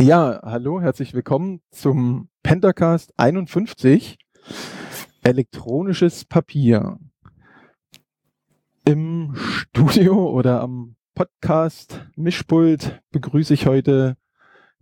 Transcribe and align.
Ja, 0.00 0.40
hallo, 0.42 0.80
herzlich 0.80 1.12
willkommen 1.12 1.60
zum 1.70 2.30
Pentacast 2.42 3.12
51. 3.18 4.16
Elektronisches 5.22 6.24
Papier. 6.24 6.98
Im 8.86 9.34
Studio 9.34 10.30
oder 10.30 10.62
am 10.62 10.96
Podcast 11.14 12.00
Mischpult 12.16 13.02
begrüße 13.10 13.52
ich 13.52 13.66
heute 13.66 14.16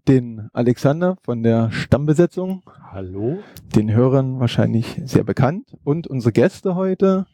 den 0.06 0.50
Alexander 0.52 1.16
von 1.24 1.42
der 1.42 1.72
Stammbesetzung. 1.72 2.62
Hallo. 2.92 3.40
Den 3.74 3.90
Hörern 3.90 4.38
wahrscheinlich 4.38 5.02
sehr 5.04 5.24
bekannt. 5.24 5.76
Und 5.82 6.06
unsere 6.06 6.30
Gäste 6.30 6.76
heute, 6.76 7.26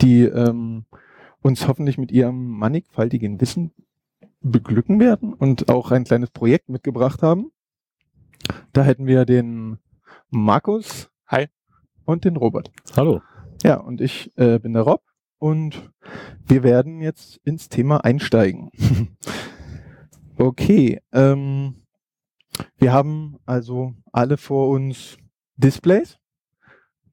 die 0.00 0.22
ähm, 0.22 0.86
uns 1.42 1.68
hoffentlich 1.68 1.98
mit 1.98 2.10
ihrem 2.10 2.46
mannigfaltigen 2.46 3.42
Wissen 3.42 3.72
beglücken 4.44 5.00
werden 5.00 5.32
und 5.32 5.68
auch 5.70 5.90
ein 5.90 6.04
kleines 6.04 6.30
Projekt 6.30 6.68
mitgebracht 6.68 7.22
haben. 7.22 7.50
Da 8.72 8.84
hätten 8.84 9.06
wir 9.06 9.24
den 9.24 9.78
Markus. 10.30 11.10
Hi. 11.26 11.48
Und 12.04 12.24
den 12.24 12.36
Robert. 12.36 12.70
Hallo. 12.94 13.22
Ja, 13.62 13.76
und 13.76 14.02
ich 14.02 14.30
äh, 14.36 14.58
bin 14.58 14.74
der 14.74 14.82
Rob 14.82 15.02
und 15.38 15.90
wir 16.46 16.62
werden 16.62 17.00
jetzt 17.00 17.40
ins 17.44 17.70
Thema 17.70 18.04
einsteigen. 18.04 18.70
okay, 20.36 21.00
ähm, 21.12 21.76
wir 22.76 22.92
haben 22.92 23.38
also 23.46 23.94
alle 24.12 24.36
vor 24.36 24.68
uns 24.68 25.16
Displays. 25.56 26.18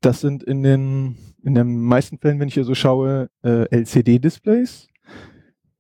Das 0.02 0.20
sind 0.20 0.44
in 0.44 0.63
den, 0.63 1.16
in 1.44 1.55
den 1.55 1.81
meisten 1.81 2.17
Fällen, 2.17 2.39
wenn 2.39 2.50
ich 2.50 2.55
hier 2.55 2.66
so 2.66 2.75
schaue, 2.75 3.30
äh, 3.44 3.70
LCD-Displays. 3.70 4.89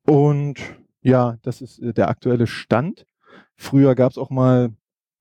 Und 0.05 0.57
ja, 1.01 1.37
das 1.41 1.61
ist 1.61 1.79
äh, 1.79 1.93
der 1.93 2.09
aktuelle 2.09 2.47
Stand. 2.47 3.05
Früher 3.55 3.95
gab 3.95 4.11
es 4.11 4.17
auch 4.17 4.29
mal 4.29 4.71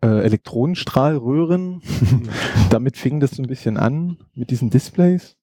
äh, 0.02 0.22
Elektronenstrahlröhren. 0.24 1.82
Damit 2.70 2.96
fing 2.96 3.20
das 3.20 3.32
so 3.32 3.42
ein 3.42 3.48
bisschen 3.48 3.76
an 3.76 4.18
mit 4.34 4.50
diesen 4.50 4.70
Displays. 4.70 5.36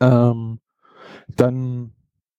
Ähm, 0.00 0.58
dann 1.28 1.92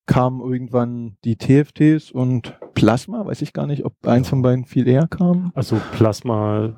kamen 0.06 0.42
irgendwann 0.42 1.18
die 1.24 1.38
TFTs 1.38 2.12
und 2.12 2.58
Plasma, 2.74 3.26
weiß 3.26 3.42
ich 3.42 3.54
gar 3.54 3.68
nicht, 3.68 3.86
ob 3.86 4.06
eins 4.06 4.28
von 4.28 4.42
beiden 4.42 4.66
viel 4.66 4.88
eher 4.88 5.08
kam. 5.08 5.52
Also 5.56 5.80
Plasma 5.94 6.74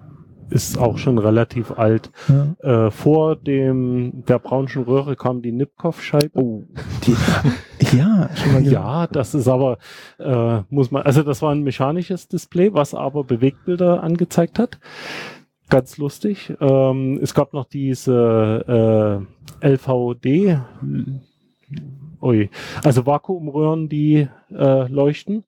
ist 0.49 0.77
auch 0.77 0.97
schon 0.97 1.17
relativ 1.17 1.71
alt. 1.71 2.11
Ja. 2.27 2.85
Äh, 2.85 2.91
vor 2.91 3.35
dem 3.35 4.23
der 4.25 4.39
braunschen 4.39 4.83
Röhre 4.83 5.15
kam 5.15 5.41
die 5.41 5.51
Nipkow-Scheibe. 5.51 6.39
Oh, 6.39 6.63
die, 7.05 7.15
ja, 7.97 8.29
ja, 8.61 9.07
das 9.07 9.33
ist 9.33 9.47
aber 9.47 9.77
äh, 10.19 10.61
muss 10.69 10.91
man, 10.91 11.03
also 11.03 11.23
das 11.23 11.41
war 11.41 11.51
ein 11.51 11.63
mechanisches 11.63 12.27
Display, 12.27 12.73
was 12.73 12.93
aber 12.93 13.23
Bewegtbilder 13.23 14.03
angezeigt 14.03 14.59
hat. 14.59 14.79
Ganz 15.69 15.97
lustig. 15.97 16.53
Ähm, 16.59 17.19
es 17.21 17.33
gab 17.33 17.53
noch 17.53 17.65
diese 17.65 19.25
äh, 19.61 19.67
LVD, 19.67 20.59
ui, 22.21 22.49
also 22.83 23.05
Vakuumröhren, 23.05 23.89
die 23.89 24.27
äh, 24.51 24.87
leuchten. 24.87 25.43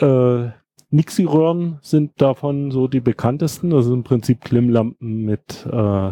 Äh, 0.00 0.48
Nixie-Röhren 0.90 1.78
sind 1.82 2.20
davon 2.20 2.70
so 2.70 2.88
die 2.88 3.00
bekanntesten. 3.00 3.70
Das 3.70 3.84
sind 3.84 3.94
im 3.94 4.04
Prinzip 4.04 4.40
Klimmlampen 4.40 5.24
mit 5.24 5.66
äh, 5.70 6.10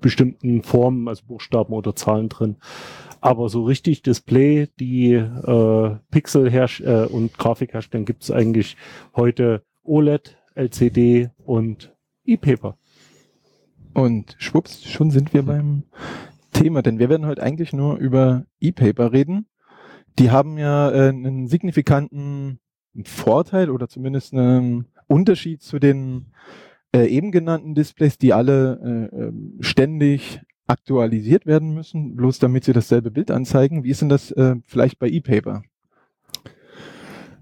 bestimmten 0.00 0.62
Formen, 0.62 1.08
also 1.08 1.24
Buchstaben 1.26 1.72
oder 1.72 1.94
Zahlen 1.94 2.28
drin. 2.28 2.56
Aber 3.20 3.48
so 3.48 3.64
richtig 3.64 4.02
Display, 4.02 4.68
die 4.78 5.12
äh, 5.14 5.96
Pixel 6.10 6.50
herst 6.50 6.80
äh, 6.80 7.06
und 7.10 7.36
Grafik 7.36 7.74
herstellen, 7.74 8.04
gibt 8.04 8.22
es 8.22 8.30
eigentlich 8.30 8.76
heute 9.16 9.62
OLED, 9.82 10.36
LCD 10.54 11.30
und 11.44 11.94
E-Paper. 12.24 12.76
Und 13.94 14.36
schwupps, 14.38 14.84
schon 14.84 15.10
sind 15.10 15.32
wir 15.32 15.42
beim 15.42 15.84
Thema, 16.52 16.82
denn 16.82 16.98
wir 16.98 17.08
werden 17.08 17.26
heute 17.26 17.42
eigentlich 17.42 17.72
nur 17.72 17.96
über 17.96 18.44
E-Paper 18.60 19.12
reden. 19.12 19.46
Die 20.18 20.30
haben 20.30 20.58
ja 20.58 20.90
äh, 20.90 21.08
einen 21.08 21.48
signifikanten 21.48 22.60
Vorteil 23.04 23.70
oder 23.70 23.88
zumindest 23.88 24.32
ein 24.32 24.86
Unterschied 25.06 25.62
zu 25.62 25.78
den 25.78 26.26
äh, 26.94 27.06
eben 27.06 27.32
genannten 27.32 27.74
Displays, 27.74 28.18
die 28.18 28.32
alle 28.32 29.10
äh, 29.12 29.16
ähm, 29.16 29.58
ständig 29.60 30.40
aktualisiert 30.68 31.46
werden 31.46 31.74
müssen, 31.74 32.14
bloß 32.14 32.38
damit 32.38 32.64
sie 32.64 32.72
dasselbe 32.72 33.10
Bild 33.10 33.30
anzeigen. 33.30 33.84
Wie 33.84 33.90
ist 33.90 34.02
denn 34.02 34.08
das 34.08 34.30
äh, 34.32 34.56
vielleicht 34.66 34.98
bei 34.98 35.08
ePaper? 35.08 35.62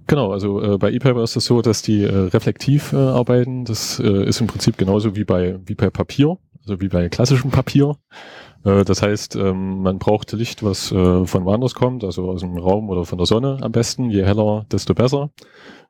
Genau, 0.07 0.33
also 0.33 0.63
äh, 0.63 0.79
bei 0.79 0.93
ePaper 0.93 1.25
ist 1.25 1.31
es 1.31 1.35
das 1.35 1.45
so, 1.47 1.63
dass 1.63 1.83
die 1.83 2.05
äh, 2.05 2.15
reflektiv 2.15 2.93
äh, 2.93 2.97
arbeiten. 2.97 3.65
Das 3.65 3.99
äh, 3.99 4.25
ist 4.25 4.41
im 4.41 4.47
Prinzip 4.47 4.79
genauso 4.79 5.17
wie 5.17 5.25
bei, 5.25 5.59
wie 5.67 5.75
bei 5.75 5.91
Papier, 5.91 6.39
also 6.67 6.81
wie 6.81 6.89
bei 6.89 7.09
klassischem 7.09 7.51
Papier. 7.51 7.97
Äh, 8.65 8.85
das 8.85 9.03
heißt, 9.03 9.37
ähm, 9.37 9.83
man 9.83 9.99
braucht 9.99 10.33
Licht, 10.33 10.63
was 10.63 10.91
äh, 10.93 11.25
von 11.25 11.45
woanders 11.45 11.75
kommt, 11.75 12.05
also 12.05 12.31
aus 12.31 12.41
dem 12.41 12.59
Raum 12.59 12.91
oder 12.91 13.05
von 13.05 13.19
der 13.19 13.27
Sonne 13.27 13.59
am 13.63 13.73
besten. 13.73 14.11
Je 14.11 14.25
heller, 14.25 14.67
desto 14.71 14.95
besser. 14.95 15.31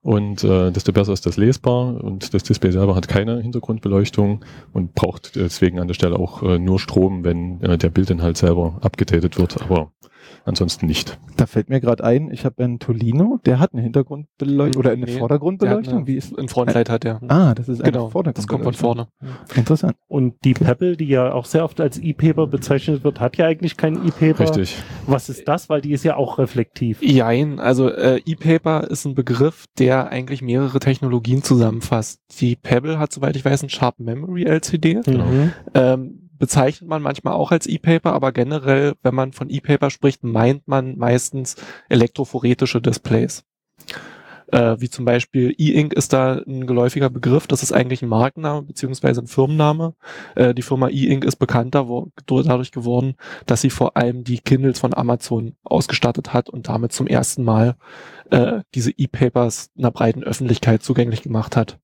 Und 0.03 0.44
äh, 0.44 0.70
desto 0.70 0.92
besser 0.92 1.12
ist 1.12 1.26
das 1.26 1.36
lesbar. 1.36 2.03
Und 2.04 2.32
das 2.32 2.42
Display 2.42 2.70
selber 2.70 2.94
hat 2.94 3.09
keine 3.09 3.41
Hintergrundbeleuchtung 3.41 4.44
und 4.72 4.94
braucht 4.94 5.34
deswegen 5.34 5.81
an 5.81 5.88
der 5.88 5.94
Stelle 5.94 6.16
auch 6.16 6.42
nur 6.42 6.78
Strom, 6.78 7.25
wenn 7.25 7.59
der 7.59 7.91
Bildinhalt 7.91 8.36
selber 8.36 8.78
abgedatet 8.82 9.36
wird. 9.36 9.60
Aber 9.62 9.91
ansonsten 10.46 10.86
nicht. 10.86 11.18
Da 11.36 11.46
fällt 11.46 11.68
mir 11.68 11.80
gerade 11.80 12.04
ein, 12.04 12.30
ich 12.30 12.44
habe 12.44 12.62
einen 12.62 12.78
Tolino, 12.78 13.40
der 13.44 13.58
hat 13.58 13.72
eine 13.72 13.82
Hintergrundbeleuchtung 13.82 14.80
oder 14.80 14.92
eine 14.92 15.04
nee, 15.04 15.18
Vordergrundbeleuchtung. 15.18 15.98
Eine, 15.98 16.06
Wie 16.06 16.16
ist 16.16 16.36
ein 16.38 16.48
Frontlight 16.48 16.88
hat 16.88 17.04
der. 17.04 17.20
Ah, 17.28 17.54
das 17.54 17.68
ist 17.68 17.82
genau, 17.82 18.08
Vordergrund. 18.08 18.38
Das 18.38 18.46
kommt 18.46 18.64
von 18.64 18.74
vorne. 18.74 19.08
Interessant. 19.54 19.96
Und 20.08 20.34
die 20.44 20.54
Pebble, 20.54 20.96
die 20.96 21.08
ja 21.08 21.32
auch 21.32 21.44
sehr 21.44 21.64
oft 21.64 21.80
als 21.80 21.98
E-Paper 21.98 22.46
bezeichnet 22.46 23.04
wird, 23.04 23.20
hat 23.20 23.36
ja 23.36 23.46
eigentlich 23.46 23.76
kein 23.76 24.06
E-Paper. 24.06 24.40
Richtig. 24.40 24.76
Was 25.06 25.28
ist 25.28 25.46
das? 25.48 25.68
Weil 25.68 25.80
die 25.80 25.92
ist 25.92 26.04
ja 26.04 26.16
auch 26.16 26.38
reflektiv. 26.38 27.02
Jein, 27.02 27.60
also 27.60 27.90
äh, 27.90 28.20
E-Paper 28.24 28.88
ist 28.88 29.04
ein 29.04 29.14
Begriff, 29.14 29.66
der 29.78 30.10
eigentlich 30.10 30.42
mehrere 30.42 30.78
Technologien 30.78 31.42
zusammenfasst. 31.42 32.20
Die 32.40 32.56
Pebble 32.56 32.98
hat, 32.98 33.12
soweit 33.12 33.36
ich 33.36 33.44
weiß, 33.44 33.62
ein 33.64 33.68
Sharp 33.68 33.98
Memory 33.98 34.44
LCD. 34.44 35.00
Mhm. 35.06 35.52
Ähm, 35.74 36.25
bezeichnet 36.38 36.88
man 36.88 37.02
manchmal 37.02 37.34
auch 37.34 37.52
als 37.52 37.66
E-Paper, 37.66 38.12
aber 38.12 38.32
generell, 38.32 38.94
wenn 39.02 39.14
man 39.14 39.32
von 39.32 39.50
E-Paper 39.50 39.91
spricht, 39.91 40.24
meint 40.24 40.66
man 40.69 40.97
meistens 40.98 41.56
elektrophoretische 41.88 42.80
Displays. 42.80 43.44
Äh, 44.48 44.76
wie 44.78 44.88
zum 44.88 45.04
Beispiel 45.04 45.54
E-Ink 45.58 45.92
ist 45.92 46.12
da 46.12 46.34
ein 46.47 46.66
geläufiger 46.66 47.10
Begriff. 47.10 47.47
Das 47.47 47.62
ist 47.62 47.72
eigentlich 47.72 48.02
ein 48.02 48.08
Markenname 48.08 48.62
beziehungsweise 48.62 49.20
ein 49.20 49.26
Firmenname. 49.26 49.94
Äh, 50.36 50.54
die 50.54 50.62
Firma 50.62 50.88
E-Ink 50.88 51.24
ist 51.24 51.36
bekannter 51.36 51.88
wo, 51.88 52.12
dadurch 52.26 52.70
geworden, 52.70 53.14
dass 53.47 53.60
sie 53.60 53.70
vor 53.70 53.97
allem 53.97 54.22
die 54.22 54.38
Kindles 54.38 54.78
von 54.78 54.94
Amazon 54.94 55.56
ausgestattet 55.64 56.32
hat 56.32 56.48
und 56.48 56.68
damit 56.68 56.92
zum 56.92 57.08
ersten 57.08 57.42
Mal 57.42 57.76
äh, 58.30 58.60
diese 58.74 58.92
E-Papers 58.92 59.70
einer 59.76 59.91
breiten 59.91 60.22
Öffentlichkeit 60.22 60.82
zugänglich 60.82 61.22
gemacht 61.22 61.56
hat. 61.56 61.80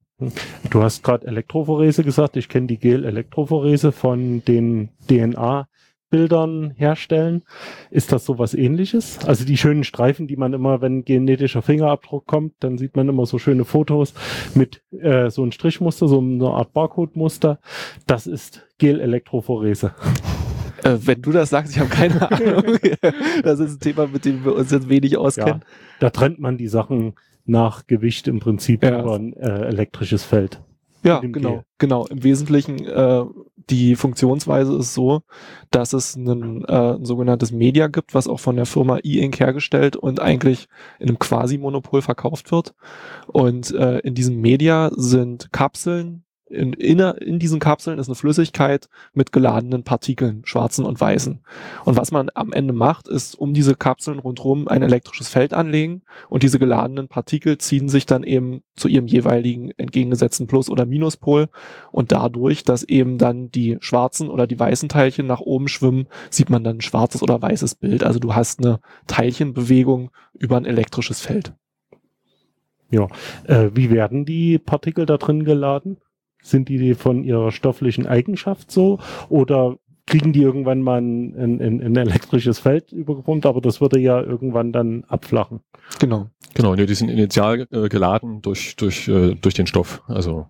Du 0.71 0.83
hast 0.83 1.03
gerade 1.03 1.27
Elektrophorese 1.27 2.05
gesagt. 2.05 2.37
Ich 2.37 2.49
kenne 2.49 2.67
die 2.67 2.79
Gel-Elektrophorese 2.79 3.93
von 3.93 4.45
den 4.45 4.91
DNA 5.09 5.67
Bildern 6.13 6.73
herstellen. 6.77 7.43
Ist 7.91 8.13
das 8.13 8.27
so 8.27 8.39
was 8.39 8.53
ähnliches? 8.53 9.19
Also 9.27 9.47
die 9.47 9.57
schönen 9.57 9.83
Streifen, 9.83 10.27
die 10.27 10.37
man 10.37 10.53
immer, 10.53 10.83
wenn 10.83 11.05
genetischer 11.07 11.63
Fingerabdruck 11.63 12.27
kommt, 12.27 12.53
dann 12.61 12.77
sieht 12.77 12.95
man 12.95 13.09
immer 13.09 13.25
so 13.25 13.39
schöne 13.39 13.65
Fotos 13.65 14.13
mit 14.55 14.83
äh, 14.93 15.31
so 15.31 15.43
ein 15.43 15.53
Strichmuster, 15.53 16.09
so 16.09 16.19
eine 16.19 16.49
Art 16.49 16.75
Barcode-Muster. 16.75 17.61
Das 18.07 18.27
ist 18.27 18.63
Gel-Elektrophorese. 18.77 19.95
Äh, 20.85 20.99
wenn 21.01 21.23
du 21.23 21.33
das 21.33 21.49
sagst, 21.49 21.73
ich 21.73 21.79
habe 21.79 21.89
keine 21.89 22.31
Ahnung. 22.31 22.77
das 23.43 23.59
ist 23.61 23.77
ein 23.77 23.81
Thema, 23.81 24.07
mit 24.07 24.27
dem 24.27 24.45
wir 24.45 24.55
uns 24.55 24.71
jetzt 24.71 24.91
wenig 24.91 25.17
auskennen. 25.17 25.63
Ja, 25.63 25.99
da 26.01 26.11
trennt 26.11 26.41
man 26.41 26.59
die 26.59 26.69
Sachen 26.69 27.15
nach 27.45 27.87
Gewicht 27.87 28.29
im 28.29 28.41
Prinzip 28.41 28.83
ja. 28.83 29.01
über 29.01 29.17
ein 29.17 29.33
äh, 29.35 29.67
elektrisches 29.67 30.25
Feld. 30.25 30.61
Ja, 31.05 31.19
genau, 31.19 31.51
Gel. 31.51 31.65
genau. 31.79 32.07
Im 32.07 32.23
Wesentlichen 32.23 32.87
äh, 32.87 33.25
die 33.71 33.97
Funktionsweise 33.97 34.77
ist 34.77 34.95
so, 34.95 35.23
dass 35.71 35.93
es 35.93 36.17
einen, 36.17 36.65
äh, 36.65 36.95
ein 36.95 37.05
sogenanntes 37.05 37.53
Media 37.53 37.89
gibt, 37.89 38.15
was 38.15 38.29
auch 38.29 38.41
von 38.41 38.57
der 38.57 38.67
Firma 38.67 38.99
E-Ink 39.03 39.39
hergestellt 39.41 39.97
und 39.97 40.21
eigentlich 40.21 40.69
in 40.99 41.09
einem 41.09 41.19
Quasi-Monopol 41.19 42.03
verkauft 42.03 42.53
wird. 42.53 42.75
Und 43.27 43.73
äh, 43.73 43.99
in 44.01 44.15
diesem 44.15 44.41
Media 44.41 44.91
sind 44.95 45.53
Kapseln, 45.53 46.25
in, 46.53 46.73
in, 46.75 46.99
in 46.99 47.39
diesen 47.39 47.59
Kapseln 47.59 47.99
ist 47.99 48.09
eine 48.09 48.15
Flüssigkeit 48.15 48.89
mit 49.15 49.33
geladenen 49.33 49.83
Partikeln, 49.85 50.43
schwarzen 50.45 50.85
und 50.85 51.01
weißen. 51.01 51.41
Und 51.85 51.97
was 51.97 52.13
man 52.13 52.31
am 52.35 52.53
Ende 52.53 52.73
macht, 52.73 53.09
ist 53.09 53.35
um 53.35 53.55
diese 53.55 53.75
Kapseln 53.75 54.19
rundherum 54.19 54.69
ein 54.69 54.83
elektrisches 54.83 55.29
Feld 55.29 55.55
anlegen 55.55 56.03
und 56.29 56.43
diese 56.43 56.59
geladenen 56.59 57.09
Partikel 57.09 57.59
ziehen 57.59 57.89
sich 57.89 58.07
dann 58.07 58.23
eben 58.23 58.63
zu 58.77 58.89
ihrem 58.89 59.07
jeweiligen 59.07 59.71
entgegengesetzten 59.73 60.47
Plus- 60.47 60.71
oder 60.71 60.87
Minuspol 60.87 61.49
und 61.91 62.13
dadurch, 62.13 62.65
dass 62.65 62.83
eben 62.83 63.19
dann 63.19 63.51
die 63.51 63.79
schwarzen 63.81 64.29
oder 64.29 64.47
die 64.47 64.59
weißen 64.59 64.89
Teilchen 64.89 65.27
nach 65.27 65.41
oben 65.41 65.69
schwimmen, 65.69 66.07
sieht 66.31 66.51
man 66.51 66.65
dann 66.65 66.77
ein 66.77 66.83
schwarzes 66.83 67.23
oder 67.23 67.41
weißes 67.41 67.77
Bild. 67.77 68.05
Also 68.05 68.19
du 68.19 68.35
hast 68.35 68.61
eine 68.61 68.81
Teilchenbewegung 69.07 70.11
über 70.39 70.57
ein 70.57 70.67
elektrisches 70.67 71.21
Feld. 71.21 71.55
Äh, 73.45 73.71
wie 73.73 73.91
werden 73.91 74.27
die 74.27 74.59
Partikel 74.59 75.07
da 75.07 75.17
drin 75.17 75.45
geladen? 75.45 75.97
Sind 76.43 76.69
die 76.69 76.95
von 76.95 77.25
ihrer 77.25 77.53
stofflichen 77.53 78.07
Eigenschaft 78.07 78.71
so 78.71 78.99
oder 79.29 79.77
kriegen 80.07 80.33
die 80.33 80.43
irgendwann 80.43 80.83
mal 80.83 81.01
ein, 81.01 81.61
ein, 81.61 81.81
ein 81.81 81.97
elektrisches 81.97 82.59
Feld 82.59 82.93
übergepumpt, 82.93 83.47
aber 83.47 83.61
das 83.61 83.81
würde 83.81 83.99
ja 84.01 84.21
irgendwann 84.21 84.73
dann 84.73 85.05
abflachen. 85.05 85.61
Genau. 86.01 86.29
Genau, 86.55 86.75
die 86.75 86.95
sind 86.95 87.09
initial 87.09 87.67
äh, 87.71 87.89
geladen 87.89 88.43
durch, 88.43 88.77
durch, 88.77 89.09
äh, 89.09 89.35
durch 89.37 89.55
den 89.55 89.67
Stoff. 89.67 90.03
Also, 90.09 90.49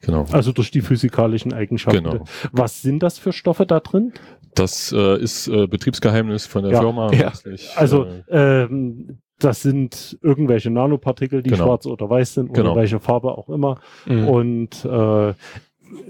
genau. 0.00 0.24
Also 0.30 0.52
durch 0.52 0.70
die 0.70 0.80
physikalischen 0.80 1.52
Eigenschaften. 1.52 2.04
Genau. 2.04 2.24
Was 2.52 2.80
sind 2.80 3.02
das 3.02 3.18
für 3.18 3.32
Stoffe 3.32 3.66
da 3.66 3.80
drin? 3.80 4.12
Das 4.54 4.92
äh, 4.92 5.20
ist 5.20 5.48
äh, 5.48 5.66
Betriebsgeheimnis 5.66 6.46
von 6.46 6.62
der 6.62 6.72
Ja, 6.72 6.80
Firma. 6.80 7.12
ja. 7.12 7.32
Also 7.76 8.06
äh, 8.28 8.62
ähm, 8.62 9.18
das 9.44 9.62
sind 9.62 10.18
irgendwelche 10.22 10.70
Nanopartikel, 10.70 11.42
die 11.42 11.50
Genau. 11.50 11.64
schwarz 11.66 11.86
oder 11.86 12.08
weiß 12.08 12.34
sind 12.34 12.54
Genau. 12.54 12.72
oder 12.72 12.80
welche 12.80 13.00
Farbe 13.00 13.36
auch 13.36 13.48
immer. 13.48 13.80
Mhm. 14.06 14.28
Und 14.28 14.84
äh, 14.84 15.34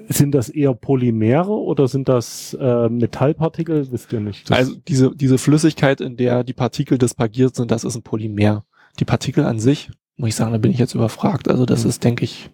sind 0.09 0.33
das 0.35 0.49
eher 0.49 0.75
Polymere 0.75 1.51
oder 1.51 1.89
sind 1.89 2.09
das 2.09 2.55
äh, 2.61 2.89
Metallpartikel? 2.89 3.91
Wisst 3.91 4.13
ihr 4.13 4.21
nicht. 4.21 4.49
Das- 4.51 4.59
Also 4.59 4.75
diese, 4.87 5.15
diese 5.15 5.39
Flüssigkeit, 5.39 6.01
in 6.01 6.17
der 6.17 6.45
die 6.45 6.53
Partikel 6.53 6.99
dispergiert 6.99 7.57
sind, 7.57 7.71
das 7.71 7.83
ist 7.85 7.97
ein 7.97 8.03
Polymer. 8.03 8.65
Die 9.01 9.05
Partikel 9.05 9.45
an 9.45 9.59
sich, 9.59 9.91
muss 10.17 10.29
ich 10.29 10.35
sagen, 10.37 10.53
da 10.53 10.59
bin 10.59 10.71
ich 10.71 10.79
jetzt 10.79 10.95
überfragt. 10.95 11.49
Also 11.49 11.67
das 11.67 11.83
Mhm. 11.85 11.91
ist, 11.91 12.05
denke 12.05 12.25
ich, 12.25 12.51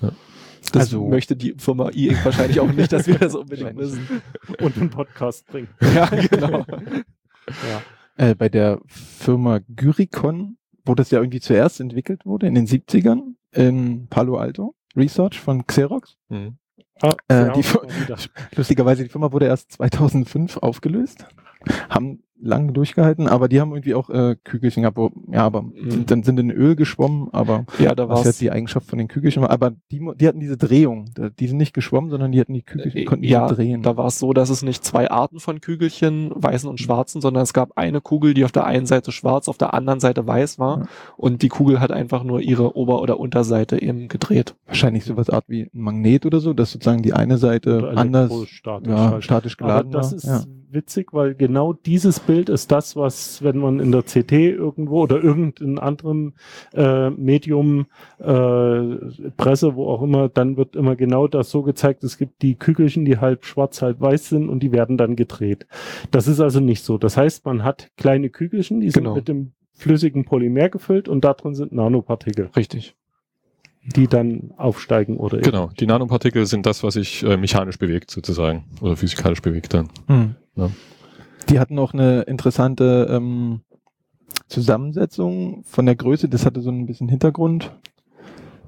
Ja. 0.00 0.12
das 0.72 0.82
Also- 0.82 1.06
möchte 1.08 1.36
die 1.36 1.54
Firma 1.58 1.90
E-Ink 1.92 2.24
wahrscheinlich 2.24 2.60
auch 2.60 2.72
nicht, 2.72 2.90
dass 2.92 3.06
wir 3.06 3.18
das 3.18 3.34
unbedingt 3.34 3.76
wissen. 3.76 4.06
und 4.60 4.76
einen 4.78 4.88
Podcast 4.90 5.46
bringen. 5.48 5.68
Ja, 5.94 6.06
genau. 6.06 6.64
Ja. 7.48 7.82
Äh, 8.16 8.34
bei 8.34 8.48
der 8.48 8.80
Firma 8.86 9.60
Gyricon, 9.68 10.56
wo 10.84 10.94
das 10.94 11.10
ja 11.10 11.20
irgendwie 11.20 11.40
zuerst 11.40 11.80
entwickelt 11.80 12.26
wurde, 12.26 12.46
in 12.46 12.54
den 12.54 12.66
70ern, 12.66 13.34
in 13.52 14.06
Palo 14.08 14.36
Alto, 14.36 14.74
Research 14.96 15.40
von 15.40 15.66
Xerox. 15.66 16.16
mh. 16.28 16.52
Ah, 17.00 17.14
Äh, 17.28 17.52
die. 17.52 17.64
Lustigerweise, 18.56 19.02
die 19.02 19.08
Firma 19.08 19.32
wurde 19.32 19.46
erst 19.46 19.72
2005 19.72 20.58
aufgelöst. 20.58 21.26
Haben 21.88 22.22
lange 22.42 22.72
durchgehalten, 22.72 23.28
aber 23.28 23.48
die 23.48 23.60
haben 23.60 23.70
irgendwie 23.70 23.94
auch 23.94 24.10
äh, 24.10 24.36
Kügelchen 24.42 24.82
gehabt, 24.82 24.96
wo, 24.96 25.10
ja, 25.30 25.44
aber 25.44 25.62
Mhm. 25.62 26.06
dann 26.06 26.22
sind 26.24 26.38
in 26.40 26.50
Öl 26.50 26.74
geschwommen, 26.76 27.28
aber 27.32 27.64
Ja, 27.78 27.94
da 27.94 28.08
war's. 28.08 28.24
jetzt 28.24 28.40
die 28.40 28.50
Eigenschaft 28.50 28.88
von 28.88 28.98
den 28.98 29.08
Kügelchen 29.08 29.44
aber 29.44 29.72
die, 29.90 30.00
die 30.20 30.26
hatten 30.28 30.40
diese 30.40 30.56
Drehung, 30.56 31.06
die 31.38 31.46
sind 31.48 31.56
nicht 31.58 31.72
geschwommen, 31.72 32.10
sondern 32.10 32.32
die 32.32 32.40
hatten 32.40 32.52
die 32.54 32.62
Kügelchen, 32.62 33.00
Äh, 33.00 33.04
konnten 33.04 33.24
ja, 33.24 33.46
die 33.48 33.54
drehen. 33.54 33.82
Da 33.82 33.96
war 33.96 34.06
es 34.06 34.18
so, 34.18 34.32
dass 34.32 34.50
es 34.50 34.62
nicht 34.62 34.84
zwei 34.84 35.10
Arten 35.10 35.38
von 35.40 35.60
Kügelchen, 35.60 36.30
weißen 36.34 36.68
und 36.68 36.80
schwarzen, 36.80 37.20
sondern 37.20 37.42
es 37.44 37.52
gab 37.52 37.70
eine 37.76 38.00
Kugel, 38.00 38.34
die 38.34 38.44
auf 38.44 38.52
der 38.52 38.66
einen 38.66 38.86
Seite 38.86 39.12
schwarz, 39.12 39.48
auf 39.48 39.58
der 39.58 39.72
anderen 39.74 40.00
Seite 40.00 40.26
weiß 40.26 40.58
war. 40.58 40.78
Ja. 40.80 40.84
Und 41.16 41.42
die 41.42 41.48
Kugel 41.48 41.78
hat 41.80 41.92
einfach 41.92 42.24
nur 42.24 42.40
ihre 42.40 42.76
Ober- 42.76 43.00
oder 43.02 43.20
Unterseite 43.20 43.80
eben 43.80 44.08
gedreht. 44.08 44.54
Wahrscheinlich 44.66 45.04
sowas 45.04 45.30
Art 45.30 45.44
wie 45.48 45.62
ein 45.62 45.70
Magnet 45.72 46.26
oder 46.26 46.40
so, 46.40 46.52
dass 46.54 46.72
sozusagen 46.72 47.02
die 47.02 47.12
eine 47.12 47.38
Seite 47.38 47.92
anders 47.94 48.30
ja, 48.84 49.10
halt. 49.10 49.24
statisch 49.24 49.56
Aber 49.60 49.68
geladen 49.68 49.92
das 49.92 50.10
war. 50.10 50.16
ist 50.16 50.24
ja. 50.24 50.44
Witzig, 50.72 51.12
weil 51.12 51.34
genau 51.34 51.72
dieses 51.72 52.20
Bild 52.20 52.48
ist 52.48 52.70
das, 52.72 52.96
was, 52.96 53.42
wenn 53.42 53.58
man 53.58 53.80
in 53.80 53.92
der 53.92 54.02
CT 54.02 54.32
irgendwo 54.32 55.02
oder 55.02 55.22
irgendein 55.22 55.78
anderem 55.78 56.34
äh, 56.74 57.10
Medium, 57.10 57.86
äh, 58.18 58.24
Presse, 59.36 59.74
wo 59.76 59.88
auch 59.88 60.02
immer, 60.02 60.28
dann 60.28 60.56
wird 60.56 60.76
immer 60.76 60.96
genau 60.96 61.26
das 61.28 61.50
so 61.50 61.62
gezeigt. 61.62 62.04
Es 62.04 62.18
gibt 62.18 62.42
die 62.42 62.54
Kügelchen, 62.56 63.04
die 63.04 63.18
halb 63.18 63.44
schwarz, 63.44 63.82
halb 63.82 64.00
weiß 64.00 64.28
sind 64.28 64.48
und 64.48 64.62
die 64.62 64.72
werden 64.72 64.96
dann 64.96 65.16
gedreht. 65.16 65.66
Das 66.10 66.28
ist 66.28 66.40
also 66.40 66.60
nicht 66.60 66.84
so. 66.84 66.98
Das 66.98 67.16
heißt, 67.16 67.44
man 67.44 67.64
hat 67.64 67.90
kleine 67.96 68.30
Kügelchen, 68.30 68.80
die 68.80 68.90
sind 68.90 69.04
Genau. 69.04 69.14
mit 69.14 69.28
dem 69.28 69.52
flüssigen 69.74 70.24
Polymer 70.24 70.68
gefüllt 70.68 71.08
und 71.08 71.24
da 71.24 71.34
drin 71.34 71.54
sind 71.54 71.72
Nanopartikel, 71.72 72.50
Richtig. 72.56 72.94
Die 73.84 74.06
dann 74.06 74.52
aufsteigen 74.56 75.16
oder 75.16 75.38
Genau, 75.38 75.70
die 75.78 75.86
Nanopartikel 75.86 76.46
sind 76.46 76.66
das, 76.66 76.82
was 76.82 76.94
sich 76.94 77.22
äh, 77.24 77.36
mechanisch 77.36 77.78
bewegt 77.78 78.10
sozusagen 78.10 78.64
oder 78.80 78.96
physikalisch 78.96 79.42
bewegt 79.42 79.74
dann. 79.74 79.88
Hm. 80.06 80.34
Ja. 80.56 80.70
Die 81.48 81.58
hatten 81.58 81.78
auch 81.78 81.92
eine 81.92 82.22
interessante 82.22 83.08
ähm, 83.10 83.60
Zusammensetzung 84.48 85.64
von 85.64 85.86
der 85.86 85.96
Größe, 85.96 86.28
das 86.28 86.46
hatte 86.46 86.60
so 86.60 86.70
ein 86.70 86.86
bisschen 86.86 87.08
Hintergrund. 87.08 87.72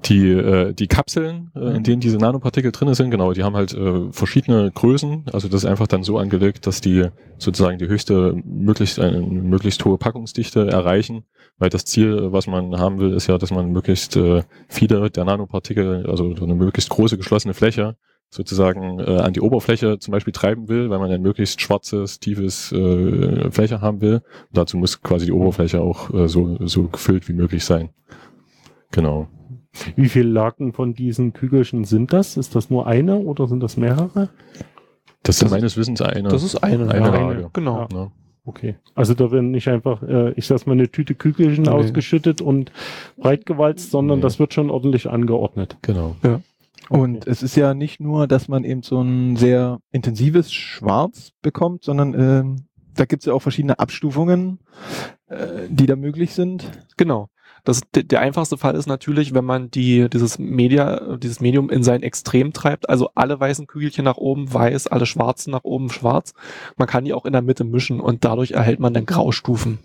Die, 0.05 0.29
äh, 0.29 0.73
die 0.73 0.87
Kapseln, 0.87 1.51
äh, 1.55 1.59
Mhm. 1.59 1.75
in 1.77 1.83
denen 1.83 1.99
diese 2.01 2.17
Nanopartikel 2.17 2.71
drin 2.71 2.93
sind, 2.93 3.09
genau, 3.09 3.33
die 3.33 3.43
haben 3.43 3.55
halt 3.55 3.73
äh, 3.73 4.11
verschiedene 4.11 4.69
Größen. 4.69 5.23
Also 5.31 5.47
das 5.47 5.63
ist 5.63 5.69
einfach 5.69 5.87
dann 5.87 6.03
so 6.03 6.19
angelegt, 6.19 6.67
dass 6.67 6.79
die 6.81 7.05
sozusagen 7.39 7.79
die 7.79 7.87
höchste, 7.87 8.35
möglichst 8.45 8.99
eine 8.99 9.21
möglichst 9.21 9.83
hohe 9.83 9.97
Packungsdichte 9.97 10.67
erreichen. 10.67 11.23
Weil 11.57 11.69
das 11.69 11.85
Ziel, 11.85 12.17
äh, 12.17 12.31
was 12.31 12.47
man 12.47 12.77
haben 12.79 12.99
will, 12.99 13.13
ist 13.13 13.27
ja, 13.27 13.37
dass 13.37 13.51
man 13.51 13.71
möglichst 13.71 14.15
äh, 14.17 14.43
viele 14.67 15.09
der 15.09 15.25
Nanopartikel, 15.25 16.05
also 16.09 16.35
so 16.35 16.43
eine 16.45 16.55
möglichst 16.55 16.89
große 16.89 17.17
geschlossene 17.17 17.53
Fläche 17.53 17.95
sozusagen 18.29 18.99
äh, 18.99 19.19
an 19.19 19.31
die 19.33 19.39
Oberfläche 19.39 19.99
zum 19.99 20.11
Beispiel 20.11 20.33
treiben 20.33 20.67
will, 20.67 20.89
weil 20.89 20.99
man 20.99 21.09
ein 21.11 21.21
möglichst 21.21 21.61
schwarzes, 21.61 22.19
tiefes 22.19 22.71
äh, 22.73 23.49
Fläche 23.51 23.79
haben 23.81 24.01
will. 24.01 24.15
Und 24.15 24.57
dazu 24.57 24.77
muss 24.77 25.01
quasi 25.01 25.27
die 25.27 25.31
Oberfläche 25.31 25.79
auch 25.79 26.11
äh, 26.13 26.27
so, 26.27 26.57
so 26.67 26.87
gefüllt 26.87 27.29
wie 27.29 27.33
möglich 27.33 27.63
sein. 27.63 27.89
Genau. 28.91 29.27
Wie 29.95 30.09
viele 30.09 30.29
Laken 30.29 30.73
von 30.73 30.93
diesen 30.93 31.33
Kügelchen 31.33 31.83
sind 31.85 32.11
das? 32.13 32.35
Ist 32.35 32.55
das 32.55 32.69
nur 32.69 32.87
eine 32.87 33.17
oder 33.19 33.47
sind 33.47 33.61
das 33.61 33.77
mehrere? 33.77 34.29
Das 35.23 35.39
Das- 35.39 35.51
meines 35.51 35.77
Wissens 35.77 36.01
eine. 36.01 36.29
Das 36.29 36.43
ist 36.43 36.63
eine. 36.63 36.89
Eine 36.89 37.05
ja. 37.07 37.13
Lage. 37.29 37.49
Genau. 37.53 37.87
Ja. 37.91 38.11
Okay. 38.45 38.75
Also 38.93 39.13
da 39.15 39.31
werden 39.31 39.51
nicht 39.51 39.67
einfach, 39.67 40.03
äh, 40.03 40.31
ich 40.33 40.45
sag's 40.45 40.65
mal, 40.65 40.73
eine 40.73 40.89
Tüte 40.89 41.15
Kügelchen 41.15 41.63
Nee. 41.63 41.69
ausgeschüttet 41.71 42.41
und 42.41 42.71
breitgewalzt, 43.17 43.89
sondern 43.91 44.19
Nee. 44.19 44.23
das 44.23 44.39
wird 44.39 44.53
schon 44.53 44.69
ordentlich 44.69 45.09
angeordnet. 45.09 45.77
Genau. 45.81 46.15
Und 46.89 47.17
Okay. 47.17 47.29
es 47.31 47.41
ist 47.41 47.55
ja 47.55 47.73
nicht 47.73 47.99
nur, 47.99 48.27
dass 48.27 48.47
man 48.47 48.63
eben 48.63 48.83
so 48.83 49.01
ein 49.01 49.35
sehr 49.35 49.79
intensives 49.91 50.53
Schwarz 50.53 51.31
bekommt, 51.41 51.83
sondern 51.83 52.13
ähm, 52.13 52.55
da 52.93 53.05
gibt 53.05 53.23
es 53.23 53.25
ja 53.25 53.33
auch 53.33 53.41
verschiedene 53.41 53.79
Abstufungen, 53.79 54.59
äh, 55.27 55.67
die 55.69 55.87
da 55.87 55.95
möglich 55.95 56.33
sind. 56.33 56.69
Genau. 56.97 57.29
Das, 57.65 57.81
der, 57.93 58.21
einfachste 58.21 58.57
Fall 58.57 58.75
ist 58.75 58.85
natürlich, 58.85 59.33
wenn 59.33 59.43
man 59.43 59.71
die, 59.71 60.07
dieses 60.09 60.37
Media, 60.39 61.17
dieses 61.17 61.39
Medium 61.41 61.69
in 61.69 61.83
sein 61.83 62.03
Extrem 62.03 62.53
treibt, 62.53 62.87
also 62.89 63.09
alle 63.15 63.39
weißen 63.39 63.65
Kügelchen 63.67 64.05
nach 64.05 64.17
oben 64.17 64.53
weiß, 64.53 64.87
alle 64.87 65.05
schwarzen 65.07 65.51
nach 65.51 65.63
oben 65.63 65.89
schwarz. 65.89 66.33
Man 66.77 66.87
kann 66.87 67.05
die 67.05 67.13
auch 67.13 67.25
in 67.25 67.33
der 67.33 67.41
Mitte 67.41 67.63
mischen 67.63 67.99
und 67.99 68.23
dadurch 68.23 68.51
erhält 68.51 68.79
man 68.79 68.93
dann 68.93 69.07
Graustufen. 69.07 69.79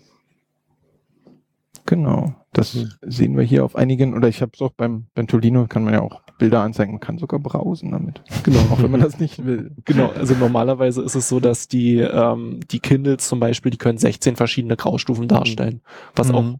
Genau. 1.85 2.35
Das 2.53 2.75
Mhm. 2.75 2.89
sehen 3.01 3.37
wir 3.37 3.43
hier 3.43 3.65
auf 3.65 3.75
einigen, 3.75 4.13
oder 4.13 4.27
ich 4.27 4.41
habe 4.41 4.51
es 4.53 4.61
auch 4.61 4.71
beim, 4.71 5.05
beim 5.15 5.25
Tolino, 5.27 5.65
kann 5.67 5.83
man 5.83 5.93
ja 5.93 6.01
auch 6.01 6.21
Bilder 6.37 6.61
anzeigen, 6.61 6.93
man 6.93 6.99
kann 6.99 7.17
sogar 7.17 7.39
brausen 7.39 7.91
damit. 7.91 8.21
Genau. 8.43 8.59
Auch 8.71 8.81
wenn 8.83 8.91
man 8.91 8.99
das 9.01 9.19
nicht 9.19 9.43
will. 9.45 9.71
Genau, 9.85 10.09
also 10.11 10.35
normalerweise 10.35 11.01
ist 11.01 11.15
es 11.15 11.29
so, 11.29 11.39
dass 11.39 11.67
die, 11.67 11.97
ähm, 11.97 12.59
die 12.69 12.79
Kindles 12.79 13.27
zum 13.27 13.39
Beispiel, 13.39 13.71
die 13.71 13.77
können 13.77 13.97
16 13.97 14.35
verschiedene 14.35 14.75
Graustufen 14.75 15.27
darstellen, 15.27 15.81
was 16.15 16.29
auch 16.31 16.43
Mhm. 16.43 16.57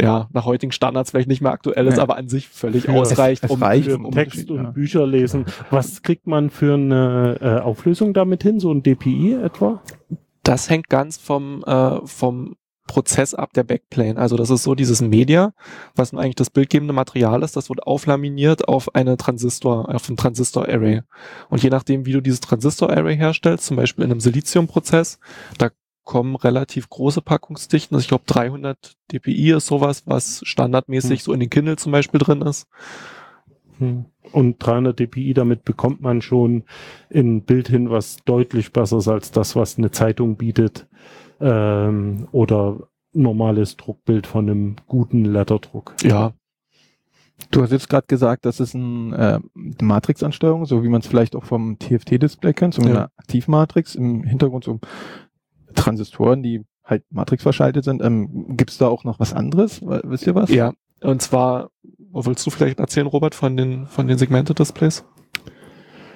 Ja 0.00 0.28
nach 0.32 0.44
heutigen 0.44 0.72
Standards 0.72 1.10
vielleicht 1.10 1.28
nicht 1.28 1.40
mehr 1.40 1.52
aktuell 1.52 1.86
ist, 1.86 1.96
Nee. 1.96 2.02
aber 2.02 2.16
an 2.16 2.28
sich 2.28 2.48
völlig 2.48 2.84
Ja, 2.84 2.94
ausreicht, 2.94 3.44
es 3.44 3.50
um, 3.50 3.62
reicht, 3.62 3.90
Für 3.90 3.98
um 3.98 4.10
Text 4.10 4.48
ja. 4.48 4.54
und 4.56 4.74
Bücher 4.74 5.06
lesen. 5.06 5.46
Was 5.70 6.02
kriegt 6.02 6.26
man 6.26 6.50
für 6.50 6.74
eine 6.74 7.38
äh, 7.40 7.60
Auflösung 7.60 8.12
damit 8.14 8.42
hin? 8.42 8.60
So 8.60 8.72
ein 8.72 8.82
DPI 8.82 9.34
etwa? 9.34 9.82
Das 10.42 10.70
hängt 10.70 10.88
ganz 10.88 11.16
vom, 11.16 11.64
äh, 11.64 11.98
vom 12.04 12.56
Prozess 12.86 13.34
ab 13.34 13.52
der 13.52 13.64
Backplane. 13.64 14.16
Also 14.16 14.36
das 14.36 14.48
ist 14.48 14.62
so 14.62 14.76
dieses 14.76 15.00
Media, 15.00 15.52
was 15.96 16.12
nun 16.12 16.22
eigentlich 16.22 16.36
das 16.36 16.50
bildgebende 16.50 16.94
Material 16.94 17.42
ist, 17.42 17.56
das 17.56 17.68
wird 17.68 17.84
auflaminiert 17.84 18.68
auf 18.68 18.94
eine 18.94 19.16
Transistor, 19.16 19.92
auf 19.92 20.08
ein 20.08 20.16
Transistor-Array. 20.16 21.02
Und 21.48 21.62
je 21.64 21.70
nachdem, 21.70 22.06
wie 22.06 22.12
du 22.12 22.20
dieses 22.20 22.40
Transistor-Array 22.40 23.16
herstellst, 23.16 23.66
zum 23.66 23.76
Beispiel 23.76 24.04
in 24.04 24.12
einem 24.12 24.20
Silizium-Prozess, 24.20 25.18
da 25.58 25.70
kommen 26.06 26.36
relativ 26.36 26.88
große 26.88 27.20
Packungsdichten. 27.20 27.94
Also 27.94 28.04
ich 28.04 28.08
glaube 28.08 28.24
300 28.26 28.96
dpi 29.12 29.50
ist 29.52 29.66
sowas, 29.66 30.04
was 30.06 30.40
standardmäßig 30.44 31.20
Hm. 31.20 31.24
so 31.24 31.32
in 31.34 31.40
den 31.40 31.50
Kindle 31.50 31.76
zum 31.76 31.92
Beispiel 31.92 32.18
drin 32.20 32.40
ist. 32.40 32.66
Hm. 33.78 34.06
Und 34.32 34.56
300 34.58 34.98
dpi, 34.98 35.34
damit 35.34 35.64
bekommt 35.64 36.00
man 36.00 36.22
schon 36.22 36.64
ein 37.14 37.42
Bild 37.42 37.68
hin, 37.68 37.90
was 37.90 38.16
deutlich 38.24 38.72
besser 38.72 38.98
ist 38.98 39.08
als 39.08 39.30
das, 39.32 39.54
was 39.54 39.76
eine 39.76 39.90
Zeitung 39.90 40.36
bietet. 40.36 40.86
Ähm, 41.40 42.26
oder 42.32 42.88
normales 43.12 43.76
Druckbild 43.76 44.26
von 44.26 44.48
einem 44.48 44.76
guten 44.86 45.24
Letterdruck. 45.26 45.94
Ja, 46.02 46.32
Du 47.50 47.62
hast 47.62 47.70
jetzt 47.70 47.90
gerade 47.90 48.06
gesagt, 48.06 48.46
das 48.46 48.60
ist 48.60 48.72
ein, 48.72 49.12
äh, 49.12 49.38
eine 49.54 49.74
Matrixansteuerung, 49.82 50.64
so 50.64 50.82
wie 50.82 50.88
man 50.88 51.02
es 51.02 51.06
vielleicht 51.06 51.36
auch 51.36 51.44
vom 51.44 51.78
TFT-Display 51.78 52.54
kennt, 52.54 52.72
so 52.72 52.80
Ja. 52.80 52.88
eine 52.88 53.08
Aktivmatrix, 53.18 53.94
im 53.94 54.24
Hintergrund 54.24 54.64
so 54.64 54.80
Transistoren, 55.76 56.42
die 56.42 56.64
halt 56.84 57.04
Matrix 57.10 57.42
verschaltet 57.42 57.84
sind. 57.84 58.02
Ähm, 58.02 58.56
Gibt 58.56 58.70
es 58.70 58.78
da 58.78 58.88
auch 58.88 59.04
noch 59.04 59.20
was 59.20 59.32
anderes? 59.32 59.80
Wisst 59.82 60.26
ihr 60.26 60.34
was? 60.34 60.50
ja. 60.50 60.72
Und 61.02 61.20
zwar, 61.20 61.70
willst 62.12 62.46
du 62.46 62.50
vielleicht 62.50 62.80
erzählen, 62.80 63.06
Robert, 63.06 63.34
von 63.34 63.56
den, 63.56 63.86
von 63.86 64.08
den 64.08 64.16
Segmente-Displays? 64.16 65.04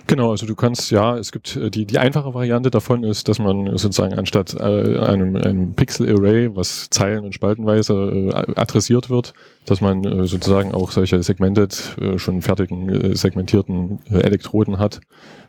Genau, 0.07 0.33
also 0.33 0.45
du 0.45 0.57
kannst, 0.57 0.91
ja, 0.91 1.17
es 1.17 1.31
gibt 1.31 1.55
äh, 1.55 1.71
die, 1.71 1.87
die 1.87 1.99
einfache 1.99 2.35
Variante 2.35 2.71
davon 2.71 3.05
ist, 3.05 3.29
dass 3.29 3.39
man 3.39 3.77
sozusagen 3.77 4.15
anstatt 4.15 4.55
äh, 4.59 4.99
einem, 4.99 5.37
einem 5.37 5.75
Pixel-Array, 5.75 6.57
was 6.57 6.91
zeilen- 6.91 7.25
und 7.25 7.33
spaltenweise 7.33 7.95
äh, 7.95 8.53
adressiert 8.57 9.09
wird, 9.09 9.35
dass 9.67 9.81
man 9.81 10.03
äh, 10.03 10.27
sozusagen 10.27 10.73
auch 10.73 10.91
solche 10.91 11.23
segmented, 11.23 11.97
äh, 12.01 12.19
schon 12.19 12.43
fertigen, 12.43 12.89
äh, 12.89 13.15
segmentierten 13.15 14.01
äh, 14.11 14.19
Elektroden 14.19 14.81
hat, 14.81 15.01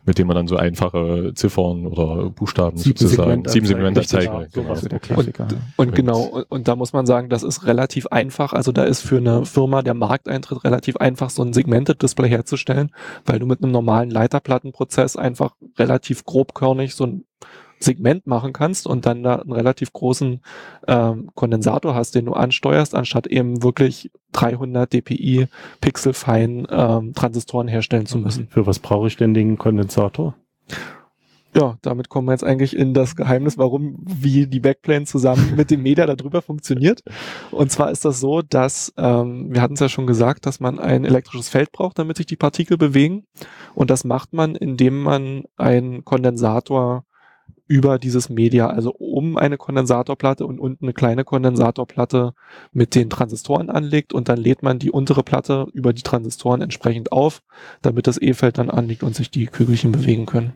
mit 0.04 0.18
denen 0.18 0.26
man 0.28 0.36
dann 0.36 0.48
so 0.48 0.56
einfache 0.56 1.32
Ziffern 1.34 1.86
oder 1.86 2.30
Buchstaben 2.30 2.76
sozusagen, 2.76 3.44
sieben 3.48 3.66
Segmentanzeige, 3.66 4.32
Richtig, 4.32 4.56
ja, 4.56 4.62
genau. 4.62 4.74
sowas. 4.74 4.88
der 4.88 4.98
Klassiker. 5.00 5.46
Und 5.76 5.88
Und- 5.88 5.94
genau, 5.94 6.22
und, 6.22 6.42
und 6.50 6.68
da 6.68 6.74
muss 6.76 6.92
man 6.92 7.06
sagen, 7.06 7.28
das 7.28 7.42
ist 7.42 7.66
relativ 7.66 8.06
einfach. 8.08 8.52
Also 8.52 8.72
da 8.72 8.84
ist 8.84 9.02
für 9.02 9.18
eine 9.18 9.44
Firma 9.46 9.82
der 9.82 9.94
Markteintritt 9.94 10.64
relativ 10.64 10.96
einfach, 10.96 11.30
so 11.30 11.42
ein 11.42 11.52
Segmented 11.52 12.02
Display 12.02 12.28
herzustellen, 12.28 12.90
weil 13.26 13.38
du 13.38 13.46
mit 13.46 13.62
einem 13.62 13.72
normalen 13.72 14.10
Leiterplattenprozess 14.10 15.16
einfach 15.16 15.54
relativ 15.78 16.24
grobkörnig 16.24 16.94
so 16.94 17.04
ein 17.04 17.24
Segment 17.82 18.26
machen 18.26 18.52
kannst 18.52 18.86
und 18.86 19.06
dann 19.06 19.22
da 19.22 19.36
einen 19.36 19.52
relativ 19.52 19.92
großen 19.92 20.40
ähm, 20.88 21.30
Kondensator 21.34 21.94
hast, 21.94 22.14
den 22.14 22.26
du 22.26 22.32
ansteuerst, 22.32 22.94
anstatt 22.94 23.26
eben 23.26 23.62
wirklich 23.62 24.10
300 24.32 24.92
dpi 24.92 25.48
pixelfein 25.80 26.66
ähm, 26.70 27.12
Transistoren 27.14 27.68
herstellen 27.68 28.06
zu 28.06 28.18
müssen. 28.18 28.48
Für 28.48 28.66
was 28.66 28.78
brauche 28.78 29.06
ich 29.06 29.16
denn 29.16 29.34
den 29.34 29.58
Kondensator? 29.58 30.34
Ja, 31.54 31.76
damit 31.82 32.08
kommen 32.08 32.28
wir 32.28 32.32
jetzt 32.32 32.44
eigentlich 32.44 32.74
in 32.74 32.94
das 32.94 33.14
Geheimnis, 33.14 33.58
warum, 33.58 33.96
wie 34.02 34.46
die 34.46 34.60
Backplane 34.60 35.04
zusammen 35.04 35.54
mit 35.56 35.70
dem 35.70 35.82
Media 35.82 36.06
darüber 36.06 36.40
funktioniert. 36.40 37.02
Und 37.50 37.70
zwar 37.70 37.90
ist 37.90 38.06
das 38.06 38.20
so, 38.20 38.40
dass, 38.40 38.92
ähm, 38.96 39.52
wir 39.52 39.60
hatten 39.60 39.74
es 39.74 39.80
ja 39.80 39.90
schon 39.90 40.06
gesagt, 40.06 40.46
dass 40.46 40.60
man 40.60 40.78
ein 40.78 41.04
elektrisches 41.04 41.50
Feld 41.50 41.70
braucht, 41.70 41.98
damit 41.98 42.16
sich 42.16 42.24
die 42.24 42.36
Partikel 42.36 42.78
bewegen. 42.78 43.26
Und 43.74 43.90
das 43.90 44.04
macht 44.04 44.32
man, 44.32 44.56
indem 44.56 45.02
man 45.02 45.44
einen 45.58 46.06
Kondensator 46.06 47.04
über 47.66 47.98
dieses 47.98 48.28
Media, 48.28 48.68
also 48.68 48.94
oben 48.98 49.38
eine 49.38 49.56
Kondensatorplatte 49.56 50.46
und 50.46 50.58
unten 50.60 50.84
eine 50.84 50.92
kleine 50.92 51.24
Kondensatorplatte 51.24 52.34
mit 52.72 52.94
den 52.94 53.10
Transistoren 53.10 53.70
anlegt 53.70 54.12
und 54.12 54.28
dann 54.28 54.38
lädt 54.38 54.62
man 54.62 54.78
die 54.78 54.90
untere 54.90 55.22
Platte 55.22 55.66
über 55.72 55.92
die 55.92 56.02
Transistoren 56.02 56.60
entsprechend 56.62 57.12
auf, 57.12 57.42
damit 57.80 58.06
das 58.06 58.20
E-Feld 58.20 58.58
dann 58.58 58.70
anliegt 58.70 59.02
und 59.02 59.14
sich 59.14 59.30
die 59.30 59.46
Kügelchen 59.46 59.92
bewegen 59.92 60.26
können. 60.26 60.52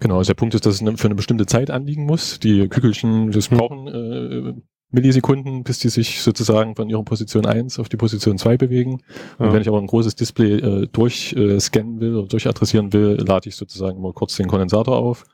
Genau, 0.00 0.18
also 0.18 0.28
der 0.28 0.34
Punkt 0.34 0.54
ist, 0.54 0.66
dass 0.66 0.80
es 0.80 1.00
für 1.00 1.08
eine 1.08 1.14
bestimmte 1.14 1.46
Zeit 1.46 1.70
anliegen 1.70 2.04
muss. 2.04 2.38
Die 2.40 2.68
Kügelchen, 2.68 3.30
das 3.30 3.48
brauchen 3.48 3.88
äh, 3.88 4.52
Millisekunden, 4.94 5.64
bis 5.64 5.80
die 5.80 5.88
sich 5.88 6.20
sozusagen 6.22 6.76
von 6.76 6.88
ihrer 6.88 7.02
Position 7.02 7.46
1 7.46 7.78
auf 7.78 7.88
die 7.88 7.96
Position 7.96 8.38
2 8.38 8.56
bewegen. 8.56 9.02
Und 9.38 9.46
Ja. 9.46 9.52
wenn 9.52 9.60
ich 9.60 9.68
aber 9.68 9.78
ein 9.78 9.86
großes 9.86 10.14
Display 10.14 10.52
äh, 10.54 10.88
durchscannen 10.92 11.98
äh, 11.98 12.00
will 12.00 12.16
oder 12.16 12.28
durchadressieren 12.28 12.92
will, 12.92 13.18
lade 13.26 13.48
ich 13.48 13.56
sozusagen 13.56 14.00
mal 14.00 14.12
kurz 14.12 14.36
den 14.36 14.46
Kondensator 14.46 14.96
auf. 14.96 15.24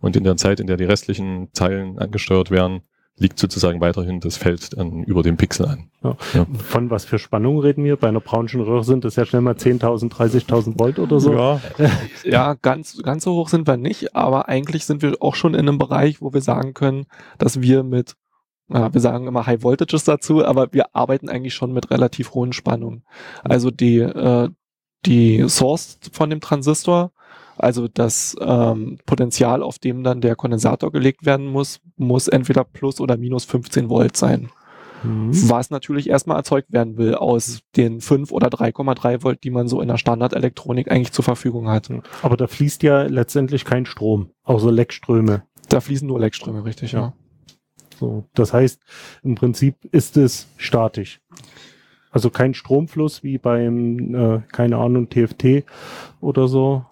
Und 0.00 0.16
in 0.16 0.24
der 0.24 0.36
Zeit, 0.36 0.60
in 0.60 0.66
der 0.66 0.76
die 0.76 0.84
restlichen 0.84 1.48
Zeilen 1.52 1.98
angesteuert 1.98 2.50
werden, 2.50 2.82
liegt 3.20 3.38
sozusagen 3.38 3.80
weiterhin 3.80 4.20
das 4.20 4.38
Feld 4.38 4.76
dann 4.76 5.04
über 5.04 5.22
dem 5.22 5.36
Pixel 5.36 5.66
an. 5.66 5.90
Von 6.54 6.90
was 6.90 7.04
für 7.04 7.18
Spannung 7.18 7.58
reden 7.58 7.84
wir? 7.84 7.96
Bei 7.96 8.08
einer 8.08 8.20
braunschen 8.20 8.62
Röhre 8.62 8.82
sind 8.82 9.04
das 9.04 9.16
ja 9.16 9.26
schnell 9.26 9.42
mal 9.42 9.54
10.000, 9.54 10.10
30.000 10.10 10.78
Volt 10.78 10.98
oder 10.98 11.20
so. 11.20 11.34
Ja, 11.34 11.60
Ja, 12.24 12.54
ganz, 12.54 13.00
ganz 13.02 13.24
so 13.24 13.34
hoch 13.34 13.48
sind 13.48 13.66
wir 13.66 13.76
nicht, 13.76 14.16
aber 14.16 14.48
eigentlich 14.48 14.86
sind 14.86 15.02
wir 15.02 15.16
auch 15.20 15.34
schon 15.34 15.52
in 15.52 15.68
einem 15.68 15.76
Bereich, 15.78 16.22
wo 16.22 16.32
wir 16.32 16.40
sagen 16.40 16.72
können, 16.72 17.06
dass 17.36 17.60
wir 17.60 17.82
mit, 17.82 18.16
ja, 18.68 18.92
wir 18.92 19.00
sagen 19.00 19.26
immer 19.26 19.44
High 19.44 19.62
Voltages 19.62 20.04
dazu, 20.04 20.42
aber 20.44 20.72
wir 20.72 20.96
arbeiten 20.96 21.28
eigentlich 21.28 21.54
schon 21.54 21.72
mit 21.72 21.90
relativ 21.90 22.32
hohen 22.32 22.54
Spannungen. 22.54 23.04
Also 23.44 23.70
die, 23.70 23.98
äh, 23.98 24.48
die 25.04 25.46
Source 25.48 25.98
von 26.12 26.30
dem 26.30 26.40
Transistor, 26.40 27.12
also 27.62 27.88
das 27.88 28.36
ähm, 28.40 28.98
Potenzial, 29.06 29.62
auf 29.62 29.78
dem 29.78 30.02
dann 30.02 30.20
der 30.20 30.36
Kondensator 30.36 30.90
gelegt 30.92 31.24
werden 31.24 31.46
muss, 31.46 31.80
muss 31.96 32.28
entweder 32.28 32.64
plus 32.64 33.00
oder 33.00 33.16
minus 33.16 33.44
15 33.44 33.88
Volt 33.88 34.16
sein. 34.16 34.50
Mhm. 35.02 35.30
Was 35.48 35.70
natürlich 35.70 36.08
erstmal 36.10 36.36
erzeugt 36.36 36.72
werden 36.72 36.98
will 36.98 37.14
aus 37.14 37.60
den 37.76 38.00
5 38.00 38.32
oder 38.32 38.48
3,3 38.48 39.22
Volt, 39.22 39.44
die 39.44 39.50
man 39.50 39.68
so 39.68 39.80
in 39.80 39.88
der 39.88 39.96
Standardelektronik 39.96 40.90
eigentlich 40.90 41.12
zur 41.12 41.24
Verfügung 41.24 41.68
hat. 41.68 41.90
Aber 42.22 42.36
da 42.36 42.46
fließt 42.46 42.82
ja 42.82 43.02
letztendlich 43.02 43.64
kein 43.64 43.86
Strom, 43.86 44.30
außer 44.42 44.70
Leckströme. 44.70 45.44
Da 45.68 45.80
fließen 45.80 46.06
nur 46.06 46.20
Leckströme, 46.20 46.64
richtig, 46.64 46.92
ja. 46.92 47.14
So, 47.98 48.24
das 48.34 48.52
heißt, 48.52 48.80
im 49.22 49.34
Prinzip 49.34 49.76
ist 49.92 50.16
es 50.16 50.48
statisch. 50.56 51.20
Also 52.10 52.30
kein 52.30 52.54
Stromfluss 52.54 53.22
wie 53.22 53.38
beim, 53.38 54.14
äh, 54.14 54.40
keine 54.50 54.78
Ahnung, 54.78 55.08
TFT 55.08 55.64
oder 56.20 56.48
so. 56.48 56.84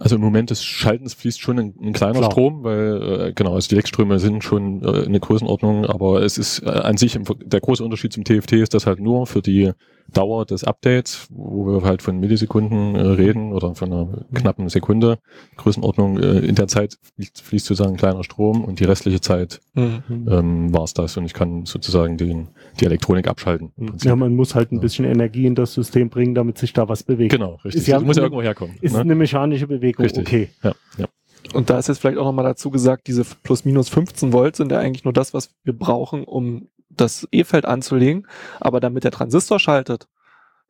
Also 0.00 0.16
im 0.16 0.22
Moment 0.22 0.48
des 0.48 0.64
Schaltens 0.64 1.12
fließt 1.12 1.42
schon 1.42 1.58
ein, 1.58 1.74
ein 1.82 1.92
kleiner 1.92 2.20
Klar. 2.20 2.30
Strom, 2.30 2.64
weil 2.64 3.28
äh, 3.28 3.32
genau, 3.34 3.54
also 3.54 3.68
die 3.68 3.74
Leckströme 3.74 4.18
sind 4.18 4.42
schon 4.42 4.82
äh, 4.82 5.04
eine 5.04 5.20
Größenordnung, 5.20 5.84
aber 5.84 6.22
es 6.22 6.38
ist 6.38 6.60
äh, 6.60 6.70
an 6.70 6.96
sich 6.96 7.16
im, 7.16 7.24
der 7.44 7.60
große 7.60 7.84
Unterschied 7.84 8.14
zum 8.14 8.24
TFT 8.24 8.52
ist 8.54 8.72
das 8.72 8.86
halt 8.86 8.98
nur 8.98 9.26
für 9.26 9.42
die 9.42 9.72
Dauer 10.10 10.46
des 10.46 10.64
Updates, 10.64 11.26
wo 11.30 11.66
wir 11.66 11.82
halt 11.88 12.02
von 12.02 12.18
Millisekunden 12.18 12.94
äh, 12.94 13.00
reden 13.00 13.52
oder 13.52 13.74
von 13.74 13.92
einer 13.92 14.24
knappen 14.34 14.68
Sekunde 14.68 15.18
Größenordnung. 15.56 16.18
Äh, 16.18 16.38
in 16.40 16.54
der 16.54 16.68
Zeit 16.68 16.98
fließt, 17.16 17.42
fließt 17.42 17.66
sozusagen 17.66 17.94
ein 17.94 17.98
kleiner 17.98 18.24
Strom 18.24 18.64
und 18.64 18.80
die 18.80 18.84
restliche 18.84 19.20
Zeit 19.20 19.60
Mhm. 19.74 20.02
ähm, 20.28 20.74
war 20.74 20.82
es 20.84 20.94
das 20.94 21.16
und 21.16 21.24
ich 21.24 21.32
kann 21.32 21.64
sozusagen 21.64 22.16
den, 22.16 22.48
die 22.80 22.86
Elektronik 22.86 23.28
abschalten. 23.28 23.72
Prinzip. 23.76 24.08
Ja, 24.08 24.16
man 24.16 24.34
muss 24.34 24.54
halt 24.54 24.72
ein 24.72 24.76
Ja. 24.76 24.80
bisschen 24.80 25.04
Energie 25.04 25.46
in 25.46 25.54
das 25.54 25.74
System 25.74 26.10
bringen, 26.10 26.34
damit 26.34 26.58
sich 26.58 26.72
da 26.72 26.88
was 26.88 27.02
bewegt. 27.04 27.32
Genau, 27.32 27.54
richtig. 27.64 27.82
Ist 27.82 27.86
ja 27.86 27.96
das 27.98 28.04
muss 28.04 28.16
ja 28.16 28.24
irgendwo 28.24 28.42
herkommen. 28.42 28.76
Ist 28.80 28.94
ne? 28.94 29.00
eine 29.00 29.14
mechanische 29.14 29.66
Bewegung, 29.68 30.04
Richtig. 30.04 30.26
okay. 30.26 30.48
Ja, 30.62 30.72
ja. 30.98 31.06
Und 31.54 31.70
da 31.70 31.78
ist 31.78 31.88
jetzt 31.88 31.98
vielleicht 31.98 32.18
auch 32.18 32.24
nochmal 32.24 32.44
dazu 32.44 32.70
gesagt, 32.70 33.06
diese 33.06 33.24
plus 33.42 33.64
minus 33.64 33.88
15 33.88 34.32
Volt 34.32 34.56
sind 34.56 34.70
ja 34.72 34.78
eigentlich 34.78 35.04
nur 35.04 35.12
das, 35.12 35.32
was 35.34 35.50
wir 35.64 35.72
brauchen, 35.72 36.24
um 36.24 36.68
das 36.90 37.26
E-Feld 37.30 37.64
anzulegen. 37.64 38.26
Aber 38.60 38.80
damit 38.80 39.04
der 39.04 39.10
Transistor 39.10 39.58
schaltet, 39.58 40.08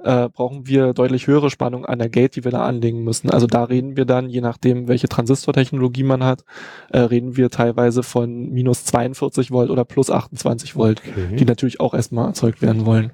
äh, 0.02 0.28
brauchen 0.28 0.66
wir 0.66 0.94
deutlich 0.94 1.26
höhere 1.26 1.50
Spannung 1.50 1.84
an 1.84 1.98
der 1.98 2.08
Gate, 2.08 2.36
die 2.36 2.44
wir 2.44 2.50
da 2.50 2.64
anlegen 2.64 3.04
müssen. 3.04 3.30
Also 3.30 3.46
da 3.46 3.64
reden 3.64 3.96
wir 3.96 4.06
dann, 4.06 4.30
je 4.30 4.40
nachdem, 4.40 4.88
welche 4.88 5.08
Transistortechnologie 5.08 6.04
man 6.04 6.24
hat, 6.24 6.44
äh, 6.90 7.00
reden 7.00 7.36
wir 7.36 7.50
teilweise 7.50 8.02
von 8.02 8.50
minus 8.50 8.84
42 8.84 9.50
Volt 9.50 9.70
oder 9.70 9.84
plus 9.84 10.10
28 10.10 10.76
Volt, 10.76 11.02
die 11.38 11.44
natürlich 11.44 11.80
auch 11.80 11.94
erstmal 11.94 12.28
erzeugt 12.28 12.62
werden 12.62 12.86
wollen. 12.86 13.12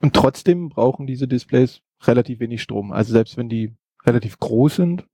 Und 0.00 0.14
trotzdem 0.14 0.68
brauchen 0.68 1.06
diese 1.06 1.28
Displays 1.28 1.82
relativ 2.04 2.40
wenig 2.40 2.62
Strom. 2.62 2.92
Also 2.92 3.12
selbst 3.12 3.36
wenn 3.36 3.48
die 3.48 3.74
relativ 4.04 4.38
groß 4.38 4.76
sind, 4.76 5.06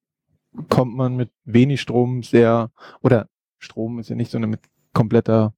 kommt 0.68 0.94
man 0.94 1.16
mit 1.16 1.30
wenig 1.44 1.80
Strom 1.80 2.22
sehr, 2.22 2.70
oder 3.00 3.26
Strom 3.58 3.98
ist 3.98 4.10
ja 4.10 4.16
nicht 4.16 4.30
so 4.30 4.38
eine 4.38 4.46
mit 4.46 4.60
kompletter, 4.92 5.54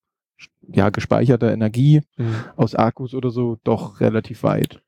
ja, 0.66 0.90
gespeicherter 0.90 1.52
Energie 1.52 2.02
aus 2.56 2.74
Akkus 2.74 3.14
oder 3.14 3.30
so, 3.30 3.58
doch 3.64 4.00
relativ 4.00 4.42
weit. 4.42 4.80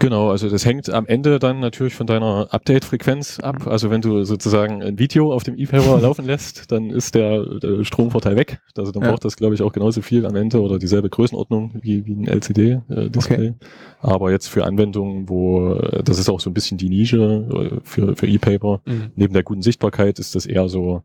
Genau, 0.00 0.30
also 0.30 0.48
das 0.48 0.64
hängt 0.64 0.88
am 0.90 1.06
Ende 1.06 1.38
dann 1.38 1.60
natürlich 1.60 1.94
von 1.94 2.06
deiner 2.06 2.48
Update-Frequenz 2.50 3.38
ab. 3.38 3.66
Also 3.66 3.90
wenn 3.90 4.00
du 4.00 4.24
sozusagen 4.24 4.82
ein 4.82 4.98
Video 4.98 5.32
auf 5.32 5.42
dem 5.44 5.58
E-Paper 5.58 6.00
laufen 6.00 6.24
lässt, 6.24 6.72
dann 6.72 6.88
ist 6.90 7.14
der, 7.14 7.44
der 7.60 7.84
Stromvorteil 7.84 8.34
weg. 8.34 8.60
Also 8.76 8.92
dann 8.92 9.02
Ja. 9.02 9.10
braucht 9.10 9.24
das, 9.26 9.36
glaube 9.36 9.54
ich, 9.54 9.62
auch 9.62 9.72
genauso 9.72 10.00
viel 10.00 10.24
am 10.24 10.34
Ende 10.36 10.60
oder 10.62 10.78
dieselbe 10.78 11.10
Größenordnung 11.10 11.72
wie, 11.82 12.06
wie 12.06 12.14
ein 12.14 12.26
LCD-Display. 12.26 13.54
Aber 14.00 14.30
jetzt 14.30 14.48
für 14.48 14.64
Anwendungen, 14.64 15.28
wo 15.28 15.74
äh, 15.74 16.02
das 16.02 16.18
ist 16.18 16.30
auch 16.30 16.40
so 16.40 16.48
ein 16.48 16.54
bisschen 16.54 16.78
die 16.78 16.88
Nische 16.88 17.46
äh, 17.52 17.80
für, 17.84 18.16
für 18.16 18.26
E-Paper. 18.26 18.80
Mhm. 18.86 19.10
Neben 19.16 19.34
der 19.34 19.42
guten 19.42 19.62
Sichtbarkeit 19.62 20.18
ist 20.18 20.34
das 20.34 20.46
eher 20.46 20.68
so 20.70 21.02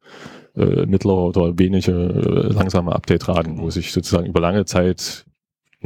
äh, 0.56 0.86
mittlere 0.86 1.26
oder 1.28 1.60
wenige 1.60 1.92
äh, 1.92 2.54
langsame 2.54 2.94
Update-Raten, 2.96 3.58
wo 3.60 3.70
sich 3.70 3.92
sozusagen 3.92 4.26
über 4.26 4.40
lange 4.40 4.64
Zeit 4.64 5.26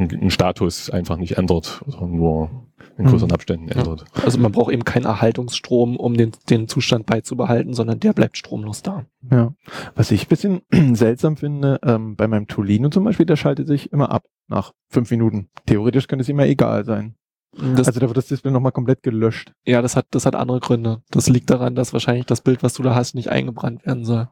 ein, 0.00 0.30
Status 0.30 0.90
einfach 0.90 1.16
nicht 1.16 1.38
ändert, 1.38 1.82
sondern 1.86 2.16
nur 2.16 2.50
in 2.96 3.06
größeren 3.06 3.28
Mhm. 3.28 3.34
Abständen 3.34 3.68
ändert. 3.68 4.04
Also 4.24 4.38
man 4.38 4.52
braucht 4.52 4.72
eben 4.72 4.84
keinen 4.84 5.04
Erhaltungsstrom, 5.04 5.96
um 5.96 6.16
den, 6.16 6.32
den 6.48 6.68
Zustand 6.68 7.06
beizubehalten, 7.06 7.74
sondern 7.74 8.00
der 8.00 8.12
bleibt 8.12 8.36
stromlos 8.36 8.82
da. 8.82 9.04
Ja. 9.30 9.54
Was 9.94 10.10
ich 10.10 10.26
ein 10.26 10.28
bisschen 10.28 10.62
seltsam 10.96 11.36
finde, 11.36 11.78
ähm, 11.84 12.16
bei 12.16 12.26
meinem 12.28 12.46
Tolino 12.46 12.88
zum 12.88 13.04
Beispiel, 13.04 13.26
der 13.26 13.36
schaltet 13.36 13.66
sich 13.68 13.92
immer 13.92 14.10
ab 14.10 14.24
nach 14.48 14.72
fünf 14.88 15.10
Minuten. 15.10 15.48
Theoretisch 15.66 16.08
könnte 16.08 16.22
es 16.22 16.28
immer 16.28 16.46
egal 16.46 16.84
sein. 16.84 17.14
Das, 17.52 17.88
also 17.88 17.98
da 17.98 18.06
wird 18.06 18.16
das 18.16 18.26
Display 18.28 18.52
nochmal 18.52 18.72
komplett 18.72 19.02
gelöscht. 19.02 19.52
ja, 19.66 19.82
das 19.82 19.96
hat, 19.96 20.06
das 20.12 20.24
hat 20.24 20.36
andere 20.36 20.60
Gründe. 20.60 21.02
Das 21.10 21.28
liegt 21.28 21.50
daran, 21.50 21.74
dass 21.74 21.92
wahrscheinlich 21.92 22.26
das 22.26 22.42
Bild, 22.42 22.62
was 22.62 22.74
du 22.74 22.82
da 22.82 22.94
hast, 22.94 23.14
nicht 23.14 23.28
eingebrannt 23.28 23.84
werden 23.84 24.04
soll. 24.04 24.28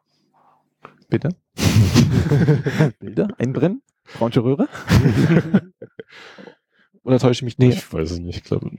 Bitte? 1.09 1.31
Bilder? 3.01 3.29
Einbrennen? 3.39 3.83
Braunche 4.17 4.43
Röhre? 4.43 4.69
Oder 7.05 7.19
täusche 7.19 7.39
ich 7.39 7.43
mich? 7.43 7.59
Nee. 7.59 7.71
Ich 7.71 7.93
weiß 7.93 8.11
es 8.11 8.19
nicht, 8.19 8.37
ich 8.39 8.45
glaube. 8.45 8.71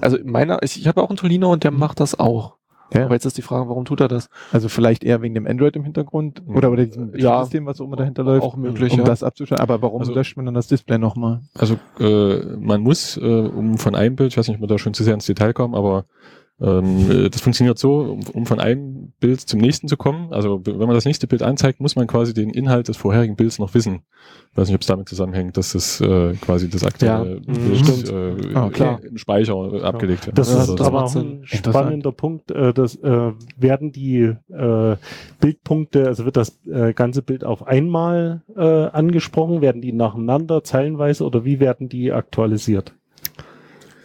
Also 0.00 0.18
meiner, 0.24 0.62
ich, 0.62 0.78
ich 0.80 0.86
habe 0.88 1.02
auch 1.02 1.08
einen 1.10 1.16
Tolino 1.16 1.52
und 1.52 1.64
der 1.64 1.70
macht 1.70 2.00
das 2.00 2.18
auch. 2.18 2.56
Ja. 2.92 3.06
Aber 3.06 3.14
jetzt 3.14 3.24
ist 3.24 3.36
die 3.36 3.42
Frage, 3.42 3.68
warum 3.68 3.84
tut 3.84 4.00
er 4.00 4.08
das? 4.08 4.28
Also 4.52 4.68
vielleicht 4.68 5.02
eher 5.04 5.20
wegen 5.22 5.34
dem 5.34 5.46
Android 5.46 5.74
im 5.74 5.84
Hintergrund 5.84 6.42
oder, 6.46 6.70
oder 6.70 6.84
diesem 6.84 7.14
Ja. 7.16 7.42
System, 7.42 7.66
was 7.66 7.80
auch 7.80 7.86
immer 7.86 7.96
dahinter 7.96 8.22
läuft, 8.22 8.44
Auch 8.44 8.56
möglich, 8.56 8.92
um 8.92 9.00
ja. 9.00 9.04
das 9.04 9.22
abzuschalten. 9.22 9.62
Aber 9.62 9.82
warum 9.82 10.00
Also- 10.00 10.14
löscht 10.14 10.36
man 10.36 10.46
dann 10.46 10.54
das 10.54 10.68
Display 10.68 10.98
nochmal? 10.98 11.40
Also 11.54 11.76
äh, 11.98 12.56
man 12.56 12.82
muss, 12.82 13.16
äh, 13.16 13.20
um 13.20 13.78
von 13.78 13.94
einem 13.94 14.16
Bild, 14.16 14.32
ich 14.32 14.36
weiß 14.38 14.46
nicht, 14.48 14.58
ob 14.58 14.62
wir 14.62 14.68
da 14.68 14.78
schon 14.78 14.94
zu 14.94 15.02
sehr 15.02 15.14
ins 15.14 15.26
Detail 15.26 15.52
kommen, 15.54 15.74
aber 15.74 16.04
das 16.56 17.40
funktioniert 17.40 17.78
so, 17.78 17.96
um, 17.96 18.20
um 18.32 18.46
von 18.46 18.60
einem 18.60 19.12
Bild 19.18 19.40
zum 19.40 19.58
nächsten 19.60 19.88
zu 19.88 19.96
kommen. 19.96 20.32
Also 20.32 20.60
wenn 20.64 20.78
man 20.78 20.94
das 20.94 21.04
nächste 21.04 21.26
Bild 21.26 21.42
anzeigt, 21.42 21.80
muss 21.80 21.96
man 21.96 22.06
quasi 22.06 22.32
den 22.32 22.50
Inhalt 22.50 22.86
des 22.86 22.96
vorherigen 22.96 23.34
Bilds 23.34 23.58
noch 23.58 23.74
wissen. 23.74 24.02
Ich 24.52 24.56
weiß 24.56 24.68
nicht, 24.68 24.76
ob 24.76 24.82
es 24.82 24.86
damit 24.86 25.08
zusammenhängt, 25.08 25.56
dass 25.56 25.72
das 25.72 26.00
äh, 26.00 26.34
quasi 26.34 26.70
das 26.70 26.84
aktuelle 26.84 27.40
Ja, 27.46 27.52
Bild 27.54 27.78
stimmt. 27.78 28.08
äh, 28.08 28.54
Ah, 28.54 28.70
klar. 28.70 29.00
im 29.02 29.18
Speicher 29.18 29.54
äh, 29.74 29.82
abgelegt 29.82 30.26
wird. 30.26 30.38
Das 30.38 30.48
Ja, 30.48 30.54
ist 30.54 30.60
Also 30.60 30.76
das 30.76 30.86
aber 30.86 31.04
auch 31.04 31.16
ein 31.16 31.40
spannender 31.44 32.12
Punkt. 32.12 32.52
Äh, 32.52 32.72
das, 32.72 32.94
äh, 32.96 33.32
werden 33.56 33.90
die 33.90 34.32
äh, 34.48 34.96
Bildpunkte, 35.40 36.06
also 36.06 36.24
wird 36.24 36.36
das 36.36 36.56
äh, 36.66 36.92
ganze 36.94 37.22
Bild 37.22 37.42
auf 37.44 37.66
einmal 37.66 38.42
äh, 38.56 38.60
angesprochen? 38.60 39.60
Werden 39.60 39.82
die 39.82 39.92
nacheinander, 39.92 40.62
zeilenweise 40.62 41.24
oder 41.24 41.44
wie 41.44 41.58
werden 41.58 41.88
die 41.88 42.12
aktualisiert? 42.12 42.94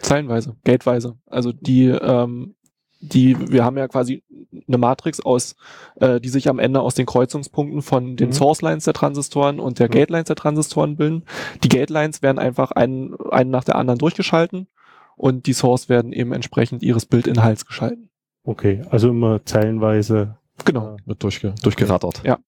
Zeilenweise, 0.01 0.55
gateweise. 0.63 1.17
Also 1.25 1.51
die, 1.51 1.85
ähm, 1.87 2.55
die, 3.01 3.37
wir 3.51 3.63
haben 3.63 3.77
ja 3.77 3.87
quasi 3.87 4.23
eine 4.67 4.77
Matrix 4.77 5.19
aus, 5.21 5.55
äh, 5.95 6.19
die 6.19 6.29
sich 6.29 6.49
am 6.49 6.59
Ende 6.59 6.81
aus 6.81 6.95
den 6.95 7.05
Kreuzungspunkten 7.05 7.81
von 7.81 8.15
den 8.17 8.29
Mhm. 8.29 8.33
Source 8.33 8.61
Lines 8.61 8.83
der 8.85 8.93
Transistoren 8.93 9.59
und 9.59 9.79
der 9.79 9.87
Mhm. 9.87 9.91
Gate 9.91 10.09
Lines 10.09 10.27
der 10.27 10.35
Transistoren 10.35 10.97
bilden. 10.97 11.23
Die 11.63 11.69
Gate 11.69 11.89
Lines 11.89 12.21
werden 12.21 12.39
einfach 12.39 12.71
einen, 12.71 13.15
einen 13.31 13.51
nach 13.51 13.63
der 13.63 13.75
anderen 13.75 13.99
durchgeschalten 13.99 14.67
und 15.15 15.45
die 15.47 15.53
Source 15.53 15.87
werden 15.87 16.11
eben 16.13 16.33
entsprechend 16.33 16.83
ihres 16.83 17.05
Bildinhalts 17.05 17.65
geschalten. 17.65 18.09
Okay, 18.43 18.81
also 18.89 19.09
immer 19.09 19.45
zeilenweise. 19.45 20.37
Genau. 20.65 20.97
Wird 21.05 21.23
durchge 21.23 21.53
durchgerattert. 21.61 22.21
Ja. 22.25 22.39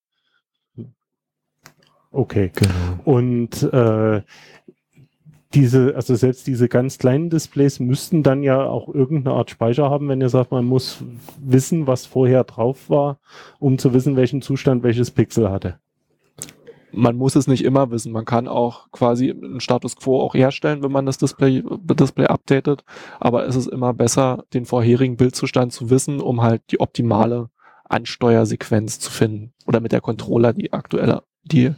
Okay. 2.14 2.52
Genau. 2.54 2.74
Und 3.06 3.64
äh, 3.64 4.22
diese, 5.54 5.96
also 5.96 6.16
selbst 6.16 6.48
diese 6.48 6.70
ganz 6.70 6.98
kleinen 6.98 7.30
Displays 7.30 7.80
müssten 7.80 8.24
dann 8.24 8.44
ja 8.44 8.64
auch 8.64 8.94
irgendeine 8.94 9.36
Art 9.36 9.50
Speicher 9.50 9.90
haben, 9.90 10.08
wenn 10.08 10.22
ihr 10.22 10.30
sagt, 10.30 10.52
man 10.52 10.66
muss 10.66 11.04
wissen, 11.40 11.88
was 11.88 12.06
vorher 12.06 12.44
drauf 12.44 12.90
war, 12.90 13.20
um 13.60 13.78
zu 13.78 13.94
wissen, 13.94 14.16
welchen 14.16 14.42
Zustand 14.42 14.84
welches 14.84 15.12
Pixel 15.12 15.50
hatte. 15.50 15.80
Man 16.94 17.16
muss 17.16 17.36
es 17.36 17.48
nicht 17.48 17.64
immer 17.64 17.90
wissen. 17.92 18.12
Man 18.12 18.26
kann 18.26 18.50
auch 18.50 18.92
quasi 18.92 19.32
einen 19.32 19.62
Status 19.62 19.96
Quo 19.96 20.20
auch 20.20 20.34
herstellen, 20.34 20.84
wenn 20.84 20.92
man 20.92 21.06
das 21.06 21.18
Display, 21.18 21.64
Display 21.64 22.28
updatet. 22.28 22.84
Aber 23.20 23.48
es 23.48 23.56
ist 23.56 23.68
immer 23.68 23.94
besser, 23.94 24.44
den 24.54 24.66
vorherigen 24.66 25.16
Bildzustand 25.16 25.72
zu 25.72 25.90
wissen, 25.90 26.20
um 26.20 26.42
halt 26.42 26.64
die 26.70 26.82
optimale 26.82 27.50
Ansteuersequenz 27.88 29.00
zu 29.00 29.10
finden. 29.10 29.54
Oder 29.68 29.80
mit 29.80 29.94
der 29.94 30.02
Controller 30.02 30.52
die 30.52 30.74
aktuelle, 30.74 31.24
die 31.44 31.74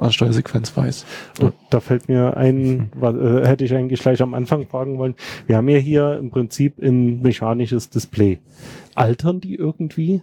Ansteuersequenz 0.00 0.76
weiß. 0.76 1.04
Und 1.40 1.54
da 1.70 1.80
fällt 1.80 2.08
mir 2.08 2.36
ein, 2.36 2.90
was, 2.94 3.14
äh, 3.14 3.46
hätte 3.46 3.64
ich 3.64 3.74
eigentlich 3.74 4.00
gleich 4.00 4.20
am 4.22 4.34
Anfang 4.34 4.66
fragen 4.66 4.98
wollen. 4.98 5.14
Wir 5.46 5.56
haben 5.56 5.68
ja 5.68 5.78
hier 5.78 6.18
im 6.18 6.30
Prinzip 6.30 6.78
ein 6.82 7.20
mechanisches 7.22 7.90
Display. 7.90 8.38
Altern 8.94 9.40
die 9.40 9.54
irgendwie? 9.54 10.22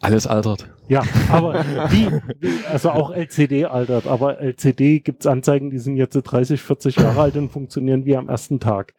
Alles 0.00 0.26
altert. 0.26 0.68
Ja, 0.88 1.04
aber 1.30 1.64
wie, 1.90 2.08
also 2.68 2.90
auch 2.90 3.12
LCD 3.12 3.66
altert, 3.66 4.08
aber 4.08 4.40
LCD 4.40 4.98
gibt's 4.98 5.28
Anzeigen, 5.28 5.70
die 5.70 5.78
sind 5.78 5.96
jetzt 5.96 6.14
30, 6.14 6.60
40 6.60 6.96
Jahre 6.96 7.20
alt 7.20 7.36
und 7.36 7.50
funktionieren 7.50 8.04
wie 8.04 8.16
am 8.16 8.28
ersten 8.28 8.58
Tag. 8.58 8.94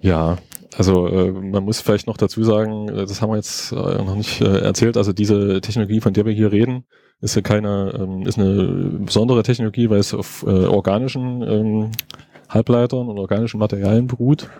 Ja, 0.00 0.38
also 0.76 1.06
äh, 1.06 1.30
man 1.30 1.64
muss 1.64 1.80
vielleicht 1.80 2.08
noch 2.08 2.16
dazu 2.16 2.42
sagen, 2.42 2.88
äh, 2.88 3.06
das 3.06 3.22
haben 3.22 3.30
wir 3.30 3.36
jetzt 3.36 3.70
äh, 3.70 3.76
noch 3.76 4.16
nicht 4.16 4.40
äh, 4.40 4.58
erzählt, 4.58 4.96
also 4.96 5.12
diese 5.12 5.60
Technologie, 5.60 6.00
von 6.00 6.12
der 6.12 6.26
wir 6.26 6.32
hier 6.32 6.50
reden, 6.50 6.84
ist 7.22 7.36
ja 7.36 7.42
keine, 7.42 7.94
ähm, 7.98 8.26
ist 8.26 8.38
eine 8.38 8.64
besondere 9.04 9.42
Technologie, 9.42 9.88
weil 9.88 10.00
es 10.00 10.12
auf 10.12 10.44
äh, 10.46 10.66
organischen 10.66 11.42
ähm, 11.42 11.90
Halbleitern 12.48 13.08
und 13.08 13.18
organischen 13.18 13.58
Materialien 13.58 14.08
beruht. 14.08 14.50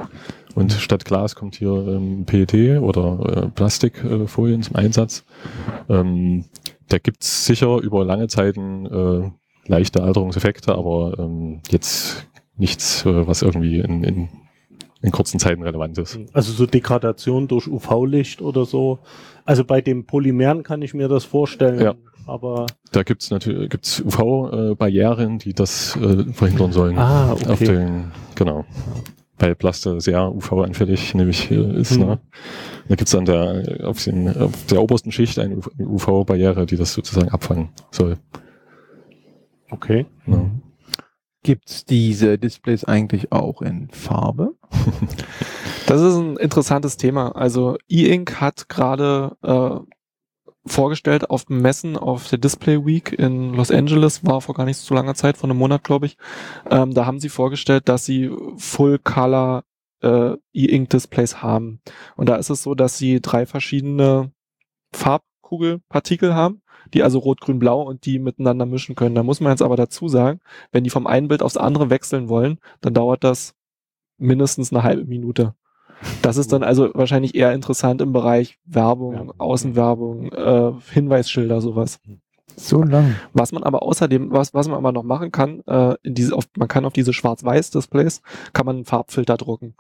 Und 0.55 0.73
statt 0.73 1.05
Glas 1.05 1.35
kommt 1.35 1.57
hier 1.57 1.73
ähm, 1.73 2.25
PET 2.25 2.81
oder 2.81 3.45
äh, 3.45 3.49
Plastikfolien 3.49 4.63
zum 4.63 4.77
Einsatz. 4.77 5.25
Ähm, 5.89 6.45
da 6.89 6.99
gibt's 6.99 7.47
sicher 7.47 7.79
über 7.81 8.05
lange 8.05 8.29
Zeiten 8.29 8.87
äh, 8.87 9.31
leichte 9.67 10.03
Alterungseffekte, 10.03 10.75
aber 10.75 11.17
ähm, 11.19 11.61
jetzt 11.71 12.27
nichts, 12.57 13.05
äh, 13.05 13.27
was 13.27 13.43
irgendwie 13.43 13.81
in, 13.81 14.05
in, 14.05 14.29
in 15.01 15.11
kurzen 15.11 15.41
Zeiten 15.41 15.63
relevant 15.63 15.99
ist. 15.99 16.19
Also 16.33 16.53
so 16.53 16.67
Degradation 16.67 17.49
durch 17.49 17.67
UV-Licht 17.67 18.43
oder 18.43 18.65
so. 18.65 19.01
Also 19.45 19.65
bei 19.65 19.81
den 19.81 20.07
Polymeren 20.07 20.63
kann 20.63 20.83
ich 20.83 20.95
mir 20.95 21.09
das 21.09 21.25
vorstellen. 21.25 21.81
Ja. 21.81 21.95
Aber 22.27 22.67
Da 22.93 23.03
gibt's 23.03 23.31
natürlich 23.31 23.71
gibt's 23.71 24.01
UV-Barrieren, 24.01 25.39
die 25.39 25.53
das 25.53 25.97
äh, 25.97 26.25
verhindern 26.33 26.73
sollen. 26.73 26.99
ah, 26.99 27.33
Auf 27.33 27.49
okay. 27.49 27.67
den, 27.67 28.13
genau. 28.35 28.65
Weil 29.39 29.55
Plaste 29.55 30.01
sehr 30.01 30.33
UV-anfällig 30.33 31.15
nämlich 31.15 31.51
äh, 31.51 31.81
ist. 31.81 31.99
Mhm. 31.99 32.07
Ne? 32.07 32.21
Da 32.89 32.95
gibt's 32.95 33.15
an 33.15 33.25
der, 33.25 33.81
auf, 33.85 34.03
den, 34.05 34.29
auf 34.29 34.67
der 34.67 34.83
obersten 34.83 35.11
Schicht 35.13 35.39
eine 35.39 35.57
UV-Barriere, 35.79 36.67
die 36.67 36.77
das 36.77 36.95
sozusagen 36.95 37.31
abfangen 37.31 37.71
soll. 37.91 38.17
Okay. 39.71 40.07
Ja. 40.27 40.51
Gibt's 41.43 41.85
diese 41.85 42.39
Displays 42.39 42.85
eigentlich 42.85 43.33
auch 43.33 43.63
in 43.63 43.89
Farbe? 43.91 44.55
Das 45.87 46.01
ist 46.01 46.15
ein 46.15 46.37
interessantes 46.37 46.97
Thema. 46.97 47.35
Also 47.35 47.77
E-Ink 47.89 48.41
hat 48.41 48.69
gerade 48.69 49.37
äh, 49.43 49.93
vorgestellt 50.65 51.31
auf 51.31 51.45
dem 51.47 51.61
Messen 51.61 51.97
auf 51.97 52.29
der 52.29 52.39
Display 52.39 52.85
Week 52.85 53.13
in 53.13 53.55
Los 53.55 53.71
Angeles, 53.71 54.25
war 54.25 54.41
vor 54.41 54.55
gar 54.55 54.65
nicht 54.65 54.77
so 54.77 54.95
langer 54.95 55.15
Zeit, 55.15 55.37
vor 55.37 55.51
einem 55.51 55.59
Monat, 55.59 55.85
glaube 55.85 56.07
ich. 56.07 56.17
Ähm, 56.71 56.95
da 56.95 57.07
haben 57.07 57.21
sie 57.21 57.29
vorgestellt, 57.29 57.89
dass 57.89 58.05
sie 58.05 58.31
Full-Color 58.57 59.65
äh, 60.03 60.37
E-Ink-Displays 60.53 61.43
haben. 61.43 61.81
Und 62.17 62.29
da 62.29 62.37
ist 62.37 62.51
es 62.51 62.63
so, 62.63 62.75
dass 62.75 62.99
sie 62.99 63.21
drei 63.21 63.47
verschiedene 63.47 64.33
Farbkugelpartikel 64.93 66.35
haben, 66.35 66.63
die 66.95 67.03
also 67.03 67.19
rot, 67.19 67.41
grün, 67.41 67.59
blau 67.59 67.83
und 67.83 68.07
die 68.07 68.19
miteinander 68.19 68.67
mischen 68.67 68.95
können. 68.95 69.15
Da 69.15 69.23
muss 69.23 69.41
man 69.41 69.53
jetzt 69.53 69.63
aber 69.63 69.77
dazu 69.77 70.09
sagen, 70.09 70.41
wenn 70.71 70.85
die 70.85 70.91
vom 70.91 71.07
einen 71.07 71.29
Bild 71.29 71.43
aufs 71.43 71.57
andere 71.57 71.91
wechseln 71.91 72.29
wollen, 72.29 72.59
dann 72.81 72.95
dauert 72.95 73.25
das 73.25 73.55
mindestens 74.19 74.73
eine 74.73 74.83
halbe 74.83 75.05
Minute. 75.05 75.55
Das 76.23 76.37
ist 76.37 76.53
dann 76.53 76.63
also 76.63 76.91
wahrscheinlich 76.95 77.35
eher 77.35 77.53
interessant 77.53 78.01
im 78.01 78.13
Bereich 78.13 78.59
Werbung, 78.65 79.15
Ja. 79.15 79.35
Außenwerbung, 79.39 80.33
äh, 80.33 80.73
Hinweisschilder, 80.93 81.61
sowas. 81.61 82.01
So 82.57 82.83
lang. 82.83 83.17
Was 83.33 83.53
man 83.53 83.63
aber 83.63 83.83
außerdem, 83.83 84.31
was, 84.31 84.53
was 84.53 84.69
man 84.69 84.77
aber 84.77 84.93
noch 84.93 85.05
machen 85.05 85.33
kann, 85.33 85.63
äh, 85.67 85.95
in 86.03 86.15
diese, 86.15 86.35
auf, 86.35 86.45
man 86.57 86.69
kann 86.69 86.85
auf 86.85 86.93
diese 86.93 87.13
Schwarz-Weiß-Displays, 87.13 88.21
kann 88.53 88.67
man 88.67 88.77
einen 88.77 88.85
Farbfilter 88.85 89.37
drucken. 89.37 89.75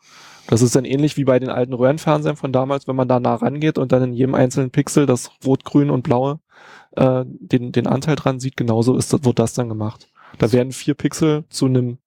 Das 0.46 0.62
ist 0.62 0.74
dann 0.74 0.84
ähnlich 0.84 1.16
wie 1.16 1.24
bei 1.24 1.38
den 1.38 1.50
alten 1.50 1.74
Röhrenfernsehern 1.74 2.36
von 2.36 2.52
damals, 2.52 2.88
wenn 2.88 2.96
man 2.96 3.08
da 3.08 3.20
nah 3.20 3.34
rangeht 3.34 3.78
und 3.78 3.92
dann 3.92 4.02
in 4.04 4.12
jedem 4.14 4.34
einzelnen 4.34 4.70
Pixel 4.70 5.06
das 5.06 5.30
Rot, 5.44 5.64
Grün 5.64 5.90
und 5.90 6.02
Blaue 6.02 6.40
äh, 6.92 7.24
den, 7.26 7.72
den 7.72 7.86
Anteil 7.86 8.16
dran 8.16 8.40
sieht, 8.40 8.56
genauso 8.56 8.96
ist, 8.96 9.24
wird 9.24 9.38
das 9.38 9.54
dann 9.54 9.68
gemacht. 9.68 10.08
Da 10.38 10.50
werden 10.52 10.72
vier 10.72 10.94
Pixel 10.94 11.44
zu 11.50 11.66
einem, 11.66 11.98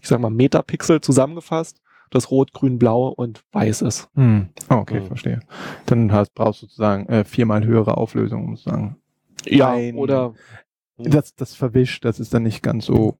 ich 0.00 0.08
sag 0.08 0.20
mal, 0.20 0.30
Metapixel 0.30 1.00
zusammengefasst, 1.00 1.81
das 2.14 2.30
Rot, 2.30 2.52
Grün, 2.52 2.78
Blau 2.78 3.08
und 3.08 3.44
Weiß 3.52 3.82
ist. 3.82 4.08
Hm. 4.14 4.48
Ah, 4.68 4.78
okay, 4.78 5.00
Hm. 5.00 5.06
verstehe. 5.06 5.40
Dann 5.86 6.12
hast, 6.12 6.34
brauchst 6.34 6.62
du 6.62 6.66
sozusagen 6.66 7.06
äh, 7.06 7.24
viermal 7.24 7.64
höhere 7.64 7.96
Auflösung, 7.96 8.50
muss 8.50 8.60
ich 8.60 8.64
sagen. 8.64 8.96
Ja, 9.44 9.72
Ein- 9.72 9.96
oder 9.96 10.34
Das, 10.98 11.34
das 11.34 11.54
verwischt, 11.54 12.04
das 12.04 12.20
ist 12.20 12.32
dann 12.34 12.42
nicht 12.44 12.62
ganz 12.62 12.86
so. 12.86 13.18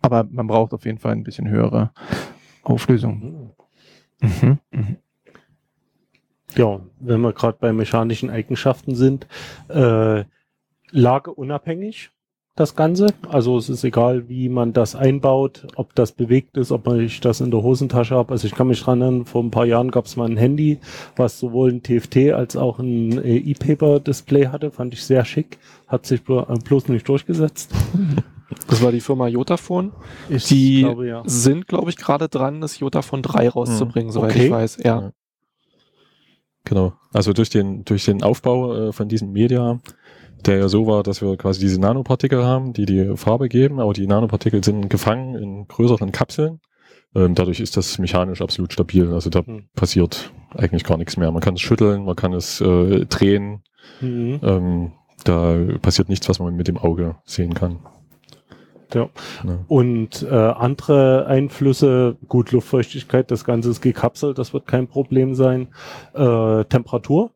Aber 0.00 0.24
man 0.30 0.46
braucht 0.46 0.72
auf 0.74 0.84
jeden 0.84 0.98
Fall 0.98 1.12
ein 1.12 1.22
bisschen 1.24 1.48
höhere 1.48 1.92
Auflösung. 2.62 3.54
Mhm. 4.20 4.58
Mhm. 4.70 4.96
Ja, 6.54 6.80
wenn 7.00 7.20
wir 7.22 7.32
gerade 7.32 7.56
bei 7.58 7.72
mechanischen 7.72 8.28
Eigenschaften 8.30 8.94
sind, 8.94 9.26
äh, 9.68 10.24
lageunabhängig 10.90 12.10
das 12.54 12.76
Ganze. 12.76 13.06
Also 13.28 13.56
es 13.56 13.68
ist 13.70 13.82
egal, 13.84 14.28
wie 14.28 14.48
man 14.48 14.72
das 14.72 14.94
einbaut, 14.94 15.66
ob 15.76 15.94
das 15.94 16.12
bewegt 16.12 16.56
ist, 16.56 16.70
ob 16.70 16.86
ich 16.88 17.20
das 17.20 17.40
in 17.40 17.50
der 17.50 17.62
Hosentasche 17.62 18.14
habe. 18.14 18.32
Also 18.32 18.46
ich 18.46 18.54
kann 18.54 18.68
mich 18.68 18.82
dran 18.82 19.00
erinnern, 19.00 19.24
vor 19.24 19.42
ein 19.42 19.50
paar 19.50 19.64
Jahren 19.64 19.90
gab 19.90 20.04
es 20.04 20.16
mal 20.16 20.28
ein 20.28 20.36
Handy, 20.36 20.78
was 21.16 21.38
sowohl 21.38 21.70
ein 21.72 21.82
TFT 21.82 22.32
als 22.32 22.56
auch 22.56 22.78
ein 22.78 23.22
äh, 23.24 23.36
E-Paper-Display 23.36 24.48
hatte. 24.48 24.70
Fand 24.70 24.92
ich 24.92 25.04
sehr 25.04 25.24
schick. 25.24 25.58
Hat 25.88 26.04
sich 26.04 26.20
äh, 26.28 26.44
bloß 26.64 26.88
nicht 26.88 27.08
durchgesetzt. 27.08 27.72
das 28.68 28.82
war 28.82 28.92
die 28.92 29.00
Firma 29.00 29.28
Jotaphone. 29.28 29.92
Ich 30.28 30.44
Die 30.44 30.80
glaube, 30.80 31.06
ja. 31.06 31.22
sind, 31.24 31.68
glaube 31.68 31.88
ich, 31.88 31.96
gerade 31.96 32.28
dran, 32.28 32.60
das 32.60 32.78
Jotaphone 32.78 33.22
3 33.22 33.48
rauszubringen, 33.48 34.12
soweit 34.12 34.32
Okay. 34.32 34.46
ich 34.46 34.50
weiß. 34.50 34.78
Ja. 34.84 35.00
Ja. 35.00 35.12
Genau. 36.64 36.92
Also 37.12 37.32
durch 37.32 37.50
den, 37.50 37.84
durch 37.84 38.04
den 38.04 38.22
Aufbau 38.22 38.74
äh, 38.88 38.92
von 38.92 39.08
diesem 39.08 39.32
Media, 39.32 39.80
der 40.46 40.58
ja 40.58 40.68
so 40.68 40.86
war, 40.86 41.02
dass 41.02 41.22
wir 41.22 41.36
quasi 41.36 41.60
diese 41.60 41.80
Nanopartikel 41.80 42.44
haben, 42.44 42.72
die 42.72 42.86
die 42.86 43.16
Farbe 43.16 43.48
geben, 43.48 43.80
aber 43.80 43.92
die 43.92 44.06
Nanopartikel 44.06 44.62
sind 44.62 44.88
gefangen 44.88 45.34
in 45.34 45.66
größeren 45.68 46.12
Kapseln. 46.12 46.60
Ähm, 47.14 47.34
dadurch 47.34 47.60
ist 47.60 47.76
das 47.76 47.98
mechanisch 47.98 48.40
absolut 48.40 48.72
stabil. 48.72 49.12
Also 49.12 49.30
da 49.30 49.44
Hm. 49.44 49.64
passiert 49.74 50.32
eigentlich 50.54 50.84
gar 50.84 50.96
nichts 50.96 51.16
mehr. 51.16 51.30
Man 51.30 51.42
kann 51.42 51.54
es 51.54 51.60
schütteln, 51.60 52.04
man 52.04 52.16
kann 52.16 52.32
es 52.32 52.60
äh, 52.60 53.04
drehen. 53.06 53.62
Mhm. 54.00 54.40
Ähm, 54.42 54.92
da 55.24 55.56
passiert 55.80 56.08
nichts, 56.08 56.28
was 56.28 56.38
man 56.38 56.54
mit 56.56 56.68
dem 56.68 56.78
Auge 56.78 57.16
sehen 57.24 57.54
kann. 57.54 57.80
Ja. 58.94 59.08
Ja. 59.44 59.58
Und 59.68 60.22
äh, 60.22 60.34
andere 60.34 61.26
Einflüsse, 61.26 62.16
gut, 62.28 62.52
Luftfeuchtigkeit, 62.52 63.30
das 63.30 63.44
Ganze 63.44 63.70
ist 63.70 63.80
gekapselt, 63.80 64.38
das 64.38 64.52
wird 64.52 64.66
kein 64.66 64.86
Problem 64.88 65.34
sein. 65.34 65.68
Äh, 66.14 66.64
Temperatur, 66.64 67.30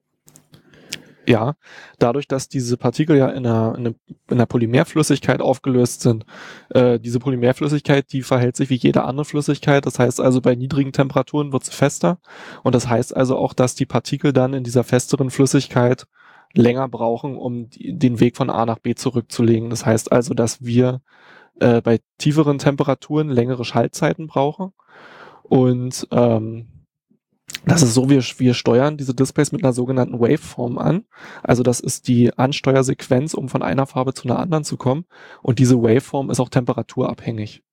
Ja, 1.29 1.57
dadurch, 1.99 2.29
dass 2.29 2.49
diese 2.49 2.77
Partikel 2.77 3.17
ja 3.17 3.29
in 3.29 3.45
einer, 3.47 3.75
in 3.77 3.87
einer, 3.87 3.95
in 4.07 4.37
einer 4.37 4.47
Polymerflüssigkeit 4.47 5.41
aufgelöst 5.41 6.03
sind, 6.03 6.25
äh, 6.71 7.01
diese 7.01 7.19
Polymerflüssigkeit, 7.19 8.13
die 8.13 8.23
verhält 8.23 8.57
sich 8.57 8.71
wie 8.71 8.77
jede 8.77 9.03
andere 9.03 9.25
Flüssigkeit. 9.25 9.87
Das 9.87 9.99
heißt 9.99 10.21
also, 10.21 10.41
bei 10.41 10.55
niedrigen 10.55 10.93
Temperaturen 10.93 11.53
wird 11.53 11.65
sie 11.65 11.73
fester. 11.73 12.21
Und 12.63 12.77
das 12.77 12.89
heißt 12.89 13.17
also 13.17 13.37
auch, 13.37 13.55
dass 13.55 13.75
die 13.75 13.87
Partikel 13.87 14.33
dann 14.33 14.55
in 14.55 14.63
dieser 14.63 14.85
festeren 14.85 15.31
Flüssigkeit 15.31 16.07
länger 16.55 16.89
brauchen, 16.89 17.37
um 17.37 17.71
die, 17.71 17.99
den 17.99 18.21
Weg 18.21 18.37
von 18.37 18.49
A 18.49 18.65
nach 18.65 18.79
B 18.79 18.95
zurückzulegen. 18.95 19.69
Das 19.69 19.85
heißt 19.85 20.13
also, 20.13 20.33
dass 20.33 20.65
wir 20.65 21.01
äh, 21.59 21.81
bei 21.83 21.99
tieferen 22.19 22.59
Temperaturen 22.59 23.29
längere 23.31 23.65
Schaltzeiten 23.65 24.29
brauchen. 24.29 24.73
Und 25.43 26.07
ähm, 26.13 26.69
das 27.67 27.83
ist 27.83 27.95
so, 27.95 28.09
wir, 28.09 28.23
wir 28.23 28.55
steuern 28.55 28.97
diese 28.97 29.15
Displays 29.15 29.51
mit 29.51 29.65
einer 29.65 29.73
sogenannten 29.73 30.21
Waveform 30.21 30.79
an. 30.79 31.05
Also 31.43 31.65
das 31.65 31.81
ist 31.81 32.07
die 32.07 32.33
Ansteuersequenz, 32.39 33.35
um 33.35 33.49
von 33.49 33.63
einer 33.63 33.87
Farbe 33.87 34.15
zu 34.15 34.29
einer 34.29 34.39
anderen 34.39 34.63
zu 34.63 34.77
kommen. 34.77 35.05
Und 35.43 35.59
diese 35.59 35.83
Waveform 35.83 36.31
ist 36.31 36.39
auch 36.39 36.49
temperaturabhängig. 36.49 37.65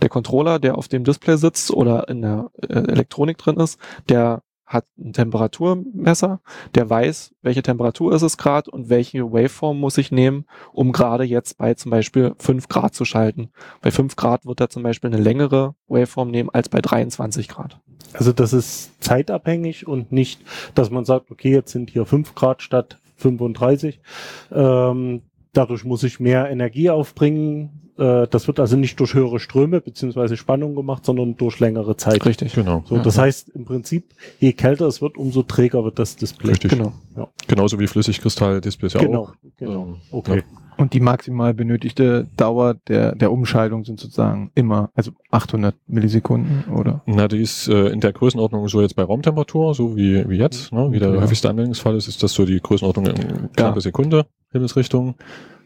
Der 0.00 0.08
Controller, 0.08 0.58
der 0.58 0.78
auf 0.78 0.88
dem 0.88 1.04
Display 1.04 1.36
sitzt 1.36 1.70
oder 1.70 2.08
in 2.08 2.22
der 2.22 2.50
äh, 2.62 2.74
Elektronik 2.74 3.36
drin 3.36 3.56
ist, 3.56 3.78
der 4.08 4.42
hat 4.64 4.86
ein 4.98 5.12
Temperaturmesser, 5.12 6.40
der 6.74 6.88
weiß, 6.88 7.34
welche 7.42 7.62
Temperatur 7.62 8.14
ist 8.14 8.22
es 8.22 8.38
gerade 8.38 8.70
und 8.70 8.88
welche 8.88 9.32
Waveform 9.32 9.78
muss 9.78 9.98
ich 9.98 10.10
nehmen, 10.12 10.46
um 10.72 10.92
gerade 10.92 11.24
jetzt 11.24 11.58
bei 11.58 11.74
zum 11.74 11.90
Beispiel 11.90 12.34
5 12.38 12.68
Grad 12.68 12.94
zu 12.94 13.04
schalten. 13.04 13.50
Bei 13.82 13.90
5 13.90 14.16
Grad 14.16 14.46
wird 14.46 14.60
er 14.60 14.70
zum 14.70 14.82
Beispiel 14.82 15.12
eine 15.12 15.22
längere 15.22 15.74
Waveform 15.88 16.30
nehmen 16.30 16.48
als 16.50 16.70
bei 16.70 16.80
23 16.80 17.48
Grad. 17.48 17.80
Also 18.12 18.32
das 18.32 18.52
ist 18.52 19.02
zeitabhängig 19.02 19.86
und 19.86 20.12
nicht, 20.12 20.40
dass 20.74 20.90
man 20.90 21.04
sagt, 21.04 21.30
okay, 21.30 21.50
jetzt 21.52 21.72
sind 21.72 21.90
hier 21.90 22.04
5 22.06 22.34
Grad 22.34 22.62
statt 22.62 22.98
35. 23.16 24.00
Ähm, 24.50 25.22
dadurch 25.52 25.84
muss 25.84 26.02
ich 26.02 26.20
mehr 26.20 26.50
Energie 26.50 26.90
aufbringen. 26.90 27.92
Äh, 27.98 28.26
das 28.28 28.46
wird 28.46 28.58
also 28.58 28.76
nicht 28.76 28.98
durch 29.00 29.14
höhere 29.14 29.38
Ströme 29.38 29.80
beziehungsweise 29.80 30.36
Spannung 30.36 30.74
gemacht, 30.74 31.04
sondern 31.04 31.36
durch 31.36 31.60
längere 31.60 31.96
Zeit. 31.96 32.24
Richtig. 32.24 32.54
Genau. 32.54 32.82
So, 32.86 32.98
das 32.98 33.18
heißt 33.18 33.50
im 33.50 33.64
Prinzip, 33.64 34.14
je 34.40 34.52
kälter 34.54 34.86
es 34.86 35.00
wird, 35.02 35.16
umso 35.16 35.42
träger 35.42 35.84
wird 35.84 35.98
das 35.98 36.16
Display. 36.16 36.50
Richtig. 36.50 36.72
Genau. 36.72 36.92
Genauso 37.46 37.78
wie 37.78 37.86
Flüssigkristall-Displays 37.86 38.94
ja 38.94 39.00
Genau, 39.00 39.24
auch. 39.24 39.34
genau. 39.58 39.84
Ähm, 39.84 39.96
Okay. 40.10 40.42
Und 40.78 40.94
die 40.94 41.00
maximal 41.00 41.54
benötigte 41.54 42.26
Dauer 42.36 42.74
der, 42.88 43.14
der 43.14 43.30
Umschaltung 43.30 43.84
sind 43.84 44.00
sozusagen 44.00 44.50
immer, 44.54 44.90
also 44.94 45.12
800 45.30 45.74
Millisekunden 45.86 46.64
oder? 46.74 47.02
Na, 47.06 47.28
die 47.28 47.40
ist 47.42 47.68
äh, 47.68 47.88
in 47.88 48.00
der 48.00 48.12
Größenordnung 48.12 48.66
so 48.68 48.80
jetzt 48.80 48.96
bei 48.96 49.02
Raumtemperatur, 49.02 49.74
so 49.74 49.96
wie, 49.96 50.28
wie 50.28 50.36
jetzt, 50.38 50.72
ne? 50.72 50.88
wie 50.90 50.98
der 50.98 51.14
Ja. 51.14 51.20
häufigste 51.20 51.50
Anwendungsfall 51.50 51.96
ist, 51.96 52.08
ist 52.08 52.22
das 52.22 52.32
so 52.32 52.44
die 52.46 52.60
Größenordnung 52.60 53.06
in 53.06 53.52
knappe 53.52 53.80
Sekunde, 53.80 54.26
Himmelsrichtung. 54.52 55.14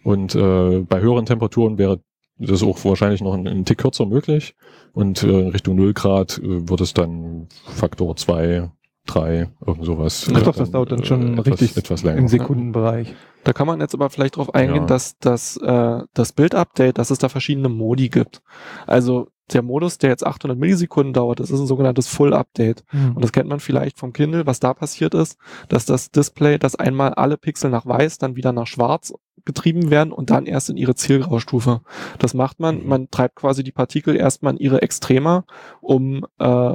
Und 0.03 0.35
äh, 0.35 0.81
bei 0.81 1.01
höheren 1.01 1.27
Temperaturen 1.27 1.79
wäre 1.79 2.01
das 2.39 2.63
auch 2.63 2.85
wahrscheinlich 2.85 3.23
noch 3.23 3.35
ein, 3.35 3.47
ein 3.49 3.65
Tick 3.65 3.79
kürzer 3.79 4.07
möglich. 4.07 4.55
Und 4.93 5.23
äh, 5.23 5.41
in 5.41 5.49
Richtung 5.49 5.77
0 5.77 5.95
Grad 5.95 6.39
äh, 6.39 6.69
wird 6.69 6.81
es 6.81 6.95
dann 6.95 7.49
Faktor 7.65 8.17
2, 8.17 8.71
3, 9.07 9.49
irgend 9.67 9.85
sowas. 9.85 10.27
Ach 10.33 10.41
äh, 10.41 10.45
doch, 10.45 10.55
das 10.57 10.71
dauert 10.71 10.93
dann 10.93 11.05
schon 11.05 11.39
etwas, 11.39 11.47
richtig 11.61 11.77
etwas 11.77 12.03
länger. 12.03 12.19
im 12.19 12.29
Sekundenbereich. 12.29 13.15
Da 13.45 13.53
kann 13.53 13.67
man 13.67 13.81
jetzt 13.81 13.95
aber 13.95 14.11
vielleicht 14.11 14.37
drauf 14.37 14.55
eingehen, 14.55 14.83
Ja. 14.83 14.87
dass, 14.87 15.19
dass 15.19 15.57
äh, 15.57 16.01
das 16.15 16.33
Bildupdate, 16.33 16.99
dass 16.99 17.11
es 17.11 17.19
da 17.19 17.29
verschiedene 17.29 17.69
Modi 17.69 18.09
gibt. 18.09 18.43
Also 18.87 19.29
der 19.53 19.63
Modus, 19.63 19.99
der 19.99 20.11
jetzt 20.11 20.27
800 20.27 20.59
Millisekunden 20.59 21.13
dauert, 21.13 21.39
das 21.39 21.51
ist 21.53 21.61
ein 21.61 21.69
sogenanntes 21.69 22.09
Full 22.09 22.35
Update. 22.35 22.83
Und 22.93 23.23
das 23.23 23.31
kennt 23.31 23.49
man 23.49 23.61
vielleicht 23.61 23.97
vom 23.97 24.13
Kindle, 24.13 24.45
was 24.45 24.59
da 24.59 24.75
passiert 24.75 25.15
ist, 25.15 25.39
dass 25.69 25.87
das 25.87 26.11
Display, 26.11 26.59
dass 26.59 26.75
einmal 26.75 27.15
alle 27.15 27.37
Pixel 27.37 27.71
nach 27.71 27.87
weiß, 27.87 28.19
dann 28.19 28.35
wieder 28.35 28.51
nach 28.53 28.67
schwarz 28.67 29.15
getrieben 29.45 29.91
werden 29.91 30.11
und 30.11 30.31
dann 30.31 30.47
erst 30.47 30.69
in 30.71 30.77
ihre 30.77 30.97
Zielgraustufe. 30.97 31.81
Das 32.19 32.35
macht 32.35 32.59
man, 32.59 32.83
Mhm. 32.83 32.89
man 32.89 33.11
treibt 33.13 33.37
quasi 33.37 33.63
die 33.63 33.71
Partikel 33.71 34.17
erstmal 34.17 34.55
in 34.55 34.59
ihre 34.59 34.83
Extrema, 34.83 35.45
um 35.81 36.27
äh, 36.41 36.75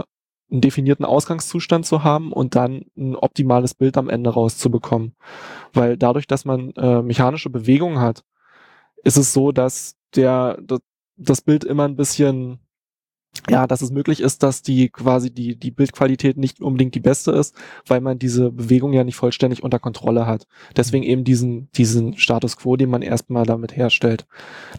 einen 0.52 0.62
definierten 0.62 1.06
Ausgangszustand 1.06 1.86
zu 1.86 2.04
haben 2.04 2.34
und 2.34 2.56
dann 2.56 2.86
ein 2.98 3.16
optimales 3.16 3.74
Bild 3.74 3.98
am 3.98 4.10
Ende 4.10 4.32
rauszubekommen. 4.32 5.16
Weil 5.74 5.98
dadurch, 5.98 6.28
dass 6.28 6.46
man 6.46 6.72
äh, 6.72 7.02
mechanische 7.02 7.50
Bewegung 7.50 8.00
hat, 8.00 8.24
ist 9.04 9.18
es 9.18 9.34
so, 9.34 9.52
dass 9.52 9.96
der, 10.16 10.60
das, 10.62 10.80
das 11.18 11.42
Bild 11.42 11.64
immer 11.64 11.88
ein 11.88 11.96
bisschen 11.96 12.60
ja, 13.50 13.66
dass 13.66 13.82
es 13.82 13.92
möglich 13.92 14.20
ist, 14.20 14.44
dass 14.44 14.62
die 14.62 14.90
quasi 14.90 15.34
die, 15.34 15.56
die 15.56 15.72
Bildqualität 15.72 16.38
nicht 16.38 16.62
unbedingt 16.62 16.96
die 16.96 17.00
beste 17.00 17.32
ist, 17.32 17.56
weil 17.88 18.02
man 18.02 18.20
diese 18.20 18.52
Bewegung 18.52 18.94
ja 18.94 19.04
nicht 19.04 19.16
vollständig 19.16 19.64
unter 19.64 19.80
Kontrolle 19.80 20.28
hat. 20.28 20.48
Deswegen 20.76 21.04
eben 21.04 21.24
diesen, 21.24 21.70
diesen 21.72 22.18
Status 22.18 22.58
quo, 22.58 22.76
den 22.76 22.90
man 22.90 23.02
erstmal 23.02 23.46
damit 23.46 23.76
herstellt. 23.76 24.28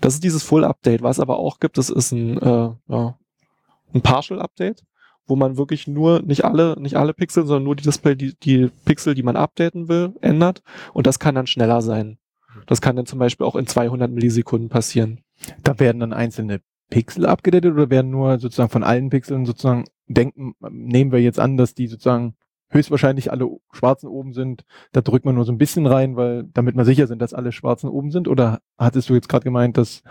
Das 0.01 0.15
ist 0.15 0.23
dieses 0.23 0.43
Full 0.43 0.65
Update. 0.65 1.03
Was 1.03 1.19
aber 1.19 1.39
auch 1.39 1.61
gibt, 1.61 1.79
das 1.79 1.89
ist 1.89 2.13
ein, 2.13 2.39
äh, 2.39 2.71
ja, 2.89 3.19
ein 3.95 4.03
Partial 4.03 4.41
Update, 4.41 4.85
wo 5.27 5.37
man 5.37 5.57
wirklich 5.57 5.87
nur, 5.87 6.23
nicht 6.23 6.45
alle, 6.45 6.77
nicht 6.81 6.97
alle 6.97 7.15
Pixel, 7.15 7.47
sondern 7.47 7.65
nur 7.65 7.77
die 7.77 7.85
Display, 7.85 8.17
die, 8.17 8.35
die 8.39 8.71
Pixel, 8.85 9.15
die 9.15 9.23
man 9.23 9.37
updaten 9.37 9.89
will, 9.89 10.15
ändert. 10.21 10.63
Und 10.93 11.07
das 11.07 11.19
kann 11.19 11.35
dann 11.35 11.47
schneller 11.47 11.83
sein. 11.83 12.19
Das 12.67 12.81
kann 12.81 12.97
dann 12.97 13.07
zum 13.07 13.19
Beispiel 13.19 13.47
auch 13.47 13.57
in 13.57 13.67
200 13.67 14.11
Millisekunden 14.11 14.69
passieren. 14.69 15.21
Da 15.63 15.79
werden 15.79 16.01
dann 16.01 16.13
einzelne 16.13 16.61
Pixel 16.91 17.27
abgedatet 17.27 17.73
oder 17.73 17.89
werden 17.89 18.11
nur 18.11 18.39
sozusagen 18.39 18.71
von 18.71 18.83
allen 18.83 19.09
Pixeln 19.09 19.47
sozusagen 19.47 19.85
denken, 20.09 20.55
nehmen 20.71 21.13
wir 21.13 21.21
jetzt 21.21 21.41
an, 21.41 21.57
dass 21.57 21.75
die 21.75 21.87
sozusagen 21.87 22.37
höchstwahrscheinlich 22.73 23.31
alle 23.31 23.49
schwarzen 23.73 24.09
oben 24.09 24.33
sind, 24.33 24.65
da 24.93 25.01
drückt 25.01 25.25
man 25.25 25.35
nur 25.35 25.45
so 25.45 25.53
ein 25.53 25.59
bisschen 25.59 25.87
rein, 25.87 26.17
weil 26.17 26.45
damit 26.53 26.77
wir 26.77 26.85
sicher 26.85 27.07
sind, 27.07 27.21
dass 27.21 27.35
alle 27.35 27.53
schwarzen 27.53 27.89
oben 27.89 28.11
sind? 28.11 28.29
Oder 28.29 28.61
hattest 28.79 29.09
du 29.09 29.15
jetzt 29.15 29.29
gerade 29.29 29.45
gemeint, 29.45 29.77
dass 29.77 30.03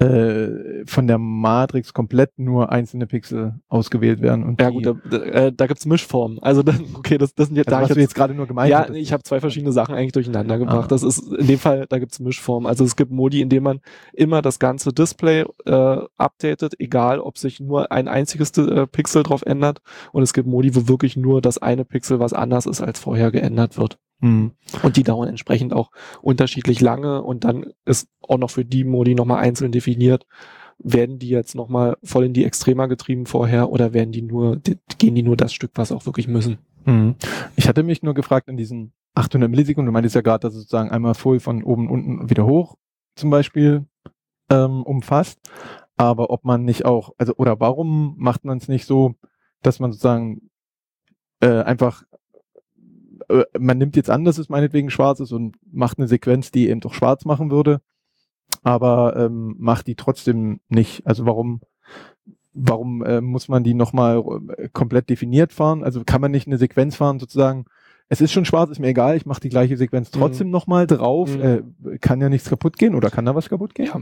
äh, 0.00 0.84
von 0.86 1.06
der 1.06 1.18
Matrix 1.18 1.92
komplett 1.92 2.38
nur 2.38 2.70
einzelne 2.70 3.06
Pixel 3.06 3.60
ausgewählt 3.68 4.20
werden? 4.22 4.44
Und 4.44 4.60
Ja 4.60 4.70
gut, 4.70 4.86
da, 4.86 4.94
da, 5.10 5.16
äh, 5.18 5.52
da 5.52 5.66
gibt's 5.66 5.86
Mischformen. 5.86 6.38
Also 6.40 6.62
dann, 6.62 6.84
okay, 6.94 7.18
das, 7.18 7.34
das 7.34 7.48
sind 7.48 7.56
jetzt, 7.56 7.68
also 7.68 7.76
da 7.76 7.82
was 7.82 7.90
ich 7.90 7.94
du 7.94 8.00
jetzt 8.00 8.14
gerade 8.14 8.34
nur 8.34 8.46
gemeint 8.46 8.70
ja, 8.70 8.88
ich 8.90 9.12
habe 9.12 9.22
zwei 9.22 9.40
verschiedene 9.40 9.72
Sachen 9.72 9.94
eigentlich 9.94 10.12
durcheinander 10.12 10.58
gebracht. 10.58 10.84
Ah. 10.84 10.88
Das 10.88 11.02
ist 11.02 11.32
in 11.32 11.46
dem 11.46 11.58
Fall, 11.58 11.86
da 11.88 11.98
gibt's 11.98 12.20
Mischformen. 12.20 12.66
Also 12.66 12.84
es 12.84 12.96
gibt 12.96 13.10
Modi, 13.10 13.40
in 13.40 13.48
denen 13.48 13.64
man 13.64 13.80
immer 14.12 14.42
das 14.42 14.58
ganze 14.58 14.92
Display 14.92 15.44
äh, 15.66 15.98
updatet, 16.16 16.74
egal 16.78 17.20
ob 17.20 17.38
sich 17.38 17.60
nur 17.60 17.92
ein 17.92 18.08
einziges 18.08 18.56
äh, 18.58 18.86
Pixel 18.86 19.22
drauf 19.22 19.42
ändert. 19.42 19.80
Und 20.12 20.22
es 20.22 20.32
gibt 20.32 20.48
Modi, 20.48 20.74
wo 20.74 20.88
wirklich 20.88 21.16
nur 21.16 21.40
das 21.40 21.58
eine 21.58 21.84
Pixel, 21.84 22.20
was 22.20 22.32
anders 22.32 22.66
ist 22.66 22.80
als 22.80 22.98
vorher, 23.00 23.30
geändert 23.30 23.78
wird. 23.78 23.98
Hm. 24.20 24.52
Und 24.82 24.96
die 24.96 25.04
dauern 25.04 25.28
entsprechend 25.28 25.72
auch 25.72 25.90
unterschiedlich 26.22 26.80
lange 26.80 27.22
und 27.22 27.44
dann 27.44 27.72
ist 27.84 28.08
auch 28.20 28.38
noch 28.38 28.50
für 28.50 28.64
die 28.64 28.84
Modi 28.84 29.14
nochmal 29.14 29.38
einzeln 29.38 29.72
definiert. 29.72 30.26
Werden 30.80 31.18
die 31.18 31.28
jetzt 31.28 31.54
nochmal 31.54 31.96
voll 32.02 32.26
in 32.26 32.32
die 32.32 32.44
Extrema 32.44 32.86
getrieben 32.86 33.26
vorher 33.26 33.70
oder 33.70 33.92
werden 33.92 34.12
die 34.12 34.22
nur, 34.22 34.60
gehen 34.98 35.14
die 35.14 35.22
nur 35.22 35.36
das 35.36 35.52
Stück, 35.52 35.72
was 35.74 35.92
auch 35.92 36.06
wirklich 36.06 36.28
müssen? 36.28 36.58
Hm. 36.84 37.16
Ich 37.56 37.68
hatte 37.68 37.82
mich 37.82 38.02
nur 38.02 38.14
gefragt 38.14 38.48
in 38.48 38.56
diesen 38.56 38.92
800 39.14 39.50
Millisekunden, 39.50 39.86
du 39.86 39.92
meintest 39.92 40.14
ja 40.14 40.20
gerade, 40.20 40.42
dass 40.42 40.54
es 40.54 40.60
sozusagen 40.60 40.90
einmal 40.90 41.14
voll 41.14 41.40
von 41.40 41.62
oben 41.64 41.90
unten 41.90 42.30
wieder 42.30 42.46
hoch 42.46 42.76
zum 43.16 43.30
Beispiel 43.30 43.84
ähm, 44.48 44.82
umfasst, 44.84 45.40
aber 45.96 46.30
ob 46.30 46.44
man 46.44 46.64
nicht 46.64 46.84
auch, 46.84 47.10
also 47.18 47.34
oder 47.36 47.60
warum 47.60 48.14
macht 48.16 48.44
man 48.44 48.58
es 48.58 48.68
nicht 48.68 48.86
so, 48.86 49.14
dass 49.62 49.80
man 49.80 49.90
sozusagen 49.90 50.50
äh, 51.40 51.62
einfach 51.62 52.04
äh, 53.28 53.44
man 53.58 53.78
nimmt 53.78 53.96
jetzt 53.96 54.10
an, 54.10 54.24
dass 54.24 54.38
es 54.38 54.48
meinetwegen 54.48 54.90
schwarz 54.90 55.20
ist 55.20 55.32
und 55.32 55.56
macht 55.72 55.98
eine 55.98 56.08
Sequenz, 56.08 56.50
die 56.50 56.68
eben 56.68 56.80
doch 56.80 56.94
schwarz 56.94 57.24
machen 57.24 57.50
würde, 57.50 57.80
aber 58.62 59.16
ähm, 59.16 59.54
macht 59.58 59.86
die 59.86 59.94
trotzdem 59.94 60.60
nicht. 60.68 61.06
Also 61.06 61.26
warum 61.26 61.60
warum 62.54 63.04
äh, 63.04 63.20
muss 63.20 63.48
man 63.48 63.62
die 63.62 63.74
nochmal 63.74 64.22
äh, 64.56 64.68
komplett 64.72 65.08
definiert 65.10 65.52
fahren? 65.52 65.84
Also 65.84 66.02
kann 66.04 66.20
man 66.20 66.30
nicht 66.32 66.46
eine 66.46 66.58
Sequenz 66.58 66.96
fahren, 66.96 67.20
sozusagen, 67.20 67.66
es 68.08 68.20
ist 68.20 68.32
schon 68.32 68.44
schwarz, 68.44 68.70
ist 68.70 68.80
mir 68.80 68.88
egal, 68.88 69.16
ich 69.16 69.26
mache 69.26 69.40
die 69.40 69.48
gleiche 69.50 69.76
Sequenz 69.76 70.12
Mhm. 70.12 70.18
trotzdem 70.18 70.50
nochmal 70.50 70.86
drauf. 70.86 71.36
Mhm. 71.36 71.42
Äh, 71.84 71.98
kann 71.98 72.20
ja 72.20 72.28
nichts 72.28 72.48
kaputt 72.48 72.76
gehen 72.78 72.94
oder 72.94 73.10
kann 73.10 73.26
da 73.26 73.34
was 73.34 73.48
kaputt 73.48 73.74
gehen? 73.74 73.86
Ja. 73.86 74.00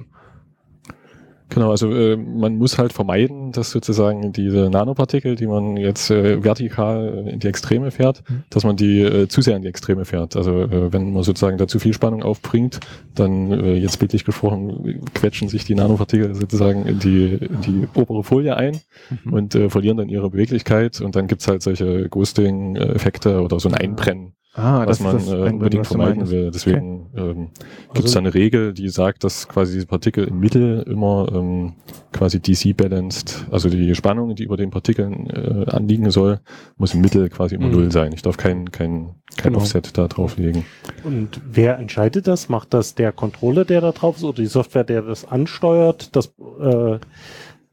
Genau, 1.49 1.71
also 1.71 1.91
äh, 1.93 2.17
man 2.17 2.57
muss 2.59 2.77
halt 2.77 2.93
vermeiden, 2.93 3.53
dass 3.53 3.71
sozusagen 3.71 4.33
diese 4.33 4.69
Nanopartikel, 4.69 5.37
die 5.37 5.47
man 5.47 5.77
jetzt 5.77 6.11
äh, 6.11 6.43
vertikal 6.43 7.29
in 7.33 7.39
die 7.39 7.47
Extreme 7.47 7.91
fährt, 7.93 8.23
Mhm. 8.29 8.43
dass 8.51 8.65
man 8.65 8.77
die 8.77 9.01
äh, 9.01 9.29
zu 9.29 9.43
sehr 9.43 9.57
in 9.57 9.63
die 9.63 9.69
Extreme 9.69 10.05
fährt. 10.05 10.35
Also 10.37 10.63
äh, 10.63 10.93
wenn 10.93 11.13
man 11.13 11.23
sozusagen 11.23 11.57
da 11.57 11.69
zu 11.69 11.79
viel 11.79 11.93
Spannung 11.95 12.23
aufbringt, 12.25 12.81
dann 13.15 13.53
äh, 13.53 13.75
jetzt 13.75 13.99
bildlich 14.01 14.25
gesprochen, 14.25 15.01
quetschen 15.15 15.49
sich 15.49 15.65
die 15.65 15.75
Nanopartikel 15.77 16.35
sozusagen 16.35 16.85
in 16.85 16.99
die, 16.99 17.35
in 17.35 17.61
die 17.61 17.89
obere 17.95 18.25
Folie 18.25 18.57
ein 18.57 18.81
Mhm. 19.25 19.33
und 19.33 19.55
äh, 19.55 19.71
verlieren 19.71 19.99
dann 19.99 20.09
ihre 20.09 20.31
Beweglichkeit 20.31 21.01
und 21.01 21.15
dann 21.15 21.27
gibt's 21.29 21.47
halt 21.47 21.63
solche 21.63 22.09
Ghosting-Effekte 22.09 23.41
oder 23.43 23.61
so 23.61 23.69
ein 23.69 23.75
Einbrennen. 23.75 24.33
Ah, 24.59 24.81
was 24.87 24.99
das 24.99 25.01
man 25.01 25.17
ist 25.19 25.27
das 25.29 25.35
äh, 25.35 25.53
unbedingt 25.53 25.81
was 25.83 25.89
vermeiden 25.89 26.31
will. 26.31 26.51
Deswegen 26.51 27.11
ähm, 27.15 27.49
gibt 27.93 27.99
es 27.99 28.05
Also- 28.05 28.15
da 28.15 28.19
eine 28.21 28.35
Regel, 28.35 28.73
die 28.73 28.89
sagt, 28.89 29.23
dass 29.23 29.47
quasi 29.49 29.75
diese 29.75 29.87
Partikel 29.87 30.25
im 30.27 30.41
Mittel 30.41 30.83
immer 30.89 31.29
ähm, 31.31 31.75
quasi 32.13 32.41
DC-balanced, 32.41 33.47
also 33.51 33.69
die 33.69 33.95
Spannung, 33.95 34.35
die 34.35 34.45
über 34.45 34.57
den 34.57 34.71
Partikeln 34.71 35.29
äh, 35.29 35.71
anliegen 35.71 36.11
soll, 36.11 36.41
muss 36.79 36.95
im 36.95 37.03
Mittel 37.03 37.29
quasi 37.29 37.55
immer 37.57 37.67
Mhm. 37.67 37.73
null 37.73 37.93
sein. 37.93 38.13
Ich 38.15 38.23
darf 38.23 38.39
kein, 38.39 38.71
kein, 38.73 39.11
kein 39.37 39.53
Genau. 39.53 39.59
Offset 39.59 39.97
da 39.99 40.09
drauflegen. 40.09 40.65
Und 41.05 41.39
wer 41.51 41.79
entscheidet 41.79 42.27
das? 42.27 42.49
Macht 42.49 42.73
das 42.73 42.95
der 42.95 43.13
Controller, 43.13 43.67
der 43.67 43.83
da 43.83 43.93
drauf 43.93 44.17
ist, 44.17 44.25
oder 44.25 44.37
die 44.43 44.47
Software, 44.47 44.85
der 44.85 45.03
das 45.03 45.27
ansteuert? 45.27 46.17
Das, 46.17 46.33
äh, 46.61 46.99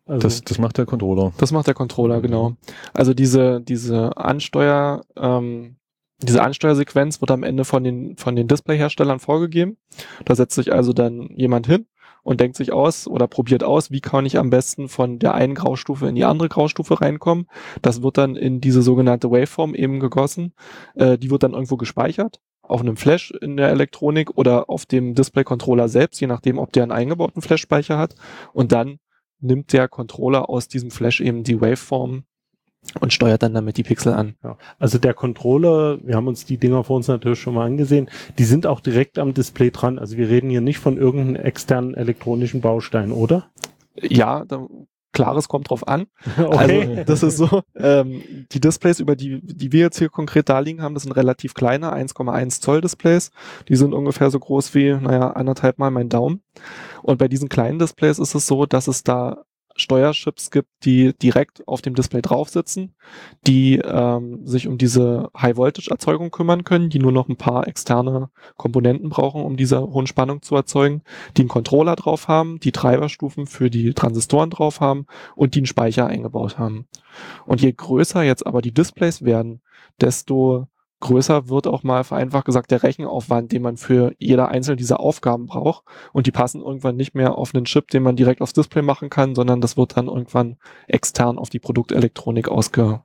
also, 0.06 0.20
Das, 0.20 0.42
das 0.42 0.58
macht 0.60 0.78
der 0.78 0.86
Controller. 0.86 1.32
Das 1.38 1.54
macht 1.54 1.68
der 1.68 1.74
Controller, 1.76 2.20
genau. 2.20 2.58
Also 2.94 3.14
diese, 3.14 3.62
diese 3.62 4.18
Ansteuer, 4.18 5.04
ähm, 5.16 5.78
diese 6.24 6.42
Ansteuersequenz 6.42 7.22
wird 7.22 7.32
am 7.32 7.44
Ende 7.44 7.66
von 7.66 7.84
den, 7.84 8.18
von 8.18 8.36
den 8.36 8.48
Displayherstellern 8.48 9.20
vorgegeben. 9.20 9.78
Da 10.26 10.36
setzt 10.36 10.56
sich 10.56 10.74
also 10.74 10.94
dann 10.94 11.30
jemand 11.36 11.68
hin 11.68 11.86
und 12.24 12.40
denkt 12.40 12.56
sich 12.56 12.72
aus 12.72 13.08
oder 13.08 13.28
probiert 13.28 13.64
aus, 13.64 13.92
wie 13.92 14.02
kann 14.02 14.26
ich 14.26 14.38
am 14.38 14.50
besten 14.50 14.88
von 14.88 15.20
der 15.20 15.36
einen 15.36 15.56
Graustufe 15.56 16.08
in 16.08 16.16
die 16.16 16.24
andere 16.24 16.50
Graustufe 16.50 17.02
reinkommen. 17.02 17.48
Das 17.82 18.02
wird 18.02 18.18
dann 18.18 18.36
in 18.36 18.62
diese 18.62 18.82
sogenannte 18.82 19.30
Waveform 19.30 19.76
eben 19.76 20.00
gegossen. 20.00 20.54
Äh, 20.96 21.18
die 21.18 21.30
wird 21.30 21.44
dann 21.44 21.54
irgendwo 21.54 21.78
gespeichert 21.78 22.40
auf 22.64 22.80
einem 22.80 22.96
Flash 22.96 23.32
in 23.42 23.58
der 23.58 23.70
Elektronik 23.70 24.38
oder 24.38 24.70
auf 24.70 24.86
dem 24.86 25.16
Display-Controller 25.16 25.90
selbst, 25.90 26.22
je 26.22 26.28
nachdem, 26.28 26.58
ob 26.58 26.72
der 26.72 26.84
einen 26.84 26.94
eingebauten 26.94 27.42
Flash-Speicher 27.42 27.98
hat. 27.98 28.16
Und 28.54 28.72
dann 28.72 29.00
nimmt 29.42 29.74
der 29.74 29.90
Controller 29.90 30.50
aus 30.50 30.70
diesem 30.70 30.90
Flash 30.90 31.20
eben 31.20 31.44
die 31.44 31.60
Waveform 31.60 32.24
und 33.00 33.14
steuert 33.14 33.44
dann 33.44 33.54
damit 33.54 33.78
die 33.78 33.84
Pixel 33.84 34.14
an. 34.14 34.36
ja. 34.44 34.58
also 34.80 34.98
der 34.98 35.14
Controller, 35.14 35.98
wir 36.04 36.16
haben 36.16 36.28
uns 36.28 36.46
die 36.46 36.58
Dinger 36.58 36.84
vor 36.84 36.98
uns 36.98 37.08
natürlich 37.08 37.40
schon 37.40 37.56
mal 37.56 37.66
angesehen, 37.66 38.10
die 38.38 38.44
sind 38.44 38.68
auch 38.68 38.80
direkt 38.80 39.20
am 39.20 39.34
Display 39.34 39.72
dran. 39.72 40.00
Also 40.00 40.18
wir 40.18 40.30
reden 40.30 40.50
hier 40.50 40.62
nicht 40.62 40.80
von 40.80 40.98
irgendeinem 40.98 41.36
externen 41.36 41.96
elektronischen 41.96 42.62
Baustein, 42.62 43.12
oder? 43.12 43.48
Ja, 43.96 44.46
da, 44.46 44.68
klares 45.14 45.48
kommt 45.48 45.70
drauf 45.70 45.88
an. 45.88 46.08
Okay. 46.38 46.82
Also 46.82 47.04
das 47.06 47.24
ist 47.24 47.38
so, 47.38 47.62
ähm, 47.76 48.24
die 48.52 48.60
Displays, 48.60 49.00
über 49.00 49.16
die, 49.16 49.40
die 49.42 49.72
wir 49.72 49.82
jetzt 49.82 50.00
hier 50.00 50.10
konkret 50.10 50.50
da 50.50 50.60
liegen 50.60 50.82
haben, 50.82 50.94
das 50.94 51.04
sind 51.04 51.14
relativ 51.14 51.54
kleine, 51.54 51.94
1,1 51.94 52.62
Zoll 52.62 52.82
Displays. 52.82 53.32
Die 53.70 53.76
sind 53.76 53.94
ungefähr 53.94 54.30
so 54.30 54.40
groß 54.40 54.74
wie, 54.74 54.94
naja, 54.94 55.32
anderthalb 55.32 55.78
Mal 55.78 55.92
mein 55.92 56.10
Daumen. 56.10 56.42
Und 57.02 57.18
bei 57.18 57.28
diesen 57.28 57.50
kleinen 57.50 57.80
Displays 57.80 58.20
ist 58.20 58.36
es 58.36 58.48
so, 58.48 58.66
dass 58.66 58.88
es 58.88 59.04
da 59.04 59.44
Steuerchips 59.76 60.52
gibt, 60.52 60.70
die 60.84 61.14
direkt 61.14 61.68
auf 61.68 61.82
dem 61.82 61.96
Display 61.96 62.22
drauf 62.22 62.50
sitzen, 62.50 62.96
die 63.48 63.80
ähm, 63.80 64.46
sich 64.46 64.68
um 64.68 64.78
diese 64.78 65.30
High-Voltage-Erzeugung 65.38 66.32
kümmern 66.32 66.64
können, 66.64 66.90
die 66.90 67.00
nur 67.00 67.12
noch 67.12 67.30
ein 67.30 67.38
paar 67.38 67.68
externe 67.68 68.30
Komponenten 68.58 69.10
brauchen, 69.10 69.44
um 69.44 69.58
diese 69.58 69.82
hohen 69.82 70.08
Spannung 70.08 70.42
zu 70.42 70.56
erzeugen, 70.56 71.02
die 71.38 71.42
einen 71.42 71.50
Controller 71.50 71.96
drauf 71.96 72.28
haben, 72.28 72.60
die 72.60 72.72
Treiberstufen 72.72 73.48
für 73.48 73.70
die 73.70 73.94
Transistoren 73.94 74.50
drauf 74.50 74.80
haben 74.80 75.06
und 75.36 75.56
die 75.56 75.60
einen 75.60 75.68
Speicher 75.68 76.08
eingebaut 76.08 76.58
haben. 76.58 76.88
Und 77.46 77.62
je 77.62 77.72
größer 77.72 78.24
jetzt 78.24 78.46
aber 78.46 78.62
die 78.62 78.74
Displays 78.74 79.24
werden, 79.24 79.62
desto 80.02 80.68
größer 81.04 81.50
wird 81.50 81.68
auch 81.68 81.84
mal 81.84 82.04
vereinfacht 82.04 82.46
gesagt 82.46 82.72
der 82.72 82.82
Rechenaufwand, 82.82 83.52
den 83.52 83.62
man 83.62 83.78
für 83.78 84.14
jeder 84.18 84.48
einzelne 84.48 84.78
dieser 84.78 85.02
Aufgaben 85.02 85.46
braucht. 85.46 85.84
Und 86.14 86.28
die 86.28 86.32
passen 86.32 86.62
irgendwann 86.62 86.96
nicht 86.96 87.14
mehr 87.14 87.38
auf 87.38 87.54
einen 87.54 87.66
Chip, 87.66 87.90
den 87.90 88.04
man 88.04 88.16
direkt 88.16 88.42
aufs 88.42 88.54
Display 88.54 88.82
machen 88.82 89.10
kann, 89.10 89.36
sondern 89.36 89.62
das 89.62 89.76
wird 89.78 89.98
dann 89.98 90.08
irgendwann 90.08 90.58
extern 90.88 91.38
auf 91.38 91.50
die 91.50 91.60
Produktelektronik 91.60 92.48
ausge... 92.48 93.02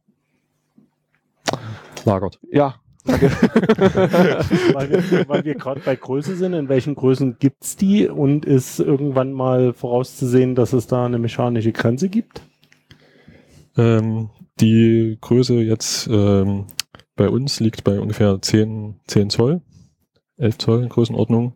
Lagert. 2.04 2.38
Ja, 2.52 2.76
danke. 3.04 3.30
weil 4.74 4.90
wir, 4.90 5.44
wir 5.44 5.54
gerade 5.56 5.80
bei 5.80 5.96
Größe 5.96 6.36
sind, 6.36 6.52
in 6.52 6.68
welchen 6.68 6.94
Größen 6.94 7.38
gibt's 7.40 7.76
die 7.76 8.08
und 8.08 8.44
ist 8.44 8.78
irgendwann 8.78 9.32
mal 9.32 9.72
vorauszusehen, 9.72 10.54
dass 10.54 10.72
es 10.72 10.86
da 10.86 11.06
eine 11.06 11.18
mechanische 11.18 11.72
Grenze 11.72 12.08
gibt? 12.08 12.42
Ähm, 13.76 14.30
die 14.60 15.18
Größe 15.20 15.54
jetzt 15.54 16.08
ähm, 16.10 16.66
bei 17.18 17.28
uns 17.28 17.60
liegt 17.60 17.84
bei 17.84 18.00
ungefähr 18.00 18.40
10, 18.40 19.00
10 19.06 19.28
Zoll, 19.28 19.60
11 20.38 20.56
Zoll 20.56 20.82
in 20.84 20.88
Größenordnung. 20.88 21.52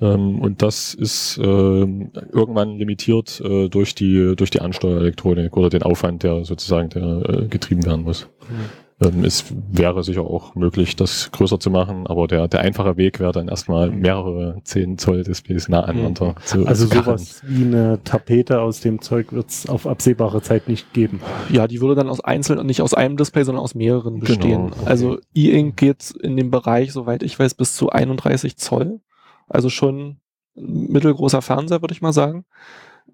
Ähm, 0.00 0.40
und 0.40 0.62
das 0.62 0.94
ist 0.94 1.38
ähm, 1.42 2.10
irgendwann 2.32 2.78
limitiert 2.78 3.40
äh, 3.44 3.68
durch 3.68 3.94
die 3.94 4.34
durch 4.36 4.50
die 4.50 4.60
Ansteuerelektronik 4.60 5.56
oder 5.56 5.68
den 5.68 5.82
Aufwand, 5.82 6.22
der 6.22 6.44
sozusagen 6.44 6.88
der 6.88 7.28
äh, 7.28 7.48
getrieben 7.48 7.84
werden 7.84 8.04
muss. 8.04 8.28
Ähm, 8.48 8.83
es 8.98 9.44
wäre 9.72 10.02
sicher 10.04 10.22
auch 10.22 10.54
möglich, 10.54 10.96
das 10.96 11.30
größer 11.32 11.58
zu 11.58 11.70
machen, 11.70 12.06
aber 12.06 12.26
der, 12.28 12.48
der 12.48 12.60
einfache 12.60 12.96
Weg 12.96 13.20
wäre 13.20 13.32
dann 13.32 13.48
erstmal 13.48 13.90
mehrere 13.90 14.60
10 14.64 14.98
Zoll 14.98 15.24
Displays 15.24 15.68
nah 15.68 15.80
aneinander 15.80 16.36
zu 16.44 16.64
Also 16.66 16.86
zu 16.86 16.96
sowas 16.98 17.42
wie 17.46 17.64
eine 17.64 18.00
Tapete 18.04 18.60
aus 18.60 18.80
dem 18.80 19.00
Zeug 19.00 19.32
wird's 19.32 19.68
auf 19.68 19.86
absehbare 19.86 20.42
Zeit 20.42 20.68
nicht 20.68 20.92
geben. 20.92 21.20
Ja, 21.50 21.66
die 21.66 21.80
würde 21.80 21.96
dann 21.96 22.08
aus 22.08 22.20
einzelnen, 22.20 22.66
nicht 22.66 22.82
aus 22.82 22.94
einem 22.94 23.16
Display, 23.16 23.44
sondern 23.44 23.64
aus 23.64 23.74
mehreren 23.74 24.20
Genau, 24.20 24.26
bestehen. 24.26 24.62
okay. 24.66 24.80
Also 24.86 25.18
E-Ink 25.34 25.76
geht 25.76 26.10
in 26.22 26.36
dem 26.36 26.50
Bereich, 26.50 26.92
soweit 26.92 27.22
ich 27.22 27.38
weiß, 27.38 27.54
bis 27.54 27.74
zu 27.74 27.90
31 27.90 28.56
Zoll. 28.56 29.00
Also 29.48 29.70
schon 29.70 30.18
ein 30.56 30.86
mittelgroßer 30.92 31.42
Fernseher, 31.42 31.82
würde 31.82 31.92
ich 31.94 32.00
mal 32.02 32.12
sagen. 32.12 32.44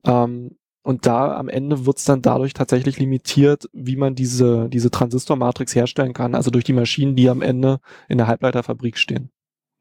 Ähm, 0.05 0.57
und 0.83 1.07
da 1.07 1.37
am 1.37 1.49
Ende 1.49 1.87
wird's 1.87 2.05
dann 2.05 2.23
dadurch 2.23 2.55
tatsächlich 2.55 2.99
limitiert, 2.99 3.69
wie 3.73 3.97
man 3.97 4.15
diese, 4.15 4.69
diese 4.69 4.91
Transistormatrix 4.91 5.75
herstellen 5.75 6.13
kann. 6.13 6.35
Also 6.35 6.51
durch 6.51 6.65
die 6.65 6.73
Maschinen, 6.73 7.17
die 7.17 7.29
am 7.29 7.43
Ende 7.43 7.81
in 8.09 8.19
der 8.19 8.27
Halbleiterfabrik 8.27 8.97
stehen. 8.97 9.31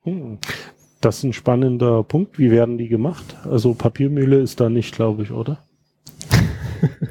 Hm. 0.03 0.39
Das 1.01 1.19
ist 1.19 1.23
ein 1.23 1.33
spannender 1.33 2.03
Punkt. 2.03 2.39
Wie 2.39 2.51
werden 2.51 2.77
die 2.77 2.89
gemacht? 2.89 3.37
Also 3.45 3.73
Papiermühle 3.73 4.39
ist 4.41 4.59
da 4.59 4.69
nicht, 4.69 4.93
glaube 4.95 5.23
ich, 5.23 5.31
oder? 5.31 5.59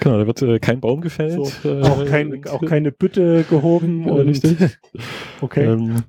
Genau, 0.00 0.18
da 0.18 0.26
wird 0.26 0.40
äh, 0.40 0.58
kein 0.58 0.80
Baum 0.80 1.02
gefällt. 1.02 1.32
So, 1.32 1.68
äh, 1.68 1.82
auch, 1.82 2.04
kein, 2.06 2.32
und- 2.32 2.48
auch 2.48 2.64
keine 2.64 2.90
Bütte 2.90 3.44
gehoben. 3.48 4.06
Ja, 4.06 4.12
und, 4.14 4.28
richtig. 4.28 4.56
Okay. 5.42 5.64
Ähm, 5.64 6.02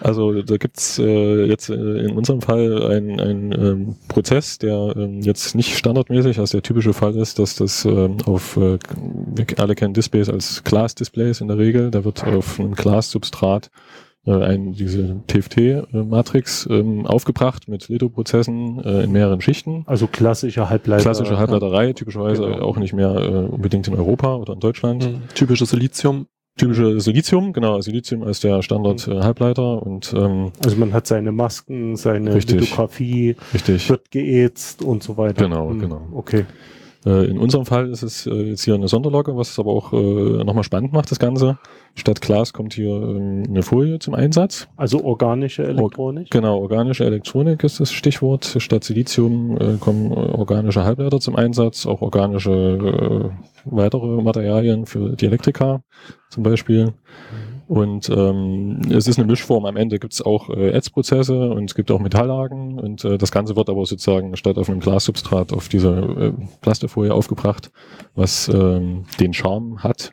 also 0.00 0.42
da 0.42 0.56
gibt's 0.56 0.98
äh, 0.98 1.44
jetzt 1.44 1.70
äh, 1.70 1.74
in 1.74 2.16
unserem 2.16 2.40
Fall 2.40 2.90
einen 2.90 3.20
ein, 3.20 3.52
ähm, 3.52 3.96
Prozess, 4.08 4.58
der 4.58 4.94
ähm, 4.96 5.20
jetzt 5.20 5.54
nicht 5.54 5.76
standardmäßig, 5.76 6.38
also 6.38 6.58
der 6.58 6.62
typische 6.62 6.92
Fall 6.92 7.16
ist, 7.16 7.38
dass 7.38 7.56
das 7.56 7.84
ähm, 7.84 8.16
auf, 8.26 8.56
äh, 8.56 8.78
wir 9.34 9.46
alle 9.58 9.74
kennen 9.74 9.94
Displays 9.94 10.28
als 10.28 10.62
Glas-Displays 10.64 11.40
in 11.40 11.48
der 11.48 11.58
Regel, 11.58 11.90
da 11.90 12.04
wird 12.04 12.24
auf 12.24 12.58
einem 12.60 12.74
Glassubstrat 12.74 13.70
äh, 14.26 14.32
ein, 14.32 14.72
diese 14.72 15.20
TFT-Matrix 15.26 16.68
ähm, 16.70 17.06
aufgebracht 17.06 17.68
mit 17.68 17.88
Lithoprozessen 17.88 18.82
äh, 18.84 19.04
in 19.04 19.12
mehreren 19.12 19.40
Schichten. 19.40 19.84
also 19.86 20.06
klassische 20.06 20.68
Halbleiter. 20.68 21.02
Klassische 21.02 21.38
Halbleiterei, 21.38 21.92
typischerweise 21.92 22.42
Genau. 22.42 22.60
auch 22.60 22.76
nicht 22.76 22.92
mehr 22.92 23.14
äh, 23.14 23.28
unbedingt 23.52 23.88
in 23.88 23.94
Europa 23.94 24.36
oder 24.36 24.52
in 24.54 24.60
Deutschland. 24.60 25.04
Mhm. 25.04 25.22
Typisches 25.34 25.70
Silizium. 25.70 26.26
Typische 26.58 27.00
Silizium, 27.00 27.52
genau, 27.52 27.80
Silizium 27.80 28.22
als 28.24 28.40
der 28.40 28.62
Standard-Halbleiter 28.62 29.82
und 29.82 30.12
ähm, 30.14 30.52
Also 30.62 30.76
man 30.76 30.92
hat 30.92 31.06
seine 31.06 31.32
Masken, 31.32 31.96
seine 31.96 32.34
Richtig. 32.34 32.60
Lithografie, 32.60 33.36
richtig. 33.54 33.88
wird 33.88 34.10
geätzt 34.10 34.82
und 34.82 35.02
so 35.02 35.16
weiter. 35.16 35.44
Genau, 35.44 35.70
Hm, 35.70 35.78
genau. 35.80 36.02
Okay. 36.12 36.44
Äh, 37.06 37.26
in 37.26 37.38
unserem 37.38 37.64
Fall 37.64 37.90
ist 37.90 38.02
es 38.02 38.26
äh, 38.26 38.50
jetzt 38.50 38.64
hier 38.64 38.74
eine 38.74 38.88
Sonderlocke, 38.88 39.36
was 39.36 39.50
es 39.50 39.58
aber 39.58 39.72
auch 39.72 39.92
äh, 39.92 40.44
nochmal 40.44 40.64
spannend 40.64 40.92
macht, 40.92 41.10
das 41.10 41.18
Ganze. 41.18 41.58
Statt 41.94 42.20
Glas 42.20 42.52
kommt 42.52 42.74
hier 42.74 42.90
ähm, 42.90 43.44
eine 43.48 43.62
Folie 43.62 43.98
zum 43.98 44.14
Einsatz. 44.14 44.68
Also 44.76 45.04
organische 45.04 45.64
Elektronik. 45.64 46.30
Genau, 46.30 46.58
organische 46.58 47.04
Elektronik 47.04 47.62
ist 47.64 47.80
das 47.80 47.92
Stichwort. 47.92 48.56
Statt 48.58 48.84
Silizium 48.84 49.78
kommen 49.80 50.12
organische 50.12 50.84
Halbleiter 50.84 51.20
zum 51.20 51.36
Einsatz, 51.36 51.86
auch 51.86 52.02
organische 52.02 53.30
weitere 53.64 54.22
Materialien 54.22 54.86
für 54.86 55.16
die 55.16 55.26
Elektriker 55.26 55.82
zum 56.30 56.42
Beispiel. 56.42 56.92
Und 57.68 58.08
ähm, 58.08 58.80
es 58.90 59.06
ist 59.06 59.18
eine 59.18 59.26
Mischform. 59.26 59.66
Am 59.66 59.76
Ende 59.76 59.98
gibt 59.98 60.14
es 60.14 60.22
auch 60.22 60.48
äh, 60.48 60.70
Ätzprozesse 60.70 61.50
und 61.50 61.68
es 61.68 61.74
gibt 61.74 61.90
auch 61.90 62.00
Metalllagen 62.00 62.78
und 62.78 63.04
äh, 63.04 63.18
das 63.18 63.30
Ganze 63.30 63.56
wird 63.56 63.68
aber 63.68 63.84
sozusagen 63.84 64.34
statt 64.36 64.56
auf 64.56 64.70
einem 64.70 64.80
Glassubstrat 64.80 65.52
auf 65.52 65.68
dieser 65.68 66.18
äh, 66.18 66.32
Plastifolie 66.62 67.12
aufgebracht, 67.12 67.70
was 68.14 68.48
ähm, 68.48 69.04
den 69.20 69.34
Charme 69.34 69.82
hat, 69.82 70.12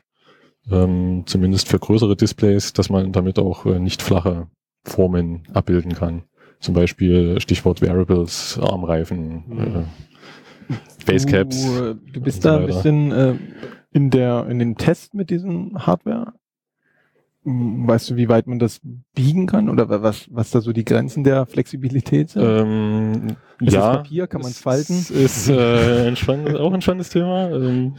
ähm, 0.70 1.22
zumindest 1.24 1.68
für 1.68 1.78
größere 1.78 2.14
Displays, 2.14 2.74
dass 2.74 2.90
man 2.90 3.10
damit 3.12 3.38
auch 3.38 3.64
äh, 3.64 3.78
nicht 3.78 4.02
flache 4.02 4.48
Formen 4.84 5.48
abbilden 5.54 5.94
kann. 5.94 6.24
Zum 6.60 6.74
Beispiel 6.74 7.40
Stichwort 7.40 7.80
Variables, 7.80 8.60
Armreifen, 8.60 9.86
äh, 10.68 10.74
Basecaps. 11.06 11.64
Du, 11.64 11.84
äh, 11.84 11.94
du 12.12 12.20
bist 12.20 12.42
so 12.42 12.50
da 12.50 12.58
ein 12.58 12.66
bisschen 12.66 13.12
äh, 13.12 13.34
in 13.92 14.10
der 14.10 14.46
in 14.46 14.58
dem 14.58 14.76
Test 14.76 15.14
mit 15.14 15.30
diesen 15.30 15.86
Hardware. 15.86 16.34
Weißt 17.48 18.10
du, 18.10 18.16
wie 18.16 18.28
weit 18.28 18.48
man 18.48 18.58
das 18.58 18.80
biegen 19.14 19.46
kann 19.46 19.68
oder 19.68 19.88
wa- 19.88 20.02
was 20.02 20.26
was 20.32 20.50
da 20.50 20.60
so 20.60 20.72
die 20.72 20.84
Grenzen 20.84 21.22
der 21.22 21.46
Flexibilität 21.46 22.30
sind? 22.30 22.42
Ähm, 22.44 23.36
Ist 23.60 23.72
ja, 23.72 23.92
es 23.92 23.96
Papier? 23.98 24.26
Kann 24.26 24.40
man's 24.42 24.58
falten? 24.58 24.94
Ist 25.10 25.48
äh, 25.48 26.08
ein 26.08 26.16
spannendes, 26.16 26.56
auch 26.56 26.72
ein 26.72 26.82
spannendes 26.82 27.10
Thema. 27.10 27.50
Ähm, 27.50 27.94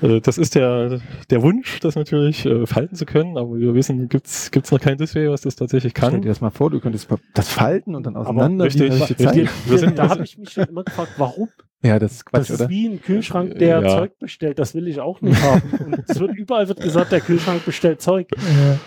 Äh, 0.00 0.20
Das 0.20 0.36
ist 0.38 0.54
der, 0.56 1.00
der 1.30 1.42
Wunsch, 1.42 1.78
das 1.80 1.94
natürlich 1.96 2.44
äh, 2.46 2.66
falten 2.66 2.94
zu 2.96 3.04
können, 3.06 3.36
aber 3.36 3.56
wir 3.58 3.74
wissen, 3.74 4.08
gibt's 4.08 4.50
gibt's 4.50 4.70
noch 4.72 4.80
kein 4.80 4.96
Display, 4.96 5.28
was 5.30 5.40
das 5.42 5.54
tatsächlich 5.56 5.92
Stell 5.96 6.10
kann. 6.10 6.22
dir 6.22 6.28
das 6.28 6.40
mal 6.40 6.50
vor, 6.50 6.70
du 6.70 6.78
könntest 6.80 7.08
das 7.34 7.48
falten 7.48 7.94
und 7.96 8.04
dann 8.06 8.16
auseinander. 8.16 8.64
richtig, 8.64 8.90
die- 8.92 8.96
richtig. 8.96 9.16
zeigen. 9.18 9.48
Wir 9.66 9.78
sind- 9.78 9.98
da 9.98 10.08
habe 10.08 10.22
ich 10.24 10.38
mich 10.38 10.50
schon 10.50 10.64
immer 10.64 10.82
gefragt, 10.84 11.12
warum? 11.18 11.48
Ja, 11.82 11.98
das 11.98 12.12
ist 12.12 12.26
Quatsch, 12.26 12.40
das 12.42 12.50
ist 12.50 12.60
oder? 12.60 12.70
wie 12.70 12.86
ein 12.88 13.02
Kühlschrank, 13.02 13.58
der 13.58 13.80
Ja. 13.80 13.88
Zeug 13.88 14.18
bestellt. 14.18 14.58
Das 14.58 14.74
will 14.74 14.86
ich 14.86 15.00
auch 15.00 15.20
nicht 15.20 15.40
haben. 15.42 15.62
Und 15.84 16.04
es 16.08 16.20
wird 16.20 16.36
überall 16.36 16.68
wird 16.68 16.80
gesagt, 16.80 17.10
der 17.12 17.20
Kühlschrank 17.20 17.64
bestellt 17.64 18.00
Zeug. 18.00 18.28
Ja, 18.36 18.78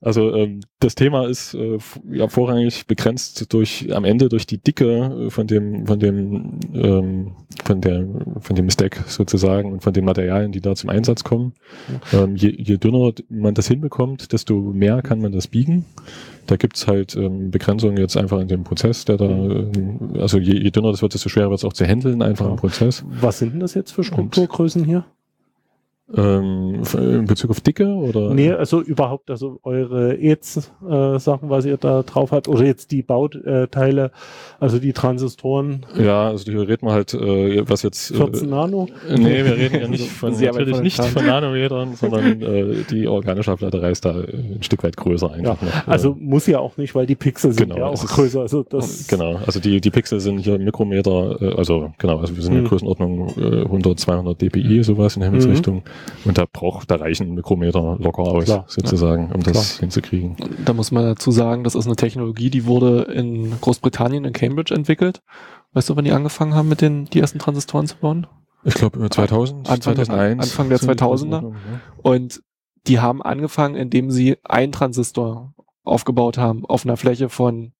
also 0.00 0.34
ähm, 0.34 0.60
das 0.78 0.94
Thema 0.94 1.26
ist 1.28 1.52
äh, 1.52 1.76
ja 2.10 2.28
vorrangig 2.28 2.86
begrenzt 2.86 3.52
durch 3.52 3.94
am 3.94 4.04
Ende 4.04 4.30
durch 4.30 4.46
die 4.46 4.56
Dicke 4.56 5.26
äh, 5.26 5.30
von 5.30 5.46
dem 5.46 5.86
von 5.86 6.00
dem 6.00 6.60
ähm, 6.72 7.32
von 7.64 7.80
der 7.82 8.06
von 8.40 8.56
dem 8.56 8.70
Stack 8.70 9.04
sozusagen 9.06 9.72
und 9.72 9.82
von 9.82 9.92
den 9.92 10.06
Materialien, 10.06 10.50
die 10.52 10.62
da 10.62 10.74
zum 10.74 10.88
Einsatz 10.88 11.24
kommen. 11.24 11.52
Ähm, 12.12 12.36
je, 12.36 12.54
je 12.56 12.78
dünner 12.78 13.12
man 13.28 13.54
das 13.54 13.68
hinbekommt, 13.68 14.32
desto 14.32 14.54
mehr 14.54 15.02
kann 15.02 15.20
man 15.20 15.32
das 15.32 15.46
biegen. 15.46 15.84
Da 16.46 16.56
gibt's 16.56 16.86
halt 16.86 17.14
ähm, 17.16 17.50
Begrenzungen 17.50 17.98
jetzt 17.98 18.16
einfach 18.16 18.40
in 18.40 18.48
dem 18.48 18.64
Prozess, 18.64 19.04
der 19.04 19.18
da 19.18 19.28
ähm, 19.28 20.14
also 20.18 20.38
je, 20.38 20.54
je 20.54 20.70
dünner 20.70 20.90
das 20.90 21.02
wird, 21.02 21.12
desto 21.12 21.28
schwerer 21.28 21.50
wird 21.50 21.58
es 21.58 21.64
auch 21.64 21.74
zu 21.74 21.84
handeln 21.84 22.22
einfach 22.22 22.46
im 22.46 22.52
Ja. 22.52 22.56
Prozess. 22.56 23.04
Was 23.20 23.38
sind 23.40 23.52
denn 23.52 23.60
das 23.60 23.74
jetzt 23.74 23.92
für 23.92 24.04
Strukturgrößen 24.04 24.84
hier? 24.84 25.04
Ähm, 26.16 26.80
f- 26.82 26.94
in 26.94 27.24
Bezug 27.26 27.50
auf 27.50 27.60
Dicke 27.60 27.86
oder 27.86 28.34
Nee, 28.34 28.50
also 28.50 28.80
überhaupt, 28.80 29.30
also 29.30 29.60
eure 29.62 30.18
ETS-Sachen, 30.18 31.50
was 31.50 31.64
ihr 31.64 31.76
da 31.76 32.02
drauf 32.02 32.32
habt, 32.32 32.48
oder 32.48 32.64
jetzt 32.64 32.90
die 32.90 33.02
Bauteile, 33.02 34.10
also 34.58 34.78
die 34.78 34.92
Transistoren, 34.92 35.86
ja, 35.98 36.28
also 36.28 36.50
hier 36.50 36.66
reden 36.68 36.86
wir 36.86 36.92
halt, 36.92 37.14
äh, 37.14 37.62
was 37.68 37.82
jetzt 37.82 38.10
äh, 38.10 38.14
14 38.16 38.48
Nano. 38.50 38.88
Nee, 39.08 39.44
wir 39.44 39.56
reden 39.56 39.80
ja 39.80 39.88
nicht 39.88 40.08
von, 40.08 40.34
Sehr 40.34 40.48
weit 40.54 40.66
natürlich 40.66 40.74
von 40.96 41.04
nicht 41.04 41.12
von 41.14 41.26
Nanometern, 41.26 41.94
sondern 41.94 42.42
äh, 42.42 42.74
die 42.90 43.06
organische 43.06 43.52
Ableiterei 43.52 43.90
ist 43.90 44.04
da 44.04 44.10
äh, 44.20 44.32
ein 44.56 44.62
Stück 44.62 44.82
weit 44.82 44.96
größer 44.96 45.30
einfach. 45.32 45.62
noch. 45.62 45.86
Also 45.86 46.16
muss 46.18 46.46
ja 46.46 46.58
auch 46.58 46.76
nicht, 46.76 46.94
weil 46.94 47.06
die 47.06 47.14
Pixel 47.14 47.52
sind 47.52 47.68
Genau, 47.70 47.76
ja 47.78 47.86
auch 47.86 48.04
größer. 48.04 48.40
Also 48.40 48.64
das 48.64 49.06
Genau, 49.06 49.36
also 49.46 49.60
die, 49.60 49.80
die 49.80 49.90
Pixel 49.90 50.18
sind 50.20 50.38
hier 50.40 50.58
Mikrometer, 50.58 51.40
äh, 51.40 51.54
also 51.56 51.92
genau, 51.98 52.18
also 52.18 52.34
wir 52.34 52.42
sind 52.42 52.52
in 52.54 52.58
Mhm. 52.60 52.62
der 52.64 52.68
Größenordnung 52.70 53.28
äh, 53.38 53.62
100, 53.62 53.98
200 54.00 54.40
dpi, 54.42 54.82
sowas 54.82 55.14
in 55.16 55.20
der 55.20 55.30
Himmelsrichtung. 55.30 55.82
Und 56.24 56.36
da 56.38 56.44
braucht, 56.50 56.90
da 56.90 56.96
reichen 56.96 57.34
Mikrometer 57.34 57.96
locker 57.98 58.22
aus, 58.22 58.44
Klar, 58.44 58.64
sozusagen, 58.68 59.32
um 59.32 59.42
das 59.42 59.52
Klar. 59.52 59.80
hinzukriegen. 59.80 60.36
Da 60.64 60.72
muss 60.74 60.90
man 60.90 61.04
dazu 61.04 61.30
sagen, 61.30 61.64
das 61.64 61.74
ist 61.74 61.86
eine 61.86 61.96
Technologie, 61.96 62.50
die 62.50 62.66
wurde 62.66 63.02
in 63.02 63.58
Großbritannien, 63.60 64.24
in 64.24 64.32
Cambridge 64.32 64.74
entwickelt. 64.74 65.22
Weißt 65.72 65.88
du, 65.88 65.96
wann 65.96 66.04
die 66.04 66.12
angefangen 66.12 66.54
haben, 66.54 66.68
mit 66.68 66.80
den 66.80 67.06
die 67.06 67.20
ersten 67.20 67.38
Transistoren 67.38 67.86
zu 67.86 67.96
bauen? 67.96 68.26
Ich 68.64 68.74
glaube 68.74 69.08
2000, 69.08 69.70
Anfang 69.70 69.94
der- 69.94 70.04
2001. 70.04 70.42
Anfang 70.42 70.68
der 70.68 70.78
so 70.78 70.84
in 70.90 70.98
2000er. 70.98 71.08
Größenordnung, 71.08 71.52
ja. 71.54 71.80
Und 72.02 72.42
die 72.86 73.00
haben 73.00 73.22
angefangen, 73.22 73.76
indem 73.76 74.10
sie 74.10 74.36
einen 74.44 74.72
Transistor 74.72 75.54
aufgebaut 75.84 76.36
haben 76.38 76.66
auf 76.66 76.84
einer 76.84 76.96
Fläche 76.98 77.28
von 77.30 77.72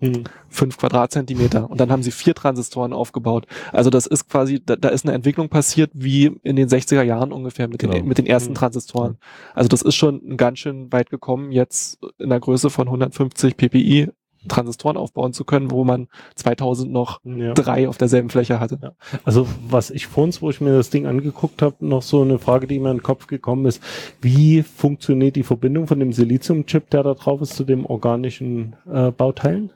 hm. 0.00 0.24
fünf 0.48 0.78
Quadratzentimeter. 0.78 1.70
Und 1.70 1.80
dann 1.80 1.90
haben 1.90 2.02
sie 2.02 2.10
vier 2.10 2.34
Transistoren 2.34 2.92
aufgebaut. 2.92 3.46
Also 3.72 3.90
das 3.90 4.06
ist 4.06 4.28
quasi, 4.28 4.62
da, 4.64 4.76
da 4.76 4.88
ist 4.88 5.04
eine 5.04 5.14
Entwicklung 5.14 5.48
passiert 5.48 5.90
wie 5.94 6.26
in 6.42 6.56
den 6.56 6.68
60er 6.68 7.02
Jahren 7.02 7.32
ungefähr 7.32 7.68
mit, 7.68 7.80
Genau. 7.80 7.94
den, 7.94 8.06
mit 8.06 8.18
den 8.18 8.26
ersten 8.26 8.50
Mhm. 8.50 8.56
Transistoren. 8.56 9.18
Also 9.54 9.68
das 9.68 9.82
ist 9.82 9.94
schon 9.94 10.36
ganz 10.36 10.60
schön 10.60 10.92
weit 10.92 11.10
gekommen, 11.10 11.50
jetzt 11.52 11.98
in 12.18 12.30
der 12.30 12.40
Größe 12.40 12.70
von 12.70 12.88
150 12.88 13.56
ppi 13.56 14.08
Transistoren 14.46 14.96
aufbauen 14.96 15.32
zu 15.32 15.44
können, 15.44 15.70
wo 15.70 15.84
man 15.84 16.06
2000 16.36 16.90
noch 16.92 17.20
ja. 17.24 17.54
drei 17.54 17.88
auf 17.88 17.98
derselben 17.98 18.30
Fläche 18.30 18.60
hatte. 18.60 18.78
Ja. 18.80 18.92
Also 19.24 19.48
was 19.68 19.90
ich 19.90 20.06
vor 20.06 20.24
uns, 20.24 20.40
wo 20.40 20.48
ich 20.48 20.60
mir 20.60 20.72
das 20.72 20.90
Ding 20.90 21.06
angeguckt 21.06 21.60
habe, 21.60 21.76
noch 21.80 22.02
so 22.02 22.22
eine 22.22 22.38
Frage, 22.38 22.66
die 22.66 22.78
mir 22.78 22.90
in 22.90 22.98
den 22.98 23.02
Kopf 23.02 23.26
gekommen 23.26 23.66
ist, 23.66 23.82
wie 24.20 24.62
funktioniert 24.62 25.34
die 25.34 25.42
Verbindung 25.42 25.86
von 25.88 25.98
dem 25.98 26.12
Siliziumchip, 26.12 26.88
der 26.90 27.02
da 27.02 27.14
drauf 27.14 27.40
ist, 27.40 27.56
zu 27.56 27.64
dem 27.64 27.84
organischen 27.84 28.76
äh, 28.90 29.10
Bauteilen? 29.10 29.70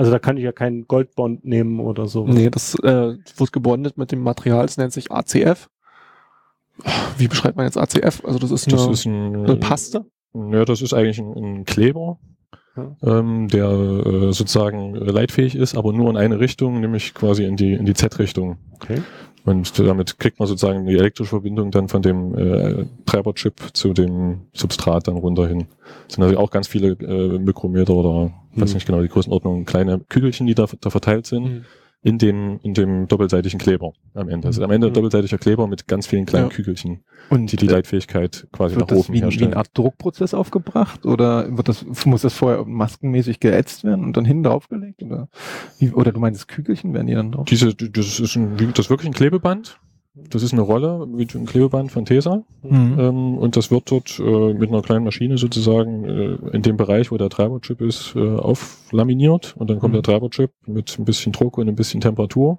Also 0.00 0.12
da 0.12 0.18
kann 0.18 0.38
ich 0.38 0.44
ja 0.44 0.52
keinen 0.52 0.88
Goldbond 0.88 1.44
nehmen 1.44 1.78
oder 1.78 2.06
so. 2.06 2.26
Nee, 2.26 2.48
das 2.48 2.74
äh, 2.76 3.18
wird 3.36 3.52
gebondet 3.52 3.98
mit 3.98 4.10
dem 4.12 4.20
Material, 4.22 4.64
es 4.64 4.78
nennt 4.78 4.94
sich 4.94 5.12
ACF. 5.12 5.68
Wie 7.18 7.28
beschreibt 7.28 7.58
man 7.58 7.66
jetzt 7.66 7.76
ACF? 7.76 8.24
Also 8.24 8.38
das 8.38 8.50
ist 8.50 8.66
eine, 8.66 8.78
Das 8.78 8.86
ist 8.88 9.04
ein, 9.04 9.36
eine 9.44 9.56
Paste. 9.56 10.06
Ja, 10.32 10.64
das 10.64 10.80
ist 10.80 10.94
eigentlich 10.94 11.18
ein, 11.18 11.34
ein 11.36 11.64
Kleber, 11.66 12.18
Ja. 12.78 12.96
ähm, 13.02 13.48
der 13.48 13.68
äh, 13.68 14.32
sozusagen 14.32 14.94
äh, 14.94 15.00
leitfähig 15.10 15.54
ist, 15.54 15.76
aber 15.76 15.92
nur 15.92 16.08
in 16.08 16.16
eine 16.16 16.40
Richtung, 16.40 16.80
nämlich 16.80 17.12
quasi 17.12 17.44
in 17.44 17.56
die, 17.56 17.74
in 17.74 17.84
die 17.84 17.92
Z-Richtung. 17.92 18.56
Okay. 18.76 19.02
Und 19.44 19.78
damit 19.78 20.18
kriegt 20.18 20.38
man 20.38 20.48
sozusagen 20.48 20.86
die 20.86 20.94
elektrische 20.96 21.28
Verbindung 21.28 21.70
dann 21.72 21.88
von 21.88 22.00
dem 22.00 22.34
äh, 22.38 22.86
Treiberchip 23.04 23.54
zu 23.74 23.92
dem 23.92 24.46
Substrat 24.54 25.08
dann 25.08 25.18
runter 25.18 25.46
hin. 25.46 25.66
Das 26.06 26.14
sind 26.14 26.24
also 26.24 26.38
auch 26.38 26.50
ganz 26.50 26.68
viele 26.68 26.92
äh, 26.92 27.38
Mikrometer 27.38 27.92
oder 27.92 28.32
weiß 28.54 28.70
Hm. 28.70 28.74
nicht 28.74 28.86
genau 28.86 29.02
die 29.02 29.08
Größenordnung, 29.08 29.64
kleine 29.64 30.00
Kügelchen, 30.08 30.46
die 30.46 30.54
da, 30.54 30.66
da 30.80 30.90
verteilt 30.90 31.26
sind, 31.26 31.44
Mhm. 31.44 31.64
in 32.02 32.16
dem, 32.18 32.60
in 32.62 32.72
dem 32.74 33.08
doppelseitigen 33.08 33.58
Kleber 33.60 33.92
am 34.14 34.28
Ende. 34.30 34.48
Also 34.48 34.64
am 34.64 34.70
Ende 34.70 34.86
ein 34.86 34.90
Mhm. 34.90 34.94
doppelseitiger 34.94 35.36
Kleber 35.38 35.66
mit 35.66 35.86
ganz 35.86 36.06
vielen 36.06 36.24
kleinen 36.26 36.48
Ja. 36.48 36.54
Kügelchen, 36.54 37.04
Und 37.28 37.52
die 37.52 37.56
die 37.56 37.66
äh, 37.66 37.72
Leitfähigkeit 37.72 38.48
quasi 38.52 38.74
wird 38.76 38.88
nach 38.90 38.96
das 38.96 38.98
oben 39.06 39.14
wie, 39.14 39.18
wie 39.18 39.22
herstellen. 39.24 39.48
eine 39.52 39.56
Art 39.58 39.70
Druckprozess 39.74 40.32
aufgebracht 40.32 41.04
oder 41.04 41.54
wird 41.56 41.68
das, 41.68 41.84
muss 42.06 42.22
das 42.22 42.32
vorher 42.34 42.64
maskenmäßig 42.64 43.38
geätzt 43.38 43.84
werden 43.84 44.04
und 44.04 44.16
dann 44.16 44.24
hinten 44.24 44.44
draufgelegt? 44.44 45.02
Oder, 45.02 45.28
wie, 45.78 45.90
oder 45.90 46.10
du 46.12 46.20
meinst 46.20 46.48
Kügelchen 46.48 46.94
werden 46.94 47.06
die 47.06 47.14
dann 47.14 47.32
drauf? 47.32 47.44
Diese, 47.44 47.74
das 47.74 48.18
ist 48.18 48.34
ein, 48.36 48.58
wie- 48.58 48.66
das 48.68 48.86
ist 48.86 48.90
wirklich 48.90 49.08
ein 49.10 49.14
Klebeband. 49.14 49.78
Das 50.14 50.42
ist 50.42 50.52
eine 50.52 50.62
Rolle, 50.62 51.06
wie 51.14 51.26
ein 51.34 51.46
Klebeband 51.46 51.92
von 51.92 52.04
Tesa. 52.04 52.42
Mhm. 52.62 52.96
Ähm, 52.98 53.38
und 53.38 53.56
das 53.56 53.70
wird 53.70 53.90
dort 53.90 54.18
äh, 54.18 54.54
mit 54.54 54.68
einer 54.70 54.82
kleinen 54.82 55.04
Maschine 55.04 55.38
sozusagen 55.38 56.04
äh, 56.04 56.36
in 56.52 56.62
dem 56.62 56.76
Bereich, 56.76 57.12
wo 57.12 57.16
der 57.16 57.28
Treiberchip 57.30 57.80
ist, 57.80 58.14
äh, 58.16 58.36
auflaminiert. 58.36 59.54
Und 59.56 59.70
dann 59.70 59.78
kommt 59.78 59.92
Mhm. 59.92 59.98
der 59.98 60.02
Treiberchip 60.02 60.50
mit 60.66 60.98
ein 60.98 61.04
bisschen 61.04 61.32
Druck 61.32 61.58
und 61.58 61.68
ein 61.68 61.76
bisschen 61.76 62.00
Temperatur 62.00 62.58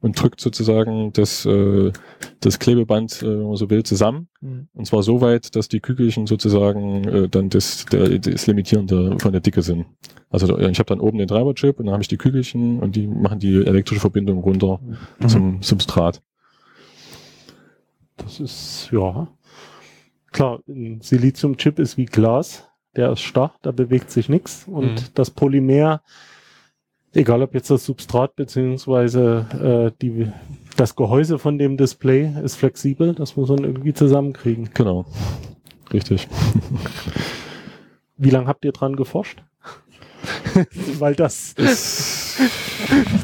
und 0.00 0.20
drückt 0.20 0.40
sozusagen 0.40 1.12
das, 1.12 1.46
äh, 1.46 1.92
das 2.40 2.58
Klebeband, 2.58 3.22
äh, 3.22 3.26
wenn 3.28 3.46
man 3.46 3.56
so 3.56 3.70
will, 3.70 3.84
zusammen. 3.84 4.28
Mhm. 4.40 4.68
Und 4.74 4.86
zwar 4.86 5.04
so 5.04 5.20
weit, 5.20 5.54
dass 5.54 5.68
die 5.68 5.80
Kügelchen 5.80 6.26
sozusagen 6.26 7.04
äh, 7.04 7.28
dann 7.28 7.48
das, 7.48 7.86
der, 7.86 8.18
das 8.18 8.46
Limitierende 8.48 9.16
von 9.18 9.30
der 9.32 9.40
Dicke 9.40 9.62
sind. 9.62 9.86
Also 10.30 10.46
da- 10.48 10.58
ich 10.58 10.78
habe 10.80 10.88
dann 10.88 11.00
oben 11.00 11.18
den 11.18 11.28
Treiberchip 11.28 11.78
und 11.78 11.86
dann 11.86 11.92
habe 11.92 12.02
ich 12.02 12.08
die 12.08 12.16
Kügelchen 12.18 12.80
und 12.80 12.96
die 12.96 13.06
machen 13.06 13.38
die 13.38 13.54
elektrische 13.64 14.00
Verbindung 14.00 14.38
runter 14.40 14.80
Mhm. 15.20 15.28
zum 15.28 15.62
Substrat. 15.62 16.20
Das 18.18 18.40
ist, 18.40 18.88
ja. 18.92 19.28
Klar, 20.32 20.60
ein 20.68 21.00
Siliziumchip 21.00 21.78
ist 21.78 21.96
wie 21.96 22.04
Glas. 22.06 22.68
Der 22.96 23.12
ist 23.12 23.20
starr, 23.20 23.54
da 23.62 23.70
bewegt 23.70 24.10
sich 24.10 24.28
nichts. 24.28 24.64
Und 24.66 24.92
Mhm. 24.94 25.04
das 25.14 25.30
Polymer, 25.30 26.02
egal 27.12 27.42
ob 27.42 27.54
jetzt 27.54 27.70
das 27.70 27.84
Substrat 27.84 28.34
beziehungsweise 28.36 29.92
äh, 29.92 29.98
die, 30.02 30.30
das 30.76 30.96
Gehäuse 30.96 31.38
von 31.38 31.58
dem 31.58 31.76
Display 31.76 32.32
ist 32.42 32.56
flexibel, 32.56 33.14
das 33.14 33.36
muss 33.36 33.48
man 33.48 33.64
irgendwie 33.64 33.94
zusammenkriegen. 33.94 34.70
Genau. 34.74 35.06
Richtig. 35.92 36.28
Wie 38.16 38.30
lange 38.30 38.46
habt 38.48 38.64
ihr 38.64 38.72
dran 38.72 38.96
geforscht? 38.96 39.42
Weil 40.98 41.14
das, 41.14 41.54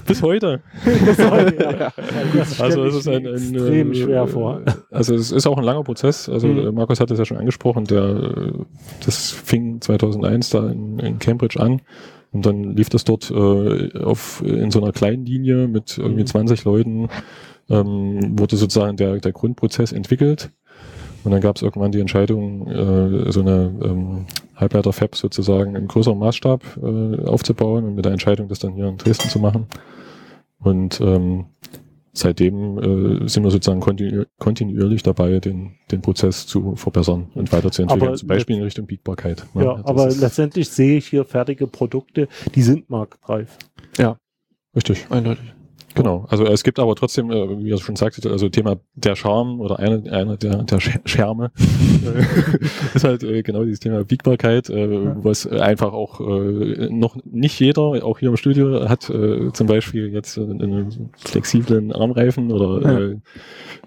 Bis 0.06 0.22
heute. 0.22 0.60
das, 1.06 1.18
ja, 1.18 1.44
das 2.34 2.54
stell 2.54 2.64
Also 2.66 2.84
es 2.84 2.94
ist 2.96 3.08
ein, 3.08 3.26
ein 3.26 3.34
extrem 3.34 3.92
äh, 3.92 3.94
schwer 3.94 4.26
vor. 4.26 4.62
Also 4.90 5.14
es 5.14 5.32
ist 5.32 5.46
auch 5.46 5.56
ein 5.58 5.64
langer 5.64 5.84
Prozess. 5.84 6.28
Also 6.28 6.48
Mhm. 6.48 6.58
äh, 6.58 6.72
Markus 6.72 7.00
hat 7.00 7.10
es 7.10 7.18
ja 7.18 7.24
schon 7.24 7.36
angesprochen. 7.36 7.84
Der, 7.84 8.02
äh, 8.04 8.52
das 9.04 9.30
fing 9.30 9.80
2001 9.80 10.50
da 10.50 10.68
in, 10.70 10.98
in 10.98 11.18
Cambridge 11.18 11.60
an 11.60 11.80
und 12.32 12.44
dann 12.46 12.74
lief 12.76 12.88
das 12.88 13.04
dort 13.04 13.30
äh, 13.30 13.98
auf 14.02 14.42
in 14.44 14.70
so 14.70 14.82
einer 14.82 14.92
kleinen 14.92 15.24
Linie 15.24 15.68
mit 15.68 15.96
irgendwie 15.98 16.22
Mhm. 16.22 16.26
20 16.26 16.64
Leuten. 16.64 17.08
Ähm, 17.70 18.38
wurde 18.38 18.56
sozusagen 18.56 18.98
der, 18.98 19.18
der 19.20 19.32
Grundprozess 19.32 19.92
entwickelt. 19.92 20.50
Und 21.24 21.30
dann 21.30 21.40
gab 21.40 21.56
es 21.56 21.62
irgendwann 21.62 21.90
die 21.90 22.00
Entscheidung, 22.00 22.66
äh, 22.68 23.32
so 23.32 23.40
eine 23.40 23.72
ähm, 23.82 24.26
Halbleiter-Fab 24.56 25.16
sozusagen 25.16 25.74
in 25.74 25.88
größerem 25.88 26.18
Maßstab 26.18 26.62
äh, 26.82 27.24
aufzubauen 27.24 27.84
und 27.84 27.94
mit 27.94 28.04
der 28.04 28.12
Entscheidung, 28.12 28.48
das 28.48 28.58
dann 28.58 28.74
hier 28.74 28.88
in 28.88 28.98
Dresden 28.98 29.28
zu 29.30 29.38
machen. 29.38 29.66
Und 30.58 31.00
ähm, 31.00 31.46
seitdem 32.12 32.78
äh, 32.78 33.28
sind 33.28 33.42
wir 33.42 33.50
sozusagen 33.50 33.80
kontinu 33.80 34.24
kontinuierlich 34.38 35.02
dabei, 35.02 35.40
den, 35.40 35.72
den 35.90 36.02
Prozess 36.02 36.46
zu 36.46 36.76
verbessern 36.76 37.28
und 37.34 37.52
weiterzuentwickeln, 37.52 38.08
Aber 38.08 38.16
zum 38.16 38.28
Beispiel 38.28 38.56
in 38.56 38.62
Richtung 38.62 38.86
Biegbarkeit. 38.86 39.46
Ja, 39.54 39.76
das 39.76 39.84
aber 39.86 40.08
letztendlich 40.10 40.68
sehe 40.68 40.98
ich 40.98 41.06
hier 41.06 41.24
fertige 41.24 41.66
Produkte, 41.66 42.28
die 42.54 42.62
sind 42.62 42.90
marktreif. 42.90 43.56
richtig. 44.76 45.06
Eindeutig. 45.10 45.53
Genau, 45.94 46.26
also 46.28 46.44
es 46.44 46.64
gibt 46.64 46.78
aber 46.78 46.94
trotzdem, 46.96 47.30
äh, 47.30 47.58
wie 47.58 47.68
ihr 47.68 47.78
schon 47.78 47.96
sagte, 47.96 48.28
also 48.30 48.48
Thema 48.48 48.76
der 48.94 49.14
Charme 49.16 49.60
oder 49.60 49.78
einer 49.78 50.02
eine 50.12 50.36
der, 50.36 50.62
der 50.64 50.78
Sch- 50.80 51.00
Scherme 51.06 51.50
ist 52.94 53.04
halt 53.04 53.22
äh, 53.22 53.42
genau 53.42 53.64
dieses 53.64 53.80
Thema 53.80 54.04
Biegbarkeit, 54.04 54.70
äh, 54.70 55.14
was 55.24 55.46
einfach 55.46 55.92
auch 55.92 56.20
noch 56.20 57.16
nicht 57.24 57.58
jeder, 57.60 57.82
auch 58.04 58.18
hier 58.18 58.28
im 58.30 58.36
Studio, 58.36 58.88
hat 58.88 59.02
zum 59.04 59.66
Beispiel 59.66 60.08
jetzt 60.12 60.38
einen, 60.38 61.10
flexiblen 61.16 61.92
Armreifen 61.92 62.50
oder 62.52 63.10
äh, 63.10 63.16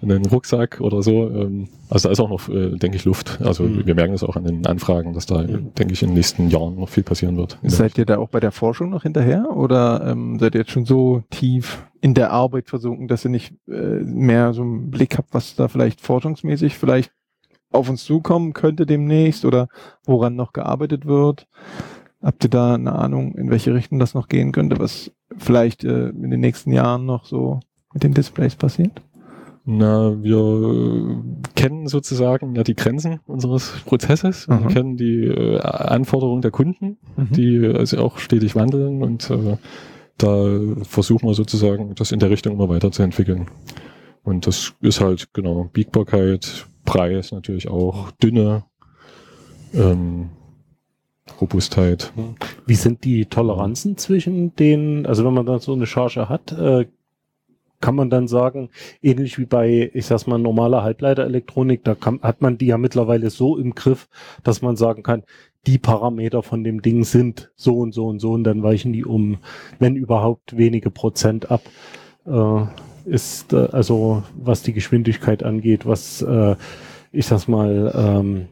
einen 0.02 0.26
Rucksack 0.26 0.80
oder 0.80 1.02
so. 1.02 1.28
Ähm, 1.28 1.68
also 1.90 2.08
da 2.08 2.12
ist 2.12 2.20
auch 2.20 2.28
noch, 2.28 2.48
denke 2.48 2.96
ich, 2.96 3.04
Luft. 3.04 3.40
Also 3.42 3.64
Mhm. 3.64 3.86
wir 3.86 3.94
merken 3.94 4.12
das 4.12 4.22
auch 4.22 4.36
an 4.36 4.44
den 4.44 4.66
Anfragen, 4.66 5.14
dass 5.14 5.26
da, 5.26 5.42
Mhm. 5.42 5.74
denke 5.78 5.92
ich, 5.94 6.02
in 6.02 6.10
den 6.10 6.14
nächsten 6.16 6.48
Jahren 6.50 6.76
noch 6.76 6.88
viel 6.88 7.02
passieren 7.02 7.36
wird. 7.36 7.58
Seid 7.62 7.96
ihr 7.98 8.04
da 8.06 8.18
auch 8.18 8.28
bei 8.28 8.40
der 8.40 8.52
Forschung 8.52 8.90
noch 8.90 9.02
hinterher 9.02 9.46
oder 9.56 10.06
ähm, 10.06 10.38
seid 10.38 10.54
ihr 10.54 10.60
jetzt 10.60 10.70
schon 10.70 10.84
so 10.84 11.22
tief 11.30 11.84
in 12.00 12.14
der 12.14 12.30
Arbeit 12.30 12.68
versunken, 12.68 13.08
dass 13.08 13.24
ihr 13.24 13.30
nicht 13.30 13.54
äh, 13.68 14.00
mehr 14.02 14.52
so 14.52 14.62
einen 14.62 14.90
Blick 14.90 15.18
habt, 15.18 15.34
was 15.34 15.54
da 15.56 15.68
vielleicht 15.68 16.00
forschungsmäßig 16.00 16.76
vielleicht 16.78 17.12
auf 17.70 17.88
uns 17.90 18.04
zukommen 18.04 18.52
könnte 18.54 18.86
demnächst 18.86 19.44
oder 19.44 19.68
woran 20.04 20.36
noch 20.36 20.52
gearbeitet 20.52 21.06
wird? 21.06 21.46
Habt 22.22 22.44
ihr 22.44 22.50
da 22.50 22.74
eine 22.74 22.92
Ahnung, 22.92 23.34
in 23.34 23.50
welche 23.50 23.74
Richtung 23.74 23.98
das 23.98 24.14
noch 24.14 24.28
gehen 24.28 24.52
könnte, 24.52 24.78
was 24.78 25.12
vielleicht 25.36 25.84
äh, 25.84 26.08
in 26.08 26.30
den 26.30 26.40
nächsten 26.40 26.72
Jahren 26.72 27.04
noch 27.06 27.24
so 27.24 27.60
mit 27.92 28.02
den 28.02 28.14
Displays 28.14 28.56
passiert? 28.56 29.02
Na, 29.70 30.16
wir 30.22 31.22
kennen 31.54 31.88
sozusagen 31.88 32.54
ja 32.54 32.64
die 32.64 32.74
Grenzen 32.74 33.20
unseres 33.26 33.70
Prozesses. 33.84 34.48
Wir 34.48 34.56
Mhm. 34.56 34.68
kennen 34.68 34.96
die 34.96 35.24
äh, 35.26 35.60
Anforderungen 35.60 36.40
der 36.40 36.50
Kunden, 36.52 36.96
die 37.18 37.66
also 37.66 37.98
auch 37.98 38.16
stetig 38.18 38.56
wandeln 38.56 39.02
und 39.02 39.28
äh, 39.28 39.58
da 40.18 40.58
versuchen 40.82 41.28
wir 41.28 41.34
sozusagen, 41.34 41.94
das 41.94 42.12
in 42.12 42.18
der 42.18 42.30
Richtung 42.30 42.54
immer 42.54 42.68
weiterzuentwickeln. 42.68 43.46
Und 44.24 44.46
das 44.46 44.74
ist 44.80 45.00
halt, 45.00 45.32
genau, 45.32 45.70
Biegbarkeit, 45.72 46.66
Preis 46.84 47.32
natürlich 47.32 47.68
auch, 47.68 48.10
Dünne, 48.12 48.64
ähm, 49.74 50.30
Robustheit. 51.40 52.12
Wie 52.66 52.74
sind 52.74 53.04
die 53.04 53.26
Toleranzen 53.26 53.96
zwischen 53.96 54.54
den, 54.56 55.06
also 55.06 55.24
wenn 55.24 55.34
man 55.34 55.46
dann 55.46 55.60
so 55.60 55.72
eine 55.72 55.86
Charge 55.86 56.28
hat, 56.28 56.52
äh, 56.52 56.86
kann 57.80 57.94
man 57.94 58.10
dann 58.10 58.26
sagen, 58.26 58.70
ähnlich 59.02 59.38
wie 59.38 59.46
bei, 59.46 59.90
ich 59.94 60.06
sag's 60.06 60.26
mal, 60.26 60.38
normaler 60.38 60.82
Halbleiterelektronik, 60.82 61.84
da 61.84 61.94
kann, 61.94 62.20
hat 62.22 62.42
man 62.42 62.58
die 62.58 62.66
ja 62.66 62.78
mittlerweile 62.78 63.30
so 63.30 63.56
im 63.56 63.74
Griff, 63.74 64.08
dass 64.42 64.62
man 64.62 64.76
sagen 64.76 65.02
kann, 65.02 65.22
die 65.66 65.78
Parameter 65.78 66.42
von 66.42 66.64
dem 66.64 66.82
Ding 66.82 67.04
sind 67.04 67.50
so 67.56 67.78
und 67.78 67.92
so 67.92 68.06
und 68.06 68.20
so 68.20 68.32
und 68.32 68.44
dann 68.44 68.62
weichen 68.62 68.92
die 68.92 69.04
um, 69.04 69.38
wenn 69.78 69.96
überhaupt, 69.96 70.56
wenige 70.56 70.90
Prozent 70.90 71.50
ab. 71.50 71.62
Äh, 72.26 72.64
ist 73.04 73.52
äh, 73.52 73.68
also, 73.72 74.22
was 74.34 74.62
die 74.62 74.72
Geschwindigkeit 74.72 75.42
angeht, 75.42 75.86
was, 75.86 76.22
äh, 76.22 76.56
ich 77.10 77.26
sag's 77.26 77.48
mal, 77.48 77.92
ähm, 77.94 78.48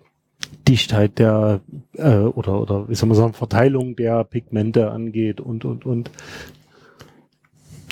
Dichtheit 0.69 1.19
der 1.19 1.61
äh, 1.95 2.17
oder 2.19 2.61
oder 2.61 2.89
wie 2.89 2.95
soll 2.95 3.09
man 3.09 3.17
sagen 3.17 3.33
Verteilung 3.33 3.97
der 3.97 4.25
Pigmente 4.25 4.91
angeht 4.91 5.41
und 5.41 5.65
und 5.65 5.87
und 5.87 6.11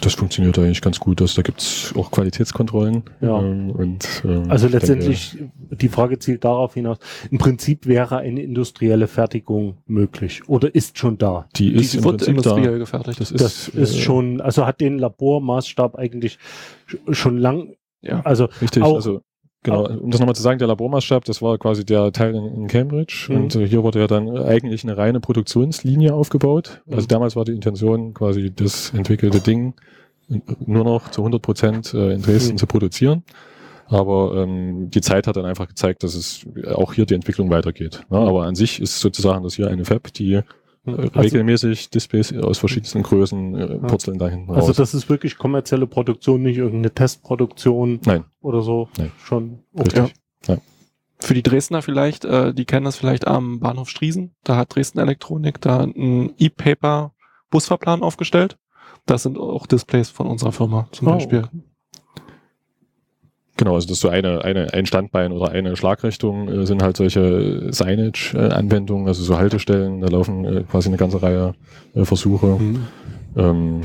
Das 0.00 0.14
funktioniert 0.14 0.58
eigentlich 0.58 0.82
ganz 0.82 0.98
gut. 1.00 1.20
Also 1.22 1.36
da 1.36 1.42
gibt's 1.42 1.94
auch 1.96 2.10
Qualitätskontrollen. 2.10 3.04
Ja. 3.20 3.40
Ähm, 3.40 3.70
und, 3.70 4.22
ähm, 4.24 4.50
also 4.50 4.66
ich 4.66 4.72
denke, 4.72 4.86
letztendlich 4.86 5.38
die 5.70 5.88
Frage 5.88 6.18
zielt 6.18 6.44
darauf 6.44 6.74
hinaus. 6.74 6.98
Im 7.30 7.38
Prinzip 7.38 7.86
wäre 7.86 8.18
eine 8.18 8.42
industrielle 8.42 9.06
Fertigung 9.06 9.78
möglich 9.86 10.48
oder 10.48 10.74
ist 10.74 10.98
schon 10.98 11.16
da. 11.18 11.48
die 11.56 11.72
ist 11.74 11.92
Die 11.94 11.98
im 11.98 12.04
wird 12.04 12.18
Prinzip 12.18 12.26
da. 12.42 12.50
industriell 12.50 12.78
gefertigt. 12.78 13.20
Das 13.20 13.30
ist, 13.30 13.40
Das 13.40 13.68
ist 13.68 13.94
äh, 13.94 13.98
schon, 13.98 14.40
also 14.40 14.66
hat 14.66 14.80
den 14.80 14.98
Labormaßstab 14.98 15.94
eigentlich 15.96 16.38
sch- 16.88 17.14
schon 17.14 17.38
lang. 17.38 17.74
Ja. 18.02 18.20
Also 18.24 18.48
Richtig, 18.60 18.82
Auch- 18.82 18.96
also 18.96 19.22
genau, 19.64 19.88
um 19.88 20.10
das 20.10 20.20
nochmal 20.20 20.36
zu 20.36 20.42
sagen, 20.42 20.60
der 20.60 20.68
Labormaßstab, 20.68 21.24
das 21.24 21.42
war 21.42 21.58
quasi 21.58 21.84
der 21.84 22.12
Teil 22.12 22.36
in, 22.36 22.68
Cambridge 22.68 23.26
Mhm. 23.28 23.36
und 23.36 23.56
äh, 23.56 23.66
hier 23.66 23.82
wurde 23.82 23.98
ja 23.98 24.06
dann 24.06 24.28
eigentlich 24.38 24.84
eine 24.84 24.96
reine 24.96 25.18
Produktionslinie 25.20 26.14
aufgebaut. 26.14 26.82
Also 26.88 27.02
Mhm. 27.02 27.08
damals 27.08 27.34
war 27.34 27.44
die 27.44 27.52
Intention, 27.52 28.14
quasi 28.14 28.52
das 28.54 28.92
entwickelte 28.94 29.40
Ding 29.40 29.74
nur 30.64 30.84
noch 30.84 31.10
zu 31.10 31.20
100 31.22 31.42
Prozent 31.42 31.92
äh, 31.94 32.12
in 32.14 32.22
Dresden 32.22 32.52
Mhm. 32.54 32.58
zu 32.58 32.66
produzieren. 32.66 33.24
Aber 33.86 34.34
ähm, 34.36 34.90
die 34.90 35.02
Zeit 35.02 35.26
hat 35.26 35.36
dann 35.36 35.44
einfach 35.44 35.68
gezeigt, 35.68 36.02
dass 36.04 36.14
es 36.14 36.46
auch 36.74 36.94
hier 36.94 37.04
die 37.04 37.14
Entwicklung 37.14 37.50
weitergeht. 37.50 38.00
Ne? 38.08 38.16
Aber 38.18 38.44
an 38.44 38.54
sich 38.54 38.80
ist 38.80 39.00
sozusagen 39.00 39.42
das 39.44 39.56
hier 39.56 39.68
eine 39.68 39.84
Fab, 39.84 40.12
die 40.14 40.40
Also- 40.86 41.20
regelmäßig 41.20 41.90
Displays 41.90 42.32
aus 42.34 42.58
verschiedensten 42.58 43.02
Größen 43.02 43.54
äh, 43.54 43.78
purzeln 43.78 44.18
da 44.18 44.28
hinten 44.28 44.50
also 44.52 44.68
raus. 44.68 44.76
das 44.76 44.92
ist 44.94 45.08
wirklich 45.08 45.38
kommerzielle 45.38 45.86
Produktion, 45.86 46.42
nicht 46.42 46.58
irgendeine 46.58 46.92
Testproduktion 46.92 48.00
Nein, 48.04 48.24
oder 48.40 48.62
so. 48.62 48.88
Nein. 48.98 49.10
Schon. 49.22 49.60
richtig. 49.78 50.14
Für 51.20 51.32
die 51.32 51.42
Dresdner 51.42 51.80
vielleicht, 51.80 52.26
äh, 52.26 52.52
die 52.52 52.66
kennen 52.66 52.84
das 52.84 52.96
vielleicht 52.96 53.26
am 53.26 53.60
Bahnhof 53.60 53.88
Striesen. 53.88 54.34
Da 54.44 54.56
hat 54.56 54.74
Dresden 54.74 54.98
Elektronik 54.98 55.58
da 55.60 55.78
einen 55.80 56.34
E-Paper 56.36 57.14
Busfahrplan 57.50 58.02
aufgestellt. 58.02 58.58
Das 59.06 59.22
sind 59.22 59.38
auch 59.38 59.66
Displays 59.66 60.10
von 60.10 60.26
unserer 60.26 60.52
Firma 60.52 60.86
zum 60.92 61.08
Oh, 61.08 61.12
Beispiel. 61.12 61.44
okay. 61.44 61.62
Genau, 63.56 63.74
also 63.74 63.86
das 63.86 63.98
ist 63.98 64.00
so 64.00 64.08
eine, 64.08 64.44
eine, 64.44 64.72
ein 64.72 64.84
Standbein 64.84 65.30
oder 65.30 65.52
eine 65.52 65.76
Schlagrichtung 65.76 66.48
äh, 66.48 66.66
sind 66.66 66.82
halt 66.82 66.96
solche 66.96 67.72
Signage-Anwendungen, 67.72 69.06
also 69.06 69.22
so 69.22 69.38
Haltestellen, 69.38 70.00
da 70.00 70.08
laufen 70.08 70.44
äh, 70.44 70.64
quasi 70.64 70.88
eine 70.88 70.96
ganze 70.96 71.22
Reihe 71.22 71.54
äh, 71.94 72.04
Versuche. 72.04 72.46
Mhm. 72.46 72.86
Ähm, 73.36 73.80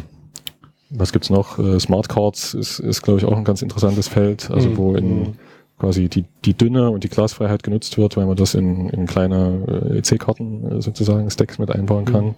was 0.90 1.12
gibt's 1.14 1.30
noch? 1.30 1.60
Äh, 1.60 1.80
Smart 1.80 2.10
Cards 2.10 2.56
ist, 2.56 2.80
ist 2.80 3.04
glaube 3.04 3.20
ich, 3.20 3.26
auch 3.26 3.38
ein 3.38 3.44
ganz 3.44 3.62
interessantes 3.62 4.08
Feld, 4.08 4.50
also 4.50 4.70
Mhm. 4.70 4.78
wo 4.78 4.96
in 4.96 5.34
quasi 5.78 6.10
die, 6.10 6.26
die 6.46 6.56
Dünne 6.56 6.90
und 6.90 7.04
die 7.04 7.10
Glasfreiheit 7.10 7.64
genutzt 7.64 7.98
wird, 7.98 8.18
weil 8.18 8.26
man 8.26 8.36
das 8.36 8.54
in, 8.56 8.90
in 8.90 9.06
kleine 9.06 9.92
äh, 9.92 10.00
EC-Karten 10.00 10.80
äh, 10.80 10.82
sozusagen 10.82 11.30
Stacks 11.30 11.58
mit 11.60 11.72
einbauen 11.72 12.06
kann. 12.06 12.36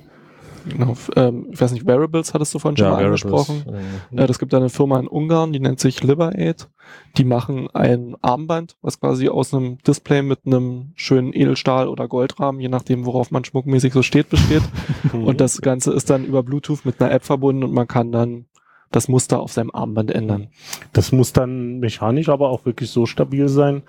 Genau. 0.67 0.95
Ähm, 1.15 1.47
ich 1.51 1.59
weiß 1.59 1.71
nicht, 1.71 1.85
Wearables 1.85 2.33
hattest 2.33 2.53
du 2.53 2.59
vorhin 2.59 2.77
schon 2.77 2.89
mal 2.89 2.99
Wearables, 2.99 3.23
angesprochen. 3.25 3.63
ähm, 4.11 4.17
Äh, 4.17 4.27
das 4.27 4.39
gibt 4.39 4.53
eine 4.53 4.69
Firma 4.69 4.99
in 4.99 5.07
Ungarn, 5.07 5.53
die 5.53 5.59
nennt 5.59 5.79
sich 5.79 6.03
Liberaid. 6.03 6.69
Die 7.17 7.23
machen 7.23 7.69
ein 7.73 8.15
Armband, 8.21 8.75
was 8.81 8.99
quasi 8.99 9.29
aus 9.29 9.53
einem 9.53 9.77
Display 9.79 10.21
mit 10.21 10.39
einem 10.45 10.91
schönen 10.95 11.33
Edelstahl- 11.33 11.87
oder 11.87 12.07
Goldrahmen, 12.07 12.59
je 12.61 12.69
nachdem, 12.69 13.05
worauf 13.05 13.31
man 13.31 13.43
schmuckmäßig 13.43 13.93
so 13.93 14.01
steht, 14.03 14.29
besteht. 14.29 14.63
Und 15.13 15.41
das 15.41 15.61
Ganze 15.61 15.93
ist 15.93 16.09
dann 16.09 16.25
über 16.25 16.43
Bluetooth 16.43 16.85
mit 16.85 17.01
einer 17.01 17.11
App 17.11 17.23
verbunden 17.23 17.63
und 17.63 17.73
man 17.73 17.87
kann 17.87 18.11
dann 18.11 18.45
das 18.91 19.07
Muster 19.07 19.39
auf 19.39 19.53
seinem 19.53 19.71
Armband 19.71 20.11
ändern. 20.11 20.49
Das 20.91 21.11
muss 21.13 21.31
dann 21.31 21.79
mechanisch 21.79 22.27
aber 22.27 22.49
auch 22.49 22.65
wirklich 22.65 22.89
so 22.89 23.05
stabil 23.05 23.47
sein, 23.47 23.83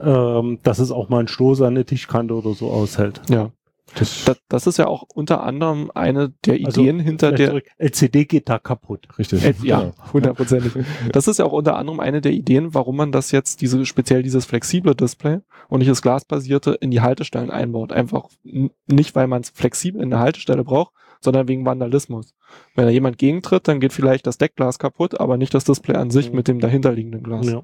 ähm, 0.00 0.60
dass 0.62 0.78
es 0.78 0.90
auch 0.90 1.08
mal 1.10 1.18
einen 1.18 1.28
Stoß 1.28 1.60
an 1.60 1.68
eine 1.68 1.84
Tischkante 1.84 2.34
oder 2.34 2.54
so 2.54 2.70
aushält. 2.70 3.20
Ja. 3.28 3.50
Das, 3.94 4.24
Das, 4.24 4.38
das 4.48 4.66
ist 4.66 4.78
ja 4.78 4.86
auch 4.88 5.04
unter 5.14 5.42
anderem 5.42 5.90
eine 5.94 6.30
der 6.44 6.54
Also, 6.66 6.80
Ideen 6.82 6.98
hinter 7.00 7.28
Vielleicht 7.28 7.38
der. 7.40 7.48
zurück. 7.50 7.64
LCD 7.78 8.24
geht 8.24 8.48
da 8.48 8.58
kaputt. 8.58 9.06
richtig. 9.18 9.44
Äh, 9.44 9.54
ja, 9.62 9.92
hundertprozentig. 10.12 10.72
Das 11.12 11.28
ist 11.28 11.38
ja 11.38 11.44
auch 11.44 11.52
unter 11.52 11.76
anderem 11.76 12.00
eine 12.00 12.20
der 12.20 12.32
Ideen, 12.32 12.74
warum 12.74 12.96
man 12.96 13.12
das 13.12 13.30
jetzt, 13.30 13.60
diese, 13.60 13.86
speziell 13.86 14.22
dieses 14.22 14.44
flexible 14.44 14.94
Display 14.94 15.38
und 15.68 15.78
nicht 15.78 15.90
das 15.90 16.02
glasbasierte 16.02 16.72
in 16.72 16.90
die 16.90 17.00
Haltestellen 17.00 17.50
einbaut. 17.50 17.92
Einfach 17.92 18.28
nicht, 18.42 19.14
weil 19.14 19.28
man 19.28 19.42
es 19.42 19.50
flexibel 19.50 20.02
in 20.02 20.10
der 20.10 20.18
Haltestelle 20.20 20.64
braucht, 20.64 20.92
sondern 21.20 21.48
wegen 21.48 21.64
Vandalismus. 21.64 22.34
Wenn 22.74 22.84
da 22.86 22.90
jemand 22.90 23.18
gegentritt, 23.18 23.66
dann 23.68 23.80
geht 23.80 23.92
vielleicht 23.92 24.26
das 24.26 24.38
Deckglas 24.38 24.78
kaputt, 24.78 25.18
aber 25.20 25.36
nicht 25.36 25.54
das 25.54 25.64
Display 25.64 25.96
an 25.96 26.10
sich 26.10 26.30
Mhm. 26.30 26.36
mit 26.36 26.48
dem 26.48 26.60
dahinterliegenden 26.60 27.22
Glas. 27.22 27.46
Ja. 27.46 27.62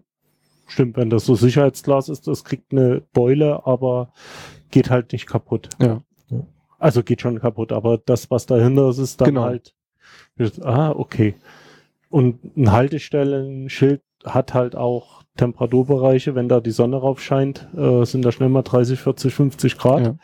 Stimmt, 0.69 0.97
wenn 0.97 1.11
das 1.11 1.27
so 1.27 1.35
Sicherheitsglas 1.35 2.09
ist, 2.09 2.27
das 2.29 2.45
kriegt 2.45 2.73
eine 2.73 3.03
Beule, 3.13 3.67
aber 3.67 4.13
geht 4.71 4.89
halt 4.89 5.13
nicht 5.13 5.27
kaputt. 5.27 5.69
Ja. 5.81 6.01
Also 6.79 7.03
geht 7.03 7.21
schon 7.21 7.39
kaputt, 7.39 7.73
aber 7.73 7.99
das, 7.99 8.31
was 8.31 8.47
dahinter 8.47 8.89
ist, 8.91 8.99
ist 8.99 9.21
dann 9.21 9.29
Genau. 9.29 9.45
halt. 9.45 9.75
Ah, 10.63 10.91
okay. 10.91 11.35
Und 12.11 12.57
ein 12.57 12.73
Haltestellenschild 12.73 14.03
hat 14.25 14.55
halt 14.55 14.77
auch 14.77 15.23
Temperaturbereiche, 15.37 16.35
wenn 16.35 16.49
da 16.49 16.61
die 16.61 16.71
Sonne 16.71 16.97
rauf 16.97 17.21
scheint, 17.21 17.69
äh, 17.77 18.05
sind 18.05 18.25
da 18.25 18.33
schnell 18.33 18.49
mal 18.49 18.63
30, 18.63 19.01
40, 19.01 19.33
50 19.33 19.79
Grad. 19.79 20.07
Ja. 20.07 20.17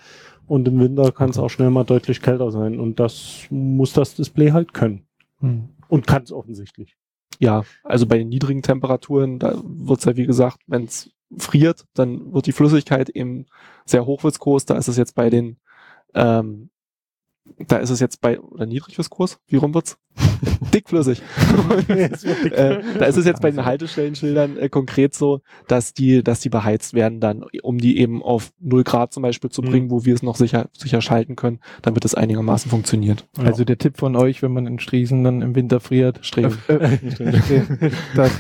Und 0.46 0.66
im 0.66 0.80
Winter 0.80 1.12
kann 1.12 1.30
es 1.30 1.38
auch 1.38 1.48
schnell 1.48 1.70
mal 1.70 1.84
deutlich 1.84 2.20
kälter 2.22 2.50
sein. 2.50 2.80
Und 2.80 3.00
das 3.00 3.46
muss 3.50 3.92
das 3.92 4.14
Display 4.14 4.50
halt 4.50 4.74
können. 4.74 5.06
Hm. 5.40 5.68
Und 5.88 6.06
kann 6.06 6.22
es 6.22 6.32
offensichtlich. 6.32 6.96
Ja, 7.38 7.62
also 7.84 8.06
bei 8.06 8.18
den 8.18 8.28
niedrigen 8.28 8.62
Temperaturen, 8.62 9.38
da 9.38 9.54
wird's 9.62 10.04
ja 10.04 10.16
wie 10.16 10.26
gesagt, 10.26 10.58
wenn 10.66 10.84
es 10.84 11.10
friert, 11.36 11.84
dann 11.94 12.32
wird 12.32 12.46
die 12.46 12.52
Flüssigkeit 12.52 13.10
eben 13.10 13.46
sehr 13.84 14.06
hochwitzkos. 14.06 14.64
Da 14.64 14.76
ist 14.76 14.88
es 14.88 14.96
jetzt 14.96 15.14
bei 15.14 15.30
den 15.30 15.58
ähm, 16.14 16.70
da 17.66 17.76
ist 17.78 17.90
es 17.90 18.00
jetzt 18.00 18.20
bei, 18.20 18.38
oder 18.40 18.66
Niedrigviskos, 18.66 19.38
wie 19.48 19.56
rum 19.56 19.74
wird's? 19.74 19.96
Dickflüssig. 20.74 21.22
Äh, 21.88 22.80
da 22.98 23.04
ist 23.06 23.16
es 23.16 23.24
jetzt 23.24 23.40
bei 23.40 23.50
den 23.50 23.64
Haltestellenschildern 23.64 24.56
äh, 24.56 24.68
konkret 24.68 25.14
so, 25.14 25.40
dass 25.68 25.92
die, 25.94 26.22
dass 26.24 26.40
die 26.40 26.48
beheizt 26.48 26.94
werden 26.94 27.20
dann, 27.20 27.44
um 27.62 27.78
die 27.78 27.98
eben 27.98 28.22
auf 28.22 28.50
0 28.60 28.84
Grad 28.84 29.12
zum 29.12 29.22
Beispiel 29.22 29.50
zu 29.50 29.62
Mhm. 29.62 29.66
bringen, 29.66 29.90
wo 29.90 30.04
wir 30.04 30.14
es 30.14 30.22
noch 30.22 30.36
sicher, 30.36 30.68
sicher 30.76 31.00
schalten 31.00 31.36
können, 31.36 31.60
damit 31.82 32.04
es 32.04 32.14
einigermaßen 32.14 32.70
funktioniert. 32.70 33.26
Also 33.38 33.64
der 33.64 33.78
Tipp 33.78 33.96
von 33.98 34.16
euch, 34.16 34.42
wenn 34.42 34.52
man 34.52 34.66
in 34.66 34.78
Striesen 34.80 35.24
dann 35.24 35.42
im 35.42 35.54
Winter 35.54 35.80
friert, 35.80 36.20
Streben. 36.22 36.56
öf- 36.68 36.78
äh, 36.78 37.10
Streben, 37.42 37.78
dann, 38.14 38.30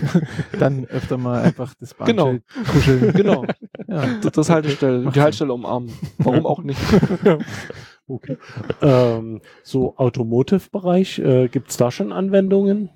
dann 0.58 0.84
öfter 0.86 1.16
mal 1.18 1.42
einfach 1.42 1.74
das 1.80 1.94
Bahnschild 1.94 2.42
kuscheln. 2.72 3.12
Genau. 3.12 3.44
Ja. 3.88 4.06
Das, 4.22 4.32
das 4.32 4.50
Haltestelle, 4.50 5.10
die 5.12 5.20
Haltestelle 5.20 5.52
umarmen. 5.52 5.92
Warum 6.18 6.46
auch 6.46 6.62
nicht? 6.62 6.80
Okay. 8.08 8.36
ähm, 8.82 9.40
so 9.62 9.94
Automotive-Bereich, 9.96 11.18
äh, 11.18 11.48
gibt's 11.48 11.76
da 11.76 11.90
schon 11.90 12.12
Anwendungen? 12.12 12.90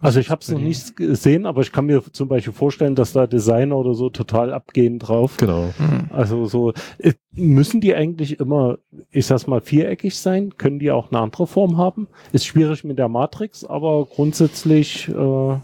Also 0.00 0.20
ich 0.20 0.28
habe 0.28 0.42
es 0.42 0.50
noch 0.50 0.60
nicht 0.60 0.96
gesehen, 0.96 1.46
aber 1.46 1.62
ich 1.62 1.72
kann 1.72 1.86
mir 1.86 2.02
zum 2.12 2.28
Beispiel 2.28 2.52
vorstellen, 2.52 2.94
dass 2.94 3.14
da 3.14 3.26
Designer 3.26 3.78
oder 3.78 3.94
so 3.94 4.10
total 4.10 4.52
abgehen 4.52 4.98
drauf. 4.98 5.38
Genau. 5.38 5.72
Also 6.10 6.44
so 6.44 6.74
äh, 6.98 7.14
müssen 7.32 7.80
die 7.80 7.94
eigentlich 7.94 8.38
immer, 8.38 8.76
ich 9.10 9.24
sag's 9.24 9.46
mal, 9.46 9.62
viereckig 9.62 10.18
sein? 10.18 10.58
Können 10.58 10.78
die 10.78 10.90
auch 10.90 11.10
eine 11.10 11.20
andere 11.20 11.46
Form 11.46 11.78
haben? 11.78 12.06
Ist 12.32 12.44
schwierig 12.44 12.84
mit 12.84 12.98
der 12.98 13.08
Matrix, 13.08 13.64
aber 13.64 14.04
grundsätzlich 14.04 15.08
äh, 15.08 15.56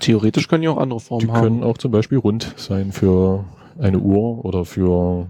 Theoretisch 0.00 0.48
können 0.48 0.62
die 0.62 0.68
auch 0.68 0.78
andere 0.78 0.98
Die 0.98 1.04
Formen 1.04 1.32
können 1.32 1.60
haben. 1.60 1.70
auch 1.70 1.78
zum 1.78 1.92
Beispiel 1.92 2.18
rund 2.18 2.54
sein 2.56 2.90
für 2.90 3.44
eine 3.78 3.98
Uhr 3.98 4.44
oder 4.44 4.64
für, 4.64 5.28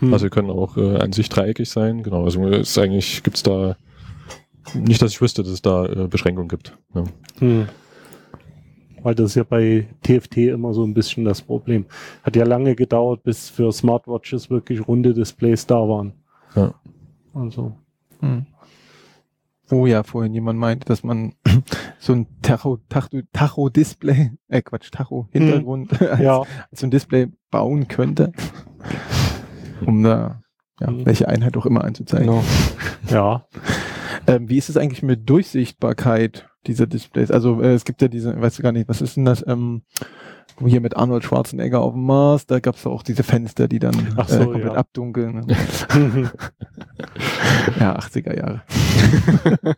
hm. 0.00 0.12
also 0.12 0.28
können 0.28 0.50
auch 0.50 0.76
äh, 0.76 0.96
an 0.96 1.12
sich 1.12 1.28
dreieckig 1.28 1.68
sein. 1.68 2.02
Genau, 2.02 2.24
also 2.24 2.46
es 2.48 2.70
ist 2.70 2.78
eigentlich 2.78 3.22
gibt's 3.22 3.42
da 3.42 3.76
nicht, 4.74 5.00
dass 5.02 5.12
ich 5.12 5.20
wüsste, 5.20 5.42
dass 5.42 5.52
es 5.52 5.62
da 5.62 5.86
äh, 5.86 6.08
Beschränkungen 6.08 6.48
gibt. 6.48 6.76
Ja. 6.94 7.04
Hm. 7.38 7.68
Weil 9.02 9.14
das 9.14 9.30
ist 9.30 9.34
ja 9.36 9.44
bei 9.44 9.88
TFT 10.02 10.36
immer 10.38 10.74
so 10.74 10.84
ein 10.84 10.92
bisschen 10.92 11.24
das 11.24 11.40
Problem. 11.40 11.86
Hat 12.22 12.36
ja 12.36 12.44
lange 12.44 12.74
gedauert, 12.74 13.22
bis 13.22 13.48
für 13.48 13.72
Smartwatches 13.72 14.50
wirklich 14.50 14.86
runde 14.86 15.14
Displays 15.14 15.66
da 15.66 15.76
waren. 15.76 16.12
Ja. 16.54 16.74
Also. 17.32 17.72
Hm. 18.20 18.46
Wo 19.68 19.86
ja 19.86 20.02
vorhin 20.02 20.34
jemand 20.34 20.58
meinte, 20.58 20.84
dass 20.84 21.02
man 21.04 21.34
so 21.98 22.12
ein 22.12 22.26
Tacho, 22.42 22.78
Tacho, 22.88 23.20
Tacho-Display, 23.32 24.32
äh 24.48 24.62
Quatsch, 24.62 24.90
Tacho-Hintergrund 24.90 26.00
als, 26.02 26.20
Ja. 26.20 26.42
als 26.70 26.80
so 26.80 26.86
ein 26.86 26.90
Display 26.90 27.28
bauen 27.50 27.88
könnte, 27.88 28.32
um 29.86 30.02
da 30.02 30.42
ja, 30.80 30.90
Mhm. 30.90 31.06
welche 31.06 31.28
Einheit 31.28 31.56
auch 31.56 31.66
immer 31.66 31.84
anzuzeigen. 31.84 32.26
Genau. 32.26 32.44
Ja. 33.08 33.46
Ähm, 34.26 34.50
wie 34.50 34.58
ist 34.58 34.68
es 34.68 34.76
eigentlich 34.76 35.02
mit 35.02 35.28
Durchsichtbarkeit 35.30 36.48
dieser 36.66 36.86
Displays? 36.86 37.30
Also 37.30 37.62
äh, 37.62 37.72
es 37.72 37.84
gibt 37.86 38.02
ja 38.02 38.08
diese, 38.08 38.38
weißt 38.38 38.58
du 38.58 38.62
gar 38.62 38.70
nicht, 38.72 38.86
was 38.88 39.00
ist 39.00 39.16
denn 39.16 39.24
das? 39.24 39.42
Ähm, 39.46 39.82
hier 40.64 40.82
mit 40.82 40.94
Arnold 40.96 41.24
Schwarzenegger 41.24 41.80
auf 41.80 41.94
dem 41.94 42.04
Mars, 42.04 42.44
da 42.46 42.60
gab 42.60 42.74
es 42.76 42.86
auch 42.86 43.02
diese 43.02 43.22
Fenster, 43.22 43.66
die 43.66 43.78
dann 43.78 43.94
Ach 44.16 44.28
so, 44.28 44.40
äh, 44.40 44.44
komplett 44.44 44.72
ja. 44.72 44.74
abdunkeln. 44.74 45.46
ja, 47.80 47.96
80er 47.98 48.36
Jahre. 48.36 48.62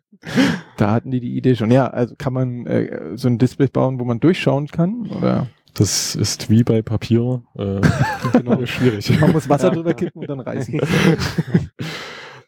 da 0.77 0.91
hatten 0.91 1.13
die 1.13 1.21
die 1.21 1.37
Idee 1.37 1.55
schon. 1.55 1.71
Ja, 1.71 1.87
also 1.89 2.15
kann 2.17 2.33
man 2.33 2.67
äh, 2.67 3.17
so 3.17 3.29
ein 3.29 3.39
Display 3.39 3.69
bauen, 3.69 4.01
wo 4.01 4.05
man 4.05 4.19
durchschauen 4.19 4.67
kann? 4.67 5.09
Oder 5.09 5.47
Das 5.75 6.15
ist 6.15 6.51
wie 6.51 6.63
bei 6.65 6.83
Papier 6.83 7.43
äh, 7.57 7.81
Genau. 8.33 8.65
schwierig. 8.67 9.19
man 9.21 9.33
muss 9.33 9.49
Wasser 9.49 9.71
drüber 9.71 9.95
kippen 9.95 10.21
und 10.23 10.29
dann 10.29 10.41
reißen. 10.41 10.81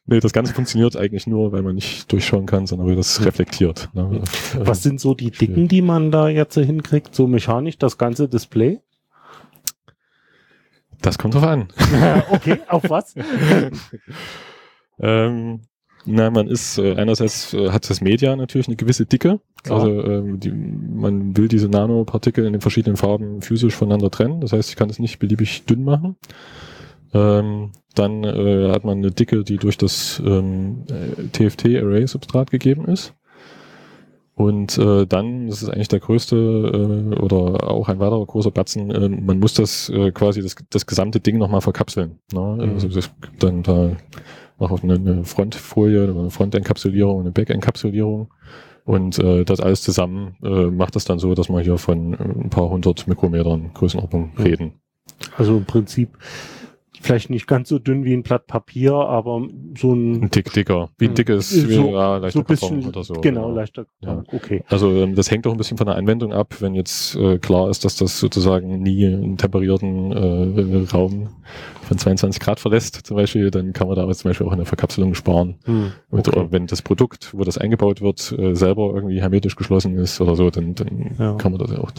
Nee, 0.06 0.20
das 0.20 0.34
Ganze 0.34 0.52
funktioniert 0.52 0.98
eigentlich 0.98 1.26
nur, 1.26 1.52
weil 1.52 1.62
man 1.62 1.76
nicht 1.76 2.12
durchschauen 2.12 2.44
kann, 2.44 2.66
sondern 2.66 2.86
weil 2.86 2.94
das 2.94 3.24
reflektiert. 3.24 3.88
Ne? 3.94 4.20
Was 4.58 4.82
sind 4.82 5.00
so 5.00 5.14
die 5.14 5.30
Dicken, 5.30 5.66
die 5.66 5.80
man 5.80 6.10
da 6.10 6.28
jetzt 6.28 6.56
hinkriegt? 6.56 7.14
So 7.14 7.26
mechanisch, 7.26 7.78
das 7.78 7.96
ganze 7.96 8.28
Display? 8.28 8.80
Das 11.00 11.16
kommt 11.16 11.32
drauf 11.32 11.44
an. 11.44 11.68
okay, 12.28 12.58
auf 12.68 12.82
was? 12.90 13.14
Ähm, 14.98 15.62
na, 16.06 16.30
man 16.30 16.48
ist 16.48 16.78
äh, 16.78 16.94
einerseits 16.96 17.54
äh, 17.54 17.70
hat 17.70 17.88
das 17.88 18.00
Media 18.00 18.36
natürlich 18.36 18.68
eine 18.68 18.76
gewisse 18.76 19.06
Dicke. 19.06 19.40
Klar. 19.62 19.80
Also 19.80 20.04
ähm, 20.04 20.40
die, 20.40 20.52
man 20.52 21.36
will 21.36 21.48
diese 21.48 21.68
Nanopartikel 21.68 22.44
in 22.44 22.52
den 22.52 22.60
verschiedenen 22.60 22.96
Farben 22.96 23.40
physisch 23.40 23.74
voneinander 23.74 24.10
trennen. 24.10 24.40
Das 24.40 24.52
heißt, 24.52 24.70
ich 24.70 24.76
kann 24.76 24.90
es 24.90 24.98
nicht 24.98 25.18
beliebig 25.18 25.64
dünn 25.64 25.84
machen. 25.84 26.16
Ähm, 27.14 27.70
dann 27.94 28.24
äh, 28.24 28.70
hat 28.70 28.84
man 28.84 28.98
eine 28.98 29.12
Dicke, 29.12 29.44
die 29.44 29.56
durch 29.56 29.78
das 29.78 30.20
ähm, 30.24 30.84
äh, 30.90 31.28
TFT-Array-Substrat 31.28 32.50
gegeben 32.50 32.86
ist. 32.86 33.14
Und 34.36 34.76
äh, 34.78 35.06
dann, 35.06 35.46
das 35.46 35.62
ist 35.62 35.68
eigentlich 35.68 35.88
der 35.88 36.00
größte 36.00 36.36
äh, 36.36 37.20
oder 37.20 37.70
auch 37.70 37.88
ein 37.88 38.00
weiterer 38.00 38.26
großer 38.26 38.50
Batzen, 38.50 38.90
äh, 38.90 39.08
man 39.08 39.38
muss 39.38 39.54
das 39.54 39.88
äh, 39.90 40.10
quasi 40.10 40.42
das, 40.42 40.56
das 40.70 40.86
gesamte 40.86 41.20
Ding 41.20 41.38
nochmal 41.38 41.60
verkapseln. 41.60 42.18
Ne? 42.32 42.72
Also 42.74 42.88
das 42.88 43.10
dann 43.38 43.62
da 43.62 43.92
auch 44.58 44.82
eine, 44.82 44.94
eine 44.94 45.24
Frontfolie, 45.24 46.04
eine 46.04 46.30
Frontenkapsulierung, 46.30 47.20
eine 47.20 47.30
Backenkapsulierung. 47.30 48.28
Und 48.84 49.18
äh, 49.18 49.44
das 49.44 49.60
alles 49.60 49.82
zusammen 49.82 50.36
äh, 50.42 50.66
macht 50.66 50.94
es 50.96 51.04
dann 51.04 51.18
so, 51.18 51.34
dass 51.34 51.48
wir 51.48 51.60
hier 51.60 51.78
von 51.78 52.14
äh, 52.14 52.16
ein 52.18 52.50
paar 52.50 52.68
hundert 52.68 53.06
Mikrometern 53.06 53.72
Größenordnung 53.72 54.32
reden. 54.38 54.74
Also 55.36 55.56
im 55.56 55.64
Prinzip 55.64 56.10
vielleicht 57.04 57.30
nicht 57.30 57.46
ganz 57.46 57.68
so 57.68 57.78
dünn 57.78 58.04
wie 58.04 58.12
ein 58.14 58.22
Blatt 58.22 58.46
Papier, 58.46 58.94
aber 58.94 59.46
so 59.78 59.92
ein 59.94 60.22
Ein 60.24 60.30
Tick 60.30 60.52
dicker. 60.52 60.88
Wie 60.98 61.06
ein 61.08 61.14
dickes, 61.14 61.50
So- 61.50 61.68
wie 61.68 61.74
ja, 61.92 62.16
leichter 62.16 62.30
so 62.30 62.38
ein 62.40 62.44
bisschen, 62.46 62.68
Karton 62.80 62.88
oder 62.88 63.04
so. 63.04 63.14
genau, 63.14 63.50
leichter. 63.50 63.86
Ja. 64.00 64.22
Okay. 64.32 64.62
Also 64.68 64.90
ähm, 64.90 65.14
das 65.14 65.30
hängt 65.30 65.46
auch 65.46 65.52
ein 65.52 65.56
bisschen 65.58 65.76
von 65.78 65.86
der 65.86 65.96
Anwendung 65.96 66.32
ab. 66.32 66.54
Wenn 66.60 66.74
jetzt 66.74 67.14
äh, 67.16 67.38
klar 67.38 67.68
ist, 67.70 67.84
dass 67.84 67.96
das 67.96 68.18
sozusagen 68.18 68.82
nie 68.82 69.06
einen 69.06 69.36
temperierten 69.36 70.12
äh, 70.12 70.86
Raum 70.92 71.28
von 71.82 71.98
22 71.98 72.40
Grad 72.40 72.60
verlässt, 72.60 73.06
zum 73.06 73.16
Beispiel, 73.16 73.50
dann 73.50 73.72
kann 73.72 73.86
man 73.88 73.96
da 73.96 74.10
zum 74.12 74.30
Beispiel 74.30 74.46
auch 74.46 74.52
eine 74.52 74.64
Verkapselung 74.64 75.14
sparen. 75.14 75.56
Hm. 75.64 75.92
Okay. 76.10 76.30
oder 76.30 76.50
wenn 76.52 76.66
das 76.66 76.80
Produkt, 76.82 77.34
wo 77.36 77.44
das 77.44 77.58
eingebaut 77.58 78.00
wird, 78.00 78.32
äh, 78.38 78.54
selber 78.54 78.92
irgendwie 78.94 79.20
hermetisch 79.20 79.56
geschlossen 79.56 79.96
ist 79.98 80.20
oder 80.20 80.36
so, 80.36 80.48
dann, 80.50 80.74
dann 80.74 81.14
Ja. 81.18 81.34
kann 81.34 81.52
man 81.52 81.60
das 81.60 81.70
ja 81.70 81.78
auch. 81.80 81.92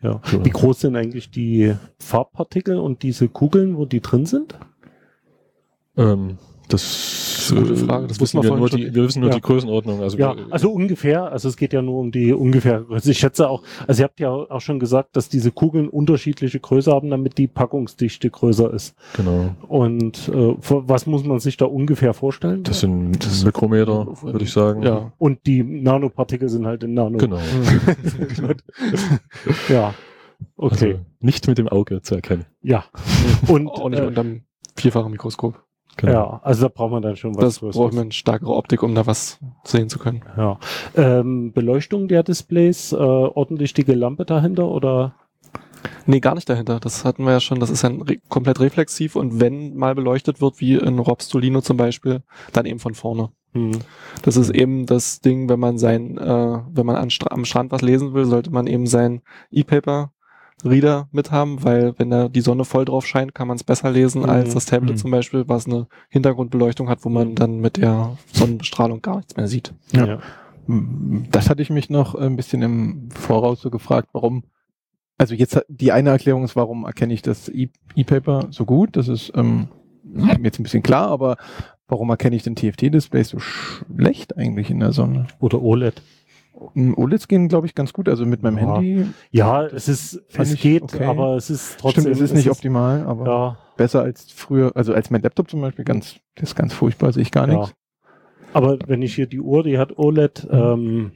Ja. 0.00 0.20
Wie 0.44 0.50
groß 0.50 0.80
sind 0.80 0.96
eigentlich 0.96 1.30
die 1.30 1.74
Farbpartikel 1.98 2.78
und 2.78 3.02
diese 3.02 3.28
Kugeln, 3.28 3.76
wo 3.76 3.84
die 3.84 4.00
drin 4.00 4.26
sind? 4.26 4.54
Ähm, 5.96 6.38
das, 6.68 7.50
eine 7.52 7.62
gute 7.62 7.76
Frage, 7.76 8.06
das 8.06 8.20
wissen 8.20 8.42
wir 8.42 8.54
nur 8.56 8.68
die, 8.68 8.94
wir 8.94 9.04
wissen 9.04 9.20
nur 9.20 9.30
Ja. 9.30 9.36
die 9.36 9.40
Größenordnung. 9.42 10.02
Also, 10.02 10.18
Ja, 10.18 10.34
also 10.50 10.70
ungefähr, 10.70 11.30
also 11.32 11.48
es 11.48 11.56
geht 11.56 11.72
ja 11.72 11.82
nur 11.82 11.98
um 12.00 12.10
die 12.12 12.32
ungefähr 12.32 12.82
Größe. 12.82 13.10
Ich 13.10 13.18
schätze 13.18 13.48
auch, 13.48 13.62
also 13.86 14.02
ihr 14.02 14.04
habt 14.04 14.20
ja 14.20 14.30
auch 14.30 14.60
schon 14.60 14.78
gesagt, 14.78 15.16
dass 15.16 15.28
diese 15.28 15.50
Kugeln 15.50 15.88
unterschiedliche 15.88 16.60
Größe 16.60 16.92
haben, 16.92 17.10
damit 17.10 17.38
die 17.38 17.46
Packungsdichte 17.46 18.30
größer 18.30 18.72
ist. 18.72 18.94
genau. 19.14 19.54
Und 19.66 20.28
äh, 20.28 20.54
was 20.58 21.06
muss 21.06 21.24
man 21.24 21.38
sich 21.40 21.56
da 21.56 21.64
ungefähr 21.64 22.14
vorstellen? 22.14 22.62
Das 22.64 22.80
sind 22.80 23.44
Mikrometer, 23.44 24.06
würde 24.22 24.44
ich 24.44 24.52
sagen. 24.52 24.82
Ja. 24.82 25.12
Und 25.18 25.46
die 25.46 25.62
Nanopartikel 25.62 26.48
sind 26.48 26.66
halt 26.66 26.82
in 26.84 26.94
Nano. 26.94 27.18
Genau. 27.18 27.38
Ja. 29.68 29.94
Okay. 30.56 30.92
Also 30.92 31.04
nicht 31.20 31.48
mit 31.48 31.58
dem 31.58 31.68
Auge 31.68 32.02
zu 32.02 32.14
erkennen. 32.14 32.44
ja. 32.62 32.84
Und 33.48 33.68
auch 33.68 33.88
nicht 33.88 34.00
äh, 34.00 34.06
unterm 34.06 34.42
vierfachen 34.76 35.10
Mikroskop. 35.10 35.62
Genau. 35.98 36.12
ja, 36.12 36.40
also 36.44 36.62
da 36.62 36.72
braucht 36.72 36.92
man 36.92 37.02
dann 37.02 37.16
schon 37.16 37.34
was 37.34 37.40
Das 37.44 37.58
Größeres. 37.58 37.76
braucht 37.76 37.92
man 37.92 38.12
stärkere 38.12 38.54
Optik, 38.54 38.84
um 38.84 38.94
da 38.94 39.06
was 39.06 39.40
sehen 39.64 39.88
zu 39.88 39.98
können. 39.98 40.22
Ja. 40.36 40.58
Ähm, 40.94 41.52
Beleuchtung 41.52 42.06
der 42.06 42.22
Displays, 42.22 42.92
äh, 42.92 42.96
ordentlich 42.96 43.74
dicke 43.74 43.94
Lampe 43.94 44.24
dahinter 44.24 44.68
oder? 44.68 45.14
Nee, 46.06 46.20
gar 46.20 46.36
nicht 46.36 46.48
dahinter. 46.48 46.78
Das 46.80 47.04
hatten 47.04 47.24
wir 47.24 47.32
ja 47.32 47.40
schon. 47.40 47.58
Das 47.60 47.70
ist 47.70 47.82
dann 47.82 48.02
re 48.02 48.16
komplett 48.28 48.60
reflexiv 48.60 49.16
und 49.16 49.40
wenn 49.40 49.76
mal 49.76 49.94
beleuchtet 49.96 50.40
wird, 50.40 50.60
wie 50.60 50.74
in 50.74 50.98
Robstolino 51.00 51.60
zum 51.62 51.76
Beispiel, 51.76 52.22
dann 52.52 52.64
eben 52.66 52.78
von 52.78 52.94
vorne. 52.94 53.30
Hm. 53.52 53.72
Das 54.22 54.36
ist 54.36 54.50
eben 54.50 54.86
das 54.86 55.20
Ding, 55.20 55.48
wenn 55.48 55.58
man 55.58 55.78
sein, 55.78 56.16
äh, 56.16 56.58
wenn 56.70 56.86
man 56.86 56.96
am 56.96 57.44
Strand 57.44 57.72
was 57.72 57.82
lesen 57.82 58.14
will, 58.14 58.24
sollte 58.24 58.50
man 58.50 58.68
eben 58.68 58.86
sein 58.86 59.22
E-Paper 59.50 60.12
Reader 60.64 61.08
mithaben, 61.12 61.62
weil 61.62 61.94
wenn 61.98 62.10
da 62.10 62.28
die 62.28 62.40
Sonne 62.40 62.64
voll 62.64 62.84
drauf 62.84 63.06
scheint, 63.06 63.34
kann 63.34 63.46
man 63.48 63.56
es 63.56 63.64
besser 63.64 63.90
lesen 63.90 64.22
Mhm. 64.22 64.28
als 64.30 64.54
das 64.54 64.66
Tablet 64.66 64.92
Mhm. 64.94 64.96
zum 64.98 65.10
Beispiel, 65.10 65.44
was 65.48 65.66
eine 65.66 65.86
Hintergrundbeleuchtung 66.08 66.88
hat, 66.88 67.04
wo 67.04 67.08
man 67.08 67.34
dann 67.34 67.60
mit 67.60 67.76
der 67.76 68.16
Sonnenbestrahlung 68.32 69.00
gar 69.02 69.16
nichts 69.18 69.36
mehr 69.36 69.46
sieht. 69.48 69.72
Ja. 69.92 70.06
Ja. 70.06 70.18
Das 71.30 71.48
hatte 71.48 71.62
ich 71.62 71.70
mich 71.70 71.88
noch 71.90 72.14
ein 72.14 72.36
bisschen 72.36 72.60
im 72.62 73.10
Voraus 73.10 73.60
so 73.60 73.70
gefragt, 73.70 74.08
warum. 74.12 74.44
Also 75.16 75.34
jetzt 75.34 75.60
die 75.68 75.92
eine 75.92 76.10
Erklärung 76.10 76.44
ist, 76.44 76.56
warum 76.56 76.84
erkenne 76.84 77.12
ich 77.14 77.22
das 77.22 77.48
E- 77.48 77.70
E-Paper 77.96 78.48
so 78.50 78.64
gut? 78.66 78.96
Das 78.96 79.08
ist 79.08 79.32
ähm, 79.34 79.68
jetzt 80.42 80.60
ein 80.60 80.62
bisschen 80.62 80.82
klar, 80.82 81.08
aber 81.08 81.36
warum 81.88 82.10
erkenne 82.10 82.36
ich 82.36 82.42
den 82.42 82.54
TFT-Display 82.54 83.22
so 83.24 83.38
schlecht 83.38 84.36
eigentlich 84.36 84.70
in 84.70 84.78
der 84.80 84.92
Sonne? 84.92 85.26
Oder 85.40 85.60
OLED. 85.62 86.02
OLEDs 86.96 87.28
gehen, 87.28 87.48
glaube 87.48 87.66
ich, 87.66 87.74
ganz 87.74 87.92
gut. 87.92 88.08
Also 88.08 88.26
mit 88.26 88.42
meinem 88.42 88.58
Ja. 88.58 88.74
Handy. 88.74 89.06
Ja, 89.30 89.64
es 89.66 89.88
ist, 89.88 90.20
es 90.36 90.52
ich 90.52 90.60
geht, 90.60 90.82
okay. 90.82 91.04
aber 91.04 91.36
es 91.36 91.50
ist 91.50 91.78
trotzdem. 91.78 92.02
Stimmt, 92.02 92.16
es 92.16 92.20
ist 92.22 92.34
nicht 92.34 92.50
optimal, 92.50 93.04
aber 93.06 93.26
Ja, 93.26 93.56
besser 93.76 94.02
als 94.02 94.30
früher, 94.32 94.72
also 94.74 94.92
als 94.92 95.10
mein 95.10 95.22
Laptop 95.22 95.48
zum 95.50 95.60
Beispiel, 95.60 95.84
ganz, 95.84 96.16
das 96.34 96.50
ist 96.50 96.54
ganz 96.56 96.72
furchtbar, 96.72 97.12
sehe 97.12 97.22
ich 97.22 97.30
gar 97.30 97.46
nichts. 97.46 97.74
Aber 98.52 98.78
wenn 98.86 99.02
ich 99.02 99.14
hier 99.14 99.26
die 99.26 99.40
Uhr, 99.40 99.62
die 99.62 99.78
hat 99.78 99.98
OLED, 99.98 100.48
Mhm. 100.50 100.58
ähm, 100.58 101.12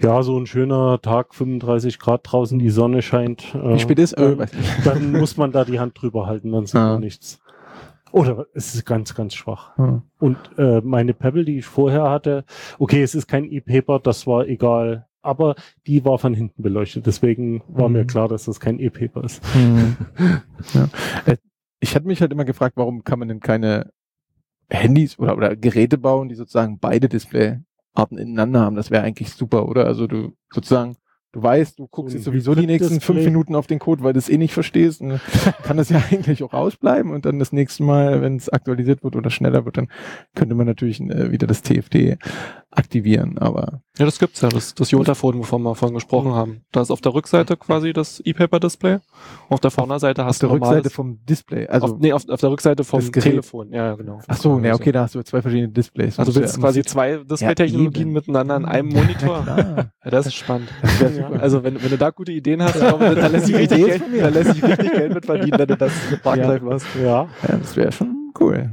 ja, 0.00 0.22
so 0.24 0.36
ein 0.38 0.46
schöner 0.46 1.00
Tag, 1.00 1.34
35 1.34 1.98
Grad 2.00 2.22
draußen, 2.24 2.58
die 2.58 2.70
Sonne 2.70 3.02
scheint. 3.02 3.54
Äh, 3.54 3.74
Wie 3.74 3.78
spät 3.78 3.98
ist? 4.00 4.14
Äh, 4.14 4.22
Dann, 4.30 4.38
weiß 4.38 4.52
nicht. 4.52 4.70
dann 4.86 5.12
muss 5.12 5.36
man 5.36 5.52
da 5.52 5.64
die 5.64 5.78
Hand 5.78 6.00
drüber 6.00 6.26
halten, 6.26 6.50
dann 6.50 6.66
sieht 6.66 6.74
Ah. 6.76 6.94
man 6.94 7.00
nichts. 7.00 7.38
Oder 8.12 8.46
es 8.54 8.74
ist 8.74 8.84
ganz, 8.84 9.14
ganz 9.14 9.34
schwach. 9.34 9.76
Hm. 9.76 10.02
Und 10.18 10.36
äh, 10.58 10.80
meine 10.82 11.14
Pebble, 11.14 11.44
die 11.44 11.58
ich 11.58 11.66
vorher 11.66 12.08
hatte, 12.10 12.44
okay, 12.78 13.02
es 13.02 13.14
ist 13.14 13.26
kein 13.26 13.44
E-Paper, 13.44 13.98
das 14.00 14.26
war 14.26 14.46
egal, 14.46 15.06
aber 15.22 15.54
die 15.86 16.04
war 16.04 16.18
von 16.18 16.34
hinten 16.34 16.62
beleuchtet. 16.62 17.06
Deswegen 17.06 17.62
war 17.68 17.88
Mhm. 17.88 17.94
mir 17.94 18.04
klar, 18.06 18.28
dass 18.28 18.44
das 18.44 18.60
kein 18.60 18.78
E-Paper 18.78 19.24
ist. 19.24 19.42
Hm. 19.54 19.96
ja. 20.74 20.88
Äh, 21.26 21.36
Ich 21.80 21.94
hatte 21.96 22.06
mich 22.06 22.20
halt 22.20 22.32
immer 22.32 22.44
gefragt, 22.44 22.76
warum 22.76 23.02
kann 23.02 23.18
man 23.18 23.28
denn 23.28 23.40
keine 23.40 23.90
Handys 24.70 25.18
oder, 25.18 25.36
oder 25.36 25.56
Geräte 25.56 25.98
bauen, 25.98 26.28
die 26.28 26.34
sozusagen 26.36 26.78
beide 26.78 27.08
Displayarten 27.08 27.64
ineinander 28.18 28.60
haben. 28.60 28.76
Das 28.76 28.90
wäre 28.90 29.02
eigentlich 29.02 29.32
super, 29.32 29.68
oder? 29.68 29.86
Also 29.86 30.06
du 30.06 30.32
sozusagen, 30.52 30.96
du 31.32 31.42
weißt, 31.42 31.78
du 31.78 31.88
guckst 31.88 32.14
jetzt 32.14 32.24
sowieso 32.24 32.54
die 32.54 32.66
nächsten 32.66 33.00
fünf 33.00 33.04
Hybrid-Display. 33.08 33.30
Minuten 33.30 33.54
auf 33.54 33.66
den 33.66 33.78
Code, 33.78 34.02
weil 34.02 34.12
du 34.12 34.18
es 34.18 34.28
eh 34.28 34.38
nicht 34.38 34.52
verstehst. 34.54 35.00
Und 35.00 35.08
dann 35.10 35.20
kann 35.62 35.76
das 35.78 35.88
ja 35.88 36.02
eigentlich 36.10 36.42
auch 36.42 36.52
ausbleiben 36.52 37.10
und 37.10 37.24
dann 37.24 37.38
das 37.38 37.52
nächste 37.52 37.82
Mal, 37.82 38.20
wenn 38.20 38.36
es 38.36 38.48
aktualisiert 38.48 39.02
wird 39.02 39.16
oder 39.16 39.30
schneller 39.30 39.64
wird, 39.64 39.78
dann 39.78 39.88
könnte 40.34 40.54
man 40.54 40.66
natürlich 40.66 41.00
äh, 41.00 41.32
wieder 41.32 41.46
das 41.46 41.62
TFT 41.62 42.18
aktivieren. 42.72 43.38
Aber 43.38 43.82
Ja, 43.98 44.04
das 44.06 44.18
gibt's 44.18 44.40
ja, 44.40 44.48
das, 44.48 44.74
das 44.74 44.90
Jotaphone, 44.90 45.38
wovon 45.38 45.62
wir 45.62 45.74
vorhin 45.74 45.94
gesprochen 45.94 46.32
haben. 46.32 46.62
Da 46.72 46.80
ist 46.80 46.90
auf 46.90 47.00
der 47.00 47.14
Rückseite 47.14 47.56
quasi 47.56 47.92
das 47.92 48.20
E-Paper-Display. 48.24 48.98
Auf 49.50 49.60
der 49.60 49.70
Vorderseite 49.70 50.22
auf 50.22 50.28
hast 50.28 50.42
der 50.42 50.48
du 50.48 50.54
normales- 50.54 50.76
Rückseite 50.78 50.94
vom 50.94 51.18
Display, 51.26 51.66
also 51.68 51.86
auf, 51.86 51.98
nee, 52.00 52.12
auf, 52.12 52.28
auf 52.28 52.40
der 52.40 52.50
Rückseite 52.50 52.84
vom. 52.84 53.12
Telefon. 53.12 53.70
Ja, 53.72 53.86
ja, 53.88 53.94
genau. 53.94 54.20
ach 54.26 54.36
so, 54.36 54.58
ne, 54.58 54.70
Also- 54.70 54.80
okay, 54.82 54.92
da 54.92 55.02
hast 55.02 55.14
du 55.14 55.22
zwei 55.22 55.42
verschiedene 55.42 55.68
Displays. 55.68 56.18
Also 56.18 56.30
Musst 56.30 56.40
willst 56.40 56.54
ja- 56.54 56.56
du 56.60 56.62
quasi 56.66 56.82
zwei 56.82 57.16
Display-Technologien 57.18 58.02
eben. 58.08 58.12
miteinander 58.12 58.56
in 58.56 58.64
einem 58.64 58.88
Monitor? 58.88 59.44
Ja. 59.46 59.76
Ja, 60.04 60.10
das 60.10 60.26
ist 60.26 60.34
spannend. 60.34 60.68
Das. 61.00 61.40
Also 61.40 61.62
wenn, 61.62 61.82
wenn 61.82 61.90
du 61.90 61.98
da 61.98 62.10
gute 62.10 62.32
Ideen 62.32 62.62
hast, 62.62 62.80
dann, 62.80 62.98
dann 62.98 63.32
lässt 63.32 63.46
sich 63.46 63.56
richtig 63.56 63.78
Idee 63.78 63.86
Geld, 63.86 63.96
ist 63.96 64.02
von 64.04 64.12
mir. 64.12 64.22
dann 64.22 64.32
lässt 64.34 64.54
sich 64.54 64.64
richtig 64.64 64.92
Geld 64.92 65.14
mit 65.14 65.26
verdienen, 65.26 65.58
wenn 65.58 65.68
du 65.68 65.76
das 65.76 65.92
Parklife 66.22 66.64
machst. 66.64 66.86
Ja. 66.96 67.28
Ja, 67.48 67.56
das 67.58 67.76
wäre 67.76 67.92
schon 67.92 68.32
cool. 68.40 68.70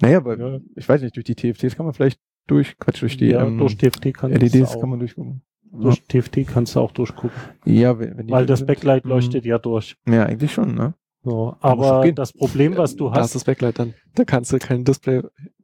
Naja, 0.00 0.18
aber 0.18 0.38
Ja. 0.38 0.58
ich 0.76 0.88
weiß 0.88 1.02
nicht, 1.02 1.16
durch 1.16 1.24
die 1.24 1.34
TFTs 1.34 1.76
kann 1.76 1.86
man 1.86 1.94
vielleicht 1.94 2.20
durch, 2.46 2.78
Quatsch, 2.78 3.02
durch 3.02 3.16
die 3.16 3.26
ja, 3.28 3.44
ähm, 3.44 3.58
durch 3.58 3.76
TFT 3.76 4.12
kannst 4.14 4.38
LEDs 4.40 4.52
du 4.52 4.64
auch, 4.64 4.80
kann 4.80 4.90
man 4.90 4.98
durchgucken. 5.00 5.42
durch 5.72 6.02
TFT 6.06 6.46
kannst 6.46 6.76
du 6.76 6.80
auch 6.80 6.92
durchgucken. 6.92 7.36
Ja, 7.64 7.98
wenn, 7.98 8.30
Weil 8.30 8.46
das 8.46 8.60
sind. 8.60 8.66
Backlight 8.66 9.04
Mhm. 9.04 9.10
leuchtet 9.10 9.44
ja 9.44 9.58
durch. 9.58 9.96
Ja, 10.08 10.24
eigentlich 10.26 10.52
schon, 10.52 10.74
ne? 10.74 10.94
So, 11.24 11.56
aber 11.60 12.12
das 12.12 12.32
Problem, 12.32 12.76
was 12.76 12.94
du 12.94 13.06
Da 13.06 13.14
ist 13.14 13.18
hast, 13.18 13.34
das 13.34 13.44
Backlight 13.44 13.78
dann. 13.80 13.94
Da 14.14 14.24
kannst 14.24 14.52
du 14.52 14.58
kein 14.58 14.84
Display 14.84 15.22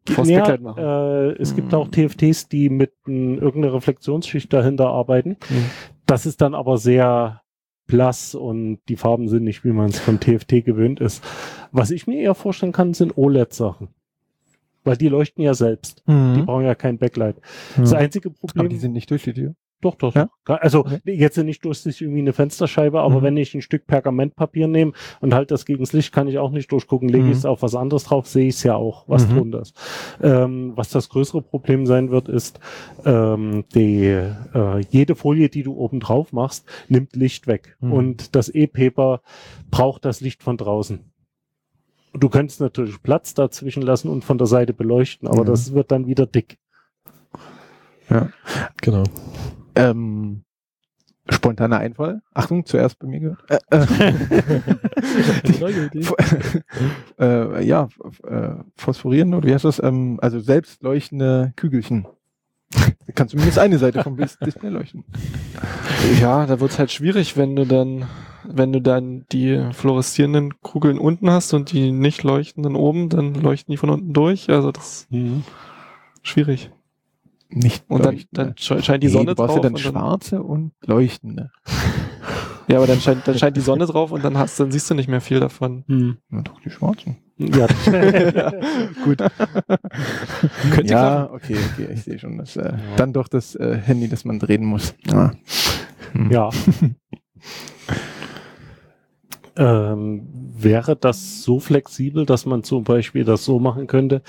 vors 0.08 0.28
ja, 0.28 0.40
Backlight 0.40 0.60
machen. 0.62 0.82
äh, 0.82 1.30
es 1.40 1.54
gibt 1.54 1.68
Mhm. 1.68 1.74
auch 1.74 1.88
TFTs, 1.88 2.48
die 2.48 2.68
mit 2.68 2.92
n, 3.06 3.38
irgendeiner 3.38 3.74
Reflexionsschicht 3.74 4.52
dahinter 4.52 4.88
arbeiten. 4.88 5.36
Mhm. 5.48 5.66
Das 6.06 6.26
ist 6.26 6.40
dann 6.40 6.54
aber 6.56 6.78
sehr 6.78 7.42
blass 7.86 8.34
und 8.34 8.80
die 8.88 8.96
Farben 8.96 9.28
sind 9.28 9.44
nicht, 9.44 9.64
wie 9.64 9.70
man 9.72 9.90
es 9.90 10.00
vom 10.00 10.18
TFT 10.18 10.62
gewöhnt 10.64 10.98
ist. 11.00 11.22
Was 11.70 11.92
ich 11.92 12.08
mir 12.08 12.18
eher 12.18 12.34
vorstellen 12.34 12.72
kann, 12.72 12.92
sind 12.92 13.16
OLED-Sachen. 13.16 13.88
Weil 14.84 14.96
die 14.96 15.08
leuchten 15.08 15.42
ja 15.44 15.54
selbst. 15.54 16.02
Die 16.08 16.12
Mhm. 16.12 16.46
brauchen 16.46 16.64
ja 16.64 16.74
kein 16.74 16.98
Backlight. 16.98 17.36
Das 17.76 17.92
Ja. 17.92 17.98
einzige 17.98 18.30
Aber 18.30 18.38
Problem 18.38 18.68
die 18.68 18.76
sind 18.78 18.92
nicht 18.92 19.10
durchsichtig. 19.10 19.50
Doch, 19.80 19.96
doch. 19.96 20.14
Ja? 20.14 20.28
doch. 20.44 20.60
Also 20.60 20.80
Okay. 20.80 21.00
jetzt 21.06 21.36
nicht 21.38 21.64
durchsichtig 21.64 22.02
irgendwie 22.02 22.20
eine 22.20 22.32
Fensterscheibe, 22.32 23.00
aber 23.00 23.18
Mhm. 23.18 23.22
wenn 23.24 23.36
ich 23.36 23.52
ein 23.54 23.62
Stück 23.62 23.88
Pergamentpapier 23.88 24.68
nehme 24.68 24.92
und 25.20 25.34
halt 25.34 25.50
das 25.50 25.66
gegens 25.66 25.92
Licht, 25.92 26.12
kann 26.12 26.28
ich 26.28 26.38
auch 26.38 26.52
nicht 26.52 26.70
durchgucken. 26.70 27.08
Lege 27.08 27.24
Mhm. 27.24 27.30
ich 27.32 27.38
es 27.38 27.44
auf 27.44 27.62
was 27.62 27.74
anderes 27.74 28.04
drauf, 28.04 28.28
sehe 28.28 28.46
ich 28.46 28.54
es 28.54 28.62
ja 28.62 28.76
auch, 28.76 29.02
was 29.08 29.26
Mhm. 29.28 29.34
drunter 29.38 29.60
ist. 29.62 29.76
Ähm, 30.22 30.72
was 30.76 30.90
das 30.90 31.08
größere 31.08 31.42
Problem 31.42 31.86
sein 31.86 32.10
wird, 32.12 32.28
ist, 32.28 32.60
ähm, 33.04 33.64
die, 33.74 34.04
äh, 34.04 34.80
jede 34.90 35.16
Folie, 35.16 35.48
die 35.48 35.64
du 35.64 35.74
oben 35.74 35.98
drauf 35.98 36.32
machst, 36.32 36.64
nimmt 36.88 37.16
Licht 37.16 37.48
weg. 37.48 37.76
Mhm. 37.80 37.92
Und 37.92 38.36
das 38.36 38.48
E-Paper 38.50 39.20
braucht 39.72 40.04
das 40.04 40.20
Licht 40.20 40.44
von 40.44 40.56
draußen. 40.58 41.00
Du 42.14 42.28
könntest 42.28 42.60
natürlich 42.60 43.02
Platz 43.02 43.34
dazwischen 43.34 43.82
lassen 43.82 44.08
und 44.08 44.24
von 44.24 44.38
der 44.38 44.46
Seite 44.46 44.72
beleuchten, 44.74 45.26
aber 45.28 45.38
Ja. 45.38 45.44
das 45.44 45.72
wird 45.72 45.90
dann 45.90 46.06
wieder 46.06 46.26
dick. 46.26 46.58
Genau. 48.82 49.04
Ähm, 49.74 50.44
spontaner 51.30 51.78
Einfall. 51.78 52.20
Achtung, 52.34 52.66
zuerst 52.66 52.98
bei 52.98 53.06
mir 53.06 53.20
gehört. 53.20 53.42
Äh, 53.48 53.58
äh, 53.70 54.12
äh, 57.18 57.64
ja, 57.64 57.88
äh, 58.26 58.50
phosphorierende, 58.76 59.38
oder 59.38 59.48
wie 59.48 59.54
heißt 59.54 59.64
das? 59.64 59.82
Ähm, 59.82 60.18
also 60.20 60.40
selbstleuchtende 60.40 61.52
Kügelchen. 61.56 62.06
Da 63.06 63.12
kann 63.14 63.28
zumindest 63.28 63.58
eine 63.58 63.78
Seite 63.78 64.02
vom 64.02 64.16
Dis- 64.16 64.38
Display 64.38 64.70
leuchten. 64.70 65.04
Ja, 66.20 66.46
da 66.46 66.60
wird's 66.60 66.78
halt 66.78 66.90
schwierig, 66.90 67.36
wenn 67.36 67.56
du 67.56 67.64
dann, 67.66 68.04
wenn 68.44 68.72
du 68.72 68.80
dann 68.80 69.24
die 69.32 69.60
fluoreszierenden 69.72 70.60
Kugeln 70.62 70.98
unten 70.98 71.30
hast 71.30 71.52
und 71.54 71.72
die 71.72 71.92
nicht 71.92 72.22
leuchtenden 72.22 72.76
oben, 72.76 73.08
dann 73.08 73.34
leuchten 73.34 73.72
die 73.72 73.76
von 73.76 73.90
unten 73.90 74.12
durch. 74.12 74.48
Also 74.50 74.72
das 74.72 75.06
ist 75.10 75.18
schwierig. 76.22 76.70
Nicht 77.54 77.84
Und 77.88 78.04
dann, 78.06 78.18
dann 78.32 78.52
sche- 78.54 78.82
scheint 78.82 79.02
die 79.02 79.08
Nee, 79.08 79.12
Sonne 79.12 79.26
du 79.26 79.34
brauchst 79.34 79.50
drauf. 79.50 79.56
ja 79.56 79.62
dann 79.62 79.74
und 79.74 79.84
dann, 79.84 79.92
schwarze 79.92 80.42
und 80.42 80.72
leuchtende. 80.86 81.50
ja, 82.68 82.78
aber 82.78 82.86
dann 82.86 82.98
scheint, 83.00 83.28
dann 83.28 83.38
scheint 83.38 83.56
die 83.58 83.60
Sonne 83.60 83.84
drauf 83.84 84.10
und 84.10 84.24
dann 84.24 84.38
hast, 84.38 84.58
dann 84.58 84.72
siehst 84.72 84.88
du 84.88 84.94
nicht 84.94 85.08
mehr 85.08 85.20
viel 85.20 85.38
davon. 85.38 85.84
Hm. 85.86 86.16
Na 86.30 86.40
doch, 86.40 86.58
die 86.60 86.70
schwarzen. 86.70 87.18
Ja. 87.36 87.66
Gut. 89.04 89.18
Könnte 90.72 90.92
ja, 90.92 91.30
okay, 91.30 91.56
okay, 91.74 91.88
ich 91.92 92.04
sehe 92.04 92.18
schon. 92.18 92.38
Das, 92.38 92.56
äh, 92.56 92.72
Dann 92.96 93.12
doch 93.12 93.28
das 93.28 93.54
äh, 93.54 93.76
Handy, 93.76 94.08
das 94.08 94.24
man 94.24 94.38
drehen 94.38 94.64
muss. 94.64 94.94
Ja. 95.06 95.32
Hm. 96.12 96.30
Ja. 96.30 96.48
Ähm, 99.56 100.28
wäre 100.32 100.96
das 100.96 101.42
so 101.42 101.60
flexibel, 101.60 102.26
dass 102.26 102.46
man 102.46 102.62
zum 102.62 102.84
Beispiel 102.84 103.24
das 103.24 103.44
so 103.44 103.58
machen 103.58 103.86
könnte, 103.86 104.22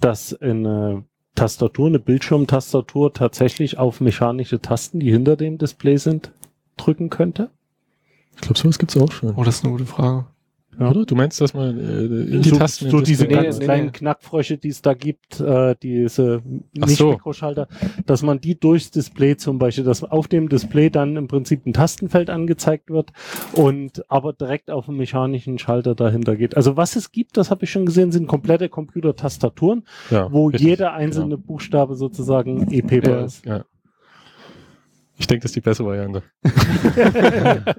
dass 0.00 0.34
eine 0.40 1.04
Tastatur, 1.34 1.86
eine 1.88 1.98
Bildschirmtastatur 1.98 3.12
tatsächlich 3.12 3.78
auf 3.78 4.00
mechanische 4.00 4.60
Tasten, 4.60 5.00
die 5.00 5.10
hinter 5.10 5.36
dem 5.36 5.58
Display 5.58 5.96
sind, 5.96 6.32
drücken 6.76 7.10
könnte? 7.10 7.50
Ich 8.34 8.40
glaube, 8.42 8.58
sowas 8.58 8.78
gibt's 8.78 8.96
auch 8.96 9.12
schon. 9.12 9.34
Oh, 9.36 9.44
das 9.44 9.56
ist 9.56 9.64
eine 9.64 9.72
gute 9.72 9.86
Frage. 9.86 10.26
Ja. 10.78 10.90
Oder? 10.90 11.04
Du 11.04 11.14
meinst, 11.14 11.40
dass 11.40 11.52
man 11.52 11.78
äh, 11.78 12.04
in 12.36 12.42
die 12.42 12.48
so, 12.50 12.56
Tasten 12.56 12.90
so 12.90 13.00
diese 13.00 13.26
Display- 13.26 13.44
ganz 13.44 13.56
Nee, 13.56 13.60
nee, 13.60 13.64
kleinen 13.64 13.86
nee. 13.86 13.92
Knackfrösche, 13.92 14.56
die 14.56 14.68
es 14.68 14.82
da 14.82 14.94
gibt, 14.94 15.40
äh, 15.40 15.74
diese 15.82 16.42
Ach 16.80 16.86
nicht 16.86 16.96
so. 16.98 17.10
Mikroschalter, 17.10 17.66
dass 18.06 18.22
man 18.22 18.40
die 18.40 18.58
durchs 18.58 18.90
Display 18.90 19.36
zum 19.36 19.58
Beispiel, 19.58 19.84
dass 19.84 20.04
auf 20.04 20.28
dem 20.28 20.48
Display 20.48 20.88
dann 20.88 21.16
im 21.16 21.26
Prinzip 21.28 21.66
ein 21.66 21.72
Tastenfeld 21.72 22.30
angezeigt 22.30 22.88
wird 22.90 23.10
und 23.52 24.08
aber 24.10 24.32
direkt 24.32 24.70
auf 24.70 24.88
einen 24.88 24.96
mechanischen 24.98 25.58
Schalter 25.58 25.94
dahinter 25.94 26.36
geht. 26.36 26.56
Also 26.56 26.76
was 26.76 26.96
es 26.96 27.10
gibt, 27.12 27.36
das 27.36 27.50
habe 27.50 27.64
ich 27.64 27.70
schon 27.70 27.84
gesehen, 27.84 28.12
sind 28.12 28.26
komplette 28.28 28.68
Computertastaturen, 28.68 29.82
ja, 30.10 30.32
wo 30.32 30.46
richtig, 30.46 30.66
jeder 30.66 30.92
einzelne 30.92 31.36
genau. 31.36 31.46
Buchstabe 31.46 31.94
sozusagen 31.96 32.70
E-Paper 32.70 33.10
Ja. 33.10 33.24
ist. 33.24 33.44
Ja. 33.44 33.64
Ich 35.20 35.26
denke, 35.26 35.42
das 35.42 35.50
ist 35.50 35.56
die 35.56 35.60
bessere 35.60 35.86
Variante. 35.86 36.22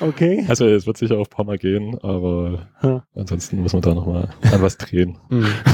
Okay. 0.00 0.44
Also 0.48 0.66
es 0.66 0.86
wird 0.86 0.96
sicher 0.96 1.18
auch 1.18 1.26
ein 1.26 1.30
paar 1.30 1.44
Mal 1.44 1.58
gehen, 1.58 1.98
aber 2.02 2.68
Ja. 2.82 3.04
ansonsten 3.14 3.60
muss 3.60 3.74
man 3.74 3.82
da 3.82 3.94
nochmal 3.94 4.30
an 4.50 4.62
was 4.62 4.78
drehen. 4.78 5.18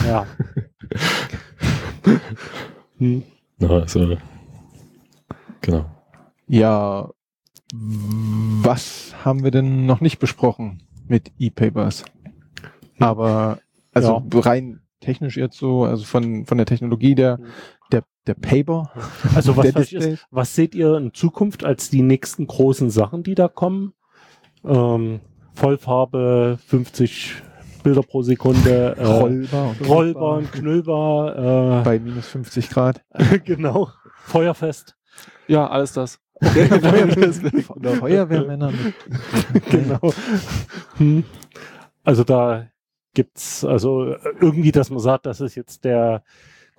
Ja. 0.06 0.26
hm. 2.98 3.22
Na, 3.58 3.68
also, 3.68 4.16
genau. 5.60 5.84
Ja, 6.48 7.08
was 7.72 9.14
haben 9.24 9.44
wir 9.44 9.52
denn 9.52 9.86
noch 9.86 10.00
nicht 10.00 10.18
besprochen 10.18 10.82
mit 11.06 11.30
E-Papers? 11.38 12.04
Aber, 12.98 13.60
also 13.94 14.24
rein 14.34 14.80
technisch 15.00 15.36
jetzt 15.36 15.58
so, 15.58 15.84
also 15.84 16.04
von, 16.04 16.46
von 16.46 16.58
der 16.58 16.66
Technologie 16.66 17.14
der, 17.14 17.38
der, 17.92 18.04
der 18.26 18.34
Paper, 18.34 18.90
Also 19.34 19.56
was, 19.56 19.62
der 19.64 19.72
vielleicht 19.72 19.92
ist, 19.92 20.26
was 20.30 20.54
seht 20.54 20.74
ihr 20.74 20.96
in 20.96 21.14
Zukunft 21.14 21.64
als 21.64 21.90
die 21.90 22.02
nächsten 22.02 22.46
großen 22.46 22.90
Sachen, 22.90 23.22
die 23.22 23.34
da 23.34 23.48
kommen? 23.48 23.94
Ähm, 24.64 25.20
Vollfarbe, 25.54 26.58
50 26.66 27.42
Bilder 27.82 28.02
pro 28.02 28.22
Sekunde, 28.22 28.96
äh, 28.98 29.04
rollbar 29.04 29.70
und 29.70 29.88
rollbar 29.88 30.38
und 30.38 30.52
knüllbar, 30.52 31.82
bei 31.82 31.98
minus 31.98 32.28
50 32.28 32.70
Grad. 32.70 33.04
äh, 33.10 33.38
genau, 33.44 33.90
feuerfest, 34.24 34.96
Ja, 35.48 35.68
alles 35.68 35.92
das. 35.92 36.18
Oder 37.68 37.92
Feuerwehrmänner 37.96 38.72
mit, 38.72 39.66
genau. 39.70 40.12
Hm. 40.96 41.22
Also 42.02 42.24
da 42.24 42.66
gibt's 43.14 43.64
also 43.64 44.06
äh, 44.06 44.18
irgendwie, 44.40 44.72
dass 44.72 44.90
man 44.90 44.98
sagt, 44.98 45.26
das 45.26 45.40
ist 45.40 45.54
jetzt 45.54 45.84
der 45.84 46.24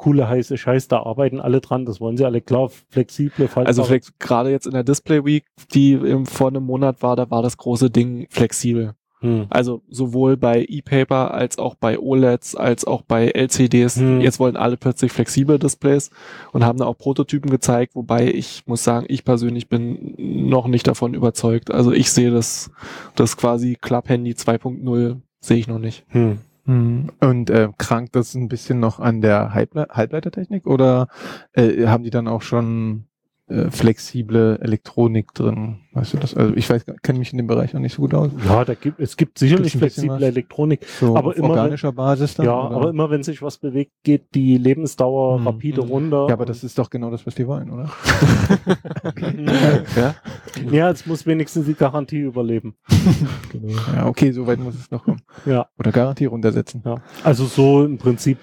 coole 0.03 0.27
heiße 0.27 0.57
Scheiß, 0.57 0.89
da 0.89 1.03
arbeiten 1.03 1.39
alle 1.39 1.61
dran, 1.61 1.85
das 1.85 2.01
wollen 2.01 2.17
sie 2.17 2.25
alle 2.25 2.41
klar, 2.41 2.69
flexible, 2.89 3.47
faltbare. 3.47 3.67
Also 3.67 3.85
vielleicht 3.85 4.19
gerade 4.19 4.51
jetzt 4.51 4.65
in 4.65 4.73
der 4.73 4.83
Display 4.83 5.23
Week, 5.23 5.45
die 5.73 5.93
im, 5.93 6.25
vor 6.25 6.49
einem 6.49 6.65
Monat 6.65 7.01
war, 7.01 7.15
da 7.15 7.31
war 7.31 7.41
das 7.41 7.55
große 7.55 7.89
Ding 7.89 8.27
flexibel. 8.29 8.95
Hm. 9.21 9.45
Also 9.49 9.81
sowohl 9.87 10.35
bei 10.35 10.65
E-Paper 10.67 11.33
als 11.33 11.57
auch 11.57 11.75
bei 11.75 11.97
OLEDs, 11.97 12.57
als 12.57 12.83
auch 12.83 13.03
bei 13.03 13.29
LCDs. 13.29 13.95
Hm. 13.95 14.19
Jetzt 14.19 14.41
wollen 14.41 14.57
alle 14.57 14.75
plötzlich 14.75 15.13
flexible 15.13 15.57
Displays 15.57 16.09
und 16.51 16.65
haben 16.65 16.79
da 16.79 16.85
auch 16.85 16.97
Prototypen 16.97 17.49
gezeigt, 17.49 17.95
wobei 17.95 18.27
ich 18.27 18.63
muss 18.65 18.83
sagen, 18.83 19.05
ich 19.07 19.23
persönlich 19.23 19.69
bin 19.69 20.15
noch 20.17 20.67
nicht 20.67 20.85
davon 20.85 21.13
überzeugt. 21.13 21.71
Also 21.71 21.93
ich 21.93 22.11
sehe 22.11 22.31
das, 22.31 22.71
das 23.15 23.37
quasi 23.37 23.77
Club 23.79 24.09
Handy 24.09 24.31
2.0 24.31 25.21
sehe 25.39 25.57
ich 25.57 25.69
noch 25.69 25.79
nicht. 25.79 26.03
Hm. 26.09 26.39
Mhm. 26.65 27.11
Und 27.19 27.49
äh, 27.49 27.69
krankt 27.77 28.15
das 28.15 28.35
ein 28.35 28.47
bisschen 28.47 28.79
noch 28.79 28.99
an 28.99 29.21
der 29.21 29.53
Halble 29.53 29.87
Halbleitertechnik 29.89 30.65
oder 30.65 31.07
äh, 31.53 31.87
haben 31.87 32.03
die 32.03 32.09
dann 32.09 32.27
auch 32.27 32.41
schon 32.41 33.05
äh, 33.53 33.71
flexible 33.71 34.57
Elektronik 34.61 35.33
drin? 35.33 35.77
Weißt 35.93 36.13
du 36.13 36.17
das? 36.17 36.33
Also 36.35 36.55
ich 36.55 36.67
weiß, 36.69 36.85
kenne 37.03 37.19
mich 37.19 37.31
in 37.31 37.37
dem 37.37 37.45
Bereich 37.47 37.75
auch 37.75 37.79
nicht 37.79 37.93
so 37.93 38.01
gut 38.01 38.13
aus. 38.15 38.31
Ja, 38.47 38.65
da 38.65 38.73
gibt, 38.73 38.99
es 38.99 39.15
gibt 39.15 39.37
sicherlich 39.37 39.73
flexible? 39.77 40.23
Elektronik. 40.23 40.85
So 40.99 41.15
Aber 41.15 41.29
auf 41.29 41.35
immer 41.37 41.49
wenn- 41.49 41.51
organischer 41.59 41.91
Basis 41.91 42.33
dann? 42.33 42.47
Ja, 42.47 42.67
oder? 42.67 42.75
aber 42.75 42.89
immer 42.89 43.09
wenn 43.11 43.21
sich 43.23 43.41
was 43.43 43.57
bewegt, 43.59 43.91
geht 44.03 44.33
die 44.33 44.57
Lebensdauer 44.57 45.37
Hm, 45.37 45.47
rapide 45.47 45.81
hm. 45.83 45.89
runter. 45.89 46.25
ja, 46.29 46.33
aber 46.33 46.45
das 46.45 46.63
ist 46.63 46.77
doch 46.79 46.89
genau 46.89 47.11
das, 47.11 47.25
was 47.27 47.35
die 47.35 47.45
wollen, 47.47 47.69
oder? 47.69 47.89
Ja? 49.95 50.15
ja, 50.71 50.89
jetzt 50.89 51.05
muss 51.07 51.25
wenigstens 51.25 51.65
die 51.65 51.73
Garantie 51.73 52.19
überleben. 52.21 52.75
Genau. 53.51 53.73
Ja, 53.95 54.07
okay, 54.07 54.31
so 54.31 54.47
weit 54.47 54.59
muss 54.59 54.75
es 54.75 54.89
noch 54.91 55.03
kommen. 55.03 55.21
Ja, 55.45 55.67
Oder 55.77 55.91
Garantie 55.91 56.25
runtersetzen. 56.25 56.81
ja. 56.85 56.95
Also 57.23 57.45
so 57.45 57.83
im 57.85 57.97
Prinzip 57.97 58.37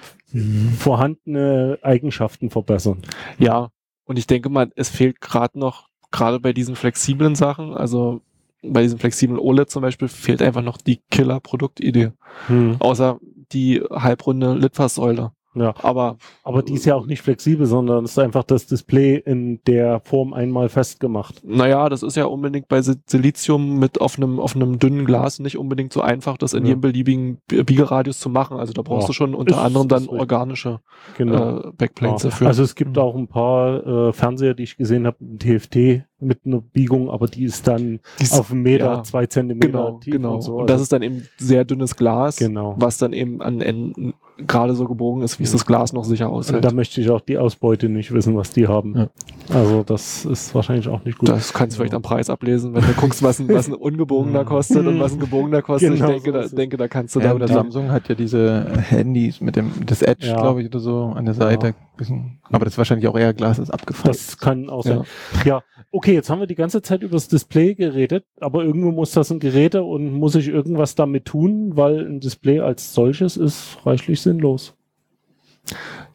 vorhandene 0.78 1.78
Eigenschaften 1.82 2.50
verbessern. 2.50 2.98
Ja, 3.38 3.70
und 4.10 4.18
ich 4.18 4.26
denke 4.26 4.48
mal, 4.48 4.72
es 4.74 4.88
fehlt 4.88 5.20
gerade 5.20 5.56
noch, 5.56 5.86
gerade 6.10 6.40
bei 6.40 6.52
diesen 6.52 6.74
flexiblen 6.74 7.36
Sachen, 7.36 7.74
also 7.74 8.22
bei 8.60 8.82
diesem 8.82 8.98
flexiblen 8.98 9.38
OLED 9.38 9.70
zum 9.70 9.82
Beispiel, 9.82 10.08
fehlt 10.08 10.42
einfach 10.42 10.62
noch 10.62 10.78
die 10.78 11.00
Killer-Produktidee. 11.12 12.10
Hm. 12.48 12.74
Außer 12.80 13.20
die 13.52 13.80
halbrunde 13.88 14.54
Litfaßsäule. 14.54 15.30
Ja. 15.54 15.74
Aber 15.82 16.16
Aber 16.44 16.62
die 16.62 16.74
ist 16.74 16.84
ja 16.84 16.94
auch 16.94 17.06
nicht 17.06 17.22
flexibel, 17.22 17.66
sondern 17.66 18.04
es 18.04 18.12
ist 18.12 18.18
einfach 18.18 18.44
das 18.44 18.66
Display 18.66 19.16
in 19.16 19.60
der 19.66 20.00
Form 20.04 20.32
einmal 20.32 20.68
festgemacht. 20.68 21.42
naja, 21.44 21.88
das 21.88 22.02
ist 22.04 22.16
ja 22.16 22.26
unbedingt 22.26 22.68
bei 22.68 22.82
Si- 22.82 22.94
Silizium 23.06 23.78
mit 23.78 24.00
auf 24.00 24.16
einem, 24.16 24.38
auf 24.38 24.54
einem 24.54 24.78
dünnen 24.78 25.04
Glas 25.06 25.40
nicht 25.40 25.58
unbedingt 25.58 25.92
so 25.92 26.00
einfach, 26.02 26.36
das 26.38 26.52
in 26.54 26.62
Ja. 26.62 26.68
jedem 26.68 26.80
beliebigen 26.82 27.38
Bi- 27.48 27.64
Biegeradius 27.64 28.20
zu 28.20 28.28
machen. 28.30 28.58
Also 28.58 28.72
da 28.72 28.82
brauchst 28.82 29.04
Ja. 29.04 29.06
du 29.08 29.12
schon 29.14 29.34
unter 29.34 29.56
Ist- 29.56 29.60
anderem 29.60 29.88
dann 29.88 30.08
organische 30.08 30.80
Genau. 31.18 31.58
äh, 31.58 31.72
Backplanes 31.76 32.22
Ja. 32.22 32.30
dafür. 32.30 32.46
Also 32.46 32.62
es 32.62 32.74
gibt 32.76 32.96
Mhm. 32.96 33.02
auch 33.02 33.16
ein 33.16 33.26
paar 33.28 33.86
äh, 33.86 34.12
Fernseher, 34.12 34.54
die 34.54 34.62
ich 34.62 34.76
gesehen 34.76 35.06
habe, 35.06 35.16
TFT 35.38 36.04
mit 36.20 36.40
einer 36.46 36.60
Biegung, 36.60 37.10
aber 37.10 37.26
die 37.26 37.44
ist 37.44 37.66
dann 37.66 38.00
Die 38.18 38.24
ist- 38.24 38.38
auf 38.38 38.50
einen 38.50 38.62
Meter, 38.62 38.84
ja. 38.86 39.02
zwei 39.02 39.26
Zentimeter 39.26 39.66
genau, 39.68 39.98
tief 39.98 40.12
genau. 40.14 40.34
und 40.34 40.40
so. 40.42 40.56
Und 40.58 40.66
das 40.70 40.74
Also- 40.74 40.82
ist 40.84 40.92
dann 40.92 41.02
eben 41.02 41.22
sehr 41.38 41.64
dünnes 41.64 41.96
Glas, 41.96 42.36
genau. 42.36 42.74
was 42.78 42.98
dann 42.98 43.12
eben 43.12 43.40
an 43.42 43.60
Enden 43.60 44.14
gerade 44.46 44.74
so 44.74 44.86
gebogen 44.86 45.22
ist, 45.22 45.38
wie 45.38 45.42
es 45.42 45.52
das 45.52 45.66
Glas 45.66 45.92
noch 45.92 46.04
sicher 46.04 46.30
Und 46.32 46.38
aushält. 46.38 46.64
da 46.64 46.72
möchte 46.72 46.98
ich 47.02 47.10
auch 47.10 47.20
die 47.20 47.36
Ausbeute 47.36 47.90
nicht 47.90 48.10
wissen, 48.14 48.34
was 48.36 48.50
die 48.52 48.66
haben. 48.68 48.96
Ja. 48.96 49.08
Also 49.54 49.82
das 49.82 50.24
ist 50.24 50.54
wahrscheinlich 50.54 50.88
auch 50.88 51.04
nicht 51.04 51.18
gut. 51.18 51.28
Das 51.28 51.52
kannst 51.52 51.76
du 51.76 51.80
vielleicht 51.80 51.92
am 51.92 52.00
Preis 52.00 52.30
ablesen, 52.30 52.72
wenn 52.72 52.80
du 52.82 52.92
guckst, 52.94 53.22
was 53.22 53.38
ein, 53.38 53.50
was 53.50 53.68
ein 53.68 53.74
ungebogener 53.74 54.44
kostet 54.46 54.86
und 54.86 54.98
was 54.98 55.12
ein 55.12 55.18
gebogener 55.18 55.60
kostet. 55.60 55.92
Genau 55.94 56.06
ich 56.06 56.22
denke, 56.22 56.42
so 56.42 56.48
da, 56.48 56.56
denke, 56.56 56.76
da 56.78 56.88
kannst 56.88 57.14
du 57.16 57.20
Ja, 57.20 57.26
dann 57.26 57.36
oder 57.36 57.48
Samsung 57.48 57.90
hat 57.90 58.08
ja 58.08 58.14
diese 58.14 58.64
Handys 58.88 59.42
mit 59.42 59.56
dem, 59.56 59.72
das 59.84 60.00
Edge, 60.00 60.28
Ja. 60.28 60.40
glaube 60.40 60.62
ich, 60.62 60.68
oder 60.68 60.80
so, 60.80 61.12
an 61.14 61.26
der 61.26 61.34
Seite. 61.34 61.74
Bisschen, 62.00 62.38
aber 62.44 62.64
das 62.64 62.74
ist 62.74 62.78
wahrscheinlich 62.78 63.06
auch 63.08 63.18
eher 63.18 63.34
Glas, 63.34 63.58
das 63.58 63.70
abgefallen. 63.70 64.14
Das 64.16 64.38
kann 64.38 64.70
auch 64.70 64.82
sein. 64.84 65.02
Ja. 65.44 65.44
Ja. 65.44 65.62
okay, 65.92 66.14
jetzt 66.14 66.30
haben 66.30 66.40
wir 66.40 66.46
die 66.46 66.54
ganze 66.54 66.80
Zeit 66.80 67.02
über 67.02 67.12
das 67.12 67.28
Display 67.28 67.74
geredet, 67.74 68.24
aber 68.40 68.64
irgendwo 68.64 68.90
muss 68.90 69.12
das 69.12 69.30
ein 69.30 69.38
Geräte 69.38 69.82
und 69.82 70.10
muss 70.14 70.34
ich 70.34 70.48
irgendwas 70.48 70.94
damit 70.94 71.26
tun, 71.26 71.76
weil 71.76 72.06
ein 72.06 72.20
Display 72.20 72.60
als 72.60 72.94
solches 72.94 73.36
ist 73.36 73.76
reichlich 73.84 74.22
sinnlos. 74.22 74.74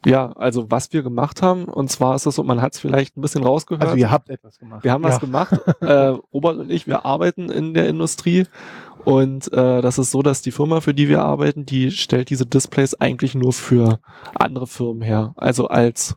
Ja, 0.05 0.31
also 0.33 0.69
was 0.71 0.91
wir 0.91 1.03
gemacht 1.03 1.41
haben, 1.43 1.65
und 1.65 1.89
zwar 1.91 2.15
ist 2.15 2.25
das 2.25 2.35
so, 2.35 2.43
man 2.43 2.61
hat 2.61 2.73
es 2.73 2.79
vielleicht 2.79 3.15
ein 3.15 3.21
bisschen 3.21 3.43
rausgehört. 3.43 3.83
Also 3.83 3.95
ihr 3.95 4.09
habt 4.09 4.29
etwas 4.29 4.57
gemacht. 4.57 4.83
wir 4.83 4.91
haben 4.91 5.03
was 5.03 5.13
Ja. 5.15 5.19
gemacht. 5.19 5.53
äh, 5.81 6.13
Robert 6.33 6.57
und 6.57 6.71
ich, 6.71 6.87
wir 6.87 7.05
arbeiten 7.05 7.49
in 7.51 7.75
der 7.75 7.87
Industrie. 7.87 8.45
Und 9.05 9.53
äh, 9.53 9.81
das 9.81 9.97
ist 9.97 10.11
so, 10.11 10.21
dass 10.21 10.41
die 10.41 10.51
Firma, 10.51 10.81
für 10.81 10.93
die 10.93 11.07
wir 11.07 11.21
arbeiten, 11.21 11.65
die 11.65 11.91
stellt 11.91 12.29
diese 12.29 12.45
Displays 12.45 12.95
eigentlich 12.95 13.35
nur 13.35 13.53
für 13.53 13.99
andere 14.33 14.67
Firmen 14.67 15.01
her. 15.01 15.33
Also 15.37 15.67
als 15.67 16.15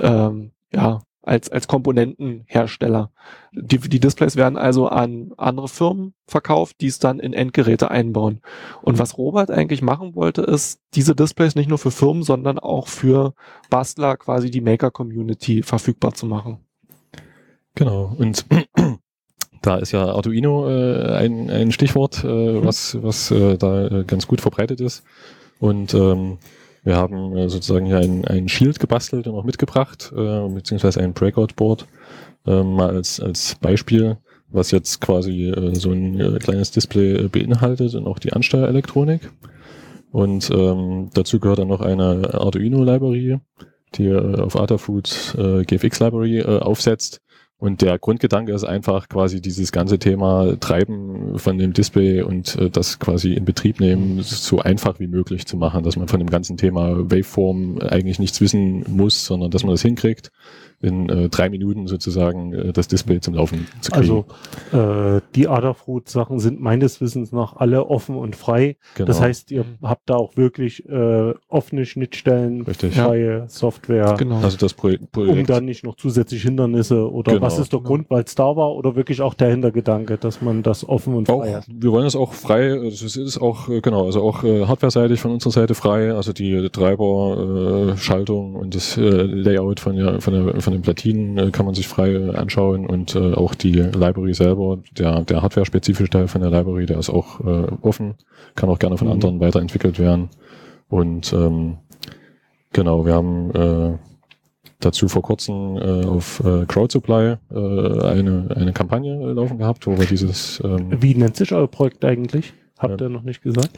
ähm, 0.00 0.52
ja, 0.72 1.02
als, 1.26 1.50
als 1.50 1.66
Komponentenhersteller. 1.66 3.10
Die, 3.52 3.78
die 3.78 4.00
Displays 4.00 4.36
werden 4.36 4.56
also 4.56 4.86
an 4.86 5.32
andere 5.36 5.68
Firmen 5.68 6.14
verkauft, 6.28 6.76
die 6.80 6.86
es 6.86 7.00
dann 7.00 7.18
in 7.18 7.32
Endgeräte 7.32 7.90
einbauen. 7.90 8.40
Und 8.80 8.98
was 8.98 9.18
Robert 9.18 9.50
eigentlich 9.50 9.82
machen 9.82 10.14
wollte, 10.14 10.42
ist, 10.42 10.80
diese 10.94 11.16
Displays 11.16 11.56
nicht 11.56 11.68
nur 11.68 11.78
für 11.78 11.90
Firmen, 11.90 12.22
sondern 12.22 12.60
auch 12.60 12.86
für 12.86 13.34
Bastler, 13.70 14.16
quasi 14.16 14.50
die 14.52 14.60
Maker-Community 14.60 15.62
verfügbar 15.64 16.14
zu 16.14 16.26
machen. 16.26 16.58
Genau. 17.74 18.14
Und 18.16 18.46
da 19.62 19.76
ist 19.76 19.92
ja 19.92 20.04
Arduino 20.04 20.68
äh, 20.68 21.12
ein, 21.16 21.50
ein 21.50 21.72
Stichwort, 21.72 22.24
äh, 22.24 22.64
was, 22.64 22.96
was 23.02 23.30
äh, 23.30 23.56
da 23.56 23.86
äh, 23.86 24.04
ganz 24.04 24.26
gut 24.26 24.40
verbreitet 24.40 24.80
ist. 24.80 25.04
Und 25.58 25.94
ähm, 25.94 26.38
wir 26.84 26.96
haben 26.96 27.36
äh, 27.36 27.48
sozusagen 27.48 27.86
hier 27.86 27.98
ein, 27.98 28.24
ein 28.26 28.48
Shield 28.48 28.78
gebastelt 28.78 29.26
und 29.26 29.34
auch 29.34 29.44
mitgebracht, 29.44 30.12
äh, 30.16 30.48
beziehungsweise 30.48 31.00
ein 31.00 31.14
Breakout-Board, 31.14 31.86
äh, 32.46 32.62
mal 32.62 32.90
als, 32.90 33.20
als 33.20 33.56
Beispiel, 33.56 34.18
was 34.48 34.70
jetzt 34.70 35.00
quasi 35.00 35.48
äh, 35.50 35.74
so 35.74 35.90
ein 35.90 36.20
äh, 36.20 36.38
kleines 36.38 36.70
Display 36.70 37.24
äh, 37.24 37.28
beinhaltet 37.28 37.94
und 37.94 38.06
auch 38.06 38.18
die 38.18 38.32
Ansteuerelektronik. 38.32 39.30
Und 40.12 40.50
ähm, 40.50 41.10
dazu 41.12 41.40
gehört 41.40 41.58
dann 41.58 41.68
noch 41.68 41.80
eine 41.80 42.32
Arduino-Library, 42.32 43.40
die 43.96 44.06
äh, 44.06 44.40
auf 44.40 44.56
Adafruit 44.56 45.34
äh, 45.36 45.64
GFX-Library 45.64 46.38
äh, 46.38 46.58
aufsetzt. 46.60 47.20
Und 47.58 47.80
der 47.80 47.98
Grundgedanke 47.98 48.52
ist 48.52 48.64
einfach 48.64 49.08
quasi 49.08 49.40
dieses 49.40 49.72
ganze 49.72 49.98
Thema 49.98 50.56
Treiben 50.60 51.38
von 51.38 51.56
dem 51.56 51.72
Display 51.72 52.20
und 52.20 52.54
äh, 52.56 52.68
das 52.68 52.98
quasi 52.98 53.32
in 53.32 53.46
Betrieb 53.46 53.80
nehmen 53.80 54.22
so 54.22 54.58
einfach 54.58 55.00
wie 55.00 55.06
möglich 55.06 55.46
zu 55.46 55.56
machen, 55.56 55.82
dass 55.82 55.96
man 55.96 56.06
von 56.08 56.20
dem 56.20 56.28
ganzen 56.28 56.58
Thema 56.58 57.10
Waveform 57.10 57.78
eigentlich 57.78 58.18
nichts 58.18 58.42
wissen 58.42 58.84
muss, 58.88 59.24
sondern 59.24 59.50
dass 59.50 59.62
man 59.62 59.72
das 59.72 59.80
hinkriegt, 59.80 60.30
in 60.80 61.08
äh, 61.08 61.28
drei 61.28 61.48
Minuten 61.48 61.86
sozusagen 61.86 62.52
äh, 62.52 62.72
das 62.72 62.88
Display 62.88 63.20
zum 63.20 63.34
Laufen 63.34 63.66
zu 63.80 63.90
kriegen. 63.90 64.24
Also 64.72 65.16
äh, 65.16 65.20
die 65.34 65.48
Adafruit-Sachen 65.48 66.38
sind 66.38 66.60
meines 66.60 67.00
Wissens 67.00 67.32
nach 67.32 67.56
alle 67.56 67.86
offen 67.86 68.16
und 68.16 68.36
frei. 68.36 68.76
genau. 68.94 69.06
Das 69.06 69.20
heißt, 69.20 69.50
ihr 69.50 69.64
habt 69.82 70.08
da 70.10 70.16
auch 70.16 70.36
wirklich 70.36 70.86
äh, 70.88 71.34
offene 71.48 71.86
Schnittstellen, 71.86 72.62
Richtig. 72.62 72.94
freie 72.94 73.44
Software, 73.48 74.14
Genau. 74.18 74.40
also 74.40 74.56
das 74.56 74.74
Pro 74.74 74.88
um 74.88 75.06
Projekt 75.10 75.50
dann 75.50 75.64
nicht 75.64 75.84
noch 75.84 75.96
zusätzlich 75.96 76.42
Hindernisse 76.42 77.10
oder 77.10 77.32
Genau. 77.32 77.44
was 77.46 77.58
ist 77.58 77.72
der 77.72 77.80
Grund, 77.80 78.10
weil 78.10 78.24
es 78.24 78.34
da 78.34 78.56
war 78.56 78.74
oder 78.74 78.94
wirklich 78.96 79.20
auch 79.22 79.34
der 79.34 79.50
Hintergedanke, 79.50 80.18
dass 80.18 80.40
man 80.42 80.62
das 80.62 80.88
offen 80.88 81.14
und 81.14 81.28
Auch, 81.30 81.40
frei 81.42 81.54
hat. 81.54 81.64
wir 81.68 81.90
wollen 81.92 82.06
es 82.06 82.14
auch 82.16 82.32
frei, 82.32 82.72
also 82.72 83.06
es 83.06 83.16
ist 83.16 83.38
auch, 83.38 83.68
äh, 83.68 83.80
genau, 83.80 84.06
also 84.06 84.22
auch 84.22 84.44
äh, 84.44 84.66
hardware-seitig 84.66 85.20
von 85.20 85.30
unserer 85.32 85.52
Seite 85.52 85.74
frei, 85.74 86.12
also 86.12 86.32
die 86.32 86.68
Treiber, 86.70 87.92
äh, 87.94 87.96
Schaltung 87.96 88.54
und 88.54 88.74
das 88.74 88.96
äh, 88.96 89.00
Layout 89.22 89.80
von, 89.80 89.96
der, 89.96 90.20
von, 90.20 90.32
der, 90.34 90.60
von 90.66 90.72
den 90.72 90.82
Platinen 90.82 91.38
äh, 91.38 91.50
kann 91.52 91.64
man 91.64 91.76
sich 91.76 91.86
frei 91.86 92.28
anschauen 92.34 92.86
und 92.86 93.14
äh, 93.14 93.34
auch 93.34 93.54
die 93.54 93.70
Library 93.72 94.34
selber, 94.34 94.78
der, 94.98 95.22
der 95.22 95.40
hardware-spezifische 95.42 96.10
Teil 96.10 96.26
von 96.26 96.40
der 96.40 96.50
Library, 96.50 96.86
der 96.86 96.98
ist 96.98 97.08
auch 97.08 97.38
äh, 97.38 97.68
offen, 97.82 98.14
kann 98.56 98.68
auch 98.68 98.80
gerne 98.80 98.98
von 98.98 99.06
Mhm. 99.06 99.12
anderen 99.14 99.38
weiterentwickelt 99.40 100.00
werden 100.00 100.28
und 100.88 101.32
ähm, 101.32 101.78
genau, 102.72 103.06
wir 103.06 103.14
haben 103.14 103.50
äh, 103.54 103.98
dazu 104.80 105.06
vor 105.06 105.22
kurzem 105.22 105.76
äh, 105.76 106.04
auf 106.04 106.42
äh, 106.44 106.66
Crowdsupply 106.66 107.36
äh, 107.50 107.54
eine, 107.54 108.48
eine 108.56 108.72
Kampagne 108.72 109.14
äh, 109.14 109.32
laufen 109.32 109.58
gehabt, 109.58 109.86
wo 109.86 109.96
wir 109.96 110.06
dieses 110.06 110.60
ähm, 110.64 111.00
Wie 111.00 111.14
nennt 111.14 111.36
sich 111.36 111.52
euer 111.52 111.68
Projekt 111.68 112.04
eigentlich? 112.04 112.54
Habt 112.76 113.00
ihr 113.00 113.08
noch 113.08 113.22
nicht 113.22 113.40
gesagt? 113.40 113.70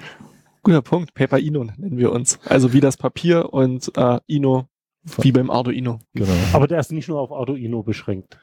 Guter 0.63 0.81
Punkt. 0.81 1.13
Paper 1.13 1.39
Ino 1.39 1.65
nennen 1.65 1.99
wir 1.99 2.13
uns. 2.13 2.39
Also 2.47 2.73
wie 2.73 2.81
das 2.81 2.97
Papier 2.97 3.53
und 3.53 3.93
äh, 3.97 4.19
Ino, 4.27 4.67
wie 5.23 5.33
beim 5.33 5.51
Arduino. 5.51 5.99
genau. 6.15 6.33
Aber 6.53 6.67
der 6.67 6.81
ist 6.81 6.93
nicht 6.93 7.09
nur 7.09 7.21
auf 7.21 7.33
Arduino 7.33 7.83
beschränkt. 7.83 8.39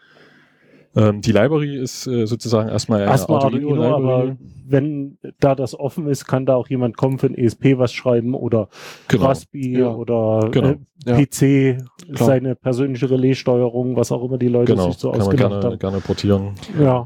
Ähm, 0.98 1.20
die 1.20 1.34
Library 1.34 1.76
ist 1.78 2.08
äh, 2.08 2.26
sozusagen 2.26 2.70
erstmal 2.70 3.02
eine 3.02 3.12
Erstmal 3.12 3.44
Arduino, 3.44 3.72
Arduino-Library. 3.84 4.30
aber 4.32 4.38
wenn 4.66 5.18
da 5.42 5.54
das 5.54 5.78
offen 5.78 6.08
ist, 6.08 6.26
kann 6.26 6.46
da 6.46 6.56
auch 6.56 6.70
jemand 6.70 6.96
kommen 6.96 7.20
für 7.20 7.28
ein 7.28 7.36
ESP 7.36 7.78
was 7.78 7.92
schreiben 7.92 8.34
oder 8.34 8.70
Genau. 9.10 9.26
Raspi 9.26 9.78
Ja. 9.80 9.90
oder 9.94 10.50
Genau. 10.52 10.70
äh, 10.70 10.78
Ja. 11.06 11.16
PC, 11.18 11.78
Klar. 12.14 12.28
seine 12.28 12.56
persönliche 12.56 13.10
Relaissteuerung, 13.10 13.98
was 13.98 14.14
auch 14.14 14.24
immer 14.24 14.38
die 14.38 14.48
Leute 14.48 14.72
Genau, 14.74 14.86
sich 14.90 14.98
so 14.98 15.10
kann 15.12 15.20
man 15.20 15.28
ausgedacht 15.28 15.52
gerne, 15.52 15.66
haben. 15.66 15.80
gerne 15.80 16.00
portieren. 16.00 16.56
Ja. 16.80 17.04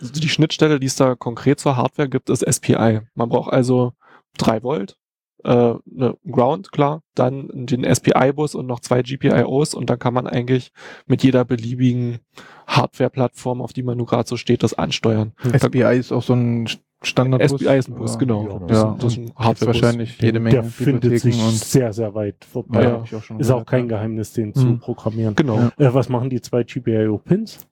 Also 0.00 0.12
die 0.20 0.28
Schnittstelle, 0.30 0.80
die 0.80 0.86
es 0.86 0.96
da 0.96 1.14
konkret 1.14 1.60
zur 1.60 1.76
Hardware 1.76 2.08
gibt, 2.08 2.30
ist 2.30 2.40
SPI. 2.50 3.00
Man 3.14 3.28
braucht 3.28 3.52
also 3.52 3.92
3 4.38 4.62
Volt 4.62 4.96
äh, 5.44 5.50
eine 5.50 6.16
Ground, 6.30 6.72
klar, 6.72 7.02
dann 7.14 7.48
den 7.66 7.84
SPI-Bus 7.84 8.54
und 8.54 8.66
noch 8.66 8.80
zwei 8.80 9.02
GPIOs 9.02 9.74
und 9.74 9.88
dann 9.90 9.98
kann 9.98 10.14
man 10.14 10.26
eigentlich 10.26 10.72
mit 11.06 11.22
jeder 11.22 11.44
beliebigen 11.44 12.18
Hardware-Plattform, 12.66 13.60
auf 13.62 13.72
die 13.72 13.82
man 13.82 13.96
nur 13.96 14.06
gerade 14.06 14.28
so 14.28 14.36
steht, 14.36 14.62
das 14.62 14.74
ansteuern. 14.74 15.32
SPI 15.52 15.98
ist 15.98 16.12
auch 16.12 16.22
so 16.22 16.34
ein 16.34 16.68
Standardbus. 17.02 17.60
SPI 17.60 17.76
ist 17.78 17.88
ein 17.88 17.94
Bus, 17.94 18.14
Ja. 18.14 18.18
genau. 18.18 18.42
Ja, 18.48 18.58
Das, 18.66 18.82
Ja, 18.82 18.92
ist- 18.94 19.02
das 19.04 19.12
ist 19.12 19.18
ein 19.18 19.24
Gibt's 19.26 19.38
Hardware-Bus. 19.44 19.82
wahrscheinlich 19.82 20.20
jede 20.20 20.40
Menge 20.40 20.54
der 20.56 20.64
findet 20.64 21.20
sich 21.20 21.34
und 21.42 21.50
sehr, 21.52 21.92
sehr 21.92 22.14
weit 22.14 22.44
vorbei. 22.44 22.82
Ja, 22.82 22.96
auch 22.96 23.22
schon 23.22 23.38
Ist 23.38 23.50
auch 23.50 23.64
kein 23.66 23.84
ja. 23.88 23.96
Geheimnis, 23.96 24.32
den 24.32 24.54
zu 24.54 24.62
Hm. 24.62 24.78
programmieren. 24.80 25.34
Genau. 25.34 25.70
Ja. 25.78 25.88
Äh, 25.90 25.94
was 25.94 26.08
machen 26.08 26.30
die 26.30 26.40
zwei 26.40 26.64
GPIO-Pins? 26.64 27.66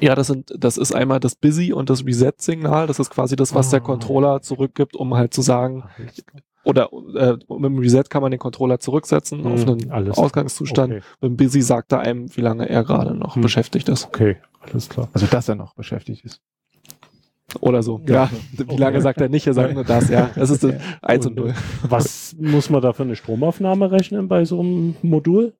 Ja, 0.00 0.14
das 0.14 0.28
sind, 0.28 0.52
das 0.56 0.76
ist 0.76 0.94
einmal 0.94 1.18
das 1.18 1.34
Busy 1.34 1.72
und 1.72 1.90
das 1.90 2.04
Reset-Signal. 2.06 2.86
Das 2.86 2.98
ist 3.00 3.10
quasi 3.10 3.34
das, 3.36 3.54
was 3.54 3.70
der 3.70 3.80
Ah. 3.80 3.84
Controller 3.84 4.40
zurückgibt, 4.42 4.94
um 4.94 5.14
halt 5.14 5.34
zu 5.34 5.42
sagen, 5.42 5.84
oder 6.68 6.90
äh, 7.16 7.32
mit 7.48 7.64
dem 7.64 7.78
Reset 7.78 8.04
kann 8.10 8.20
man 8.20 8.30
den 8.30 8.38
Controller 8.38 8.78
zurücksetzen 8.78 9.44
auf 9.46 9.62
Hm, 9.64 9.68
einen 9.70 9.90
alles. 9.90 10.18
Ausgangszustand. 10.18 10.92
Okay, 10.92 11.02
Mit 11.22 11.30
dem 11.30 11.36
Busy 11.38 11.62
sagt 11.62 11.92
er 11.92 12.00
einem, 12.00 12.34
wie 12.36 12.42
lange 12.42 12.68
er 12.68 12.84
gerade 12.84 13.14
noch 13.14 13.36
Hm. 13.36 13.42
beschäftigt 13.42 13.88
ist. 13.88 14.06
okay, 14.06 14.36
alles 14.60 14.88
klar. 14.90 15.08
Also, 15.14 15.26
dass 15.26 15.48
er 15.48 15.54
noch 15.54 15.74
beschäftigt 15.74 16.24
ist. 16.26 16.42
Oder 17.60 17.82
so. 17.82 18.02
Ja. 18.06 18.30
Ja, 18.58 18.68
wie 18.68 18.76
lange 18.76 19.00
sagt 19.00 19.22
er 19.22 19.30
nicht? 19.30 19.46
Er 19.46 19.54
sagt 19.54 19.72
nur 19.72 19.82
das, 19.84 20.10
ja. 20.10 20.28
Das 20.34 20.50
ist 20.50 20.62
Ja. 20.62 20.72
1 21.00 21.24
und 21.28 21.36
0. 21.36 21.54
Was 21.88 22.36
muss 22.38 22.68
man 22.68 22.82
da 22.82 22.92
für 22.92 23.04
eine 23.04 23.16
Stromaufnahme 23.16 23.90
rechnen 23.90 24.28
bei 24.28 24.44
so 24.44 24.60
einem 24.60 24.94
Modul? 25.00 25.54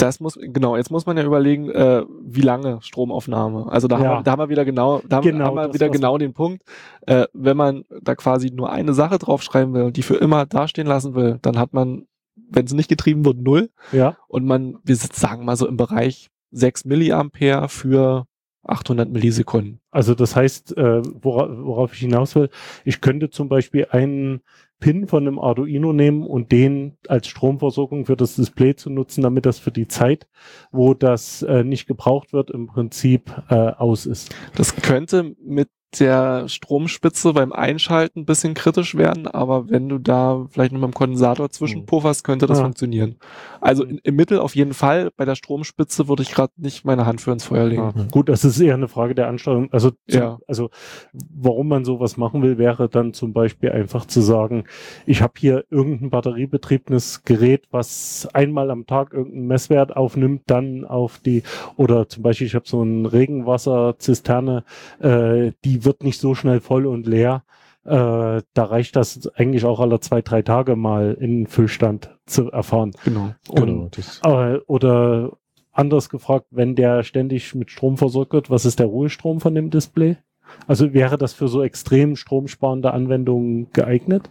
Das 0.00 0.20
muss, 0.20 0.38
genau, 0.40 0.76
jetzt 0.76 0.90
muss 0.90 1.06
man 1.06 1.16
ja 1.16 1.24
überlegen, 1.24 1.70
äh, 1.70 2.04
wie 2.22 2.40
lange 2.40 2.78
Stromaufnahme. 2.82 3.70
Also 3.70 3.86
da, 3.88 3.98
Ja. 3.98 4.04
haben, 4.04 4.18
wir, 4.18 4.22
da 4.22 4.30
haben 4.32 4.38
wir 4.40 4.48
wieder 4.48 4.64
genau, 4.64 5.02
da 5.08 5.16
haben, 5.16 5.24
Genau, 5.24 5.44
haben 5.46 5.54
wir 5.56 5.66
das 5.66 5.74
wieder 5.74 5.88
genau 5.90 6.16
den 6.18 6.32
Punkt. 6.32 6.62
Äh, 7.06 7.26
wenn 7.32 7.56
man 7.56 7.84
da 8.02 8.14
quasi 8.14 8.50
nur 8.50 8.70
eine 8.70 8.94
Sache 8.94 9.18
draufschreiben 9.18 9.74
will 9.74 9.82
und 9.82 9.96
die 9.96 10.02
für 10.02 10.16
immer 10.16 10.46
dastehen 10.46 10.86
lassen 10.86 11.14
will, 11.14 11.38
dann 11.42 11.58
hat 11.58 11.72
man, 11.74 12.06
wenn 12.36 12.64
es 12.64 12.72
nicht 12.72 12.88
getrieben 12.88 13.24
wird, 13.24 13.38
null. 13.38 13.70
Ja, 13.92 14.16
Und 14.28 14.46
man, 14.46 14.78
wir 14.84 14.96
sagen 14.96 15.44
mal 15.44 15.56
so 15.56 15.66
im 15.68 15.76
Bereich 15.76 16.30
6 16.52 16.84
Milliampere 16.84 17.68
für 17.68 18.26
800 18.64 19.08
Millisekunden. 19.10 19.80
also 19.90 20.14
das 20.14 20.36
heißt, 20.36 20.76
äh, 20.76 21.02
wora, 21.22 21.48
worauf 21.64 21.94
ich 21.94 22.00
hinaus 22.00 22.34
will, 22.34 22.50
ich 22.84 23.00
könnte 23.00 23.30
zum 23.30 23.48
Beispiel 23.48 23.86
einen 23.90 24.42
Pin 24.80 25.06
von 25.06 25.26
einem 25.26 25.38
Arduino 25.38 25.92
nehmen 25.92 26.26
und 26.26 26.50
den 26.52 26.96
als 27.06 27.28
Stromversorgung 27.28 28.06
für 28.06 28.16
das 28.16 28.36
Display 28.36 28.74
zu 28.74 28.90
nutzen, 28.90 29.22
damit 29.22 29.46
das 29.46 29.58
für 29.58 29.70
die 29.70 29.86
Zeit, 29.86 30.26
wo 30.72 30.94
das 30.94 31.42
äh, 31.42 31.62
nicht 31.62 31.86
gebraucht 31.86 32.32
wird, 32.32 32.50
im 32.50 32.66
Prinzip 32.66 33.30
äh, 33.48 33.54
aus 33.54 34.06
ist. 34.06 34.34
Das 34.56 34.74
könnte 34.76 35.36
mit 35.44 35.68
der 35.98 36.48
Stromspitze 36.48 37.32
beim 37.32 37.52
Einschalten 37.52 38.20
ein 38.20 38.24
bisschen 38.24 38.54
kritisch 38.54 38.94
werden, 38.96 39.26
aber 39.26 39.68
wenn 39.68 39.88
du 39.88 39.98
da 39.98 40.46
vielleicht 40.50 40.72
noch 40.72 40.80
mit 40.80 40.90
dem 40.90 40.94
Kondensator 40.94 41.50
zwischenpufferst, 41.50 42.22
könnte 42.22 42.46
das 42.46 42.58
Ja. 42.58 42.64
funktionieren. 42.64 43.16
Also 43.60 43.84
in, 43.84 43.98
im 43.98 44.14
Mittel 44.16 44.38
auf 44.38 44.54
jeden 44.54 44.72
Fall. 44.74 45.10
Bei 45.16 45.24
der 45.24 45.34
Stromspitze 45.34 46.08
würde 46.08 46.22
ich 46.22 46.30
gerade 46.32 46.52
nicht 46.56 46.84
meine 46.84 47.06
Hand 47.06 47.20
für 47.20 47.32
ins 47.32 47.44
Feuer 47.44 47.66
legen. 47.66 47.92
Ja. 47.96 48.04
Gut, 48.10 48.28
das 48.28 48.44
ist 48.44 48.60
eher 48.60 48.74
eine 48.74 48.88
Frage 48.88 49.14
der 49.14 49.26
Ansteuerung. 49.28 49.68
Also, 49.72 49.90
Ja. 50.08 50.38
also 50.46 50.70
warum 51.12 51.68
man 51.68 51.84
sowas 51.84 52.16
machen 52.16 52.42
will, 52.42 52.56
wäre 52.58 52.88
dann 52.88 53.12
zum 53.12 53.32
Beispiel 53.32 53.70
einfach 53.72 54.06
zu 54.06 54.20
sagen, 54.20 54.64
ich 55.06 55.22
habe 55.22 55.32
hier 55.38 55.64
irgendein 55.70 56.10
batteriebetriebenes 56.10 57.24
Gerät, 57.24 57.66
was 57.70 58.28
einmal 58.32 58.70
am 58.70 58.86
Tag 58.86 59.12
irgendeinen 59.12 59.46
Messwert 59.48 59.96
aufnimmt, 59.96 60.42
dann 60.46 60.84
auf 60.84 61.18
die, 61.18 61.42
oder 61.76 62.08
zum 62.08 62.22
Beispiel, 62.22 62.46
ich 62.46 62.54
habe 62.54 62.68
so 62.68 62.80
eine 62.82 63.12
Regenwasserzisterne, 63.12 64.64
äh, 65.00 65.52
die 65.64 65.79
wird 65.84 66.02
nicht 66.02 66.20
so 66.20 66.34
schnell 66.34 66.60
voll 66.60 66.86
und 66.86 67.06
leer. 67.06 67.44
Äh, 67.84 68.42
da 68.52 68.64
reicht 68.64 68.96
das 68.96 69.26
eigentlich 69.34 69.64
auch 69.64 69.80
alle 69.80 70.00
zwei, 70.00 70.20
drei 70.22 70.42
Tage 70.42 70.76
mal 70.76 71.16
in 71.18 71.46
Füllstand 71.46 72.16
zu 72.26 72.50
erfahren. 72.50 72.92
Genau. 73.04 73.34
Und 73.48 73.66
Genau, 73.66 73.88
das, 73.90 74.20
äh, 74.24 74.58
oder 74.66 75.32
anders 75.72 76.08
gefragt, 76.08 76.46
wenn 76.50 76.74
der 76.74 77.02
ständig 77.02 77.54
mit 77.54 77.70
Strom 77.70 77.96
versorgt 77.96 78.32
wird, 78.32 78.50
was 78.50 78.64
ist 78.64 78.78
der 78.78 78.86
Ruhestrom 78.86 79.40
von 79.40 79.54
dem 79.54 79.70
Display? 79.70 80.18
Also 80.66 80.92
wäre 80.92 81.16
das 81.16 81.32
für 81.32 81.48
so 81.48 81.62
extrem 81.62 82.16
stromsparende 82.16 82.92
Anwendungen 82.92 83.70
geeignet? 83.72 84.30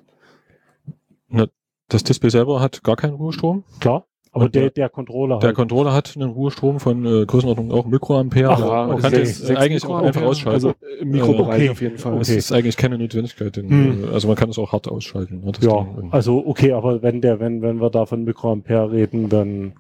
das 1.90 2.04
Display 2.04 2.30
selber 2.30 2.62
hat 2.62 2.84
gar 2.84 2.96
keinen 2.96 3.16
Ruhestrom. 3.16 3.64
Klar. 3.80 4.06
Aber 4.32 4.48
der, 4.50 4.62
der- 4.64 4.70
der 4.72 4.90
Controller 4.90 5.40
Der 5.40 5.48
halt. 5.48 5.56
Controller 5.56 5.92
hat 5.94 6.16
einen 6.16 6.30
Ruhestrom 6.30 6.80
von 6.80 7.06
äh, 7.06 7.26
Größenordnung 7.26 7.72
auch 7.72 7.86
Mikroampere. 7.88 8.50
Ach, 8.50 8.62
aber 8.62 8.88
man 8.88 8.92
okay. 8.92 9.02
kann 9.02 9.12
das 9.14 9.50
eigentlich 9.52 9.86
auch 9.86 10.02
einfach 10.04 10.22
ausschalten. 10.22 10.54
Also 10.56 10.74
im 11.00 11.10
Mikrobereich 11.10 11.62
Okay. 11.62 11.70
auf 11.72 11.82
jeden 11.82 11.98
Fall. 11.98 12.18
Es 12.22 12.30
okay. 12.30 12.38
ist 12.38 12.52
eigentlich 12.52 12.78
keine 12.78 12.98
Notwendigkeit. 13.00 13.56
Denn, 13.56 13.70
Hm. 13.70 14.04
äh, 14.04 14.08
Also 14.14 14.28
man 14.28 14.38
kann 14.38 14.50
es 14.50 14.60
auch 14.60 14.72
hart 14.72 14.88
ausschalten. 14.88 15.42
Ne, 15.44 15.52
ja, 15.62 15.84
Ding. 15.84 16.12
Also 16.12 16.46
okay, 16.46 16.74
aber 16.74 17.02
wenn 17.02 17.22
der, 17.22 17.40
wenn, 17.40 17.62
wenn 17.64 17.82
wir 17.82 17.90
da 17.90 18.06
von 18.06 18.24
Mikroampere 18.24 18.92
reden, 18.92 19.30
dann 19.30 19.74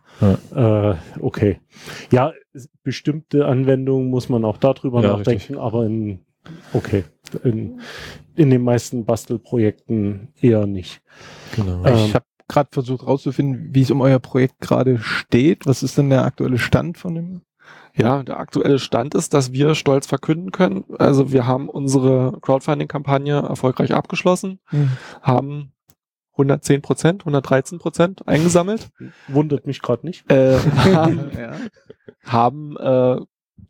äh, 0.56 0.96
okay. 1.20 1.60
Ja, 2.12 2.34
bestimmte 2.84 3.46
Anwendungen 3.46 4.10
muss 4.10 4.30
man 4.30 4.44
auch 4.46 4.58
darüber 4.58 5.02
Ja, 5.02 5.10
nachdenken, 5.10 5.40
richtig. 5.42 5.58
aber 5.60 5.86
in 5.86 6.20
okay. 6.74 7.04
In, 7.44 7.80
in 8.36 8.50
den 8.50 8.64
meisten 8.64 9.06
Bastelprojekten 9.06 10.30
eher 10.42 10.66
nicht. 10.66 11.02
genau. 11.56 11.86
Ähm, 11.86 11.96
ich 12.08 12.16
habe 12.16 12.26
gerade 12.60 12.70
versucht 12.72 13.08
rauszufinden, 13.08 13.74
wie 13.74 13.82
es 13.82 13.92
um 13.92 14.02
euer 14.02 14.20
Projekt 14.20 14.60
gerade 14.60 15.00
steht. 15.00 15.66
Was 15.66 15.84
ist 15.84 15.98
denn 15.98 16.10
der 16.10 16.26
aktuelle 16.26 16.58
Stand 16.58 16.98
von 16.98 17.16
dem? 17.16 17.42
Ja, 17.96 18.24
der 18.24 18.40
aktuelle 18.40 18.80
Stand 18.80 19.16
ist, 19.16 19.34
dass 19.34 19.52
wir 19.52 19.76
stolz 19.76 20.08
verkünden 20.08 20.52
können. 20.52 20.84
Also 20.98 21.32
wir 21.32 21.48
haben 21.48 21.70
unsere 21.70 22.38
Crowdfunding-Kampagne 22.42 23.36
erfolgreich 23.42 23.94
abgeschlossen, 23.94 24.60
haben 25.22 25.74
110 26.34 26.82
Prozent, 26.82 27.22
113 27.22 27.80
Prozent 27.80 28.28
eingesammelt, 28.28 28.90
Wundert 29.28 29.68
mich 29.68 29.82
gerade 29.82 30.06
nicht. 30.06 30.30
äh, 30.32 30.58
haben, 30.60 31.32
ja. 31.38 31.52
haben, 32.26 32.78
äh, 32.78 33.20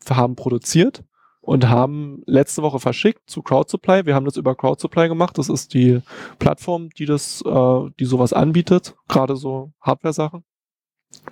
haben 0.09 0.35
produziert 0.35 1.03
und 1.41 1.69
haben 1.69 2.21
letzte 2.25 2.61
Woche 2.61 2.79
verschickt 2.79 3.29
zu 3.29 3.41
CrowdSupply. 3.41 4.05
Wir 4.05 4.15
haben 4.15 4.25
das 4.25 4.37
über 4.37 4.55
CrowdSupply 4.55 5.07
gemacht. 5.07 5.37
Das 5.37 5.49
ist 5.49 5.73
die 5.73 6.01
Plattform, 6.37 6.89
die 6.89 7.05
das, 7.05 7.41
äh, 7.45 7.89
die 7.99 8.05
sowas 8.05 8.33
anbietet, 8.33 8.95
gerade 9.07 9.35
so 9.35 9.71
Hardware-Sachen. 9.81 10.43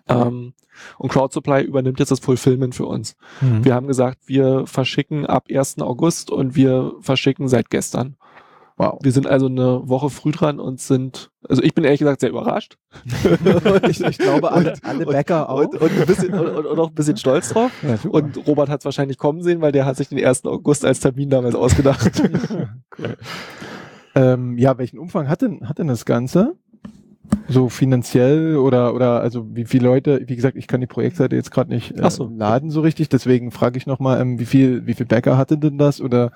Ähm, 0.08 0.54
und 0.98 1.12
CrowdSupply 1.12 1.64
übernimmt 1.64 2.00
jetzt 2.00 2.12
das 2.12 2.20
Fulfillment 2.20 2.76
für 2.76 2.86
uns. 2.86 3.16
Mhm. 3.42 3.66
Wir 3.66 3.76
haben 3.76 3.88
gesagt, 3.88 4.28
wir 4.28 4.66
verschicken 4.66 5.26
ab 5.26 5.48
1. 5.52 5.80
August 5.82 6.32
und 6.32 6.56
wir 6.56 6.94
verschicken 7.02 7.48
seit 7.48 7.70
gestern. 7.70 8.18
Wow. 8.78 9.00
Wir 9.02 9.12
sind 9.12 9.26
also 9.26 9.48
eine 9.48 9.90
Woche 9.90 10.12
früh 10.12 10.32
dran 10.32 10.60
und 10.60 10.80
sind, 10.80 11.32
also 11.50 11.64
ich 11.64 11.74
bin 11.74 11.84
ehrlich 11.84 12.00
gesagt 12.00 12.22
sehr 12.22 12.30
überrascht. 12.30 12.78
ich, 13.90 14.02
ich 14.02 14.18
glaube, 14.20 14.52
alle, 14.52 14.76
alle 14.84 15.06
Bäcker 15.08 15.50
auch. 15.50 15.62
Und, 15.62 15.82
und, 15.82 15.92
ein 15.92 16.06
bisschen, 16.06 16.32
und, 16.32 16.48
und 16.48 16.66
und 16.68 16.80
auch 16.80 16.90
ein 16.90 16.94
bisschen 16.94 17.18
stolz 17.18 17.50
drauf. 17.50 17.72
ja. 17.82 17.98
Und 18.08 18.46
Robert 18.46 18.70
hat 18.70 18.82
es 18.82 18.86
wahrscheinlich 18.86 19.18
kommen 19.18 19.42
sehen, 19.42 19.62
weil 19.62 19.72
der 19.72 19.86
hat 19.86 19.98
sich 19.98 20.10
den 20.10 20.24
1. 20.24 20.46
August 20.46 20.86
als 20.86 21.00
Termin 21.00 21.32
damals 21.32 21.56
ausgedacht. 21.56 22.22
ähm, 24.16 24.60
ja, 24.60 24.78
welchen 24.78 25.00
Umfang 25.00 25.28
hat 25.28 25.42
denn, 25.42 25.68
hat 25.68 25.80
denn 25.80 25.88
das 25.88 26.06
Ganze? 26.06 26.56
So 27.50 27.70
finanziell 27.70 28.58
oder, 28.58 28.94
oder 28.94 29.22
also 29.22 29.46
wie 29.54 29.66
viele 29.66 29.88
Leute, 29.88 30.22
wie 30.28 30.36
gesagt, 30.36 30.58
ich 30.58 30.68
kann 30.68 30.82
die 30.82 30.88
Projektseite 30.88 31.36
jetzt 31.36 31.52
gerade 31.52 31.74
nicht 31.74 31.98
äh, 31.98 32.10
so. 32.10 32.30
laden 32.36 32.70
so 32.70 32.82
richtig, 32.82 33.10
deswegen 33.10 33.52
frage 33.52 33.78
ich 33.78 33.88
nochmal, 33.88 34.20
ähm, 34.22 34.40
wie 34.40 34.46
viel, 34.46 34.86
wie 34.86 34.94
viel 34.94 35.06
Bäcker 35.06 35.38
hatte 35.38 35.58
denn 35.58 35.78
das? 35.78 36.02
Oder 36.02 36.32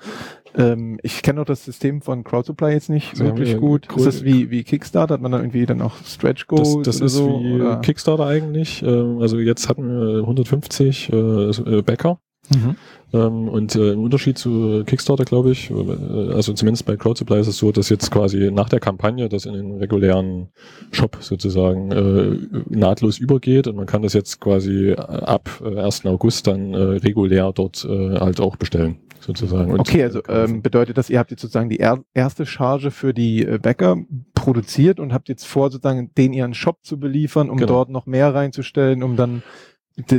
ähm, 0.56 0.98
ich 1.02 1.22
kenne 1.22 1.40
auch 1.40 1.44
das 1.44 1.64
System 1.64 2.02
von 2.02 2.24
CrowdSupply 2.24 2.72
jetzt 2.72 2.90
nicht 2.90 3.12
haben 3.18 3.26
wirklich 3.26 3.52
ja 3.52 3.58
gut. 3.58 3.88
Ist 3.94 4.06
das 4.06 4.24
wie, 4.24 4.50
wie 4.50 4.64
Kickstarter? 4.64 5.14
Hat 5.14 5.20
man 5.20 5.32
da 5.32 5.38
irgendwie 5.38 5.66
dann 5.66 5.80
auch 5.82 5.96
Stretch 6.04 6.46
das, 6.48 6.48
Goals 6.48 6.86
das 6.86 6.96
oder 6.96 7.06
ist 7.06 7.12
so? 7.12 7.40
wie 7.40 7.52
oder? 7.54 7.76
Kickstarter 7.80 8.26
eigentlich. 8.26 8.82
Ähm, 8.82 9.18
also 9.20 9.38
jetzt 9.38 9.68
hatten 9.68 9.88
wir 9.88 10.20
150 10.20 11.12
äh, 11.12 11.16
äh, 11.16 11.82
Bäcker. 11.82 12.18
Mhm. 12.50 12.76
Ähm, 13.14 13.48
und 13.48 13.74
äh, 13.76 13.92
im 13.92 14.02
Unterschied 14.02 14.38
zu 14.38 14.82
Kickstarter, 14.84 15.24
glaube 15.24 15.52
ich, 15.52 15.70
äh, 15.70 16.32
also 16.32 16.52
zumindest 16.54 16.86
bei 16.86 16.96
Crowdsupply 16.96 17.40
ist 17.40 17.46
es 17.46 17.58
so, 17.58 17.70
dass 17.72 17.88
jetzt 17.88 18.10
quasi 18.10 18.50
nach 18.50 18.68
der 18.68 18.80
Kampagne 18.80 19.28
das 19.28 19.46
in 19.46 19.52
den 19.52 19.72
regulären 19.78 20.48
Shop 20.90 21.18
sozusagen 21.20 21.92
äh, 21.92 22.38
nahtlos 22.68 23.18
übergeht 23.18 23.68
und 23.68 23.76
man 23.76 23.86
kann 23.86 24.02
das 24.02 24.12
jetzt 24.14 24.40
quasi 24.40 24.90
äh, 24.90 24.96
ab 24.96 25.50
äh, 25.64 25.78
1. 25.78 26.06
August 26.06 26.46
dann 26.46 26.74
äh, 26.74 26.78
regulär 26.78 27.52
dort 27.52 27.84
äh, 27.84 28.18
halt 28.18 28.40
auch 28.40 28.56
bestellen, 28.56 28.96
sozusagen. 29.20 29.78
Okay, 29.78 30.02
also 30.02 30.22
äh, 30.24 30.44
ähm, 30.44 30.62
bedeutet 30.62 30.98
das, 30.98 31.10
ihr 31.10 31.18
habt 31.18 31.30
jetzt 31.30 31.42
sozusagen 31.42 31.68
die 31.68 31.78
er 31.80 32.02
erste 32.14 32.44
Charge 32.46 32.90
für 32.90 33.14
die 33.14 33.44
äh, 33.44 33.58
Bäcker 33.58 33.98
produziert 34.34 34.98
und 34.98 35.12
habt 35.12 35.28
jetzt 35.28 35.46
vor, 35.46 35.70
sozusagen 35.70 36.10
den 36.16 36.32
ihren 36.32 36.54
Shop 36.54 36.78
zu 36.82 36.98
beliefern, 36.98 37.50
um 37.50 37.58
Genau. 37.58 37.74
dort 37.74 37.90
noch 37.90 38.06
mehr 38.06 38.34
reinzustellen, 38.34 39.02
um 39.02 39.16
dann 39.16 39.42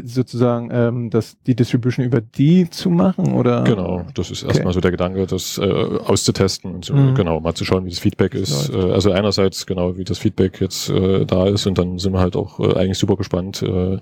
sozusagen 0.05 0.69
ähm, 0.71 1.09
das, 1.09 1.35
die 1.47 1.55
Distribution 1.55 2.05
über 2.05 2.21
die 2.21 2.69
zu 2.69 2.89
machen 2.89 3.33
oder? 3.33 3.63
Genau, 3.63 4.05
das 4.13 4.29
ist 4.29 4.43
Okay. 4.43 4.51
erstmal 4.53 4.73
so 4.73 4.81
der 4.81 4.91
Gedanke, 4.91 5.25
das 5.25 5.57
äh, 5.57 5.63
auszutesten 5.63 6.75
und 6.75 6.85
so, 6.85 6.93
Mhm. 6.93 7.15
genau, 7.15 7.39
mal 7.39 7.55
zu 7.55 7.65
schauen, 7.65 7.85
wie 7.85 7.89
das 7.89 7.99
Feedback 7.99 8.35
ist. 8.35 8.69
Äh, 8.69 8.77
also 8.91 9.11
einerseits 9.11 9.65
genau, 9.65 9.97
wie 9.97 10.03
das 10.03 10.19
Feedback 10.19 10.61
jetzt 10.61 10.89
äh, 10.89 11.25
da 11.25 11.47
ist 11.47 11.65
und 11.65 11.77
dann 11.77 11.97
sind 11.97 12.13
wir 12.13 12.19
halt 12.19 12.35
auch 12.35 12.59
äh, 12.59 12.73
eigentlich 12.77 12.97
super 12.99 13.15
gespannt, 13.15 13.63
äh, 13.63 13.95
äh, 13.95 13.99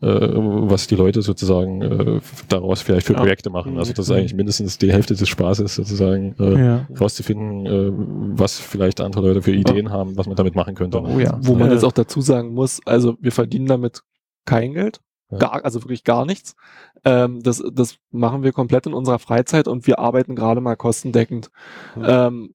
was 0.00 0.86
die 0.86 0.96
Leute 0.96 1.20
sozusagen 1.22 1.82
äh, 1.82 2.20
daraus 2.48 2.80
vielleicht 2.80 3.06
für 3.06 3.12
Ja. 3.12 3.18
Projekte 3.20 3.50
machen. 3.50 3.76
Also 3.78 3.92
das 3.92 4.08
ist 4.08 4.12
eigentlich 4.14 4.34
mindestens 4.34 4.78
die 4.78 4.90
Hälfte 4.92 5.14
des 5.14 5.28
Spaßes 5.28 5.74
sozusagen, 5.74 6.34
äh, 6.38 6.64
Ja. 6.64 6.88
rauszufinden, 6.98 7.66
äh, 7.66 7.92
was 8.38 8.58
vielleicht 8.58 9.00
andere 9.00 9.28
Leute 9.28 9.42
für 9.42 9.52
Ideen 9.52 9.90
haben, 9.90 10.16
was 10.16 10.26
man 10.26 10.36
damit 10.36 10.54
machen 10.54 10.74
könnte. 10.74 11.00
Oh 11.02 11.18
ja. 11.18 11.38
Wo 11.42 11.54
man 11.54 11.68
Äh, 11.70 11.74
jetzt 11.74 11.84
auch 11.84 11.92
dazu 11.92 12.20
sagen 12.22 12.54
muss, 12.54 12.80
also 12.86 13.16
wir 13.20 13.32
verdienen 13.32 13.66
damit 13.66 14.02
kein 14.46 14.72
Geld. 14.72 15.00
Gar, 15.38 15.64
also 15.64 15.82
wirklich 15.82 16.04
gar 16.04 16.26
nichts. 16.26 16.56
Ähm, 17.04 17.42
das, 17.42 17.62
das 17.72 17.96
machen 18.10 18.42
wir 18.42 18.52
komplett 18.52 18.86
in 18.86 18.94
unserer 18.94 19.18
Freizeit 19.18 19.68
und 19.68 19.86
wir 19.86 19.98
arbeiten 19.98 20.34
gerade 20.34 20.60
mal 20.60 20.76
kostendeckend. 20.76 21.50
Ja. 21.96 22.26
Ähm, 22.26 22.54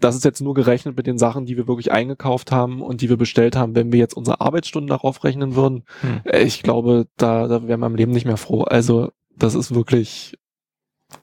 das 0.00 0.14
ist 0.14 0.24
jetzt 0.24 0.40
nur 0.40 0.54
gerechnet 0.54 0.96
mit 0.96 1.06
den 1.06 1.18
Sachen, 1.18 1.44
die 1.44 1.56
wir 1.56 1.66
wirklich 1.66 1.90
eingekauft 1.90 2.52
haben 2.52 2.82
und 2.82 3.00
die 3.00 3.08
wir 3.08 3.16
bestellt 3.16 3.56
haben. 3.56 3.74
Wenn 3.74 3.92
wir 3.92 3.98
jetzt 3.98 4.14
unsere 4.14 4.40
Arbeitsstunden 4.40 4.88
darauf 4.88 5.24
rechnen 5.24 5.56
würden, 5.56 5.84
Hm. 6.02 6.20
äh, 6.24 6.42
ich 6.42 6.62
glaube, 6.62 7.08
da, 7.16 7.48
da 7.48 7.66
wären 7.66 7.80
wir 7.80 7.86
im 7.86 7.96
Leben 7.96 8.12
nicht 8.12 8.24
mehr 8.24 8.36
froh. 8.36 8.62
Also 8.62 9.10
das 9.36 9.54
ist 9.54 9.74
wirklich, 9.74 10.38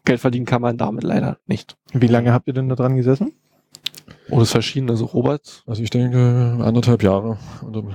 Geld 0.03 0.19
verdienen 0.19 0.45
kann 0.45 0.61
man 0.61 0.77
damit 0.77 1.03
leider 1.03 1.37
nicht. 1.45 1.77
Wie 1.93 2.07
lange 2.07 2.33
habt 2.33 2.47
ihr 2.47 2.53
denn 2.53 2.69
da 2.69 2.75
dran 2.75 2.95
gesessen? 2.97 3.33
Das 4.29 4.41
ist 4.41 4.51
verschieden. 4.51 4.89
Also 4.89 5.05
Robert, 5.05 5.63
Also 5.67 5.83
ich 5.83 5.89
denke 5.89 6.57
anderthalb 6.61 7.03
Jahre. 7.03 7.37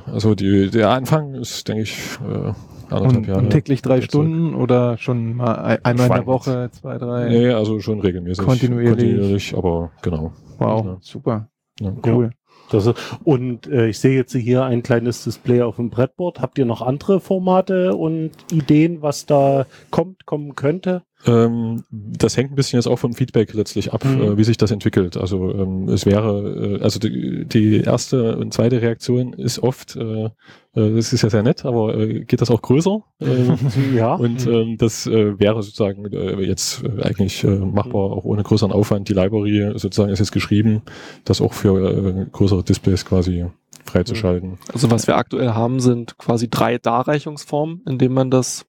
Also 0.06 0.34
die, 0.34 0.70
der 0.70 0.90
Anfang 0.90 1.34
ist, 1.34 1.66
denke 1.68 1.82
ich, 1.82 1.98
äh, 2.22 2.52
anderthalb 2.88 3.16
Und, 3.16 3.26
Jahre. 3.26 3.38
und 3.40 3.50
täglich 3.50 3.82
drei 3.82 3.96
Zurück. 3.96 4.04
Stunden 4.04 4.54
oder 4.54 4.96
schon 4.98 5.34
mal 5.36 5.54
ein- 5.56 5.84
einmal 5.84 6.06
in 6.08 6.12
der. 6.14 6.26
Woche, 6.26 6.70
zwei, 6.72 6.98
drei? 6.98 7.28
Nee, 7.28 7.48
also 7.50 7.80
schon 7.80 8.00
regelmäßig. 8.00 8.44
Kontinuierlich. 8.44 8.98
Kontinuierlich, 8.98 9.56
aber 9.56 9.90
genau. 10.02 10.32
Wow, 10.58 10.84
Ja. 10.86 10.96
super. 11.00 11.48
Ja. 11.80 11.92
Cool. 12.06 12.30
Das 12.70 12.86
ist, 12.86 12.94
und 13.24 13.66
äh, 13.66 13.88
ich 13.88 13.98
sehe 13.98 14.14
jetzt 14.16 14.32
hier 14.32 14.62
ein 14.64 14.84
kleines 14.84 15.24
Display 15.24 15.62
auf 15.62 15.76
dem 15.76 15.90
Brettboard. 15.90 16.40
Habt 16.40 16.56
ihr 16.58 16.66
noch 16.66 16.82
andere 16.82 17.18
Formate 17.18 17.96
und 17.96 18.30
Ideen, 18.52 19.02
was 19.02 19.26
da 19.26 19.66
kommt, 19.90 20.24
kommen 20.24 20.54
könnte? 20.54 21.02
Ähm, 21.26 21.84
das 21.90 22.36
hängt 22.36 22.50
ein 22.52 22.54
bisschen 22.54 22.78
jetzt 22.78 22.86
auch 22.86 22.98
vom 22.98 23.12
Feedback 23.12 23.52
letztlich 23.52 23.92
ab, 23.92 24.04
Mhm. 24.04 24.22
äh, 24.22 24.36
wie 24.38 24.44
sich 24.44 24.56
das 24.56 24.70
entwickelt. 24.70 25.16
Also 25.16 25.52
ähm, 25.52 25.88
es 25.88 26.06
wäre, 26.06 26.78
äh, 26.78 26.82
also 26.82 26.98
die, 26.98 27.44
die 27.46 27.80
erste 27.80 28.36
und 28.38 28.54
zweite 28.54 28.80
Reaktion 28.80 29.34
ist 29.34 29.58
oft, 29.58 29.96
äh, 29.96 30.24
äh, 30.24 30.30
das 30.72 31.12
ist 31.12 31.20
ja 31.22 31.28
sehr 31.30 31.42
nett, 31.42 31.64
aber 31.66 31.94
äh, 31.98 32.20
geht 32.24 32.40
das 32.40 32.50
auch 32.50 32.62
größer? 32.62 33.02
Äh, 33.20 33.96
ja. 33.96 34.14
Und 34.14 34.46
ähm, 34.46 34.76
das 34.78 35.06
äh, 35.06 35.38
wäre 35.38 35.62
sozusagen 35.62 36.06
jetzt 36.40 36.82
eigentlich 37.02 37.44
machbar, 37.44 38.12
auch 38.12 38.24
ohne 38.24 38.42
größeren 38.42 38.72
Aufwand. 38.72 39.08
Die 39.10 39.12
Library 39.12 39.72
sozusagen 39.74 40.10
ist 40.10 40.20
jetzt 40.20 40.32
geschrieben, 40.32 40.80
das 41.24 41.42
auch 41.42 41.52
für 41.52 42.26
größere 42.32 42.64
Displays 42.64 43.04
quasi 43.04 43.44
freizuschalten. 43.84 44.58
Also 44.72 44.90
was 44.90 45.06
wir 45.06 45.16
aktuell 45.16 45.50
haben, 45.50 45.80
sind 45.80 46.16
quasi 46.16 46.48
drei 46.48 46.78
Darreichungsformen, 46.78 47.82
in 47.86 47.98
denen 47.98 48.14
man 48.14 48.30
das 48.30 48.64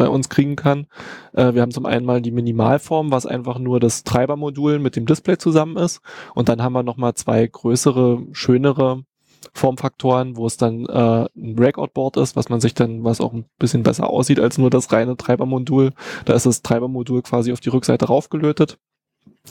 bei 0.00 0.08
uns 0.08 0.30
kriegen 0.30 0.56
kann. 0.56 0.86
Äh, 1.34 1.52
wir 1.52 1.60
haben 1.60 1.72
zum 1.72 1.84
einen 1.84 2.06
mal 2.06 2.22
die 2.22 2.30
Minimalform, 2.30 3.12
was 3.12 3.26
einfach 3.26 3.58
nur 3.58 3.80
das 3.80 4.02
Treibermodul 4.02 4.78
mit 4.78 4.96
dem 4.96 5.04
Display 5.04 5.36
zusammen 5.36 5.76
ist. 5.76 6.00
Und 6.34 6.48
dann 6.48 6.62
haben 6.62 6.72
wir 6.72 6.82
nochmal 6.82 7.12
zwei 7.12 7.46
größere, 7.46 8.22
schönere 8.32 9.04
Formfaktoren, 9.52 10.38
wo 10.38 10.46
es 10.46 10.56
dann 10.56 10.86
äh, 10.86 11.26
ein 11.36 11.54
Breakout-Board 11.54 12.16
ist, 12.16 12.34
was 12.34 12.48
man 12.48 12.62
sich 12.62 12.72
dann, 12.72 13.04
was 13.04 13.20
auch 13.20 13.34
ein 13.34 13.44
bisschen 13.58 13.82
besser 13.82 14.08
aussieht 14.08 14.40
als 14.40 14.56
nur 14.56 14.70
das 14.70 14.90
reine 14.90 15.18
Treibermodul. 15.18 15.92
Da 16.24 16.32
ist 16.32 16.46
das 16.46 16.62
Treibermodul 16.62 17.20
quasi 17.20 17.52
auf 17.52 17.60
die 17.60 17.68
Rückseite 17.68 18.06
raufgelötet. 18.06 18.78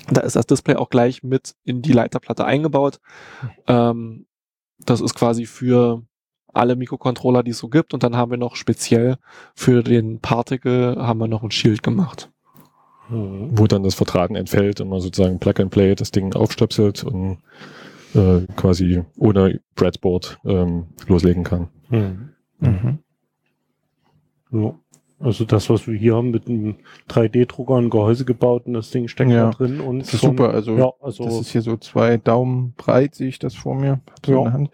Da 0.10 0.22
ist 0.22 0.36
das 0.36 0.48
Display 0.48 0.78
auch 0.78 0.90
gleich 0.90 1.22
mit 1.22 1.54
in 1.64 1.84
die 1.84 1.94
Leiterplatte 1.94 2.44
eingebaut. 2.44 3.00
Ähm, 3.68 4.26
das 4.80 5.00
ist 5.00 5.14
quasi 5.14 5.46
für 5.46 6.02
alle 6.54 6.76
Mikrocontroller, 6.76 7.44
die 7.44 7.52
es 7.52 7.58
so 7.60 7.68
gibt. 7.70 7.94
Und 7.94 8.04
dann 8.04 8.16
haben 8.16 8.32
wir 8.32 8.38
noch 8.38 8.56
speziell 8.56 9.18
für 9.56 9.84
den 9.84 10.20
Particle 10.20 10.96
haben 10.98 11.20
wir 11.20 11.28
noch 11.28 11.44
ein 11.44 11.52
Shield 11.52 11.84
gemacht. 11.84 12.30
Mhm. 13.10 13.50
Wo 13.58 13.68
dann 13.68 13.84
das 13.84 13.96
Vertraten 13.96 14.36
entfällt 14.36 14.82
und 14.82 14.90
man 14.90 15.02
sozusagen 15.02 15.40
Plug 15.40 15.54
and 15.60 15.72
Play 15.72 15.96
das 15.96 16.12
Ding 16.12 16.34
aufstöpselt 16.36 17.04
und 17.04 17.40
äh, 18.16 18.42
quasi 18.56 19.04
ohne 19.18 19.62
Breadboard 19.76 20.40
ähm, 20.46 20.86
loslegen 21.08 21.44
kann. 21.44 21.70
Mhm. 21.90 22.30
Mhm. 22.60 23.00
Ja. 24.52 24.74
Also 25.22 25.44
das, 25.44 25.70
was 25.70 25.86
wir 25.86 25.98
hier 25.98 26.16
haben 26.16 26.32
mit 26.32 26.48
einem 26.48 26.78
3D-Drucker, 27.10 27.76
ein 27.76 27.90
Gehäuse 27.90 28.24
gebaut 28.24 28.68
und 28.68 28.74
das 28.74 28.90
Ding 28.90 29.10
steckt 29.10 29.32
Ja. 29.32 29.46
da 29.46 29.52
drin. 29.52 29.82
Und 29.82 30.00
Das 30.00 30.14
ist 30.14 30.22
schon- 30.22 30.30
super. 30.38 30.52
Also, 30.54 30.78
Ja, 30.78 30.92
also 31.02 31.26
das 31.26 31.42
ist 31.42 31.50
hier 31.52 31.62
so 31.62 31.76
zwei 31.76 32.16
Daumen 32.18 32.74
breit, 32.78 33.16
sehe 33.16 33.28
ich 33.28 33.38
das 33.38 33.54
vor 33.54 33.76
mir. 33.76 34.00
So 34.26 34.32
Ja. 34.32 34.38
in 34.38 34.44
der 34.46 34.54
Hand. 34.54 34.70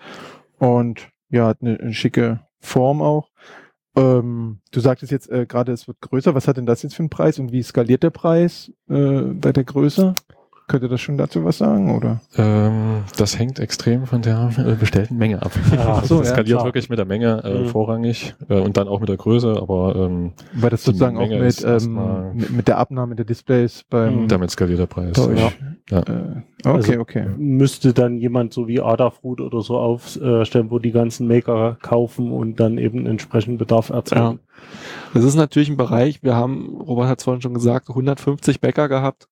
Und 0.60 1.10
ja, 1.30 1.48
hat 1.48 1.62
eine, 1.62 1.80
eine 1.80 1.94
schicke 1.94 2.42
Form 2.60 3.02
auch. 3.02 3.30
Ähm, 3.96 4.60
du 4.72 4.80
sagtest 4.80 5.12
jetzt 5.12 5.30
äh, 5.30 5.46
gerade, 5.46 5.72
es 5.72 5.88
wird 5.88 6.02
größer. 6.02 6.36
Was 6.36 6.48
hat 6.48 6.58
denn 6.58 6.66
das 6.66 6.84
jetzt 6.84 6.96
für 6.96 7.04
einen 7.04 7.10
Preis 7.10 7.40
und 7.40 7.52
wie 7.52 7.64
skaliert 7.64 8.04
der 8.04 8.10
Preis 8.10 8.72
äh, 8.90 9.22
bei 9.22 9.54
der 9.54 9.64
Größe? 9.64 10.16
Könnt 10.68 10.82
ihr 10.82 10.90
das 10.90 11.00
schon 11.00 11.16
dazu 11.18 11.46
was 11.46 11.60
sagen? 11.60 11.96
Oder? 11.96 12.22
Ähm, 12.38 13.04
das 13.18 13.38
hängt 13.38 13.60
extrem 13.60 14.08
von 14.08 14.24
der 14.24 14.50
äh, 14.58 14.74
bestellten 14.74 15.16
Menge 15.18 15.42
ab. 15.44 15.52
Ja, 15.72 15.94
also 15.98 16.08
so, 16.16 16.20
das 16.20 16.30
ja, 16.30 16.34
skaliert 16.34 16.58
klar. 16.58 16.66
wirklich 16.66 16.90
mit 16.90 16.98
der 16.98 17.06
Menge 17.06 17.44
äh, 17.44 17.60
Mhm. 17.60 17.68
vorrangig 17.68 18.34
äh, 18.50 18.60
und 18.60 18.76
dann 18.76 18.88
auch 18.88 19.00
mit 19.00 19.08
der 19.10 19.18
Größe, 19.18 19.60
aber 19.62 19.96
ähm, 19.96 20.34
Weil 20.54 20.72
das 20.72 20.84
sozusagen 20.84 21.18
auch 21.18 21.22
Menge 21.22 21.38
mit, 21.38 21.48
ist 21.48 21.64
erstmal- 21.64 22.32
ähm, 22.32 22.38
mit, 22.38 22.50
mit 22.52 22.68
der 22.68 22.80
Abnahme 22.80 23.16
der 23.16 23.26
Displays 23.26 23.84
beim 23.90 24.24
Mhm. 24.24 24.28
damit 24.28 24.50
skaliert 24.50 24.80
der 24.80 24.88
Preis. 24.88 25.20
euch. 25.20 25.40
Ja. 25.40 25.52
Ja. 25.92 26.00
Äh, 26.00 26.02
okay, 26.64 26.78
Also- 26.78 27.00
okay. 27.00 27.26
müsste 27.38 27.94
dann 27.94 28.18
jemand 28.18 28.52
so 28.52 28.68
wie 28.68 28.82
Adafruit 28.82 29.42
oder 29.42 29.62
so 29.62 29.78
aufstellen, 29.78 30.72
wo 30.72 30.80
die 30.80 30.92
ganzen 30.92 31.28
Maker 31.28 31.78
kaufen 31.84 32.32
und 32.32 32.60
dann 32.60 32.80
eben 32.80 33.06
entsprechend 33.06 33.60
Bedarf 33.60 33.92
erzeugen. 33.92 34.40
Das 35.14 35.24
ist 35.24 35.36
natürlich 35.36 35.70
ein 35.70 35.78
Bereich, 35.78 36.24
wir 36.24 36.36
haben, 36.36 36.76
Robert 36.82 37.08
hat 37.08 37.20
es 37.20 37.24
vorhin 37.24 37.42
schon 37.42 37.54
gesagt, 37.54 37.90
150 37.90 38.62
Bäcker 38.62 38.90
gehabt. 38.90 39.28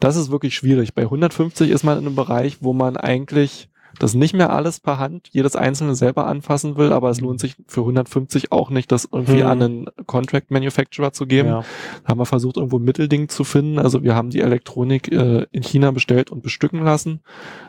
Das 0.00 0.16
ist 0.16 0.30
wirklich 0.30 0.54
schwierig. 0.54 0.94
Bei 0.94 1.02
150 1.02 1.70
ist 1.70 1.84
man 1.84 1.98
in 1.98 2.06
einem 2.06 2.16
Bereich, 2.16 2.58
wo 2.60 2.72
man 2.72 2.96
eigentlich 2.96 3.68
das 3.98 4.12
nicht 4.12 4.34
mehr 4.34 4.52
alles 4.52 4.78
per 4.78 4.98
Hand, 4.98 5.28
jedes 5.32 5.56
einzelne 5.56 5.94
selber 5.94 6.26
anfassen 6.26 6.76
will, 6.76 6.92
aber 6.92 7.08
es 7.08 7.22
lohnt 7.22 7.40
sich 7.40 7.56
für 7.66 7.80
150 7.80 8.52
auch 8.52 8.68
nicht, 8.68 8.92
das 8.92 9.08
irgendwie 9.10 9.42
Mhm. 9.42 9.46
an 9.46 9.62
einen 9.62 9.86
Contract 10.04 10.50
Manufacturer 10.50 11.14
zu 11.14 11.24
geben. 11.26 11.48
Ja. 11.48 11.64
Da 12.02 12.10
haben 12.10 12.18
wir 12.18 12.26
versucht, 12.26 12.58
irgendwo 12.58 12.78
ein 12.78 12.84
Mittelding 12.84 13.30
zu 13.30 13.42
finden. 13.42 13.78
Also 13.78 14.02
wir 14.02 14.14
haben 14.14 14.28
die 14.28 14.40
Elektronik 14.40 15.10
äh, 15.10 15.46
in 15.50 15.62
China 15.62 15.92
bestellt 15.92 16.30
und 16.30 16.42
bestücken 16.42 16.84
lassen, 16.84 17.22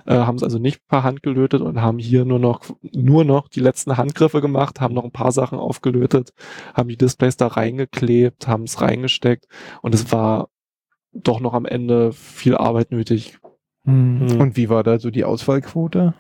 äh, 0.06 0.16
haben 0.16 0.36
es 0.36 0.44
also 0.44 0.60
nicht 0.60 0.86
per 0.90 1.04
Hand 1.04 1.24
gelötet 1.24 1.62
und 1.62 1.82
haben 1.82 1.98
hier 1.98 2.26
nur 2.26 2.40
noch, 2.40 2.60
nur 2.94 3.24
noch 3.24 3.48
die 3.48 3.62
letzten 3.62 3.96
Handgriffe 3.96 4.42
gemacht, 4.42 4.82
haben 4.82 4.94
noch 4.94 5.06
ein 5.06 5.12
paar 5.12 5.32
Sachen 5.32 5.60
aufgelötet, 5.60 6.34
haben 6.74 6.90
die 6.90 6.98
Displays 6.98 7.38
da 7.38 7.48
reingeklebt, 7.48 8.50
haben 8.50 8.64
es 8.64 8.82
reingesteckt 8.82 9.48
und 9.82 9.96
es 9.96 10.12
war 10.12 10.50
doch 11.14 11.40
noch 11.40 11.54
am 11.54 11.66
Ende 11.66 12.12
viel 12.14 12.56
Arbeit 12.56 12.92
nötig. 12.92 13.40
Mhm. 13.84 14.40
Und 14.40 14.58
wie 14.58 14.70
war 14.70 14.84
da 14.84 15.00
so 15.00 15.10
die 15.10 15.24
Auswahlquote? 15.24 16.14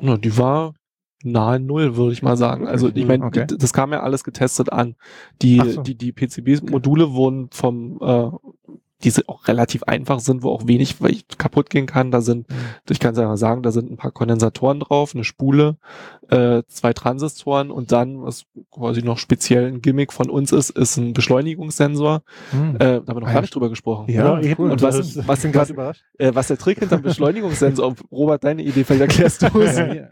Ja, 0.00 0.16
die 0.16 0.36
war 0.36 0.74
nahe 1.22 1.58
Null, 1.58 1.96
würde 1.96 2.12
ich 2.12 2.22
mal 2.22 2.36
sagen. 2.36 2.68
Also 2.68 2.90
ich 2.94 3.06
meine, 3.06 3.24
Okay. 3.24 3.46
das 3.46 3.72
kam 3.72 3.92
ja 3.92 4.02
alles 4.02 4.24
getestet 4.24 4.70
an. 4.72 4.94
Die, 5.40 5.60
so. 5.60 5.82
die, 5.82 5.94
die 5.96 6.12
PCB-Module 6.12 7.12
wurden 7.12 7.48
vom, 7.50 7.98
äh, 8.02 8.30
die 9.04 9.10
sind 9.10 9.28
auch 9.28 9.46
relativ 9.46 9.82
einfach 9.84 10.20
sind, 10.20 10.42
wo 10.42 10.50
auch 10.50 10.66
wenig 10.66 10.96
kaputt 11.38 11.70
gehen 11.70 11.86
kann. 11.86 12.10
Da 12.10 12.20
sind, 12.20 12.48
Mhm. 12.48 12.54
ich 12.90 13.00
kann 13.00 13.12
es 13.12 13.18
ja 13.18 13.26
mal 13.26 13.36
sagen, 13.36 13.62
da 13.62 13.70
sind 13.70 13.90
ein 13.90 13.96
paar 13.96 14.10
Kondensatoren 14.10 14.80
drauf, 14.80 15.14
eine 15.14 15.24
Spule, 15.24 15.76
äh, 16.30 16.62
zwei 16.66 16.92
Transistoren 16.92 17.70
und 17.70 17.92
dann, 17.92 18.22
was 18.22 18.44
quasi 18.70 19.02
noch 19.02 19.18
speziell 19.18 19.66
ein 19.66 19.82
Gimmick 19.82 20.12
von 20.12 20.30
uns 20.30 20.52
ist, 20.52 20.70
ist 20.70 20.96
ein 20.96 21.12
Beschleunigungssensor. 21.12 22.22
Hm. 22.50 22.76
Äh, 22.76 22.78
da 22.78 22.86
haben 22.94 23.06
wir 23.06 23.14
noch 23.14 23.26
gar 23.26 23.34
ja. 23.34 23.40
nicht 23.42 23.54
drüber 23.54 23.68
gesprochen. 23.68 24.10
ja, 24.10 24.40
eben. 24.40 24.54
cool. 24.58 24.70
Und 24.70 24.82
was, 24.82 25.16
was, 25.26 25.54
was, 25.54 25.70
überrascht. 25.70 26.02
äh, 26.18 26.30
was 26.34 26.48
der 26.48 26.58
Trick 26.58 26.78
hinter 26.78 26.96
dem 26.96 27.02
Beschleunigungssensor, 27.02 27.94
Robert, 28.10 28.42
deine 28.44 28.62
Idee, 28.62 28.84
vielleicht 28.84 29.02
erklärst 29.02 29.42
du 29.42 29.60
es. 29.60 29.78
Ja, 29.78 29.94
ja. 29.94 30.08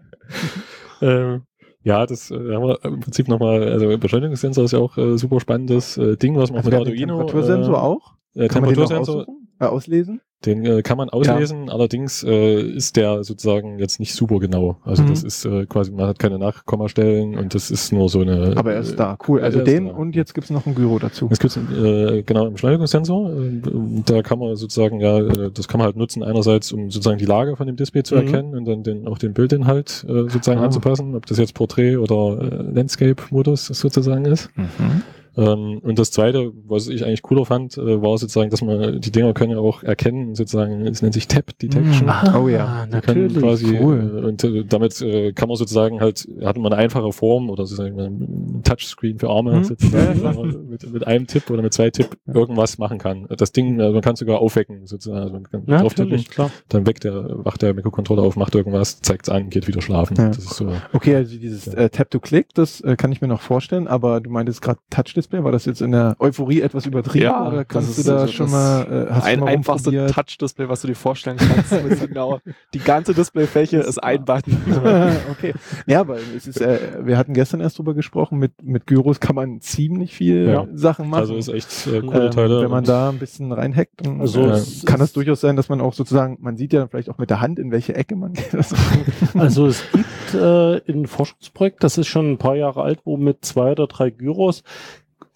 Ähm, 1.00 1.42
ja, 1.84 2.06
das 2.06 2.30
äh, 2.30 2.34
haben 2.34 2.64
wir 2.64 2.78
im 2.84 3.00
Prinzip 3.00 3.26
nochmal, 3.28 3.62
also 3.72 3.96
Beschleunigungssensor 3.98 4.64
ist 4.64 4.72
ja 4.72 4.78
auch 4.78 4.96
äh, 4.98 5.18
super 5.18 5.40
spannendes 5.40 5.96
äh, 5.96 6.16
Ding, 6.16 6.36
was 6.36 6.50
man 6.50 6.58
Also 6.58 6.70
mit 6.70 6.78
Arduino. 6.78 7.16
Temperatursensor 7.18 7.82
auch? 7.82 8.14
Äh, 8.34 8.48
Kann 8.48 8.62
man 8.62 8.70
den 8.70 8.78
Temperatursensor? 8.78 9.26
Äh, 9.60 9.64
auslesen? 9.66 10.20
Den 10.44 10.64
äh, 10.66 10.82
kann 10.82 10.96
man 10.98 11.08
auslesen, 11.08 11.70
allerdings 11.70 12.24
äh, 12.24 12.60
ist 12.62 12.96
der 12.96 13.22
sozusagen 13.22 13.78
jetzt 13.78 14.00
nicht 14.00 14.12
super 14.12 14.40
genau. 14.40 14.76
Also 14.82 15.04
Mhm. 15.04 15.08
das 15.10 15.22
ist 15.22 15.44
äh, 15.44 15.66
quasi, 15.66 15.92
man 15.92 16.06
hat 16.08 16.18
keine 16.18 16.36
Nachkommastellen 16.38 17.38
und 17.38 17.54
das 17.54 17.70
ist 17.70 17.92
nur 17.92 18.08
so 18.08 18.22
eine. 18.22 18.54
Aber 18.56 18.72
er 18.72 18.80
ist 18.80 18.96
da, 18.98 19.16
cool. 19.28 19.38
Ja, 19.38 19.44
Also 19.44 19.60
den 19.60 19.88
und 19.88 20.16
jetzt 20.16 20.34
gibt's 20.34 20.50
noch 20.50 20.66
ein 20.66 20.74
Gyro 20.74 20.98
dazu. 20.98 21.28
Es 21.30 21.38
gibt 21.38 21.56
äh, 21.56 22.22
genau 22.24 22.46
im 22.46 22.54
Beschleunigungssensor. 22.54 23.30
Äh, 23.30 23.60
da 24.04 24.22
kann 24.22 24.40
man 24.40 24.56
sozusagen 24.56 24.98
ja, 25.00 25.18
äh, 25.20 25.50
das 25.54 25.68
kann 25.68 25.78
man 25.78 25.84
halt 25.86 25.96
nutzen 25.96 26.24
einerseits, 26.24 26.72
um 26.72 26.90
sozusagen 26.90 27.18
die 27.18 27.26
Lage 27.26 27.54
von 27.54 27.68
dem 27.68 27.76
Display 27.76 28.02
zu 28.02 28.16
Mhm. 28.16 28.20
erkennen 28.22 28.54
und 28.56 28.64
dann 28.64 28.82
den, 28.82 29.06
auch 29.06 29.18
den 29.18 29.34
Bildinhalt 29.34 30.04
äh, 30.08 30.12
sozusagen 30.28 30.58
Ah. 30.58 30.64
anzupassen, 30.64 31.14
ob 31.14 31.24
das 31.26 31.38
jetzt 31.38 31.54
Portrait 31.54 31.98
oder 31.98 32.40
äh, 32.42 32.62
Landscape-Modus 32.74 33.66
sozusagen 33.66 34.24
ist. 34.24 34.50
Mhm. 34.56 35.02
Ähm, 35.36 35.78
und 35.82 35.98
das 35.98 36.10
zweite, 36.10 36.52
was 36.66 36.88
ich 36.88 37.04
eigentlich 37.04 37.22
cooler 37.22 37.44
fand, 37.46 37.78
äh, 37.78 38.02
war 38.02 38.18
sozusagen, 38.18 38.50
dass 38.50 38.60
man 38.62 39.00
die 39.00 39.10
Dinger 39.10 39.32
können 39.32 39.52
ja 39.52 39.58
auch 39.58 39.82
erkennen, 39.82 40.34
sozusagen, 40.34 40.86
es 40.86 41.00
nennt 41.02 41.14
sich 41.14 41.26
Tap 41.28 41.58
Detection. 41.58 42.06
Mhm. 42.06 42.34
Oh 42.36 42.48
ja. 42.48 42.84
Die 42.86 42.92
natürlich. 42.92 43.36
quasi, 43.38 43.78
cool. 43.80 44.12
äh, 44.22 44.26
und 44.26 44.44
äh, 44.44 44.64
damit 44.64 45.00
äh, 45.00 45.32
kann 45.32 45.48
man 45.48 45.56
sozusagen 45.56 46.00
halt, 46.00 46.28
hat 46.44 46.56
man 46.58 46.72
eine 46.72 46.82
einfache 46.82 47.12
Form 47.12 47.48
oder 47.50 47.64
sozusagen 47.66 47.98
ein 48.00 48.60
Touchscreen 48.64 49.18
für 49.18 49.30
Arme 49.30 49.52
Mhm. 49.60 49.64
sozusagen, 49.64 50.68
mit, 50.68 50.92
mit 50.92 51.06
einem 51.06 51.26
Tipp 51.26 51.48
oder 51.50 51.62
mit 51.62 51.72
zwei 51.72 51.90
Tipp 51.90 52.16
irgendwas 52.26 52.78
machen 52.78 52.98
kann. 52.98 53.26
Das 53.36 53.52
Ding, 53.52 53.80
äh, 53.80 53.90
man 53.90 54.02
kann 54.02 54.16
sogar 54.16 54.40
aufwecken 54.40 54.86
sozusagen. 54.86 55.20
Also 55.22 55.32
man 55.32 55.42
kann 55.44 55.62
Ja, 55.66 55.80
drauf 55.80 55.94
tippen, 55.94 56.10
natürlich, 56.10 56.28
klar. 56.30 56.50
dann 56.68 56.86
weckt 56.86 57.04
der, 57.04 57.44
wacht 57.44 57.62
der 57.62 57.74
Mikrocontroller 57.74 58.22
auf, 58.22 58.36
macht 58.36 58.54
irgendwas, 58.54 59.00
zeigt's 59.00 59.28
an, 59.28 59.48
geht 59.50 59.66
wieder 59.68 59.80
schlafen. 59.82 60.16
Ja. 60.16 60.28
Das 60.28 60.38
ist 60.38 60.54
so. 60.56 60.72
Okay, 60.92 61.14
also 61.16 61.36
dieses 61.38 61.66
Ja. 61.66 61.72
äh, 61.74 61.90
Tap-to-Click, 61.90 62.48
das 62.54 62.80
äh, 62.82 62.96
kann 62.96 63.12
ich 63.12 63.20
mir 63.20 63.28
noch 63.28 63.40
vorstellen, 63.40 63.88
aber 63.88 64.20
du 64.20 64.30
meintest 64.30 64.62
gerade 64.62 64.80
Touch-Display, 65.22 65.44
war 65.44 65.52
das 65.52 65.64
jetzt 65.64 65.80
in 65.82 65.92
der 65.92 66.16
Euphorie 66.18 66.60
etwas 66.60 66.86
übertrieben 66.86 67.24
Ja, 67.24 67.46
oder 67.48 67.58
das 67.58 67.68
kannst 67.68 67.98
ist- 67.98 68.06
du 68.08 68.12
da 68.12 68.18
das 68.22 68.32
schon 68.32 68.50
mal, 68.50 69.06
äh, 69.08 69.12
hast 69.12 69.24
ein 69.26 69.38
du 69.38 69.44
mal 69.44 69.50
einfachste? 69.52 70.06
Touch-Display, 70.06 70.68
was 70.68 70.80
du 70.82 70.88
dir 70.88 70.94
vorstellen 70.94 71.36
kannst. 71.38 71.72
Genau, 72.12 72.40
die 72.74 72.78
ganze 72.78 73.14
Displayfläche 73.14 73.78
ist 73.78 73.98
ein 74.02 74.24
Button. 74.24 74.56
okay. 75.30 75.54
Ja, 75.86 76.00
aber 76.00 76.16
es 76.36 76.46
ist, 76.46 76.60
äh, 76.60 76.78
wir 77.04 77.16
hatten 77.16 77.32
gestern 77.34 77.60
erst 77.60 77.78
drüber 77.78 77.94
gesprochen, 77.94 78.38
mit, 78.38 78.62
mit 78.62 78.86
Gyros 78.86 79.20
kann 79.20 79.36
man 79.36 79.60
ziemlich 79.60 80.14
viel 80.14 80.48
Ja. 80.48 80.66
Sachen 80.74 81.08
machen. 81.08 81.20
Also 81.20 81.36
ist 81.36 81.48
echt 81.48 81.86
äh, 81.86 82.00
coole 82.00 82.26
ähm, 82.26 82.30
Teile. 82.30 82.62
wenn 82.62 82.70
man 82.70 82.78
Und- 82.80 82.88
da 82.88 83.08
ein 83.10 83.18
bisschen 83.18 83.52
reinhackt, 83.52 84.04
dann 84.06 84.20
Also 84.20 84.42
äh, 84.46 84.50
es 84.52 84.84
kann 84.84 84.98
das 85.00 85.12
durchaus 85.12 85.40
sein, 85.40 85.56
dass 85.56 85.68
man 85.68 85.80
auch 85.80 85.92
sozusagen, 85.94 86.38
man 86.40 86.56
sieht 86.56 86.72
ja 86.72 86.86
vielleicht 86.88 87.08
auch 87.10 87.18
mit 87.18 87.30
der 87.30 87.40
Hand, 87.40 87.58
in 87.58 87.70
welche 87.70 87.94
Ecke 87.94 88.16
man 88.16 88.32
geht. 88.32 88.54
Also, 88.54 88.76
Also 89.34 89.66
es 89.66 89.82
gibt 89.92 90.34
äh, 90.34 90.80
ein 90.90 91.06
Forschungsprojekt, 91.06 91.82
das 91.84 91.98
ist 91.98 92.08
schon 92.08 92.32
ein 92.32 92.38
paar 92.38 92.56
Jahre 92.56 92.82
alt, 92.82 93.00
wo 93.04 93.16
mit 93.16 93.44
zwei 93.44 93.72
oder 93.72 93.86
drei 93.86 94.10
Gyros 94.10 94.62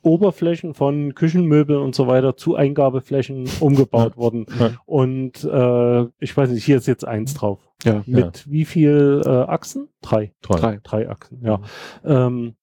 Oberflächen 0.07 0.73
von 0.75 1.15
Küchenmöbeln 1.15 1.81
und 1.81 1.95
so 1.95 2.07
weiter 2.07 2.37
zu 2.37 2.55
Eingabeflächen 2.55 3.49
umgebaut 3.61 4.17
wurden. 4.17 4.47
Ja. 4.59 4.71
Und 4.87 5.45
äh, 5.45 6.03
ich 6.21 6.37
weiß 6.37 6.51
nicht, 6.51 6.65
hier 6.65 6.77
ist 6.77 6.87
jetzt 6.87 7.07
eins 7.07 7.35
drauf. 7.35 7.59
Ja. 7.85 8.03
Mit 8.07 8.51
wie 8.51 8.65
viel 8.65 9.23
äh, 9.25 9.29
Achsen? 9.29 9.89
Drei. 10.01 10.33
Drei. 10.43 10.59
Drei. 10.59 10.81
Drei 10.83 11.11
Achsen, 11.11 11.41
ja. 11.43 11.61
Ähm, 12.05 12.55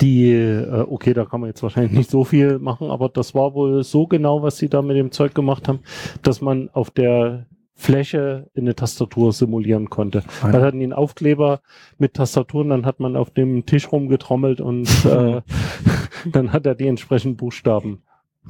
die, 0.00 0.32
äh, 0.32 0.84
okay, 0.88 1.14
da 1.14 1.24
kann 1.24 1.40
man 1.40 1.48
jetzt 1.48 1.62
wahrscheinlich 1.62 1.92
nicht 1.92 2.10
so 2.10 2.24
viel 2.24 2.58
machen, 2.58 2.90
aber 2.90 3.08
das 3.08 3.34
war 3.34 3.54
wohl 3.54 3.84
so 3.84 4.06
genau, 4.06 4.42
was 4.42 4.56
sie 4.58 4.68
da 4.68 4.82
mit 4.82 4.96
dem 4.96 5.12
Zeug 5.12 5.34
gemacht 5.34 5.68
haben, 5.68 5.80
dass 6.22 6.40
man 6.40 6.70
auf 6.70 6.90
der 6.90 7.46
Fläche 7.80 8.50
eine 8.54 8.74
Tastatur 8.74 9.32
simulieren 9.32 9.88
konnte. 9.88 10.22
Ah, 10.42 10.52
Da 10.52 10.60
hatten 10.60 10.78
die 10.80 10.84
einen 10.84 10.92
Aufkleber 10.92 11.62
mit 11.96 12.12
Tastaturen, 12.12 12.68
dann 12.68 12.84
hat 12.84 13.00
man 13.00 13.16
auf 13.16 13.30
dem 13.30 13.64
Tisch 13.64 13.90
rumgetrommelt 13.90 14.60
und 14.60 14.86
äh, 15.06 15.40
dann 16.32 16.52
hat 16.52 16.66
er 16.66 16.74
die 16.74 16.86
entsprechenden 16.88 17.36
Buchstaben 17.36 18.02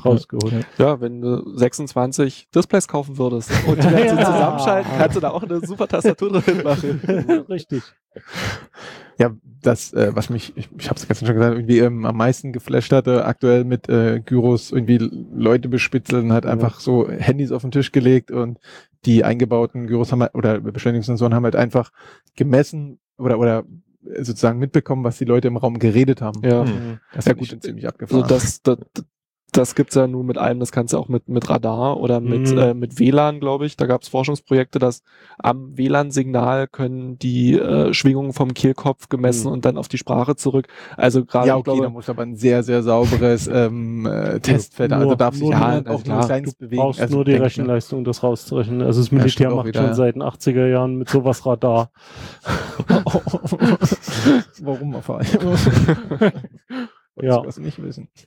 rausgeholt. 0.05 0.65
Ja, 0.79 1.01
wenn 1.01 1.21
du 1.21 1.57
26 1.57 2.49
Displays 2.55 2.87
kaufen 2.87 3.19
würdest 3.19 3.51
und 3.67 3.77
die 3.79 3.83
so 3.89 3.89
Ja. 3.89 4.25
zusammenschalten, 4.25 4.93
kannst 4.97 5.17
du 5.17 5.21
da 5.21 5.31
auch 5.31 5.43
eine 5.43 5.61
super 5.67 5.89
Tastatur 5.89 6.41
drin 6.41 6.63
machen. 6.63 7.01
Richtig. 7.49 7.83
Ja, 9.19 9.33
das, 9.63 9.93
äh, 9.93 10.13
was 10.15 10.31
mich, 10.31 10.53
ich, 10.57 10.69
ich 10.79 10.89
habe 10.89 10.99
es 10.99 11.07
gestern 11.07 11.27
schon 11.27 11.37
gesagt, 11.37 11.55
irgendwie 11.55 11.79
ähm, 11.81 12.07
am 12.07 12.17
meisten 12.17 12.53
geflasht 12.53 12.93
hatte, 12.93 13.25
aktuell 13.27 13.65
mit 13.65 13.89
äh, 13.89 14.21
Gyros 14.25 14.73
irgendwie 14.73 14.99
Leute 15.35 15.69
bespitzeln, 15.69 16.33
hat 16.33 16.47
einfach 16.47 16.81
so 16.81 17.09
Handys 17.11 17.53
auf 17.53 17.63
den 17.63 17.71
Tisch 17.71 17.93
gelegt 17.93 18.31
und 18.31 18.59
die 19.05 19.25
eingebauten 19.25 19.87
Gyros 19.87 20.13
haben 20.13 20.23
halt, 20.23 20.35
oder 20.35 20.61
Beschleunigungssensoren 20.61 21.35
haben 21.35 21.45
halt 21.45 21.57
einfach 21.57 21.91
gemessen 22.37 22.99
oder 23.19 23.39
oder 23.39 23.65
sozusagen 24.03 24.59
mitbekommen, 24.59 25.05
was 25.05 25.19
die 25.19 25.25
Leute 25.25 25.49
im 25.49 25.57
Raum 25.57 25.79
geredet 25.79 26.21
haben. 26.23 26.43
Ja. 26.43 26.65
Hm. 26.65 27.01
Das 27.13 27.27
Ja, 27.27 27.33
ist 27.33 27.39
gut. 27.39 27.51
gut 27.51 27.63
ziemlich 27.63 27.85
Also 27.85 27.95
abgefahren. 27.95 28.29
das, 28.29 28.63
das, 28.63 28.79
das 29.53 29.75
gibt's 29.75 29.95
ja 29.95 30.07
nur 30.07 30.25
mit 30.25 30.39
allem, 30.39 30.61
das 30.61 30.73
kannst 30.73 30.93
du 30.93 30.99
auch 30.99 31.09
mit, 31.09 31.29
mit 31.29 31.49
Radar 31.51 31.99
oder 31.99 32.21
mit, 32.21 32.51
Mhm. 32.53 32.59
äh, 32.59 32.75
mit 32.75 32.99
WLAN, 32.99 33.41
glaube 33.41 33.67
ich. 33.67 33.77
Da 33.77 33.87
gab's 33.87 34.09
Forschungsprojekte, 34.09 34.79
dass 34.79 35.03
am 35.39 35.77
WLAN-Signal 35.77 36.69
können 36.69 37.19
die 37.19 37.59
äh, 37.59 37.93
Schwingungen 37.93 38.33
vom 38.33 38.55
Kehlkopf 38.55 39.09
gemessen 39.09 39.47
Mhm. 39.49 39.53
und 39.53 39.65
dann 39.65 39.77
auf 39.79 39.89
die 39.89 39.99
Sprache 39.99 40.37
zurück. 40.37 40.69
Also 40.97 41.25
gerade, 41.25 41.49
ja, 41.49 41.57
okay, 41.57 41.71
da 41.71 41.75
glaube, 41.75 41.91
muss 41.91 42.09
aber 42.09 42.23
ein 42.23 42.37
sehr, 42.37 42.63
sehr 42.63 42.83
sauberes 42.83 43.49
ähm, 43.53 44.07
äh, 44.07 44.39
Testfeld, 44.41 44.93
also 44.93 45.07
nur- 45.07 45.17
darf 45.17 45.35
sich 45.35 45.43
nur- 45.43 45.53
ja, 45.53 45.75
ja, 45.75 45.81
auch 45.81 45.85
nur 45.87 46.03
klar. 46.03 46.27
kleines 46.27 46.57
Du 46.57 46.65
bewegen. 46.65 46.83
brauchst 46.83 47.01
Also, 47.01 47.15
nur 47.17 47.25
die. 47.25 47.33
Rechenleistung, 47.35 48.05
das 48.05 48.23
rauszurechnen. 48.23 48.83
Also 48.83 49.01
das 49.01 49.11
Ja, 49.11 49.19
Militär 49.19 49.53
auch 49.53 49.57
macht 49.57 49.67
wieder, 49.69 49.81
schon 49.81 49.89
ja. 49.91 49.95
seit 49.95 50.15
den 50.15 50.23
80er 50.23 50.67
Jahren 50.69 50.97
mit 50.97 51.09
sowas 51.09 51.45
Radar. 51.47 51.91
Warum 54.63 54.95
auf 54.97 55.11
einmal? 57.17 57.35
Ja. 57.35 57.41
Ich 57.41 57.47
was 57.47 57.59
nicht 57.59 57.83
wissen. 57.83 58.09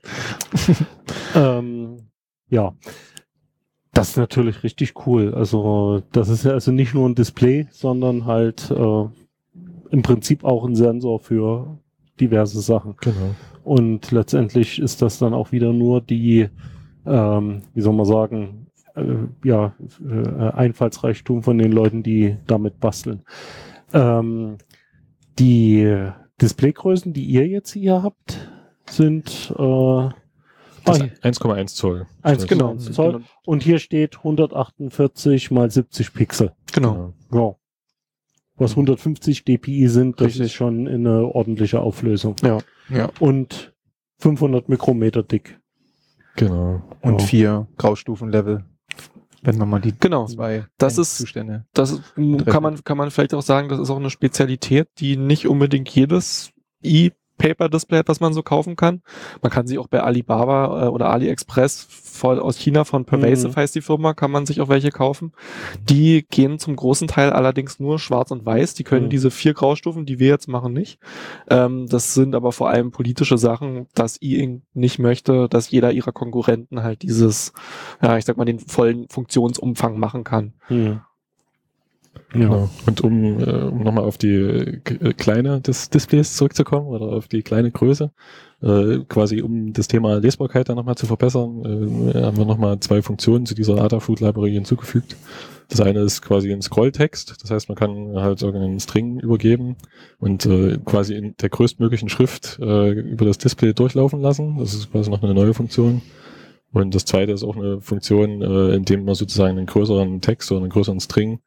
Ähm, 1.36 2.10
ja. 2.50 2.76
Das 3.92 4.10
ist 4.10 4.18
natürlich 4.18 4.64
richtig 4.64 5.06
cool. 5.06 5.34
Also, 5.36 6.02
das 6.12 6.30
ist 6.30 6.46
ja 6.46 6.52
also 6.52 6.72
nicht 6.72 6.94
nur 6.94 7.08
ein 7.08 7.16
Display, 7.16 7.68
sondern 7.72 8.26
halt 8.26 8.72
äh, 8.72 9.06
im 9.92 10.02
Prinzip 10.02 10.44
auch 10.44 10.66
ein 10.66 10.76
Sensor 10.76 11.20
für 11.20 11.78
diverse 12.20 12.60
Sachen. 12.62 12.96
Genau. 13.02 13.36
Und 13.64 14.12
letztendlich 14.12 14.80
ist 14.80 15.02
das 15.02 15.20
dann 15.20 15.34
auch 15.34 15.52
wieder 15.52 15.74
nur 15.74 16.02
die, 16.02 16.50
ähm, 17.06 17.62
wie 17.74 17.82
soll 17.82 17.94
man 17.94 18.06
sagen, 18.06 18.68
äh, 18.96 19.48
ja, 19.48 19.76
äh, 20.04 20.50
Einfallsreichtum 20.52 21.44
von 21.44 21.58
den 21.60 21.72
Leuten, 21.72 22.02
die 22.02 22.38
damit 22.48 22.80
basteln. 22.80 23.22
Ähm, 23.94 24.58
die 25.38 26.10
Displaygrößen, 26.42 27.14
die 27.14 27.26
ihr 27.26 27.48
jetzt 27.48 27.74
hier 27.74 28.02
habt, 28.02 28.53
sind 28.94 29.52
äh, 29.58 30.10
Das 30.86 31.02
ah, 31.02 31.06
1,1 31.24 31.68
Zoll. 31.76 32.06
1,1 32.24 32.48
genau, 32.48 32.76
Zoll. 32.76 33.24
Und 33.46 33.64
hier 33.64 33.80
steht 33.80 34.18
148 34.18 35.52
mal 35.52 35.70
70 35.70 36.14
Pixel. 36.14 36.52
genau. 36.72 37.14
Ja. 37.32 37.56
Was 38.56 38.72
150 38.72 39.46
dpi 39.46 39.88
sind, 39.88 40.20
das 40.22 40.28
Richtig. 40.28 40.42
ist 40.46 40.54
schon 40.54 40.86
in 40.86 41.08
eine 41.08 41.26
ordentliche 41.26 41.80
Auflösung. 41.80 42.36
Ja. 42.44 42.60
Ja. 42.90 43.10
Und 43.20 43.74
500 44.20 44.70
Mikrometer 44.70 45.24
dick. 45.24 45.60
Genau. 46.36 46.82
Und 47.02 47.20
Ja. 47.22 47.26
vier 47.28 47.68
Graustufenlevel. 47.78 48.64
Wenn 49.42 49.58
man 49.58 49.70
mal 49.70 49.82
die 49.82 49.94
Genau. 50.00 50.26
zwei 50.28 50.66
Das 50.78 50.98
ist- 51.00 51.18
Zustände. 51.18 51.66
Das 51.74 51.92
ist- 51.92 52.14
kann 52.46 52.62
man, 52.64 52.84
kann 52.84 52.98
man 52.98 53.10
vielleicht 53.12 53.34
auch 53.34 53.42
sagen, 53.42 53.70
das 53.70 53.80
ist 53.80 53.90
auch 53.90 53.98
eine 53.98 54.10
Spezialität, 54.12 54.88
die 55.00 55.18
nicht 55.18 55.48
unbedingt 55.48 55.90
jedes 55.90 56.52
E-Paper-Display 57.40 58.00
hat, 58.00 58.08
was 58.08 58.20
man 58.20 58.34
so 58.34 58.44
kaufen 58.44 58.76
kann. 58.76 59.02
Man 59.42 59.52
kann 59.52 59.68
sich 59.68 59.80
auch 59.80 59.88
bei 59.88 60.02
Alibaba 60.02 60.86
äh, 60.86 60.90
oder 60.90 61.10
AliExpress 61.10 61.88
voll 61.90 62.40
aus 62.40 62.58
China 62.58 62.84
von 62.84 63.06
Pervasive 63.06 63.50
Mhm. 63.50 63.56
heißt 63.56 63.76
die 63.76 63.82
Firma, 63.82 64.14
kann 64.14 64.32
man 64.32 64.46
sich 64.46 64.62
auch 64.62 64.70
welche 64.70 64.92
kaufen. 64.92 65.34
Die 65.90 66.26
gehen 66.30 66.60
zum 66.60 66.76
großen 66.76 67.08
Teil 67.08 67.32
allerdings 67.32 67.80
nur 67.80 68.00
schwarz 68.00 68.32
und 68.32 68.46
weiß. 68.46 68.76
Die 68.76 68.84
können 68.84 69.06
Mhm. 69.08 69.10
diese 69.10 69.32
vier 69.32 69.54
Graustufen, 69.54 70.06
die 70.06 70.20
wir 70.20 70.28
jetzt 70.28 70.48
machen, 70.48 70.74
nicht. 70.74 71.00
Ähm, 71.50 71.88
das 71.88 72.14
sind 72.14 72.36
aber 72.36 72.52
vor 72.52 72.70
allem 72.70 72.92
politische 72.92 73.38
Sachen, 73.38 73.88
dass 73.96 74.22
E-Ink 74.22 74.62
nicht 74.74 75.00
möchte, 75.00 75.48
dass 75.50 75.72
jeder 75.72 75.92
ihrer 75.92 76.12
Konkurrenten 76.12 76.84
halt 76.84 77.02
dieses, 77.02 77.54
ja, 78.02 78.18
ich 78.18 78.26
sag 78.26 78.38
mal, 78.38 78.46
den 78.46 78.60
vollen 78.60 79.08
Funktionsumfang 79.10 79.98
machen 79.98 80.24
kann. 80.24 80.54
Hm. 80.68 81.02
Ja. 82.34 82.40
Genau. 82.40 82.70
Und 82.86 83.02
um, 83.02 83.40
äh, 83.40 83.52
um 83.52 83.84
nochmal 83.84 84.04
auf 84.04 84.18
die 84.18 84.36
äh, 84.36 84.80
Kleine 85.14 85.62
des 85.62 85.90
Displays 85.90 86.36
zurückzukommen 86.36 86.88
oder 86.88 87.06
auf 87.06 87.28
die 87.28 87.44
kleine 87.44 87.72
Größe, 87.72 88.12
äh, 88.62 89.00
quasi 89.08 89.42
um 89.42 89.74
das 89.74 89.88
Thema 89.88 90.20
Lesbarkeit 90.20 90.70
dann 90.70 90.78
nochmal 90.78 90.96
zu 90.96 91.06
verbessern, 91.06 92.12
äh, 92.14 92.22
haben 92.24 92.38
wir 92.38 92.46
nochmal 92.46 92.80
zwei 92.80 93.02
Funktionen 93.02 93.46
zu 93.46 93.54
dieser 93.54 93.80
Adafruit 93.82 94.20
Library 94.20 94.54
hinzugefügt. 94.54 95.16
Das 95.70 95.80
eine 95.80 96.02
ist 96.02 96.22
quasi 96.22 96.52
ein 96.52 96.62
Scrolltext, 96.62 97.36
das 97.42 97.50
heißt, 97.50 97.70
man 97.70 97.76
kann 97.76 98.16
halt 98.16 98.42
irgendeinen 98.42 98.80
String 98.80 99.20
übergeben 99.20 99.76
und 100.20 100.46
äh, 100.46 100.78
quasi 100.84 101.16
in 101.16 101.36
der 101.38 101.50
größtmöglichen 101.50 102.10
Schrift 102.10 102.60
äh, 102.60 102.92
über 102.92 103.26
das 103.26 103.38
Display 103.38 103.74
durchlaufen 103.74 104.22
lassen. 104.22 104.58
Das 104.60 104.74
ist 104.74 104.92
quasi 104.92 105.10
noch 105.10 105.24
eine 105.24 105.34
neue 105.34 105.54
Funktion. 105.54 106.02
Und 106.74 106.96
das 106.96 107.06
zweite 107.06 107.32
ist 107.32 107.44
auch 107.44 107.56
eine 107.56 107.82
Funktion, 107.82 108.42
äh, 108.42 108.76
in 108.76 108.84
dem 108.84 109.06
man 109.06 109.14
sozusagen 109.14 109.58
einen 109.58 109.68
größeren 109.68 110.22
Text 110.22 110.52
oder 110.52 110.62
einen 110.62 110.72
größeren 110.72 111.00
String 111.00 111.40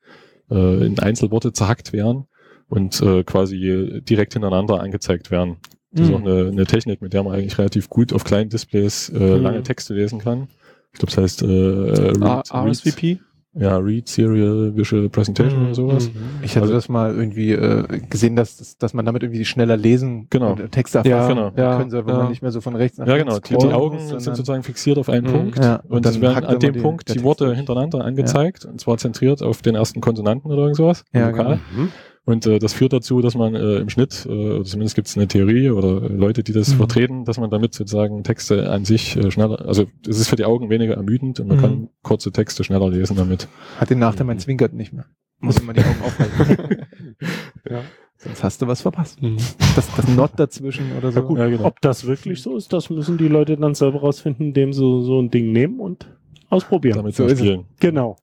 äh, 0.50 0.86
in 0.86 0.98
Einzelworte 0.98 1.52
zerhackt 1.52 1.92
werden 1.92 2.26
und 2.68 3.00
äh, 3.00 3.22
quasi 3.24 4.00
direkt 4.08 4.32
hintereinander 4.34 4.80
angezeigt 4.80 5.30
werden. 5.30 5.56
Das 5.92 6.02
ist 6.02 6.08
Mhm. 6.08 6.14
auch 6.14 6.20
eine, 6.20 6.48
eine 6.48 6.66
Technik, 6.66 7.00
mit 7.00 7.12
der 7.12 7.22
man 7.22 7.34
eigentlich 7.34 7.58
relativ 7.58 7.88
gut 7.88 8.12
auf 8.12 8.24
kleinen 8.24 8.50
Displays 8.50 9.08
äh, 9.08 9.36
Mhm. 9.36 9.42
lange 9.42 9.62
Texte 9.62 9.94
lesen 9.94 10.18
kann. 10.18 10.48
Ich 10.92 10.98
glaube, 10.98 11.12
das 11.14 11.22
heißt 11.22 11.42
äh, 11.42 11.46
Read, 11.46 12.50
RSVP? 12.86 13.18
Ja, 13.58 13.76
Read 13.78 14.06
Serial 14.08 14.72
Visual 14.76 15.08
Presentation 15.08 15.64
oder 15.66 15.74
sowas. 15.74 16.08
Mhm. 16.08 16.12
Ich 16.42 16.52
hatte 16.56 16.62
Also- 16.62 16.74
das 16.74 16.88
mal 16.88 17.14
irgendwie 17.14 17.52
äh, 17.52 17.84
gesehen, 18.10 18.36
dass, 18.36 18.56
dass, 18.58 18.76
dass 18.78 18.92
man 18.94 19.04
damit 19.06 19.22
irgendwie 19.22 19.44
schneller 19.44 19.76
lesen 19.76 20.26
Genau. 20.30 20.52
und 20.52 20.70
Texte 20.72 20.98
Ja, 21.04 21.16
erfassen 21.16 21.36
genau. 21.36 21.52
ja, 21.56 21.78
können 21.78 21.90
soll, 21.90 22.06
wenn 22.06 22.14
ja. 22.14 22.18
man 22.20 22.28
nicht 22.28 22.42
mehr 22.42 22.50
so 22.52 22.60
von 22.60 22.76
rechts 22.76 22.98
nach 22.98 23.06
Ja, 23.06 23.16
links 23.16 23.40
genau. 23.42 23.60
Die, 23.60 23.66
die 23.68 23.72
Augen 23.74 23.98
sind 23.98 24.20
sozusagen 24.20 24.62
fixiert 24.62 24.98
auf 24.98 25.08
einen 25.08 25.26
Mhm. 25.26 25.32
Punkt. 25.32 25.58
Ja, 25.64 25.76
und 25.88 25.92
und 25.96 26.06
dann 26.06 26.20
werden 26.20 26.44
an 26.44 26.58
dem 26.60 26.74
Punkt 26.82 27.14
die 27.14 27.22
Worte 27.22 27.54
hintereinander 27.54 28.04
angezeigt. 28.04 28.64
Und 28.64 28.80
zwar 28.80 28.98
zentriert 28.98 29.42
auf 29.42 29.62
den 29.62 29.74
ersten 29.74 30.00
Konsonanten 30.00 30.50
oder 30.52 30.62
irgend 30.62 30.76
sowas. 30.76 31.04
Ja, 31.14 31.28
Vokal. 31.28 31.44
genau. 31.44 31.84
Mhm. 31.84 31.88
Und 32.26 32.44
äh, 32.44 32.58
das 32.58 32.72
führt 32.74 32.92
dazu, 32.92 33.22
dass 33.22 33.34
man 33.36 33.54
äh, 33.54 33.76
im 33.76 33.88
Schnitt, 33.88 34.26
äh, 34.28 34.30
oder 34.56 34.64
zumindest 34.64 34.96
gibt 34.96 35.06
es 35.08 35.16
eine 35.16 35.28
Theorie 35.28 35.70
oder 35.70 36.00
Leute, 36.08 36.42
die 36.42 36.52
das 36.52 36.72
Mhm. 36.72 36.76
vertreten, 36.78 37.24
dass 37.24 37.38
man 37.38 37.50
damit 37.50 37.72
sozusagen 37.72 38.22
Texte 38.24 38.68
an 38.68 38.84
sich 38.84 39.16
äh, 39.16 39.30
schneller, 39.30 39.64
also 39.64 39.86
es 40.06 40.18
ist 40.18 40.28
für 40.28 40.34
die 40.36 40.44
Augen 40.44 40.68
weniger 40.68 40.94
ermüdend 40.94 41.38
und 41.40 41.46
man 41.46 41.56
Mhm. 41.56 41.60
kann 41.62 41.88
kurze 42.02 42.32
Texte 42.32 42.64
schneller 42.64 42.90
lesen 42.90 43.16
damit. 43.16 43.46
Hat 43.78 43.90
den 43.90 44.00
Nachteil, 44.00 44.26
man 44.26 44.38
zwinkert 44.40 44.72
nicht 44.74 44.92
mehr. 44.92 45.06
Muss 45.38 45.58
immer 45.60 45.72
die 45.72 45.80
Augen 45.80 46.02
aufhalten. 46.04 46.86
Ja. 47.70 47.82
Sonst 48.18 48.42
hast 48.44 48.62
du 48.62 48.66
was 48.66 48.80
verpasst. 48.80 49.20
Mhm. 49.22 49.36
Das, 49.76 49.88
das 49.94 50.08
Not 50.08 50.32
dazwischen 50.36 50.96
oder 50.98 51.12
so. 51.12 51.20
Ja, 51.20 51.26
gut, 51.26 51.38
Ja, 51.38 51.48
genau. 51.48 51.64
ob 51.64 51.80
das 51.80 52.06
wirklich 52.06 52.42
so 52.42 52.56
ist, 52.56 52.72
das 52.72 52.90
müssen 52.90 53.18
die 53.18 53.28
Leute 53.28 53.56
dann 53.56 53.74
selber 53.74 54.00
rausfinden, 54.00 54.46
indem 54.48 54.72
sie 54.72 54.80
so 54.80 55.20
ein 55.20 55.30
Ding 55.30 55.52
nehmen 55.52 55.78
und 55.80 56.08
ausprobieren. 56.48 56.96
Damit 56.96 57.14
so 57.14 57.28
spielen. 57.28 57.66
Genau. 57.78 58.16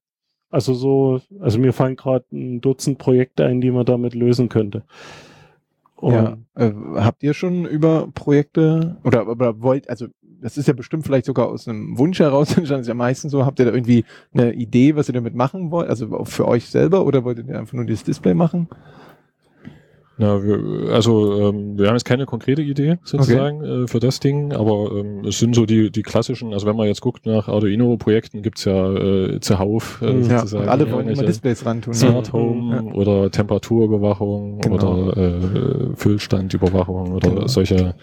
Also 0.53 0.75
so, 0.75 1.19
also 1.39 1.57
mir 1.57 1.73
fallen 1.73 1.95
gerade 1.95 2.25
ein 2.31 2.61
Dutzend 2.61 2.99
Projekte 2.99 3.43
ein, 3.43 3.59
die 3.59 3.71
man 3.71 3.87
damit 3.87 4.13
lösen 4.13 4.49
könnte. 4.49 4.83
Und 5.95 6.13
Ja. 6.13 6.37
Äh, 6.53 6.71
habt 6.97 7.23
ihr 7.23 7.33
schon 7.33 7.65
über 7.65 8.07
Projekte 8.13 8.97
oder, 9.03 9.27
oder 9.27 9.63
wollt, 9.63 9.89
also 9.89 10.05
das 10.21 10.57
ist 10.57 10.67
ja 10.67 10.73
bestimmt 10.73 11.05
vielleicht 11.05 11.25
sogar 11.25 11.47
aus 11.47 11.67
einem 11.67 11.97
Wunsch 11.97 12.19
heraus 12.19 12.55
entstanden, 12.57 12.81
ist 12.81 12.87
ja 12.87 12.93
meistens 12.93 13.31
so, 13.31 13.47
habt 13.47 13.57
ihr 13.57 13.65
da 13.65 13.71
irgendwie 13.71 14.05
eine 14.31 14.53
Idee, 14.53 14.95
was 14.95 15.09
ihr 15.09 15.15
damit 15.15 15.33
machen 15.33 15.71
wollt, 15.71 15.89
also 15.89 16.23
für 16.25 16.47
euch 16.47 16.69
selber 16.69 17.03
oder 17.03 17.23
wolltet 17.23 17.47
ihr 17.47 17.57
einfach 17.57 17.73
nur 17.73 17.85
dieses 17.85 18.03
Display 18.03 18.35
machen? 18.35 18.67
Ja, 20.19 20.43
wir, 20.43 20.91
also 20.93 21.49
ähm, 21.49 21.77
wir 21.77 21.87
haben 21.87 21.95
jetzt 21.95 22.05
keine 22.05 22.27
konkrete 22.27 22.61
Idee 22.61 22.97
sozusagen 23.03 23.63
äh, 23.63 23.87
für 23.87 23.99
das 23.99 24.19
Ding, 24.19 24.53
aber 24.53 24.91
ähm, 24.91 25.25
es 25.25 25.39
sind 25.39 25.55
so 25.55 25.65
die, 25.65 25.89
die 25.89 26.03
klassischen, 26.03 26.53
also 26.53 26.67
wenn 26.67 26.75
man 26.75 26.85
jetzt 26.85 27.01
guckt 27.01 27.25
nach 27.25 27.47
Arduino-Projekten, 27.47 28.43
gibt's 28.43 28.65
ja 28.65 28.93
äh, 28.93 29.39
zuhauf 29.39 30.01
äh, 30.03 30.13
Mhm. 30.13 30.29
Ja, 30.29 30.39
sozusagen. 30.41 30.69
alle 30.69 30.91
wollen 30.91 31.07
immer 31.09 31.23
Displays 31.23 31.65
rantun. 31.65 31.95
Smart 31.95 32.27
Mhm. 32.31 32.37
Home 32.37 32.93
oder 32.93 33.31
Temperaturüberwachung 33.31 34.59
Genau. 34.59 34.75
oder 34.75 35.17
äh, 35.17 35.95
Füllstandüberwachung 35.95 37.11
oder 37.13 37.29
Genau. 37.29 37.47
solche 37.47 37.95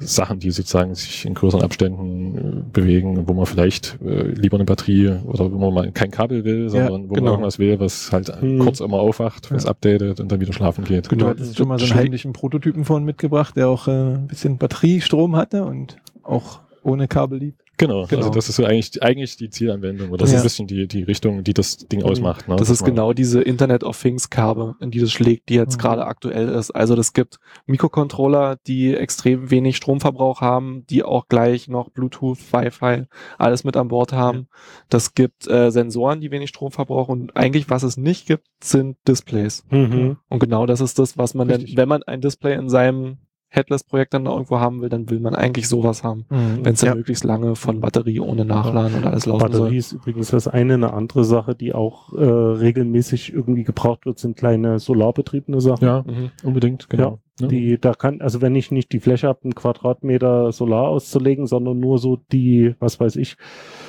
Sachen, 0.00 0.38
die 0.38 0.50
sozusagen 0.50 0.94
sich 0.94 1.24
in 1.26 1.34
größeren 1.34 1.62
Abständen 1.62 2.38
äh, 2.38 2.62
bewegen, 2.72 3.28
wo 3.28 3.34
man 3.34 3.46
vielleicht 3.46 3.98
äh, 4.04 4.28
lieber 4.28 4.56
eine 4.56 4.64
Batterie 4.64 5.08
oder 5.24 5.52
wo 5.52 5.58
man 5.58 5.74
mal 5.74 5.92
kein 5.92 6.10
Kabel 6.10 6.44
will, 6.44 6.68
sondern 6.68 7.08
wo 7.10 7.14
genau. 7.14 7.24
man 7.26 7.32
irgendwas 7.34 7.58
will, 7.58 7.78
was 7.80 8.10
halt 8.12 8.32
Mhm. 8.42 8.58
kurz 8.60 8.80
immer 8.80 8.98
aufwacht, 8.98 9.50
was 9.52 9.64
Ja. 9.64 9.70
updatet 9.70 10.20
und 10.20 10.32
dann 10.32 10.40
wieder 10.40 10.52
schlafen 10.52 10.84
geht. 10.84 11.06
Du 11.06 11.10
Genau. 11.16 11.26
hattest 11.28 11.56
schon 11.56 11.68
mal 11.68 11.78
so 11.78 11.84
einen 11.86 11.94
heimlichen 11.94 12.32
Prototypen 12.32 12.84
vorhin 12.84 13.04
mitgebracht, 13.04 13.56
der 13.56 13.68
auch 13.68 13.88
äh, 13.88 13.90
ein 14.14 14.26
bisschen 14.26 14.58
Batteriestrom 14.58 15.36
hatte 15.36 15.64
und 15.64 15.96
auch 16.22 16.60
ohne 16.82 17.08
Kabel 17.08 17.38
lief. 17.38 17.54
Genau, 17.80 18.04
Genau. 18.06 18.18
also 18.26 18.30
das 18.30 18.48
ist 18.50 18.56
so 18.56 18.64
eigentlich, 18.64 19.02
eigentlich 19.02 19.36
die 19.38 19.48
Zielanwendung 19.48 20.10
oder 20.10 20.18
das 20.18 20.32
Ja. 20.32 20.36
ist 20.36 20.42
ein 20.42 20.44
bisschen 20.44 20.66
die, 20.66 20.86
die 20.86 21.02
Richtung, 21.02 21.42
die 21.44 21.54
das 21.54 21.78
Ding 21.78 22.00
Mhm. 22.00 22.06
ausmacht. 22.06 22.46
Ne? 22.46 22.56
Das 22.56 22.68
Dass 22.68 22.80
ist 22.80 22.84
genau 22.84 23.14
diese 23.14 23.40
Internet 23.40 23.84
of 23.84 23.98
Things 24.00 24.28
Kerbe, 24.28 24.76
in 24.80 24.90
die 24.90 25.00
das 25.00 25.10
schlägt, 25.10 25.48
die 25.48 25.54
jetzt 25.54 25.76
Mhm. 25.78 25.80
gerade 25.80 26.04
aktuell 26.04 26.48
ist. 26.50 26.70
Also 26.72 26.94
das 26.94 27.14
gibt 27.14 27.38
Mikrocontroller, 27.66 28.58
die 28.66 28.94
extrem 28.94 29.50
wenig 29.50 29.76
Stromverbrauch 29.78 30.40
haben, 30.42 30.84
die 30.90 31.02
auch 31.02 31.26
gleich 31.28 31.68
noch 31.68 31.88
Bluetooth, 31.90 32.38
Wi-Fi, 32.52 33.04
alles 33.38 33.64
mit 33.64 33.76
an 33.76 33.88
Bord 33.88 34.12
haben. 34.12 34.48
Das 34.90 35.14
gibt 35.14 35.48
äh, 35.48 35.70
Sensoren, 35.70 36.20
die 36.20 36.30
wenig 36.30 36.50
Strom 36.50 36.72
verbrauchen. 36.72 37.22
Und 37.22 37.36
eigentlich, 37.36 37.70
was 37.70 37.82
es 37.82 37.96
nicht 37.96 38.26
gibt, 38.26 38.46
sind 38.62 38.98
Displays. 39.08 39.64
Mhm. 39.70 40.18
Und 40.28 40.38
genau 40.40 40.66
das 40.66 40.80
ist 40.82 40.98
das, 40.98 41.16
was 41.16 41.34
man 41.34 41.48
dann, 41.48 41.60
Richtig. 41.60 41.76
wenn 41.78 41.88
man 41.88 42.02
ein 42.02 42.20
Display 42.20 42.54
in 42.54 42.68
seinem 42.68 43.18
Headless-Projekt 43.50 44.14
dann 44.14 44.24
da 44.24 44.30
irgendwo 44.32 44.60
haben 44.60 44.80
will, 44.80 44.88
dann 44.88 45.10
will 45.10 45.20
man 45.20 45.34
eigentlich 45.34 45.68
sowas 45.68 46.04
haben. 46.04 46.24
Wenn 46.28 46.72
es 46.74 46.80
dann 46.80 46.90
Ja. 46.90 46.94
möglichst 46.94 47.24
lange 47.24 47.56
von 47.56 47.80
Batterie 47.80 48.20
ohne 48.20 48.44
Nachladen 48.44 48.94
und 48.94 49.06
alles 49.06 49.26
laufen 49.26 49.40
Batterie 49.40 49.58
soll. 49.60 49.74
ist 49.74 49.92
übrigens 49.92 50.30
das 50.30 50.46
eine. 50.48 50.74
Eine 50.74 50.92
andere 50.92 51.24
Sache, 51.24 51.54
die 51.54 51.74
auch 51.74 52.12
äh, 52.12 52.24
regelmäßig 52.24 53.32
irgendwie 53.32 53.64
gebraucht 53.64 54.06
wird, 54.06 54.18
sind 54.18 54.36
kleine 54.36 54.78
solarbetriebene 54.78 55.60
Sachen. 55.60 55.84
Ja, 55.84 56.04
Mhm. 56.06 56.30
unbedingt, 56.44 56.88
genau. 56.88 57.18
Ja. 57.40 57.46
Die, 57.48 57.78
da 57.80 57.94
kann, 57.94 58.20
also 58.20 58.42
wenn 58.42 58.54
ich 58.54 58.70
nicht 58.70 58.92
die 58.92 59.00
Fläche 59.00 59.26
habe, 59.26 59.40
einen 59.44 59.54
Quadratmeter 59.54 60.52
Solar 60.52 60.88
auszulegen, 60.88 61.46
sondern 61.46 61.80
nur 61.80 61.98
so 61.98 62.18
die, 62.32 62.74
was 62.80 63.00
weiß 63.00 63.16
ich, 63.16 63.36